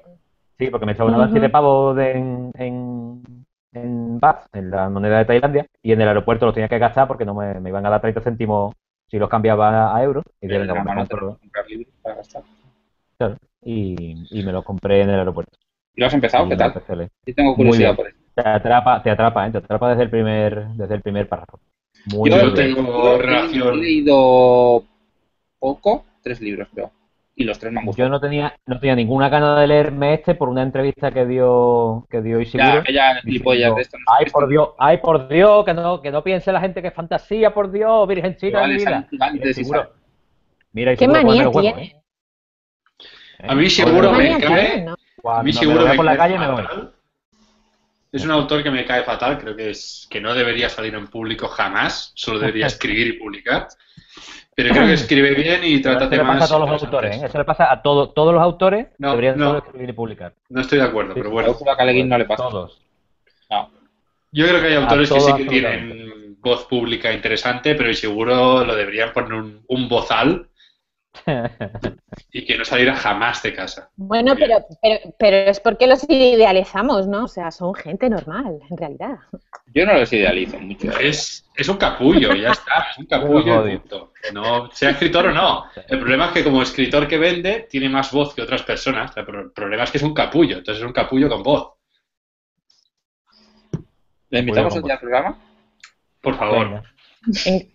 Sí, 0.59 0.69
porque 0.71 0.87
me 0.87 0.95
sobraban 0.95 1.25
Ujú. 1.29 1.33
siete 1.33 1.49
pavos 1.51 1.97
de- 1.97 2.13
en, 2.13 2.53
en, 2.57 3.42
en 3.73 4.19
baht, 4.21 4.47
en 4.55 4.71
la 4.71 4.89
moneda 4.89 5.19
de 5.19 5.25
Tailandia, 5.25 5.67
y 5.83 5.93
en 5.93 6.01
el 6.01 6.09
aeropuerto 6.09 6.47
los 6.47 6.55
tenía 6.55 6.69
que 6.69 6.79
gastar 6.79 7.09
porque 7.09 7.25
no 7.25 7.35
me, 7.35 7.59
me 7.61 7.71
iban 7.71 7.85
a 7.87 7.91
dar 7.91 8.01
30 8.01 8.21
céntimos 8.21 8.75
si 9.09 9.19
los 9.19 9.29
cambiaba 9.29 9.95
a 9.97 10.03
euros. 10.03 10.25
Y, 10.41 10.47
dije, 10.47 10.61
me 10.61 10.67
no 10.67 10.75
compro- 10.75 11.39
libros 11.69 11.95
para 12.03 12.17
gastar. 12.17 12.43
y, 13.63 14.27
y 14.31 14.43
me 14.43 14.53
los 14.53 14.65
compré 14.65 15.03
en 15.03 15.11
el 15.11 15.19
aeropuerto. 15.21 15.53
¿Y 15.95 16.01
lo 16.01 16.07
has 16.07 16.15
empezado? 16.15 16.47
Y 16.47 16.49
¿Qué 16.49 16.55
me 16.57 16.59
tal? 16.59 17.09
Yo 17.27 17.35
tengo 17.35 17.51
Muy 17.51 17.57
curiosidad 17.57 17.89
bien. 17.91 17.97
por 17.97 18.09
eso. 18.09 18.19
Te 18.35 18.49
atrapa, 18.49 19.03
te 19.03 19.11
atrapa, 19.11 19.47
¿eh? 19.47 19.51
Te 19.51 19.59
atrapa 19.59 19.91
desde 19.91 20.03
el 20.05 20.11
primer, 20.11 20.67
desde 20.69 20.95
el 20.95 21.03
primer 21.03 21.29
párrafo. 21.29 21.61
Muy 22.07 22.31
Yo 22.31 22.37
bien. 22.37 22.55
tengo 22.55 23.19
relación- 23.19 23.75
He 23.75 23.77
leído 23.77 24.85
poco, 25.59 26.05
tres 26.23 26.41
libros 26.41 26.69
creo. 26.73 26.91
Y 27.35 27.45
los 27.45 27.59
tres 27.59 27.73
me 27.73 27.81
han 27.81 27.87
gustado. 27.87 28.07
Yo 28.07 28.11
no 28.11 28.21
tenía, 28.21 28.55
no 28.67 28.79
tenía 28.79 28.95
ninguna 28.95 29.29
gana 29.31 29.59
de 29.59 29.67
leerme 29.67 30.15
este 30.15 30.35
por 30.35 30.49
una 30.51 30.63
entrevista 30.63 31.11
que 31.11 31.25
dio, 31.25 32.07
que 32.11 32.21
dio 32.21 32.41
Ya, 32.43 32.75
aquella 32.75 33.21
gilipollas 33.23 33.75
diciendo, 33.75 33.77
de 33.77 33.83
esto. 33.83 33.97
no 33.99 34.05
Ay, 34.15 34.27
por 34.27 34.43
esto- 34.45 34.51
Dios, 34.51 34.69
ay, 34.79 34.99
por 34.99 35.29
Dios, 35.29 35.65
que 35.65 35.75
no, 35.75 36.03
que 36.03 36.11
no 36.11 36.23
piense 36.23 36.53
la 36.53 36.61
gente 36.61 36.83
que 36.83 36.89
es 36.89 36.95
fantasía, 36.95 37.55
por 37.55 37.71
Dios, 37.73 38.07
virgencita 38.07 38.67
de 38.67 38.75
vida. 38.77 39.07
gigantes 39.11 39.59
Mira, 40.75 40.95
¿Qué 40.97 41.09
manía 41.09 41.51
tiene? 41.51 41.83
¿eh? 41.85 41.97
A 43.49 43.55
mí 43.55 43.67
¿Eh? 43.67 43.71
seguro 43.71 44.13
¿Qué 44.13 44.19
me 44.19 44.41
cae- 44.41 44.85
no? 44.85 44.95
A 45.31 45.43
mí 45.43 45.53
seguro 45.53 45.87
me 45.87 45.95
por 45.95 46.05
la 46.05 46.17
cae 46.17 46.19
calle 46.35 46.39
me 46.39 46.51
voy. 46.53 46.63
fatal. 46.63 46.93
Es 48.13 48.25
un 48.27 48.31
autor 48.31 48.63
que 48.63 48.71
me 48.71 48.85
cae 48.85 49.05
fatal, 49.05 49.39
creo 49.39 49.57
que 49.57 49.71
es 49.71 50.07
que 50.11 50.21
no 50.21 50.35
debería 50.35 50.69
salir 50.69 50.95
en 50.95 51.07
público 51.09 51.49
jamás, 51.49 52.13
solo 52.15 52.39
debería 52.39 52.67
escribir 52.67 53.07
y 53.09 53.13
publicar. 53.19 53.69
Pero 54.55 54.75
creo 54.75 54.87
que 54.87 54.93
escribe 54.93 55.35
bien 55.35 55.61
y 55.65 55.81
trata 55.81 56.05
Eso 56.05 56.11
le 56.11 56.17
temas. 56.19 56.39
pasa 56.41 56.45
a 56.55 56.59
todos 56.59 56.71
los 56.71 56.83
autores, 56.83 57.17
¿eh? 57.23 57.27
Eso 57.27 57.39
le 57.39 57.45
pasa 57.45 57.73
a 57.73 57.81
todo- 57.83 58.11
todos 58.11 58.35
los 58.35 58.43
autores, 58.43 58.89
No, 58.99 59.11
deberían 59.11 59.39
no. 59.39 59.57
escribir 59.59 59.89
y 59.89 59.93
publicar. 59.95 60.35
No 60.51 60.61
estoy 60.61 60.79
de 60.79 60.85
acuerdo, 60.85 61.15
Sí, 61.15 61.21
pero 61.21 61.31
A 61.31 61.33
bueno. 61.33 61.93
Guin 61.93 62.09
no 62.09 62.19
le 62.19 62.25
pasa. 62.27 62.49
Todos. 62.49 62.83
No. 63.51 63.71
Yo 64.31 64.47
creo 64.47 64.61
que 64.61 64.67
hay 64.69 64.75
autores 64.75 65.11
que 65.11 65.21
sí 65.21 65.33
que 65.37 65.45
tienen 65.47 66.37
voz 66.41 66.65
pública 66.65 67.13
interesante, 67.13 67.75
pero 67.75 67.93
seguro 67.95 68.65
lo 68.65 68.75
deberían 68.75 69.13
poner 69.13 69.33
un, 69.35 69.61
un 69.69 69.89
bozal 69.89 70.49
y 72.33 72.45
que 72.47 72.57
no 72.59 72.65
saliera 72.65 72.95
jamás 72.97 73.43
de 73.43 73.55
casa. 73.55 73.91
Bueno, 73.97 74.35
pero, 74.37 74.65
pero, 74.81 75.15
pero 75.19 75.37
es 75.51 75.61
porque 75.61 75.87
los 75.87 76.05
idealizamos, 76.09 77.07
¿no? 77.07 77.25
O 77.25 77.29
sea, 77.29 77.51
son 77.51 77.75
gente 77.75 78.09
normal, 78.09 78.59
en 78.71 78.77
realidad. 78.77 79.19
Yo 79.75 79.87
no 79.87 79.95
los 79.95 80.13
idealizo 80.13 80.59
mucho. 80.59 80.91
¿eh? 80.93 81.09
Es, 81.09 81.45
es 81.55 81.69
un 81.69 81.77
capullo, 81.77 82.35
ya 82.35 82.51
está, 82.53 82.87
es 82.91 82.99
un 82.99 83.07
capullo. 83.07 83.65
No, 84.33 84.71
sea 84.73 84.91
escritor 84.91 85.27
o 85.27 85.33
no. 85.33 85.65
El 85.89 85.99
problema 86.01 86.27
es 86.27 86.33
que 86.33 86.45
como 86.45 86.63
escritor 86.63 87.07
que 87.07 87.19
vende, 87.19 87.67
tiene 87.71 87.89
más 87.89 88.11
voz 88.13 88.35
que 88.35 88.43
otras 88.43 88.63
personas. 88.63 89.17
El 89.17 89.25
pro- 89.27 89.53
problema 89.53 89.85
es 89.85 89.91
que 89.91 89.99
es 89.99 90.05
un 90.05 90.15
capullo, 90.15 90.59
entonces 90.59 90.83
es 90.83 90.87
un 90.87 90.93
capullo 90.95 91.29
con 91.29 91.43
voz. 91.43 91.73
¿Le 94.31 94.39
invitamos 94.41 94.73
Muy 94.73 94.81
un 94.81 94.85
día 94.87 94.95
al 94.95 95.01
programa? 95.01 95.39
Por 96.23 96.37
favor. 96.39 96.83
En- 97.45 97.71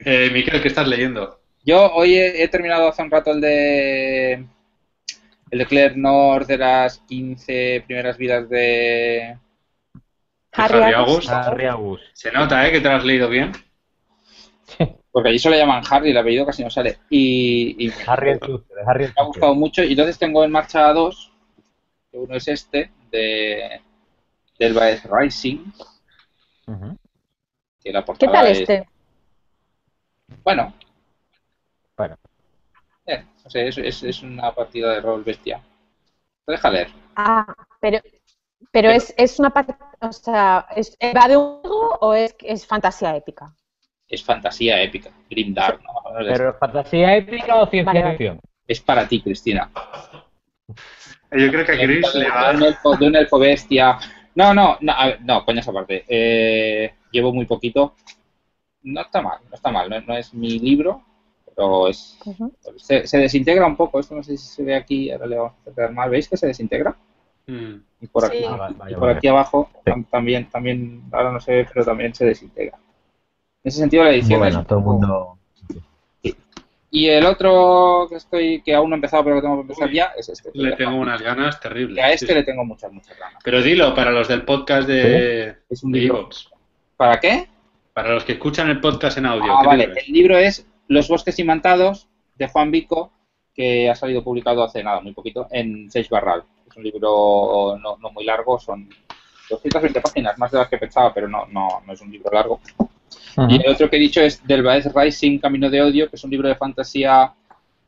Eh, 0.00 0.30
Miquel, 0.32 0.62
¿qué 0.62 0.68
estás 0.68 0.86
leyendo? 0.86 1.37
Yo 1.68 1.92
hoy 1.92 2.14
he, 2.14 2.42
he 2.42 2.48
terminado 2.48 2.88
hace 2.88 3.02
un 3.02 3.10
rato 3.10 3.30
el 3.30 3.42
de 3.42 4.32
el 5.50 5.58
de 5.58 5.66
Claire 5.66 5.96
North 5.96 6.46
de 6.46 6.56
las 6.56 6.98
15 7.00 7.84
primeras 7.86 8.16
vidas 8.16 8.48
de 8.48 9.36
Harry. 10.52 10.94
Agus. 10.94 11.28
Harry 11.28 11.66
Agus. 11.66 12.00
Se 12.14 12.32
nota, 12.32 12.66
¿eh? 12.66 12.72
Que 12.72 12.80
te 12.80 12.88
lo 12.88 12.94
has 12.94 13.04
leído 13.04 13.28
bien. 13.28 13.52
porque 15.12 15.28
allí 15.28 15.38
solo 15.38 15.56
le 15.56 15.60
llaman 15.60 15.82
Harry, 15.90 16.10
el 16.10 16.16
apellido 16.16 16.46
casi 16.46 16.62
no 16.64 16.70
sale. 16.70 17.00
Y, 17.10 17.76
y 17.86 17.92
Harry 18.06 18.30
el 18.30 18.40
Harry 18.86 19.04
me 19.08 19.12
ha 19.18 19.24
gustado 19.24 19.54
mucho. 19.54 19.82
Y 19.82 19.90
entonces 19.90 20.18
tengo 20.18 20.44
en 20.44 20.50
marcha 20.50 20.90
dos. 20.94 21.30
que 22.10 22.16
Uno 22.16 22.34
es 22.34 22.48
este, 22.48 22.90
de 23.10 23.80
del 24.58 24.72
Baez 24.72 25.02
Rising, 25.04 25.58
Ujú. 26.66 26.96
que 27.84 27.92
la 27.92 28.02
¿Qué 28.04 28.26
tal 28.26 28.46
es- 28.46 28.60
este? 28.60 28.88
Bueno. 30.42 30.72
Eh, 33.08 33.24
no 33.44 33.50
sé, 33.50 33.68
es, 33.68 33.78
es, 33.78 34.02
es 34.02 34.22
una 34.22 34.54
partida 34.54 34.92
de 34.94 35.00
rol 35.00 35.24
bestia. 35.24 35.60
Te 36.46 36.52
deja 36.52 36.70
leer. 36.70 36.88
Ah, 37.16 37.46
pero, 37.80 37.98
pero 38.70 38.88
Pero- 38.88 38.90
es, 38.92 39.14
es 39.16 39.38
una 39.38 39.50
parte, 39.50 39.74
o 40.00 40.12
sea, 40.12 40.66
es, 40.76 40.96
¿va 41.16 41.26
de 41.28 41.36
un 41.36 41.60
juego 41.62 41.98
o 42.00 42.14
es, 42.14 42.36
es 42.42 42.66
fantasía 42.66 43.16
épica? 43.16 43.54
Es 44.08 44.22
fantasía 44.24 44.80
épica, 44.82 45.10
grimdark, 45.28 45.82
¿no? 45.82 45.92
Más 45.94 46.04
o 46.06 46.10
menos 46.12 46.26
de 46.26 46.32
Pero 46.32 46.54
fantasía 46.58 47.16
épica 47.16 47.56
o 47.56 47.66
ciencia 47.66 47.92
Vale, 47.92 48.10
ficción. 48.10 48.40
Es 48.66 48.80
para 48.80 49.08
ti, 49.08 49.20
Cristina. 49.22 49.70
Yo 51.30 51.50
creo 51.50 51.64
que 51.66 51.72
a 51.72 51.76
Chris 51.76 52.14
le 52.14 52.24
de, 52.24 52.30
va... 52.30 52.50
un 52.52 52.62
elfo, 52.62 52.96
de 52.96 53.06
un 53.06 53.16
elfo 53.16 53.38
bestia 53.38 53.98
No, 54.34 54.54
no, 54.54 54.78
no, 54.80 54.92
a 54.92 55.06
ver, 55.06 55.20
no, 55.22 55.44
coñas 55.44 55.68
aparte. 55.68 56.04
Eh, 56.08 56.94
llevo 57.10 57.32
muy 57.32 57.44
poquito. 57.46 57.94
No 58.82 59.00
está 59.02 59.20
mal, 59.20 59.38
no 59.48 59.54
está 59.54 59.70
mal. 59.70 59.90
No, 59.90 60.00
no 60.00 60.16
es 60.16 60.32
mi 60.32 60.58
libro, 60.58 61.02
pero 61.58 61.88
es 61.88 62.16
se, 62.76 63.04
se 63.08 63.18
desintegra 63.18 63.66
un 63.66 63.74
poco. 63.76 63.98
Esto 63.98 64.14
no 64.14 64.22
sé 64.22 64.36
si 64.36 64.46
se 64.46 64.62
ve 64.62 64.76
aquí. 64.76 65.10
Ahora 65.10 65.26
le 65.26 65.36
vamos 65.36 65.52
a 65.54 65.60
acercar 65.62 65.92
más. 65.92 66.08
¿Veis 66.08 66.28
que 66.28 66.36
se 66.36 66.46
desintegra? 66.46 66.94
Mm. 67.48 67.74
Y 68.00 68.06
por 68.06 68.24
aquí, 68.24 68.38
Sí. 68.38 68.44
Ah, 68.46 68.56
vale, 68.56 68.92
y 68.92 68.94
por 68.94 69.00
vale. 69.02 69.14
aquí 69.18 69.26
abajo 69.26 69.68
Sí. 69.84 69.92
también, 70.08 70.48
también, 70.50 71.02
ahora 71.10 71.32
no 71.32 71.40
se 71.40 71.52
ve, 71.52 71.66
pero 71.72 71.84
también 71.84 72.14
se 72.14 72.24
desintegra. 72.26 72.76
En 72.76 73.68
ese 73.68 73.78
sentido 73.80 74.04
la 74.04 74.10
edición 74.10 74.38
Bueno, 74.38 74.60
es 74.60 74.66
todo 74.68 74.78
el 74.78 74.84
mundo. 74.84 75.38
Y 76.90 77.08
el 77.08 77.26
otro 77.26 78.06
que 78.08 78.14
estoy, 78.14 78.62
que 78.62 78.74
aún 78.74 78.90
no 78.90 78.94
he 78.94 78.98
empezado, 78.98 79.24
pero 79.24 79.36
que 79.36 79.42
tengo 79.42 79.56
que 79.56 79.60
empezar 79.62 79.88
Uy, 79.88 79.94
ya, 79.96 80.12
es 80.16 80.28
este. 80.28 80.50
Le 80.54 80.76
tengo 80.76 80.96
unas 80.96 81.20
ganas 81.20 81.60
terribles. 81.60 81.96
Que 81.96 82.02
a 82.02 82.12
este 82.12 82.26
sí. 82.28 82.34
le 82.34 82.44
tengo 82.44 82.64
muchas, 82.64 82.92
muchas 82.92 83.18
ganas. 83.18 83.42
Pero 83.42 83.60
dilo, 83.62 83.94
para 83.96 84.12
los 84.12 84.28
del 84.28 84.44
podcast 84.44 84.86
de, 84.86 85.56
Es 85.68 85.82
un 85.82 85.90
de 85.90 85.98
libro. 85.98 86.28
¿Para 86.96 87.18
qué? 87.18 87.48
Para 87.92 88.14
los 88.14 88.24
que 88.24 88.32
escuchan 88.34 88.70
el 88.70 88.80
podcast 88.80 89.18
en 89.18 89.26
audio. 89.26 89.52
Ah, 89.52 89.58
¿qué 89.60 89.66
vale. 89.66 89.86
libro? 89.88 90.00
El 90.06 90.12
libro 90.12 90.38
es 90.38 90.64
Los 90.88 91.08
bosques 91.08 91.38
imantados 91.38 92.08
de 92.36 92.48
Juan 92.48 92.70
Vico, 92.70 93.12
que 93.54 93.90
ha 93.90 93.94
salido 93.94 94.22
publicado 94.24 94.62
hace 94.62 94.82
nada, 94.82 95.00
muy 95.00 95.12
poquito, 95.12 95.46
en 95.50 95.90
Seix 95.90 96.08
Barral. 96.08 96.44
Es 96.68 96.76
un 96.76 96.82
libro 96.82 97.78
no, 97.80 97.96
no 97.98 98.10
muy 98.10 98.24
largo, 98.24 98.58
son 98.58 98.88
220 99.50 100.00
páginas, 100.00 100.38
más 100.38 100.50
de 100.50 100.58
las 100.58 100.68
que 100.68 100.78
pensaba, 100.78 101.12
pero 101.12 101.28
no, 101.28 101.46
no, 101.46 101.82
no 101.86 101.92
es 101.92 102.00
un 102.00 102.10
libro 102.10 102.30
largo. 102.32 102.60
Y 103.48 103.64
el 103.64 103.72
otro 103.72 103.88
que 103.88 103.96
he 103.96 104.00
dicho 104.00 104.20
es 104.20 104.44
Del 104.46 104.62
Baez 104.62 104.92
Rising, 104.92 105.38
Camino 105.38 105.70
de 105.70 105.82
Odio, 105.82 106.10
que 106.10 106.16
es 106.16 106.24
un 106.24 106.30
libro 106.30 106.48
de 106.48 106.56
fantasía 106.56 107.32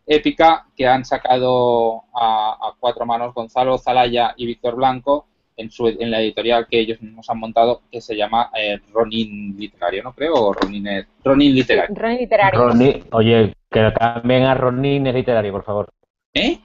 épica 0.06 0.66
que 0.76 0.86
han 0.86 1.04
sacado 1.04 2.04
a, 2.14 2.52
a 2.52 2.74
cuatro 2.78 3.06
manos 3.06 3.34
Gonzalo 3.34 3.78
Zalaya 3.78 4.34
y 4.36 4.46
Víctor 4.46 4.76
Blanco 4.76 5.26
en, 5.60 5.70
su, 5.70 5.88
en 5.88 6.10
la 6.10 6.20
editorial 6.20 6.66
que 6.68 6.78
ellos 6.80 7.00
mismos 7.00 7.28
han 7.30 7.38
montado, 7.38 7.82
que 7.90 8.00
se 8.00 8.16
llama 8.16 8.50
eh, 8.56 8.78
Ronin 8.92 9.56
Literario, 9.58 10.02
¿no 10.02 10.14
creo? 10.14 10.34
O 10.34 10.52
Ronin, 10.52 10.86
Ronin 11.24 11.54
Literario. 11.54 11.94
Ron 11.94 12.16
literario. 12.16 12.60
Roni- 12.60 13.04
Oye, 13.12 13.54
que 13.70 13.80
la 13.80 13.92
cambien 13.94 14.44
a 14.44 14.54
Ronines 14.54 15.14
Literario, 15.14 15.52
por 15.52 15.62
favor. 15.64 15.88
¿Eh? 16.34 16.58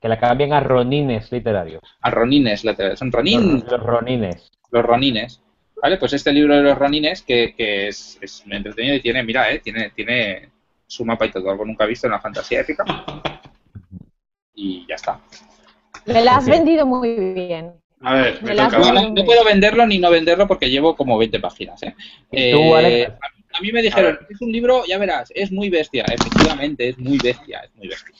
Que 0.00 0.08
la 0.08 0.18
cambien 0.18 0.52
a 0.52 0.60
Ronines 0.60 1.30
Literarios. 1.32 1.82
A 2.00 2.10
Ronines 2.10 2.64
Literario. 2.64 2.96
Son 2.96 3.10
Ronin, 3.12 3.54
Los, 3.60 3.64
los 3.72 3.82
Ronines. 3.82 4.50
los 4.70 4.84
Ronines. 4.84 5.42
¿Vale? 5.82 5.96
Pues 5.96 6.12
este 6.12 6.32
libro 6.32 6.54
de 6.56 6.62
los 6.62 6.76
Ronines, 6.78 7.22
que, 7.22 7.54
que 7.56 7.88
es, 7.88 8.18
es 8.20 8.46
muy 8.46 8.56
entretenido 8.56 8.94
y 8.96 9.00
tiene, 9.00 9.22
mira, 9.22 9.50
eh, 9.50 9.60
tiene, 9.60 9.90
tiene 9.90 10.50
su 10.86 11.04
mapa 11.06 11.24
y 11.26 11.30
todo, 11.30 11.50
algo 11.50 11.64
nunca 11.64 11.86
visto 11.86 12.06
en 12.06 12.12
la 12.12 12.20
fantasía 12.20 12.60
épica. 12.60 12.84
Y 14.54 14.86
ya 14.86 14.96
está. 14.96 15.20
Me 16.06 16.22
la 16.22 16.36
has 16.36 16.44
Sí. 16.44 16.50
vendido 16.50 16.84
muy 16.86 17.14
bien. 17.32 17.79
A 18.02 18.14
ver, 18.14 18.42
me 18.42 18.48
Me 18.50 18.54
la 18.54 18.66
has 18.66 18.72
toca. 18.72 18.92
No, 18.92 19.24
puedo 19.24 19.44
venderlo 19.44 19.86
ni 19.86 19.98
no 19.98 20.10
venderlo 20.10 20.46
porque 20.46 20.70
llevo 20.70 20.96
como 20.96 21.18
20 21.18 21.38
páginas. 21.40 21.82
¿eh? 21.82 21.94
¿Y 22.32 22.52
tú, 22.52 22.76
Eh, 22.78 23.06
a, 23.06 23.58
a 23.58 23.60
mí 23.60 23.72
me 23.72 23.82
dijeron, 23.82 24.18
es 24.28 24.40
un 24.40 24.50
libro, 24.52 24.84
ya 24.86 24.98
verás, 24.98 25.30
es 25.34 25.52
muy 25.52 25.68
bestia. 25.68 26.04
Efectivamente, 26.04 26.88
es 26.88 26.98
muy 26.98 27.18
bestia, 27.18 27.60
es 27.60 27.74
muy 27.74 27.88
bestia. 27.88 28.14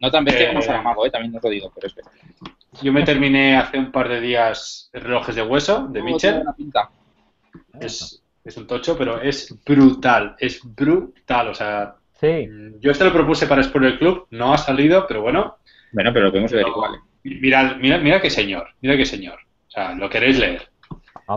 No 0.00 0.10
tan 0.10 0.24
bestia 0.24 0.44
Eh, 0.44 0.48
como 0.48 0.62
Saramago, 0.62 1.06
¿eh? 1.06 1.10
también 1.10 1.34
os 1.36 1.42
lo 1.42 1.50
digo, 1.50 1.72
pero 1.74 1.86
es 1.88 1.94
bestia. 1.94 2.12
Yo 2.82 2.92
me 2.92 3.02
terminé 3.04 3.56
hace 3.56 3.78
un 3.78 3.90
par 3.92 4.08
de 4.08 4.20
días 4.20 4.90
Relojes 4.92 5.34
de 5.36 5.42
Hueso, 5.42 5.86
de 5.88 6.02
Mitchell. 6.02 6.42
Es, 7.80 8.22
es 8.44 8.56
un 8.56 8.66
tocho, 8.66 8.96
pero 8.98 9.20
es 9.20 9.54
brutal. 9.64 10.36
Es 10.38 10.60
brutal. 10.62 11.48
O 11.48 11.54
sea, 11.54 11.96
Sí. 12.20 12.48
yo 12.80 12.90
este 12.90 13.04
lo 13.04 13.12
propuse 13.12 13.46
para 13.46 13.62
Spoiler 13.62 13.98
Club. 13.98 14.26
No 14.30 14.52
ha 14.54 14.58
salido, 14.58 15.06
pero 15.06 15.22
bueno. 15.22 15.56
Bueno, 15.92 16.12
pero 16.12 16.26
lo 16.26 16.30
podemos 16.30 16.52
ver 16.52 16.66
igual. 16.66 16.92
¿Eh? 17.24 17.38
Mira, 17.40 17.74
mira, 17.80 17.98
mira 17.98 18.20
qué 18.20 18.30
señor. 18.30 18.68
Mira 18.80 18.96
qué 18.96 19.06
señor. 19.06 19.38
O 19.68 19.70
sea, 19.70 19.94
lo 19.94 20.08
queréis 20.08 20.38
leer. 20.38 20.68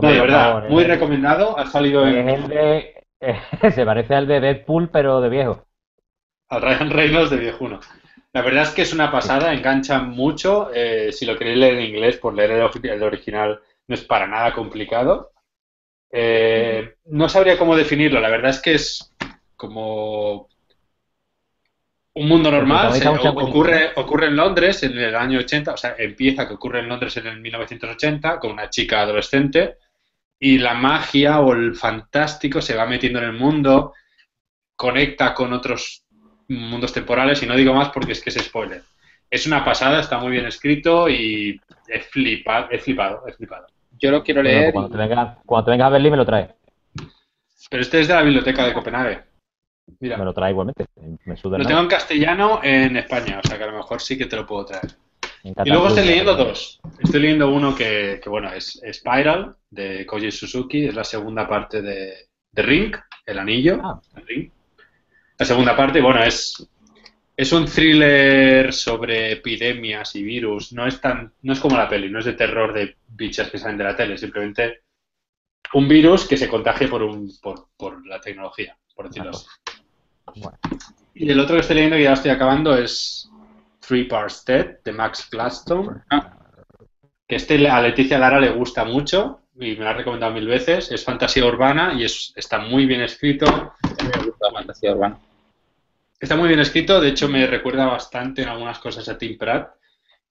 de 0.00 0.20
verdad, 0.20 0.52
favor, 0.54 0.70
muy 0.70 0.82
es- 0.82 0.88
recomendado. 0.88 1.58
Ha 1.58 1.66
salido 1.66 2.06
Es 2.06 2.14
en, 2.14 2.28
el 2.28 2.48
de. 2.48 3.04
se 3.74 3.84
parece 3.84 4.14
al 4.14 4.26
de 4.28 4.40
Deadpool, 4.40 4.90
pero 4.90 5.20
de 5.20 5.28
viejo. 5.28 5.66
al 6.50 6.62
Ryan 6.62 6.90
Reynolds 6.90 7.30
de 7.30 7.36
viejuno. 7.38 7.80
La 8.32 8.42
verdad 8.42 8.64
es 8.64 8.70
que 8.70 8.82
es 8.82 8.92
una 8.92 9.10
pasada, 9.10 9.52
engancha 9.54 10.00
mucho. 10.00 10.70
eh, 10.74 11.12
si 11.12 11.26
lo 11.26 11.36
queréis 11.36 11.58
leer 11.58 11.74
en 11.78 11.86
inglés, 11.86 12.16
por 12.18 12.34
leer 12.34 12.50
el, 12.52 12.70
el 12.90 13.02
original 13.02 13.60
no 13.86 13.94
es 13.94 14.02
para 14.04 14.26
nada 14.26 14.52
complicado. 14.52 15.32
Eh, 16.10 16.94
no 17.06 17.28
sabría 17.28 17.58
cómo 17.58 17.76
definirlo, 17.76 18.20
la 18.20 18.30
verdad 18.30 18.50
es 18.50 18.60
que 18.62 18.74
es 18.74 19.14
como 19.56 20.48
un 22.20 22.28
mundo 22.28 22.50
normal. 22.50 22.92
Se- 22.94 23.08
ocurre, 23.08 23.90
ocurre 23.96 24.26
en 24.26 24.36
Londres 24.36 24.82
en 24.82 24.96
el 24.98 25.14
año 25.14 25.38
80, 25.38 25.72
o 25.72 25.76
sea, 25.76 25.94
empieza 25.98 26.46
que 26.46 26.54
ocurre 26.54 26.80
en 26.80 26.88
Londres 26.88 27.16
en 27.16 27.26
el 27.26 27.40
1980 27.40 28.38
con 28.38 28.52
una 28.52 28.68
chica 28.70 29.00
adolescente 29.02 29.76
y 30.38 30.58
la 30.58 30.74
magia 30.74 31.40
o 31.40 31.52
el 31.52 31.74
fantástico 31.74 32.60
se 32.60 32.76
va 32.76 32.86
metiendo 32.86 33.18
en 33.18 33.26
el 33.26 33.32
mundo, 33.32 33.94
conecta 34.76 35.34
con 35.34 35.52
otros 35.52 36.04
mundos 36.48 36.92
temporales 36.92 37.42
y 37.42 37.46
no 37.46 37.56
digo 37.56 37.74
más 37.74 37.90
porque 37.90 38.12
es 38.12 38.22
que 38.22 38.30
es 38.30 38.36
spoiler. 38.36 38.82
Es 39.30 39.46
una 39.46 39.64
pasada, 39.64 40.00
está 40.00 40.18
muy 40.18 40.30
bien 40.30 40.46
escrito 40.46 41.08
y 41.08 41.60
he 41.88 42.00
flipado, 42.00 42.68
he 42.70 42.78
flipado, 42.78 43.26
he 43.26 43.32
flipado. 43.32 43.66
Yo 44.00 44.10
lo 44.10 44.22
quiero 44.22 44.42
Bueno, 44.42 44.58
leer. 44.58 44.72
cuando, 44.72 44.90
te 44.90 44.96
venga, 44.96 45.38
cuando 45.44 45.64
te 45.66 45.70
vengas 45.72 45.86
a 45.86 45.90
Berlín 45.90 46.12
me 46.12 46.16
lo 46.16 46.24
traes. 46.24 46.50
Pero 47.70 47.82
este 47.82 48.00
es 48.00 48.08
de 48.08 48.14
la 48.14 48.22
biblioteca 48.22 48.64
de 48.64 48.72
Copenhague. 48.72 49.20
Mira, 50.00 50.16
Me 50.16 50.24
lo 50.24 50.34
traes 50.34 50.52
igualmente. 50.52 50.86
Me 51.24 51.36
suda 51.36 51.58
lo 51.58 51.64
nada. 51.64 51.68
tengo 51.68 51.80
en 51.82 51.88
castellano 51.88 52.60
en 52.62 52.96
España, 52.96 53.40
o 53.42 53.46
sea 53.46 53.58
que 53.58 53.64
a 53.64 53.68
lo 53.68 53.78
mejor 53.78 54.00
sí 54.00 54.16
que 54.16 54.26
te 54.26 54.36
lo 54.36 54.46
puedo 54.46 54.66
traer. 54.66 54.96
Y 55.42 55.70
luego 55.70 55.88
estoy 55.88 56.04
leyendo 56.04 56.34
dos. 56.34 56.80
Estoy 56.98 57.20
leyendo 57.20 57.50
uno 57.50 57.74
que, 57.74 58.20
que, 58.22 58.28
bueno, 58.28 58.52
es 58.52 58.80
Spiral, 58.92 59.56
de 59.70 60.04
Koji 60.04 60.30
Suzuki, 60.30 60.86
es 60.86 60.94
la 60.94 61.04
segunda 61.04 61.48
parte 61.48 61.80
de, 61.80 62.28
de 62.52 62.62
Ring, 62.62 62.96
el 63.24 63.38
anillo. 63.38 63.80
Ah. 63.82 64.00
el 64.16 64.26
Ring. 64.26 64.50
La 65.38 65.46
segunda 65.46 65.76
parte, 65.76 66.00
bueno, 66.00 66.22
es, 66.22 66.68
es 67.36 67.52
un 67.52 67.66
thriller 67.66 68.72
sobre 68.72 69.32
epidemias 69.32 70.16
y 70.16 70.22
virus. 70.24 70.72
No 70.72 70.86
es, 70.86 71.00
tan, 71.00 71.32
no 71.42 71.52
es 71.52 71.60
como 71.60 71.76
la 71.76 71.88
peli, 71.88 72.10
no 72.10 72.18
es 72.18 72.24
de 72.24 72.32
terror 72.32 72.74
de 72.74 72.96
bichas 73.06 73.50
que 73.50 73.58
salen 73.58 73.78
de 73.78 73.84
la 73.84 73.96
tele, 73.96 74.18
simplemente 74.18 74.82
un 75.74 75.86
virus 75.86 76.26
que 76.26 76.36
se 76.36 76.48
contagia 76.48 76.88
por, 76.88 77.02
un, 77.02 77.30
por, 77.40 77.68
por 77.76 78.04
la 78.06 78.20
tecnología, 78.20 78.76
por 78.94 79.08
decirlo 79.08 79.30
así. 79.30 79.46
Bueno. 80.36 80.58
Y 81.14 81.30
el 81.30 81.40
otro 81.40 81.56
que 81.56 81.62
estoy 81.62 81.76
leyendo, 81.76 81.96
que 81.96 82.04
ya 82.04 82.12
estoy 82.12 82.30
acabando, 82.30 82.76
es 82.76 83.28
Three 83.80 84.04
Parts 84.04 84.44
Dead, 84.44 84.78
de 84.84 84.92
Max 84.92 85.28
Gladstone. 85.30 86.02
Ah. 86.10 86.34
Que 87.26 87.36
este 87.36 87.68
a 87.68 87.82
Leticia 87.82 88.18
Lara 88.18 88.40
le 88.40 88.50
gusta 88.50 88.84
mucho 88.84 89.40
y 89.56 89.76
me 89.76 89.84
lo 89.84 89.88
ha 89.88 89.94
recomendado 89.94 90.32
mil 90.32 90.46
veces. 90.46 90.90
Es 90.92 91.04
fantasía 91.04 91.44
urbana 91.44 91.92
y 91.94 92.04
es, 92.04 92.32
está 92.36 92.58
muy 92.58 92.86
bien 92.86 93.02
escrito. 93.02 93.46
Me 93.82 94.24
gusta 94.24 94.46
la 94.46 94.52
fantasía 94.52 94.92
urbana. 94.92 95.18
Está 96.20 96.36
muy 96.36 96.48
bien 96.48 96.60
escrito, 96.60 97.00
de 97.00 97.08
hecho 97.08 97.28
me 97.28 97.46
recuerda 97.46 97.86
bastante 97.86 98.42
en 98.42 98.48
algunas 98.48 98.78
cosas 98.78 99.08
a 99.08 99.16
Tim 99.16 99.38
Pratt. 99.38 99.70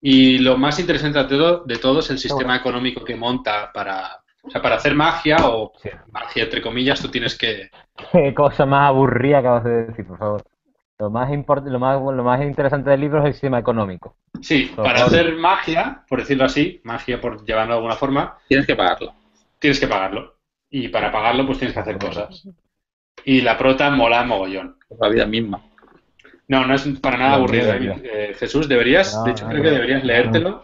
Y 0.02 0.38
lo 0.40 0.58
más 0.58 0.80
interesante 0.80 1.20
de 1.20 1.26
todo, 1.26 1.64
de 1.66 1.78
todo 1.78 2.00
es 2.00 2.10
el 2.10 2.20
sistema 2.20 2.56
económico 2.56 3.04
que 3.04 3.16
monta 3.16 3.72
para, 3.74 4.22
o 4.48 4.50
sea, 4.50 4.62
para 4.62 4.76
hacer 4.76 4.96
magia 4.96 5.38
o 5.44 5.74
Sí. 5.82 5.90
magia 6.12 6.44
entre 6.44 6.62
comillas, 6.62 7.02
tú 7.02 7.10
tienes 7.10 7.38
que, 7.38 7.70
Qué 8.12 8.34
cosa 8.34 8.66
más 8.66 8.88
aburrida 8.90 9.40
acabas 9.40 9.64
de 9.64 9.86
decir, 9.88 10.06
por 10.08 10.18
favor. 10.18 10.44
Lo 11.00 11.12
más, 11.12 11.30
import- 11.30 11.66
lo 11.68 11.80
más, 11.80 12.02
lo 12.02 12.24
más 12.24 12.42
interesante 12.42 12.90
del 12.90 13.02
libro 13.02 13.20
es 13.20 13.26
el 13.26 13.34
sistema 13.34 13.60
económico. 13.60 14.16
Sí, 14.42 14.72
Por 14.76 14.84
para 14.86 15.00
favor. 15.00 15.14
hacer 15.14 15.36
magia, 15.36 16.04
por 16.10 16.20
decirlo 16.20 16.46
así, 16.46 16.82
magia 16.84 17.22
por 17.22 17.46
llevarlo 17.46 17.74
de 17.74 17.78
alguna 17.78 17.96
forma, 17.96 18.38
Tienes 18.48 18.66
que 18.66 18.76
pagarlo. 18.76 19.14
tienes 19.60 19.80
que 19.80 19.88
pagarlo. 19.88 20.38
Y 20.72 20.88
para 20.90 21.12
pagarlo, 21.12 21.46
pues 21.46 21.60
tienes 21.60 21.74
que 21.76 21.80
hacer 21.82 21.98
cosas. 22.00 22.48
Y 23.24 23.42
la 23.42 23.58
prota 23.58 23.90
mola 23.92 24.24
mogollón. 24.24 24.78
La 25.00 25.10
vida 25.10 25.26
misma. 25.28 25.62
No, 26.48 26.66
no 26.66 26.74
es 26.74 26.88
para 27.00 27.18
nada 27.18 27.34
aburrido. 27.36 27.74
¿eh? 27.74 28.02
Eh, 28.04 28.34
Jesús, 28.38 28.68
deberías, 28.68 29.14
No, 29.16 29.24
de 29.26 29.32
hecho 29.32 29.46
no, 29.46 29.52
creo 29.52 29.64
no. 29.64 29.70
que 29.70 29.76
deberías 29.76 30.04
leértelo. 30.04 30.62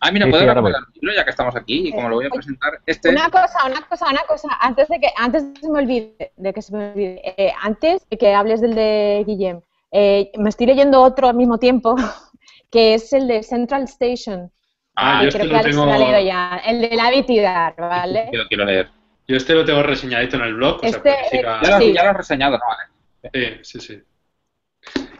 Ah, 0.00 0.12
mira, 0.12 0.28
puedo 0.30 0.44
libro 0.44 1.14
ya 1.14 1.24
que 1.24 1.30
estamos 1.30 1.56
aquí 1.56 1.88
y 1.88 1.92
como 1.92 2.08
lo 2.08 2.16
voy 2.16 2.26
a 2.26 2.30
presentar. 2.30 2.78
Este. 2.86 3.08
Una 3.08 3.28
cosa, 3.30 3.66
una 3.66 3.80
cosa, 3.82 4.06
una 4.08 4.22
cosa, 4.28 4.48
antes 4.60 4.88
de 4.88 5.00
que, 5.00 5.08
antes 5.16 5.42
de 5.46 5.54
que 5.54 5.60
se 5.60 5.70
me 5.72 5.78
olvide, 5.80 6.32
de 6.36 6.52
que 6.52 6.62
se 6.62 6.76
me 6.76 6.90
olvide, 6.90 7.20
eh, 7.36 7.52
antes 7.62 8.08
de 8.08 8.16
que 8.16 8.32
hables 8.34 8.60
del 8.60 8.74
de 8.76 9.24
Guillem, 9.26 9.60
eh, 9.90 10.30
me 10.38 10.50
estoy 10.50 10.66
leyendo 10.66 11.02
otro 11.02 11.28
al 11.28 11.34
mismo 11.34 11.58
tiempo, 11.58 11.96
que 12.70 12.94
es 12.94 13.12
el 13.12 13.26
de 13.26 13.42
Central 13.42 13.84
Station. 13.84 14.52
Ah, 14.94 15.22
yo 15.22 15.28
este 15.28 15.40
creo 15.40 15.50
que 15.50 15.56
lo 15.56 15.62
tengo, 15.70 15.86
leído 15.86 16.20
ya, 16.20 16.60
el 16.64 16.80
de 16.80 16.94
la 16.96 17.10
Vitidar, 17.10 17.74
¿vale? 17.76 18.28
Que 18.32 18.36
lo 18.38 18.46
quiero 18.48 18.64
leer. 18.64 18.90
yo 19.26 19.36
este 19.36 19.54
lo 19.54 19.64
tengo 19.64 19.82
reseñadito 19.82 20.36
en 20.36 20.42
el 20.42 20.54
blog. 20.54 20.76
o 20.76 20.80
sea, 20.80 20.88
Este, 20.90 21.14
siga- 21.30 21.60
Ya 21.62 21.70
lo, 21.70 21.78
Sí. 21.84 21.92
ya 21.92 22.04
lo 22.04 22.10
has 22.10 22.16
reseñado, 22.16 22.58
¿no? 22.58 22.64
Vale. 22.66 23.60
Sí, 23.62 23.80
sí, 23.80 23.80
sí. 23.80 24.02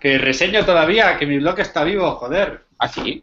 Que 0.01 0.19
reseño 0.19 0.65
todavía, 0.65 1.17
que 1.19 1.27
mi 1.27 1.39
blog 1.39 1.59
está 1.59 1.83
vivo, 1.83 2.13
joder. 2.13 2.65
Ah, 2.79 2.89
sí. 2.89 3.23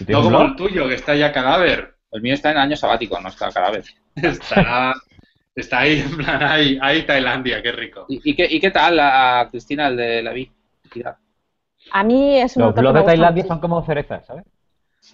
¿Y 0.00 0.12
No 0.12 0.22
como 0.22 0.38
blog? 0.38 0.42
el 0.50 0.56
tuyo, 0.56 0.88
que 0.88 0.94
está 0.94 1.14
ya 1.14 1.32
cadáver. 1.32 1.94
El 2.12 2.22
mío 2.22 2.34
está 2.34 2.50
en 2.50 2.58
año 2.58 2.76
sabático, 2.76 3.20
no 3.20 3.28
está 3.28 3.50
cada 3.50 3.70
vez. 3.70 3.94
Está, 4.16 4.94
está 5.54 5.78
ahí, 5.78 6.00
en 6.00 6.16
plan, 6.16 6.42
ahí, 6.42 6.78
ahí 6.82 7.06
Tailandia, 7.06 7.62
qué 7.62 7.70
rico. 7.72 8.06
¿Y, 8.08 8.30
y 8.30 8.34
qué, 8.34 8.46
¿Y 8.50 8.58
qué 8.60 8.70
tal, 8.70 8.96
la, 8.96 9.46
Cristina, 9.50 9.86
el 9.86 9.96
de 9.96 10.22
la 10.22 10.32
vi? 10.32 10.50
A 11.92 12.02
mí 12.02 12.38
es 12.38 12.56
un 12.56 12.64
Los 12.64 12.74
blogs 12.74 12.98
de 13.00 13.04
Tailandia 13.04 13.44
son 13.46 13.60
como 13.60 13.84
cerezas, 13.84 14.26
¿sabes? 14.26 14.44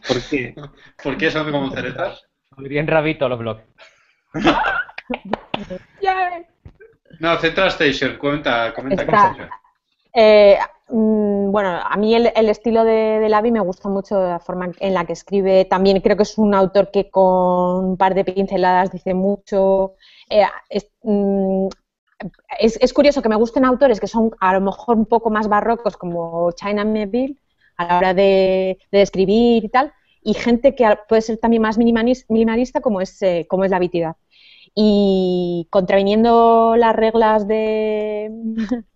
¿Por 0.09 0.22
qué? 0.28 0.55
¿Por 1.02 1.16
qué 1.16 1.30
son 1.30 1.51
como 1.51 1.70
cerezas? 1.70 2.24
Bien 2.56 2.86
rabito 2.86 3.28
los 3.28 3.38
blogs. 3.38 3.62
No, 7.18 7.38
Central 7.38 7.68
Station, 7.68 8.18
cuenta, 8.18 8.74
comenta 8.74 9.02
Está-. 9.02 9.48
Eh, 10.12 10.59
bueno, 10.88 11.70
a 11.70 11.96
mí 11.96 12.14
el, 12.14 12.26
estilo 12.48 12.84
de, 12.84 12.92
de 13.20 13.28
me 13.50 13.60
gusta 13.60 13.88
mucho 13.88 14.20
la 14.20 14.38
forma 14.38 14.70
en 14.78 14.94
la 14.94 15.04
que 15.04 15.12
escribe. 15.14 15.64
También 15.64 16.00
creo 16.00 16.16
que 16.16 16.22
es 16.22 16.38
un 16.38 16.54
autor 16.54 16.90
que 16.92 17.10
con 17.10 17.84
un 17.84 17.96
par 17.96 18.14
de 18.14 18.24
pinceladas 18.24 18.92
dice 18.92 19.14
mucho. 19.14 19.94
Eh, 20.30 20.44
es, 20.68 20.88
mm, 21.02 21.68
es- 22.58 22.78
curioso 22.92 23.22
que 23.22 23.28
me 23.28 23.36
gusten 23.36 23.64
autores 23.64 24.00
que 24.00 24.06
son 24.06 24.30
a 24.40 24.52
lo 24.54 24.60
mejor 24.60 24.96
un 24.96 25.06
poco 25.06 25.30
más 25.30 25.48
barrocos 25.48 25.96
como 25.96 26.52
China 26.52 26.84
Miéville 26.84 27.36
a 27.76 27.86
la 27.86 27.98
hora 27.98 28.14
de, 28.14 28.78
de 28.90 29.02
escribir 29.02 29.64
y 29.64 29.68
tal, 29.68 29.92
y 30.22 30.34
gente 30.34 30.74
que 30.74 30.86
puede 31.08 31.22
ser 31.22 31.38
también 31.38 31.62
más 31.62 31.78
minimalis- 31.78 32.24
minimalista 32.28 32.80
como 32.80 33.00
es, 33.00 33.20
eh, 33.22 33.46
como 33.48 33.64
es 33.64 33.70
la 33.70 33.78
Vitidad. 33.78 34.16
Y 34.74 35.68
contraviniendo 35.70 36.76
las 36.76 36.94
reglas 36.96 37.48
de 37.48 38.30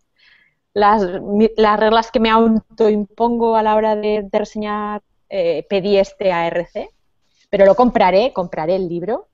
las, 0.74 1.02
mi- 1.22 1.50
las 1.56 1.78
reglas 1.80 2.10
que 2.10 2.20
me 2.20 2.30
autoimpongo 2.30 3.56
a 3.56 3.62
la 3.62 3.74
hora 3.76 3.96
de, 3.96 4.22
de 4.30 4.38
reseñar, 4.38 5.02
eh, 5.28 5.66
pedí 5.68 5.96
este 5.98 6.32
ARC, 6.32 6.90
pero 7.50 7.66
lo 7.66 7.74
compraré, 7.74 8.32
compraré 8.32 8.76
el 8.76 8.88
libro 8.88 9.28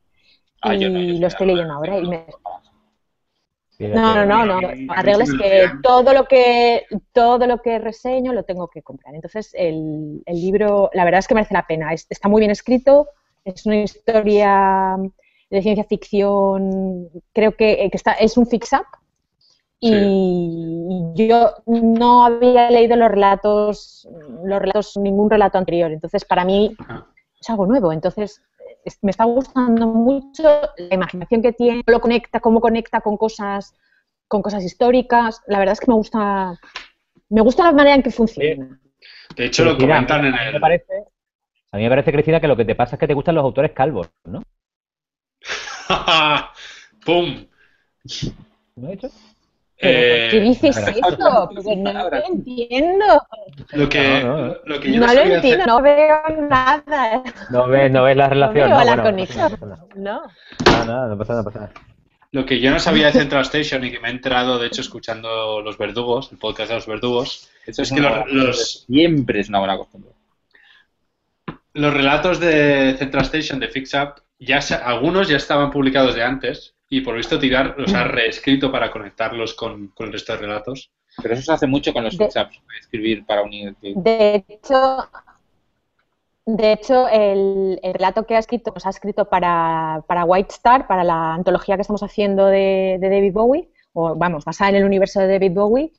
Ah, 0.62 0.74
y 0.74 0.80
yo 0.80 0.90
no, 0.90 1.00
yo 1.02 1.20
lo 1.20 1.26
estoy 1.28 1.46
leyendo 1.48 1.74
ahora. 1.74 1.98
Y 1.98 2.02
no, 2.02 2.08
me- 2.10 2.26
no, 3.92 4.14
no, 4.26 4.26
no, 4.26 4.60
no. 4.60 4.68
La 4.94 5.02
regla 5.02 5.24
es 5.24 5.34
que 5.34 5.68
todo 5.82 6.12
lo 6.12 6.26
que 6.26 6.86
todo 7.12 7.46
lo 7.46 7.62
que 7.62 7.78
reseño 7.78 8.32
lo 8.32 8.44
tengo 8.44 8.68
que 8.68 8.82
comprar. 8.82 9.14
Entonces, 9.14 9.50
el, 9.54 10.22
el 10.26 10.36
libro, 10.40 10.90
la 10.92 11.04
verdad 11.04 11.20
es 11.20 11.28
que 11.28 11.34
merece 11.34 11.54
la 11.54 11.66
pena. 11.66 11.92
Es- 11.92 12.06
está 12.10 12.28
muy 12.28 12.40
bien 12.40 12.50
escrito, 12.50 13.08
es 13.44 13.64
una 13.66 13.82
historia 13.82 14.96
de 15.50 15.62
ciencia 15.62 15.84
ficción, 15.84 17.08
creo 17.32 17.56
que, 17.56 17.88
que 17.90 17.96
está, 17.96 18.12
es 18.12 18.36
un 18.36 18.46
fix-up. 18.46 18.86
Y 19.80 21.12
yo 21.14 21.54
no 21.66 22.24
había 22.24 22.70
leído 22.70 22.96
los 22.96 23.10
relatos, 23.10 24.08
los 24.44 24.58
relatos, 24.60 24.96
ningún 24.96 25.30
relato 25.30 25.58
anterior. 25.58 25.92
Entonces, 25.92 26.24
para 26.24 26.44
mí 26.44 26.74
Ajá. 26.78 27.06
es 27.40 27.50
algo 27.50 27.66
nuevo. 27.66 27.92
Entonces, 27.92 28.42
es- 28.84 28.98
me 29.02 29.10
está 29.10 29.24
gustando 29.24 29.86
mucho 29.86 30.42
la 30.78 30.94
imaginación 30.94 31.42
que 31.42 31.52
tiene, 31.52 31.82
lo 31.86 32.00
conecta, 32.00 32.40
cómo 32.40 32.60
conecta 32.60 33.00
con 33.00 33.16
cosas, 33.16 33.74
con 34.28 34.42
cosas 34.42 34.64
históricas. 34.64 35.42
La 35.46 35.58
verdad 35.58 35.74
es 35.74 35.80
que 35.80 35.90
me 35.90 35.94
gusta, 35.94 36.58
me 37.28 37.40
gusta 37.42 37.64
la 37.64 37.72
manera 37.72 37.96
en 37.96 38.02
que 38.02 38.10
funciona. 38.10 38.80
De 39.36 39.44
hecho, 39.46 39.64
lo 39.64 39.76
comentan 39.76 40.24
en 40.24 40.32
mí 40.32 40.38
me 40.38 40.48
el... 40.50 40.60
parece, 40.60 41.04
a 41.72 41.76
mí 41.76 41.82
me 41.82 41.88
parece, 41.90 42.12
Cristina, 42.12 42.40
que 42.40 42.48
lo 42.48 42.56
que 42.56 42.64
te 42.64 42.74
pasa 42.74 42.96
es 42.96 43.00
que 43.00 43.06
te 43.08 43.14
gustan 43.14 43.34
los 43.34 43.44
autores 43.44 43.72
calvos, 43.72 44.10
¿no? 44.24 44.42
¡Pum! 47.04 47.46
¿No 48.76 48.90
he 48.90 48.94
dicho? 49.76 49.88
Eh, 49.88 50.28
¿Qué 50.30 50.40
dices 50.40 50.76
eso? 50.76 51.50
Porque 51.54 51.76
no 51.76 51.92
lo 51.92 52.24
entiendo. 52.26 53.04
Lo 53.72 53.88
que, 53.88 54.20
No, 54.24 54.36
no, 54.48 54.56
lo 54.64 54.80
que 54.80 54.92
yo 54.92 55.00
No 55.00 55.06
lo 55.12 55.20
entiendo, 55.20 55.38
hacer- 55.48 55.66
no 55.66 55.82
veo 55.82 56.18
nada. 56.48 57.22
No 57.50 57.68
ves, 57.68 57.90
no 57.92 58.02
ves 58.04 58.16
la 58.16 58.24
No 58.28 58.30
relación. 58.30 58.54
veo 58.54 58.68
no, 58.68 58.76
la 58.76 58.82
bueno, 58.84 58.96
no 58.96 59.02
conexión. 59.02 59.50
pasa 59.52 59.66
nada, 59.66 59.84
No. 59.94 60.22
No, 60.22 60.28
pasa 60.64 60.84
nada, 60.86 61.08
no 61.08 61.18
pasa 61.18 61.32
nada, 61.32 61.42
no 61.42 61.44
pasa 61.50 61.60
nada. 61.60 61.72
Lo 62.32 62.44
que 62.44 62.60
yo 62.60 62.70
no 62.70 62.78
sabía 62.78 63.06
de 63.06 63.12
Central 63.12 63.42
Station 63.42 63.84
y 63.84 63.90
que 63.90 64.00
me 64.00 64.08
he 64.08 64.10
enterado, 64.10 64.58
de 64.58 64.66
hecho, 64.66 64.80
escuchando 64.82 65.60
Los 65.62 65.78
Verdugos, 65.78 66.30
el 66.32 66.38
podcast 66.38 66.68
de 66.70 66.74
Los 66.74 66.86
Verdugos, 66.86 67.48
Eso 67.66 67.82
Es 67.82 67.90
es 67.90 67.94
que 67.96 68.00
los- 68.00 68.84
Siempre 68.86 69.40
es 69.40 69.48
una 69.48 69.58
buena 69.58 69.76
costumbre. 69.76 70.12
los 71.74 71.92
relatos 71.92 72.40
de 72.40 72.94
Central 72.98 73.24
Station 73.24 73.58
de 73.60 73.68
Fix 73.68 73.92
Up, 73.94 74.22
ya 74.38 74.60
algunos 74.84 75.28
ya 75.28 75.36
estaban 75.36 75.70
publicados 75.70 76.14
de 76.14 76.22
antes 76.22 76.74
y 76.88 77.00
por 77.00 77.14
lo 77.14 77.18
visto 77.18 77.38
Tirar 77.38 77.74
los 77.78 77.92
ha 77.94 78.04
reescrito 78.04 78.70
para 78.70 78.90
conectarlos 78.90 79.54
con, 79.54 79.88
con 79.88 80.06
el 80.06 80.12
resto 80.12 80.32
de 80.32 80.38
relatos. 80.38 80.90
Pero 81.22 81.34
eso 81.34 81.42
se 81.44 81.52
hace 81.52 81.66
mucho 81.66 81.92
con 81.92 82.04
los 82.04 82.18
WhatsApps, 82.20 82.60
escribir 82.78 83.24
para 83.24 83.42
unir. 83.42 83.74
De 83.80 84.44
hecho, 84.48 84.98
de 86.44 86.72
hecho 86.72 87.08
el, 87.08 87.80
el 87.82 87.94
relato 87.94 88.24
que 88.26 88.36
ha 88.36 88.38
escrito, 88.38 88.72
pues 88.72 88.86
ha 88.86 88.90
escrito 88.90 89.24
para, 89.28 90.04
para 90.06 90.24
White 90.24 90.52
Star, 90.52 90.86
para 90.86 91.02
la 91.04 91.34
antología 91.34 91.74
que 91.76 91.82
estamos 91.82 92.02
haciendo 92.02 92.46
de, 92.46 92.98
de 93.00 93.08
David 93.08 93.32
Bowie, 93.32 93.68
o 93.94 94.14
vamos, 94.14 94.44
basada 94.44 94.70
en 94.70 94.76
el 94.76 94.84
universo 94.84 95.20
de 95.20 95.26
David 95.28 95.52
Bowie, 95.52 95.92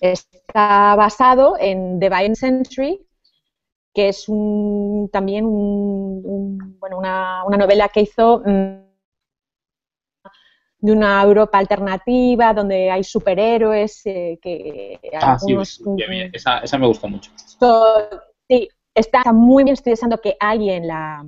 está 0.00 0.94
basado 0.96 1.56
en 1.58 1.98
The 2.00 2.08
Violent 2.08 2.36
Century, 2.36 3.00
que 3.94 4.08
es 4.08 4.28
un, 4.28 5.08
también 5.12 5.44
un- 5.44 6.20
un- 6.24 6.78
bueno, 6.80 6.98
una, 6.98 7.44
una 7.44 7.56
novela 7.56 7.88
que 7.88 8.00
hizo 8.02 8.42
mm, 8.44 8.87
de 10.80 10.92
una 10.92 11.22
Europa 11.22 11.58
alternativa, 11.58 12.52
donde 12.54 12.90
hay 12.90 13.02
superhéroes, 13.04 14.02
eh, 14.06 14.38
que 14.40 14.98
Ah, 15.20 15.32
algunos- 15.32 15.68
sí, 15.74 15.82
esa, 16.32 16.58
esa 16.60 16.78
me 16.78 16.86
gustó 16.86 17.08
mucho. 17.08 17.30
So, 17.36 17.84
sí, 18.48 18.68
está 18.94 19.32
muy 19.32 19.64
bien, 19.64 19.74
estoy 19.74 19.90
deseando 19.92 20.20
que 20.20 20.36
alguien 20.38 20.86
la, 20.86 21.24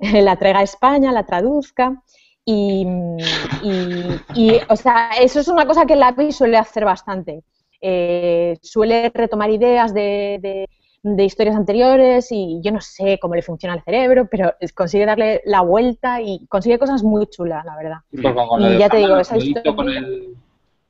la 0.30 0.36
traiga 0.36 0.60
a 0.60 0.62
España, 0.62 1.12
la 1.12 1.24
traduzca. 1.24 2.02
Y, 2.48 2.86
y- 3.64 4.20
y, 4.34 4.60
o 4.68 4.76
sea, 4.76 5.10
eso 5.20 5.40
es 5.40 5.48
una 5.48 5.66
cosa 5.66 5.84
que 5.84 5.96
la 5.96 6.08
API 6.08 6.30
suele 6.32 6.56
hacer 6.56 6.84
bastante. 6.84 7.42
Eh, 7.80 8.56
suele 8.62 9.10
retomar 9.12 9.50
ideas 9.50 9.92
de, 9.92 10.38
de- 10.40 10.68
de 11.14 11.24
historias 11.24 11.54
anteriores 11.54 12.28
y 12.32 12.60
yo 12.62 12.72
no 12.72 12.80
sé 12.80 13.18
cómo 13.20 13.36
le 13.36 13.42
funciona 13.42 13.76
el 13.76 13.82
cerebro, 13.82 14.26
pero 14.28 14.52
consigue 14.74 15.06
darle 15.06 15.40
la 15.44 15.60
vuelta 15.60 16.20
y 16.20 16.44
consigue 16.48 16.78
cosas 16.80 17.04
muy 17.04 17.26
chulas, 17.28 17.64
la 17.64 17.76
verdad. 17.76 17.96
Y 18.10 18.20
pues 18.20 18.34
con- 18.34 18.60
Y 18.74 18.78
ya 18.78 18.88
te 18.88 18.96
digo, 18.96 19.16
esa 19.16 19.36
historia- 19.36 19.74
con 19.76 19.88
el- 19.88 20.34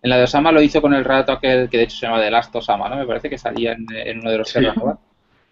en 0.03 0.11
la 0.11 0.17
de 0.17 0.25
Osama 0.25 0.53
lo 0.53 0.63
hizo 0.63 0.81
con 0.81 0.95
el 0.95 1.05
relato 1.05 1.33
aquel 1.33 1.69
que 1.69 1.77
de 1.79 1.83
hecho 1.85 1.97
se 1.99 2.07
llama 2.07 2.21
The 2.23 2.31
Last 2.31 2.55
Osama, 2.57 2.89
¿no? 2.89 2.97
Me 2.97 3.07
parece 3.07 3.29
que 3.29 3.37
salía 3.37 3.73
en, 3.73 3.87
en 3.95 4.21
uno 4.21 4.31
de 4.31 4.39
los 4.39 4.49
Sí. 4.49 4.55
Serra 4.55 4.73
Nova. 4.75 4.99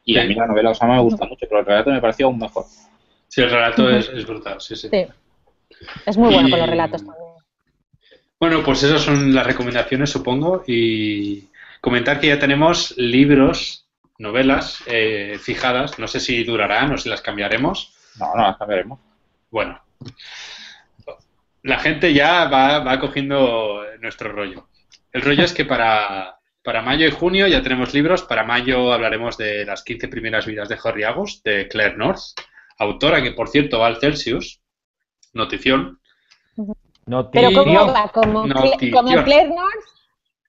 Y 0.04 0.16
a 0.18 0.22
Sí. 0.22 0.28
mí 0.28 0.34
la 0.34 0.46
novela 0.46 0.70
Osama 0.70 0.94
me 0.96 1.02
gusta 1.02 1.26
mucho, 1.26 1.46
pero 1.48 1.60
el 1.60 1.66
relato 1.66 1.90
me 1.90 2.00
pareció 2.00 2.26
aún 2.26 2.38
mejor. 2.38 2.64
Sí, 3.28 3.42
el 3.42 3.50
relato 3.50 3.90
es, 3.90 4.08
es 4.08 4.26
brutal, 4.26 4.60
sí, 4.60 4.76
sí. 4.76 4.88
Sí. 4.90 5.06
Es 6.06 6.16
muy 6.16 6.32
bueno 6.32 6.48
con 6.48 6.58
los 6.58 6.68
Y- 6.68 6.70
relatos 6.70 7.04
también. 7.04 7.24
Bueno, 8.40 8.62
pues 8.64 8.82
esas 8.82 9.00
son 9.02 9.34
las 9.34 9.46
recomendaciones, 9.46 10.10
supongo, 10.10 10.62
y 10.66 11.48
comentar 11.80 12.18
que 12.20 12.28
ya 12.28 12.38
tenemos 12.38 12.94
libros, 12.96 13.83
novelas 14.18 14.82
eh, 14.86 15.38
fijadas, 15.40 15.98
no 15.98 16.08
sé 16.08 16.20
si 16.20 16.44
durarán 16.44 16.92
o 16.92 16.98
si 16.98 17.08
las 17.08 17.22
cambiaremos. 17.22 17.94
No, 18.18 18.34
no, 18.34 18.42
las 18.42 18.56
cambiaremos. 18.56 19.00
Bueno, 19.50 19.80
la 21.62 21.78
gente 21.78 22.12
ya 22.12 22.46
va, 22.46 22.80
va 22.80 23.00
cogiendo 23.00 23.82
nuestro 24.00 24.32
rollo. 24.32 24.68
El 25.12 25.22
rollo 25.22 25.44
es 25.44 25.52
que 25.52 25.64
para, 25.64 26.38
para 26.62 26.82
mayo 26.82 27.06
y 27.06 27.10
junio 27.10 27.46
ya 27.46 27.62
tenemos 27.62 27.94
libros. 27.94 28.22
Para 28.22 28.44
mayo 28.44 28.92
hablaremos 28.92 29.36
de 29.36 29.64
las 29.64 29.82
15 29.82 30.08
primeras 30.08 30.46
vidas 30.46 30.68
de 30.68 30.78
Harry 30.82 31.04
Agus, 31.04 31.42
de 31.42 31.68
Claire 31.68 31.96
North, 31.96 32.20
autora 32.78 33.22
que, 33.22 33.32
por 33.32 33.48
cierto, 33.48 33.78
va 33.78 33.86
al 33.86 34.00
Celsius. 34.00 34.60
Notición. 35.32 36.00
Pero 36.56 37.50
¿cómo 37.52 38.44
Notición. 38.46 38.78
tío. 38.78 38.90
como 38.92 39.24
Claire 39.24 39.48
North? 39.48 39.93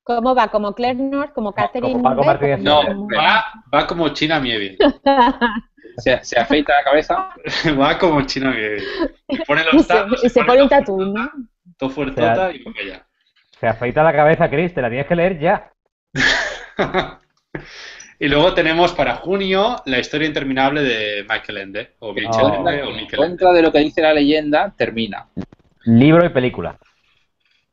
¿Cómo 0.06 0.36
va? 0.36 0.48
¿Como 0.50 0.74
Claire 0.74 1.02
North? 1.02 1.34
¿Como 1.34 1.52
Catherine 1.52 2.02
Paco? 2.02 2.24
Martínez. 2.24 2.60
No, 2.60 2.82
¿Cómo- 2.86 3.08
va, 3.18 3.44
va 3.74 3.88
como 3.88 4.08
China 4.10 4.40
Mieville. 4.40 4.78
Se, 5.98 6.22
se 6.26 6.38
afeita 6.38 6.74
la 6.74 6.84
cabeza. 6.84 7.30
Va 7.80 7.98
como 7.98 8.22
China 8.24 8.52
Mieville. 8.52 8.84
Y 9.30 9.38
pone 9.46 9.62
Y 9.72 9.76
los 9.76 9.86
se, 9.88 9.94
tacos, 9.94 10.24
y 10.26 10.30
se 10.30 10.44
pone 10.44 10.64
un 10.64 10.68
tatú, 10.68 10.98
todo 10.98 11.06
¿no? 11.14 11.32
Todo 11.78 11.90
fuertota 11.90 12.52
y 12.52 12.62
venga 12.64 12.80
ya. 12.86 13.06
Se 13.62 13.66
afeita 13.68 14.04
la 14.04 14.12
cabeza, 14.14 14.50
Chris, 14.50 14.74
te 14.74 14.82
la 14.82 14.90
tienes 14.90 15.08
que 15.08 15.16
leer 15.16 15.40
ya. 15.40 15.72
y 18.20 18.28
luego 18.28 18.54
tenemos 18.54 18.92
para 18.94 19.16
junio 19.16 19.78
la 19.86 20.00
historia 20.00 20.28
interminable 20.28 20.82
de 20.82 21.26
Michael 21.30 21.58
Ende, 21.60 21.96
o 22.00 22.12
Michel 22.14 22.30
Oh. 22.44 22.56
Ende, 22.56 22.84
o 22.84 22.90
En 22.90 22.96
Michael 22.98 23.24
Ende. 23.24 23.28
contra 23.30 23.54
de 23.54 23.62
lo 23.62 23.72
que 23.72 23.80
dice 23.80 24.02
la 24.02 24.14
leyenda, 24.14 24.74
termina. 24.78 25.28
Libro 25.86 26.26
y 26.26 26.30
película. 26.30 26.78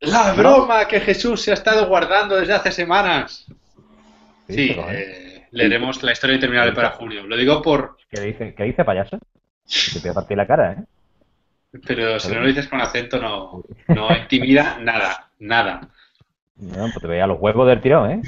La 0.02 0.32
broma 0.34 0.86
que 0.86 1.00
Jesús 1.00 1.40
se 1.42 1.50
ha 1.52 1.54
estado 1.54 1.86
guardando 1.86 2.36
desde 2.36 2.52
hace 2.52 2.72
semanas. 2.72 3.46
Sí, 4.48 4.74
pero, 4.76 4.90
¿eh? 4.90 5.00
eh, 5.00 5.46
leeremos 5.52 6.02
la 6.02 6.12
historia 6.12 6.34
interminable 6.34 6.72
para 6.72 6.90
junio. 6.90 7.26
Lo 7.26 7.36
digo 7.36 7.62
por... 7.62 7.96
¿Qué 8.10 8.20
dice, 8.20 8.54
¿Qué 8.54 8.64
dice 8.64 8.84
payaso? 8.84 9.18
Te 9.92 10.00
voy 10.00 10.10
a 10.10 10.14
partir 10.14 10.36
la 10.36 10.46
cara, 10.46 10.72
¿eh? 10.72 10.84
Pero 11.86 12.20
si 12.20 12.32
no 12.32 12.40
lo 12.40 12.46
dices 12.46 12.68
con 12.68 12.80
acento 12.80 13.18
no, 13.18 13.62
no 13.88 14.16
intimida 14.16 14.78
nada, 14.78 15.30
nada. 15.38 15.88
No, 16.56 16.90
pues 16.90 17.00
te 17.02 17.08
veía 17.08 17.26
los 17.26 17.40
huevos 17.40 17.66
del 17.66 17.80
tirón, 17.80 18.10
¿eh? 18.10 18.22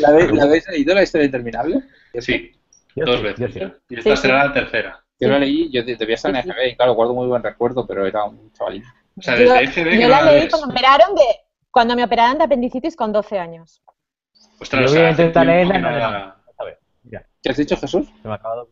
¿La, 0.00 0.12
ve- 0.12 0.32
la 0.32 0.44
habéis 0.44 0.68
leído, 0.68 0.94
la 0.94 1.02
historia 1.02 1.24
interminable? 1.26 1.82
Sí, 2.20 2.52
Yo 2.94 3.04
dos 3.04 3.16
sí, 3.18 3.22
veces. 3.22 3.54
yo 3.54 3.66
sí. 3.68 3.72
Y 3.88 3.98
esta 3.98 4.16
Sí, 4.16 4.22
será 4.22 4.44
la 4.46 4.52
tercera. 4.52 5.04
Yo 5.18 5.28
la 5.28 5.38
leí, 5.38 5.70
yo 5.72 5.84
te, 5.84 5.96
te 5.96 6.06
vi 6.06 6.12
en 6.12 6.18
Sí, 6.18 6.32
sí. 6.42 6.48
FB 6.48 6.68
y 6.68 6.76
claro, 6.76 6.94
guardo 6.94 7.14
muy 7.14 7.26
buen 7.26 7.42
recuerdo, 7.42 7.86
pero 7.86 8.06
era 8.06 8.24
un 8.24 8.52
chavalín. 8.52 8.84
O 9.18 9.22
sea, 9.22 9.36
Yo, 9.36 9.54
FB 9.54 10.08
la 10.08 10.22
leí 10.22 10.48
cuando 10.48 10.66
me 10.66 10.72
operaron 10.74 11.14
de 11.14 11.22
cuando 11.70 11.96
me 11.96 12.04
operaron 12.04 12.38
de 12.38 12.44
apendicitis 12.44 12.96
con 12.96 13.12
12 13.12 13.38
años. 13.38 13.82
Ostras, 14.60 14.82
Yo 14.84 14.86
o 14.86 14.90
voy 14.90 14.98
a 14.98 15.00
sea, 15.00 15.08
hace 15.10 15.22
intentar 15.22 15.42
tiempo 15.44 15.54
leerla 15.56 15.72
que 15.72 15.76
en 15.78 15.82
no 15.82 15.88
alemán. 15.88 16.12
la- 16.12 16.36
A 16.58 16.64
ver, 16.64 16.78
mira, 17.04 17.26
¿Qué 17.42 17.50
has 17.50 17.56
dicho, 17.56 17.76
Jesús? 17.76 18.06
se 18.22 18.28
me 18.28 18.34
de. 18.34 18.68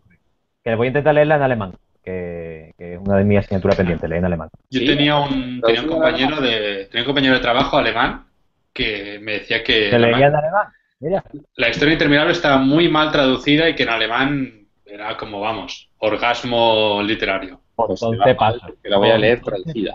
Que 0.62 0.74
voy 0.74 0.86
a 0.86 0.88
intentar 0.88 1.14
leerla 1.14 1.36
en 1.36 1.42
alemán. 1.42 1.72
que, 2.02 2.74
que 2.76 2.94
es 2.94 3.00
una 3.00 3.16
de 3.16 3.24
mis 3.24 3.38
asignaturas 3.38 3.76
pendientes, 3.78 4.06
leer 4.10 4.18
en 4.18 4.24
alemán. 4.26 4.50
Yo 4.68 4.80
Sí. 4.80 4.86
tenía 4.86 5.16
un, 5.16 5.62
tenía 5.62 5.80
un 5.80 5.88
compañero 5.88 6.38
de 6.38 6.84
tenía 6.90 7.02
un 7.02 7.06
compañero 7.06 7.34
de 7.36 7.40
trabajo 7.40 7.78
alemán 7.78 8.26
que 8.74 9.18
me 9.22 9.32
decía 9.32 9.64
que 9.64 9.88
¿Te 9.88 9.98
la- 9.98 10.08
leía 10.08 10.26
en 10.26 10.34
alemán? 10.34 10.66
Mira. 11.00 11.24
la 11.56 11.68
historia 11.70 11.92
interminable 11.94 12.32
estaba 12.32 12.58
muy 12.58 12.88
mal 12.90 13.10
traducida 13.10 13.68
y 13.70 13.74
que 13.74 13.84
en 13.84 13.88
alemán 13.88 14.66
era 14.84 15.16
como 15.16 15.40
vamos, 15.40 15.88
orgasmo 15.98 17.00
literario. 17.02 17.60
Por 17.74 17.88
Pues 17.88 18.02
once 18.02 18.22
te 18.22 18.32
va 18.34 18.40
mal, 18.40 18.60
pasos. 18.60 18.76
que 18.82 18.88
la 18.88 18.98
voy 18.98 19.10
a 19.10 19.18
leer 19.18 19.42
traducida. 19.42 19.92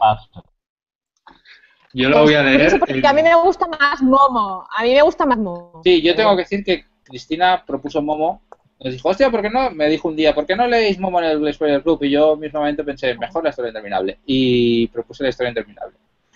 Yo 1.93 2.09
lo 2.09 2.23
voy 2.23 2.35
a 2.35 2.41
Pues, 2.43 2.57
leer. 2.57 2.79
porque 2.79 2.93
en- 2.93 3.05
a 3.05 3.13
mí 3.13 3.23
me 3.23 3.35
gusta 3.35 3.67
más 3.67 4.01
Momo. 4.01 4.67
A 4.75 4.83
mí 4.83 4.93
me 4.93 5.01
gusta 5.01 5.25
más 5.25 5.37
Momo. 5.37 5.81
Sí, 5.83 6.01
yo 6.01 6.15
tengo 6.15 6.31
que 6.35 6.43
decir 6.43 6.63
que 6.63 6.85
Cristina 7.03 7.63
propuso 7.65 8.01
Momo. 8.01 8.41
Nos 8.81 8.93
dijo, 8.93 9.09
hostia, 9.09 9.29
¿por 9.29 9.41
qué 9.41 9.49
no? 9.49 9.71
Me 9.71 9.87
dijo 9.89 10.07
un 10.07 10.15
día, 10.15 10.33
¿por 10.33 10.45
qué 10.45 10.55
no 10.55 10.65
leéis 10.67 10.99
Momo 10.99 11.19
en 11.21 11.25
el 11.43 11.53
Spoiler 11.53 11.81
Club? 11.81 12.01
Y 12.03 12.11
yo 12.11 12.35
mismamente 12.37 12.83
pensé, 12.83 13.17
mejor 13.17 13.43
la 13.43 13.49
historia 13.49 13.69
interminable. 13.69 14.19
Y 14.25 14.87
propuse 14.87 15.23
la 15.23 15.29
historia 15.29 15.49
interminable. 15.49 15.95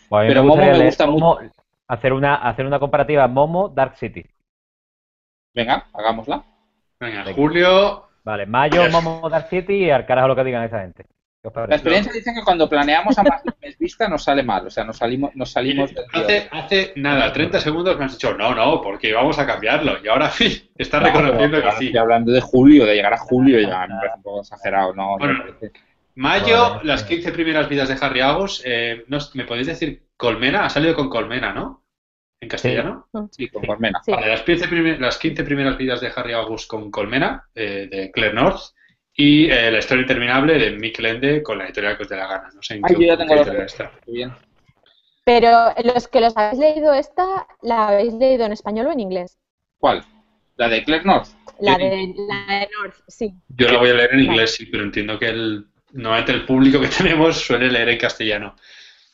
Pues 0.09 0.27
Pero 0.27 0.41
me 0.43 0.49
Momo 0.49 0.61
me 0.65 0.85
gusta 0.85 1.05
Momo, 1.07 1.39
hacer 1.87 2.13
una, 2.13 2.35
hacer 2.35 2.65
una 2.65 2.79
comparativa 2.79 3.27
Momo 3.27 3.69
Dark 3.69 3.95
City. 3.97 4.25
Venga, 5.53 5.85
hagámosla. 5.93 6.43
Venga, 6.99 7.23
Venga. 7.23 7.33
Julio, 7.35 8.07
Vale, 8.25 8.45
Mayo. 8.45 8.89
Momo 8.89 9.29
Dark 9.29 9.47
City 9.49 9.75
y 9.85 9.89
al 9.91 10.05
carajo 10.05 10.29
lo 10.29 10.35
que 10.35 10.43
digan 10.43 10.63
esa 10.63 10.79
gente. 10.81 11.05
¿Qué 11.43 11.49
os 11.49 11.55
La 11.67 11.75
experiencia 11.75 12.13
dice 12.13 12.31
que 12.33 12.41
cuando 12.41 12.69
planeamos 12.69 13.17
a 13.19 13.23
más 13.23 13.43
de 13.43 13.49
un 13.53 13.55
mes 13.61 13.77
vista 13.77 14.07
nos 14.07 14.23
sale 14.23 14.43
mal. 14.43 14.65
O 14.65 14.69
sea, 14.69 14.85
nos 14.85 14.97
salimos, 14.97 15.35
nos 15.35 15.51
salimos 15.51 15.93
del 15.93 16.05
guion. 16.07 16.23
hace, 16.23 16.47
hace 16.51 16.93
nada, 16.95 17.33
30 17.33 17.59
segundos 17.59 17.99
me 17.99 18.05
has 18.05 18.13
dicho, 18.13 18.33
no, 18.33 18.55
no, 18.55 18.81
porque 18.81 19.09
íbamos 19.09 19.37
a 19.39 19.45
cambiarlo. 19.45 19.97
Y 20.01 20.07
ahora 20.07 20.29
sí, 20.31 20.71
Claro, 20.89 21.05
reconociendo 21.07 21.61
que 21.61 21.71
sí. 21.73 21.85
Estoy 21.87 21.97
hablando 21.99 22.31
de 22.31 22.39
julio, 22.39 22.85
de 22.85 22.95
llegar 22.95 23.13
a 23.13 23.17
julio, 23.17 23.59
ya 23.59 23.85
me 23.87 23.95
parece 23.95 24.15
un 24.15 24.23
poco 24.23 24.39
exagerado, 24.41 24.93
¿no? 24.93 25.17
Bueno. 25.17 25.43
Mayo, 26.15 26.79
las 26.83 27.01
sí. 27.01 27.07
15 27.15 27.31
primeras 27.33 27.67
vidas 27.67 27.89
de 27.89 27.97
Harry 27.99 28.21
Agus, 28.21 28.61
eh, 28.65 29.03
no- 29.07 29.17
¿me 29.33 29.45
podéis 29.45 29.67
decir 29.67 30.03
Colmena? 30.15 30.65
Ha 30.65 30.69
salido 30.69 30.95
con 30.95 31.09
Colmena, 31.09 31.51
¿no? 31.53 31.83
En 32.39 32.47
castellano. 32.49 33.07
Sí, 33.31 33.49
con 33.49 33.63
Colmena. 33.65 33.99
Sí. 34.05 34.11
Vale, 34.11 34.27
las 34.29 34.41
15, 34.43 34.67
primer- 34.67 35.01
las 35.01 35.17
15 35.17 35.43
primeras 35.43 35.77
vidas 35.77 36.01
de 36.01 36.11
Harry 36.15 36.33
Agus 36.33 36.67
con 36.67 36.91
Colmena, 36.91 37.47
eh, 37.55 37.87
de 37.91 38.11
Claire 38.11 38.35
North, 38.35 38.61
y 39.15 39.49
eh, 39.51 39.71
la 39.71 39.79
historia 39.79 40.01
interminable 40.01 40.57
de 40.57 40.71
Mick 40.71 40.99
Lende 40.99 41.43
con 41.43 41.57
la 41.57 41.65
editorial 41.65 41.97
que 41.97 42.03
os 42.03 42.09
dé 42.09 42.17
la 42.17 42.27
gana. 42.27 42.49
No 42.53 42.61
sé 42.61 42.75
en 42.75 42.81
Ay, 42.85 42.95
qué, 42.95 43.01
yo 43.01 43.07
ya 43.07 43.13
en 43.13 43.19
tengo 43.19 43.33
editorial 43.35 43.65
está. 43.65 43.91
Muy 44.07 44.15
bien. 44.17 44.33
Pero 45.25 45.73
los 45.83 46.07
que 46.07 46.19
los 46.19 46.35
habéis 46.35 46.59
leído 46.59 46.93
esta, 46.93 47.47
¿la 47.61 47.87
habéis 47.89 48.13
leído 48.13 48.45
en 48.45 48.51
español 48.51 48.87
o 48.87 48.91
en 48.91 48.99
inglés? 48.99 49.37
¿Cuál? 49.77 50.03
¿La 50.57 50.67
de 50.67 50.83
Claire 50.83 51.05
North? 51.05 51.29
La 51.59 51.73
Yo- 51.73 51.77
de, 51.85 52.13
la 52.27 52.53
de 52.59 52.69
North, 52.81 52.95
sí. 53.07 53.33
Yo 53.49 53.67
la 53.69 53.77
voy 53.79 53.89
a 53.89 53.93
leer 53.93 54.13
en 54.13 54.19
inglés, 54.21 54.55
sí, 54.55 54.65
pero 54.65 54.83
entiendo 54.83 55.17
que 55.17 55.29
el, 55.29 55.67
normalmente 55.93 56.31
el 56.33 56.45
público 56.45 56.81
que 56.81 56.87
tenemos 56.97 57.37
suele 57.39 57.69
leer 57.71 57.89
en 57.89 57.97
castellano. 57.99 58.55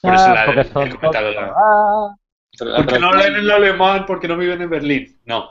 Por 0.01 0.15
eso 0.15 0.25
Ah, 0.27 0.33
la 0.33 0.45
porque 0.45 0.61
he 0.61 0.95
comentado. 0.95 1.31
la- 1.31 1.53
Ah. 1.55 2.15
Porque 2.57 2.99
no 2.99 3.13
leen 3.13 3.35
en 3.35 3.51
alemán, 3.51 4.05
porque 4.07 4.27
no 4.27 4.35
viven 4.37 4.61
en 4.61 4.69
Berlín. 4.69 5.19
No. 5.25 5.49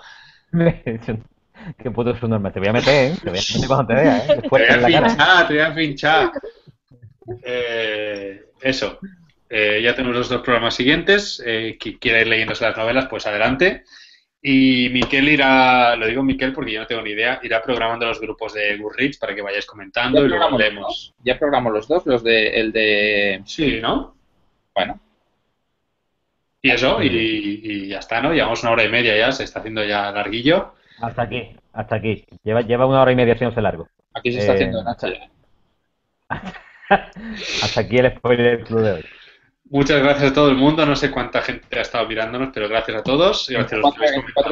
Qué 1.82 1.90
puto 1.90 2.16
subnormal. 2.16 2.52
Te 2.52 2.58
voy 2.60 2.68
a 2.68 2.72
meter, 2.72 3.12
¿eh? 3.12 3.16
Te 3.22 3.30
voy 3.30 3.38
a 3.38 3.42
meter 3.42 3.66
cuando 3.68 3.86
te 3.86 3.94
vea, 3.94 4.18
¿eh? 4.18 4.38
Te 4.42 4.48
voy 4.48 4.62
a 4.62 4.74
en 4.74 4.82
la 4.82 4.90
cara. 4.90 5.06
pinchar, 5.08 5.48
te 5.48 5.54
voy 5.54 5.62
a 5.62 5.74
pinchar. 5.74 6.30
Eh, 7.44 8.44
eso. 8.60 8.98
Eh, 9.50 9.80
ya 9.82 9.94
tenemos 9.94 10.16
los 10.16 10.28
dos 10.28 10.42
programas 10.42 10.74
siguientes. 10.74 11.42
Eh, 11.44 11.76
quien 11.80 11.98
quiera 11.98 12.20
ir 12.20 12.26
leyéndose 12.26 12.64
las 12.64 12.76
novelas, 12.76 13.06
pues 13.08 13.26
adelante. 13.26 13.84
Y 14.40 14.88
Miquel 14.90 15.28
irá, 15.28 15.96
lo 15.96 16.06
digo 16.06 16.22
Miquel 16.22 16.52
porque 16.52 16.72
yo 16.72 16.80
no 16.80 16.86
tengo 16.86 17.02
ni 17.02 17.10
idea, 17.10 17.40
irá 17.42 17.60
programando 17.60 18.06
los 18.06 18.20
grupos 18.20 18.54
de 18.54 18.76
Goodreads 18.76 19.18
para 19.18 19.34
que 19.34 19.42
vayáis 19.42 19.66
comentando 19.66 20.20
Ya 20.20 20.26
y 20.26 20.28
luego 20.28 20.56
leemos. 20.56 21.12
Ya 21.24 21.36
programamos 21.38 21.72
los 21.72 21.88
dos, 21.88 22.06
los 22.06 22.22
de 22.22 22.48
el 22.60 22.70
de 22.70 23.42
Sí, 23.44 23.80
¿no? 23.82 24.14
bueno, 24.74 25.00
Y 26.62 26.70
eso, 26.70 27.02
y, 27.02 27.60
y 27.64 27.88
ya 27.88 27.98
está, 27.98 28.20
¿no? 28.20 28.32
Llevamos 28.32 28.62
una 28.62 28.72
hora 28.72 28.84
y 28.84 28.88
media 28.88 29.16
ya, 29.16 29.32
se 29.32 29.42
está 29.42 29.58
haciendo 29.58 29.84
ya 29.84 30.12
larguillo. 30.12 30.74
Hasta 31.00 31.22
aquí, 31.22 31.56
hasta 31.72 31.96
aquí. 31.96 32.24
Lleva, 32.42 32.60
lleva 32.62 32.86
una 32.86 33.02
hora 33.02 33.12
y 33.12 33.16
media 33.16 33.34
haciéndose 33.34 33.60
largo. 33.62 33.88
aquí 34.14 34.32
se 34.32 34.38
está 34.40 34.52
Eh, 34.52 34.54
haciendo 34.56 34.82
Nacho 34.82 35.08
ya. 35.08 35.28
Hasta 37.62 37.80
aquí 37.80 37.98
el 37.98 38.16
spoiler 38.16 38.64
club 38.64 38.80
de 38.82 38.92
hoy. 38.92 39.04
Muchas 39.70 40.02
gracias 40.02 40.30
a 40.30 40.34
todo 40.34 40.48
el 40.48 40.56
mundo, 40.56 40.86
no 40.86 40.96
sé 40.96 41.10
cuánta 41.10 41.42
gente 41.42 41.78
ha 41.78 41.82
estado 41.82 42.06
mirándonos, 42.08 42.50
pero 42.54 42.68
gracias 42.68 42.96
a 42.98 43.02
todos. 43.02 43.50
y 43.50 43.54
Gracias 43.54 43.72
a 43.74 43.76
los 43.82 43.94
que 43.94 43.98
habéis 44.06 44.12
comentado, 44.20 44.48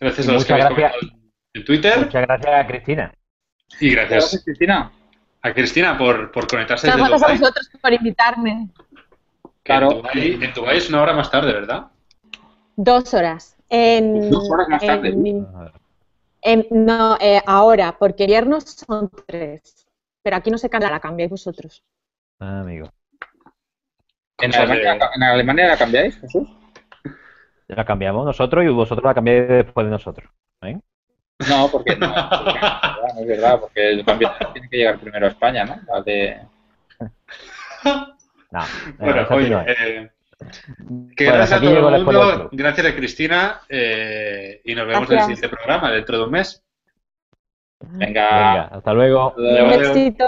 gracias 0.00 0.28
a 0.28 0.32
los 0.32 0.44
que 0.44 0.52
habéis 0.54 0.66
gracias. 0.68 0.92
comentado 0.92 1.18
en 1.54 1.64
Twitter 1.64 1.98
Muchas 1.98 2.22
gracias 2.26 2.54
a 2.54 2.66
Cristina. 2.66 3.12
y 3.80 3.90
gracias 3.90 4.20
Gracias, 4.22 4.44
Cristina. 4.44 4.92
a 5.42 5.52
Cristina 5.52 5.98
por, 5.98 6.32
por 6.32 6.46
conectarse 6.48 6.86
Muchas 6.86 6.96
desde 6.98 7.08
gracias 7.10 7.22
a 7.22 7.26
Dubái. 7.26 7.38
vosotros 7.40 7.70
por 7.82 7.92
invitarme. 7.92 8.68
que 9.64 9.72
en 9.74 9.78
Claro. 9.80 9.90
Dubái- 10.02 10.42
En 10.44 10.54
Dubái 10.54 10.78
es 10.78 10.88
una 10.88 11.02
hora 11.02 11.12
más 11.12 11.30
tarde, 11.30 11.52
¿verdad? 11.52 11.88
Dos 12.76 13.12
horas. 13.12 13.54
En, 13.70 14.30
Dos 14.30 14.50
horas 14.50 14.68
más 14.68 14.84
tarde. 14.84 15.08
en- 15.08 15.46
en- 16.42 16.66
no, 16.70 17.16
eh, 17.20 17.40
ahora, 17.46 17.96
porque 17.98 18.26
viernes 18.26 18.64
son 18.86 19.10
tres. 19.26 19.86
Pero 20.22 20.36
aquí 20.36 20.50
no 20.50 20.58
se 20.58 20.70
cambia, 20.70 20.90
la 20.90 21.00
cambiáis 21.00 21.30
vosotros. 21.30 21.82
Ah, 22.40 22.60
amigo. 22.60 22.88
¿En 24.40 24.54
Alemania, 24.54 24.94
de- 24.94 25.00
¿En 25.16 25.22
Alemania 25.22 25.66
la 25.68 25.76
cambiáis, 25.76 26.18
Jesús? 26.20 26.48
La 27.66 27.84
cambiamos 27.84 28.24
nosotros 28.24 28.64
y 28.64 28.68
vosotros 28.68 29.04
la 29.04 29.14
cambiáis 29.14 29.48
después 29.48 29.86
de 29.86 29.90
nosotros. 29.90 30.30
¿eh? 30.62 30.78
No, 31.48 31.68
porque 31.70 31.96
no, 31.96 32.12
porque 32.14 32.58
no 33.14 33.20
es 33.20 33.26
verdad, 33.26 33.60
porque 33.60 33.90
el 33.90 34.04
cambio 34.04 34.30
tiene 34.52 34.68
que 34.68 34.76
llegar 34.76 34.98
primero 34.98 35.26
a 35.26 35.30
España, 35.30 35.64
¿no? 35.64 35.76
La 35.86 36.02
de- 36.02 36.40
No, 38.50 38.60
Bueno, 38.98 39.26
oye, 39.30 39.50
no 39.50 39.60
es. 39.60 39.68
eh, 39.78 40.10
que 40.38 41.24
Bueno, 41.24 41.38
gracias 41.38 41.52
a 41.52 41.60
todo 41.60 41.96
el 41.96 42.04
mundo, 42.04 42.48
gracias 42.52 42.86
a 42.86 42.94
Cristina 42.94 43.60
eh, 43.68 44.60
y 44.64 44.74
nos 44.74 44.86
vemos 44.86 45.10
en 45.10 45.18
el 45.18 45.24
siguiente 45.24 45.48
programa 45.48 45.90
dentro 45.90 46.18
de 46.18 46.24
un 46.24 46.30
mes. 46.30 46.62
Venga. 47.80 48.06
Venga, 48.06 48.64
hasta 48.66 48.92
luego. 48.92 49.34
Un 49.36 49.72
éxito. 49.72 50.24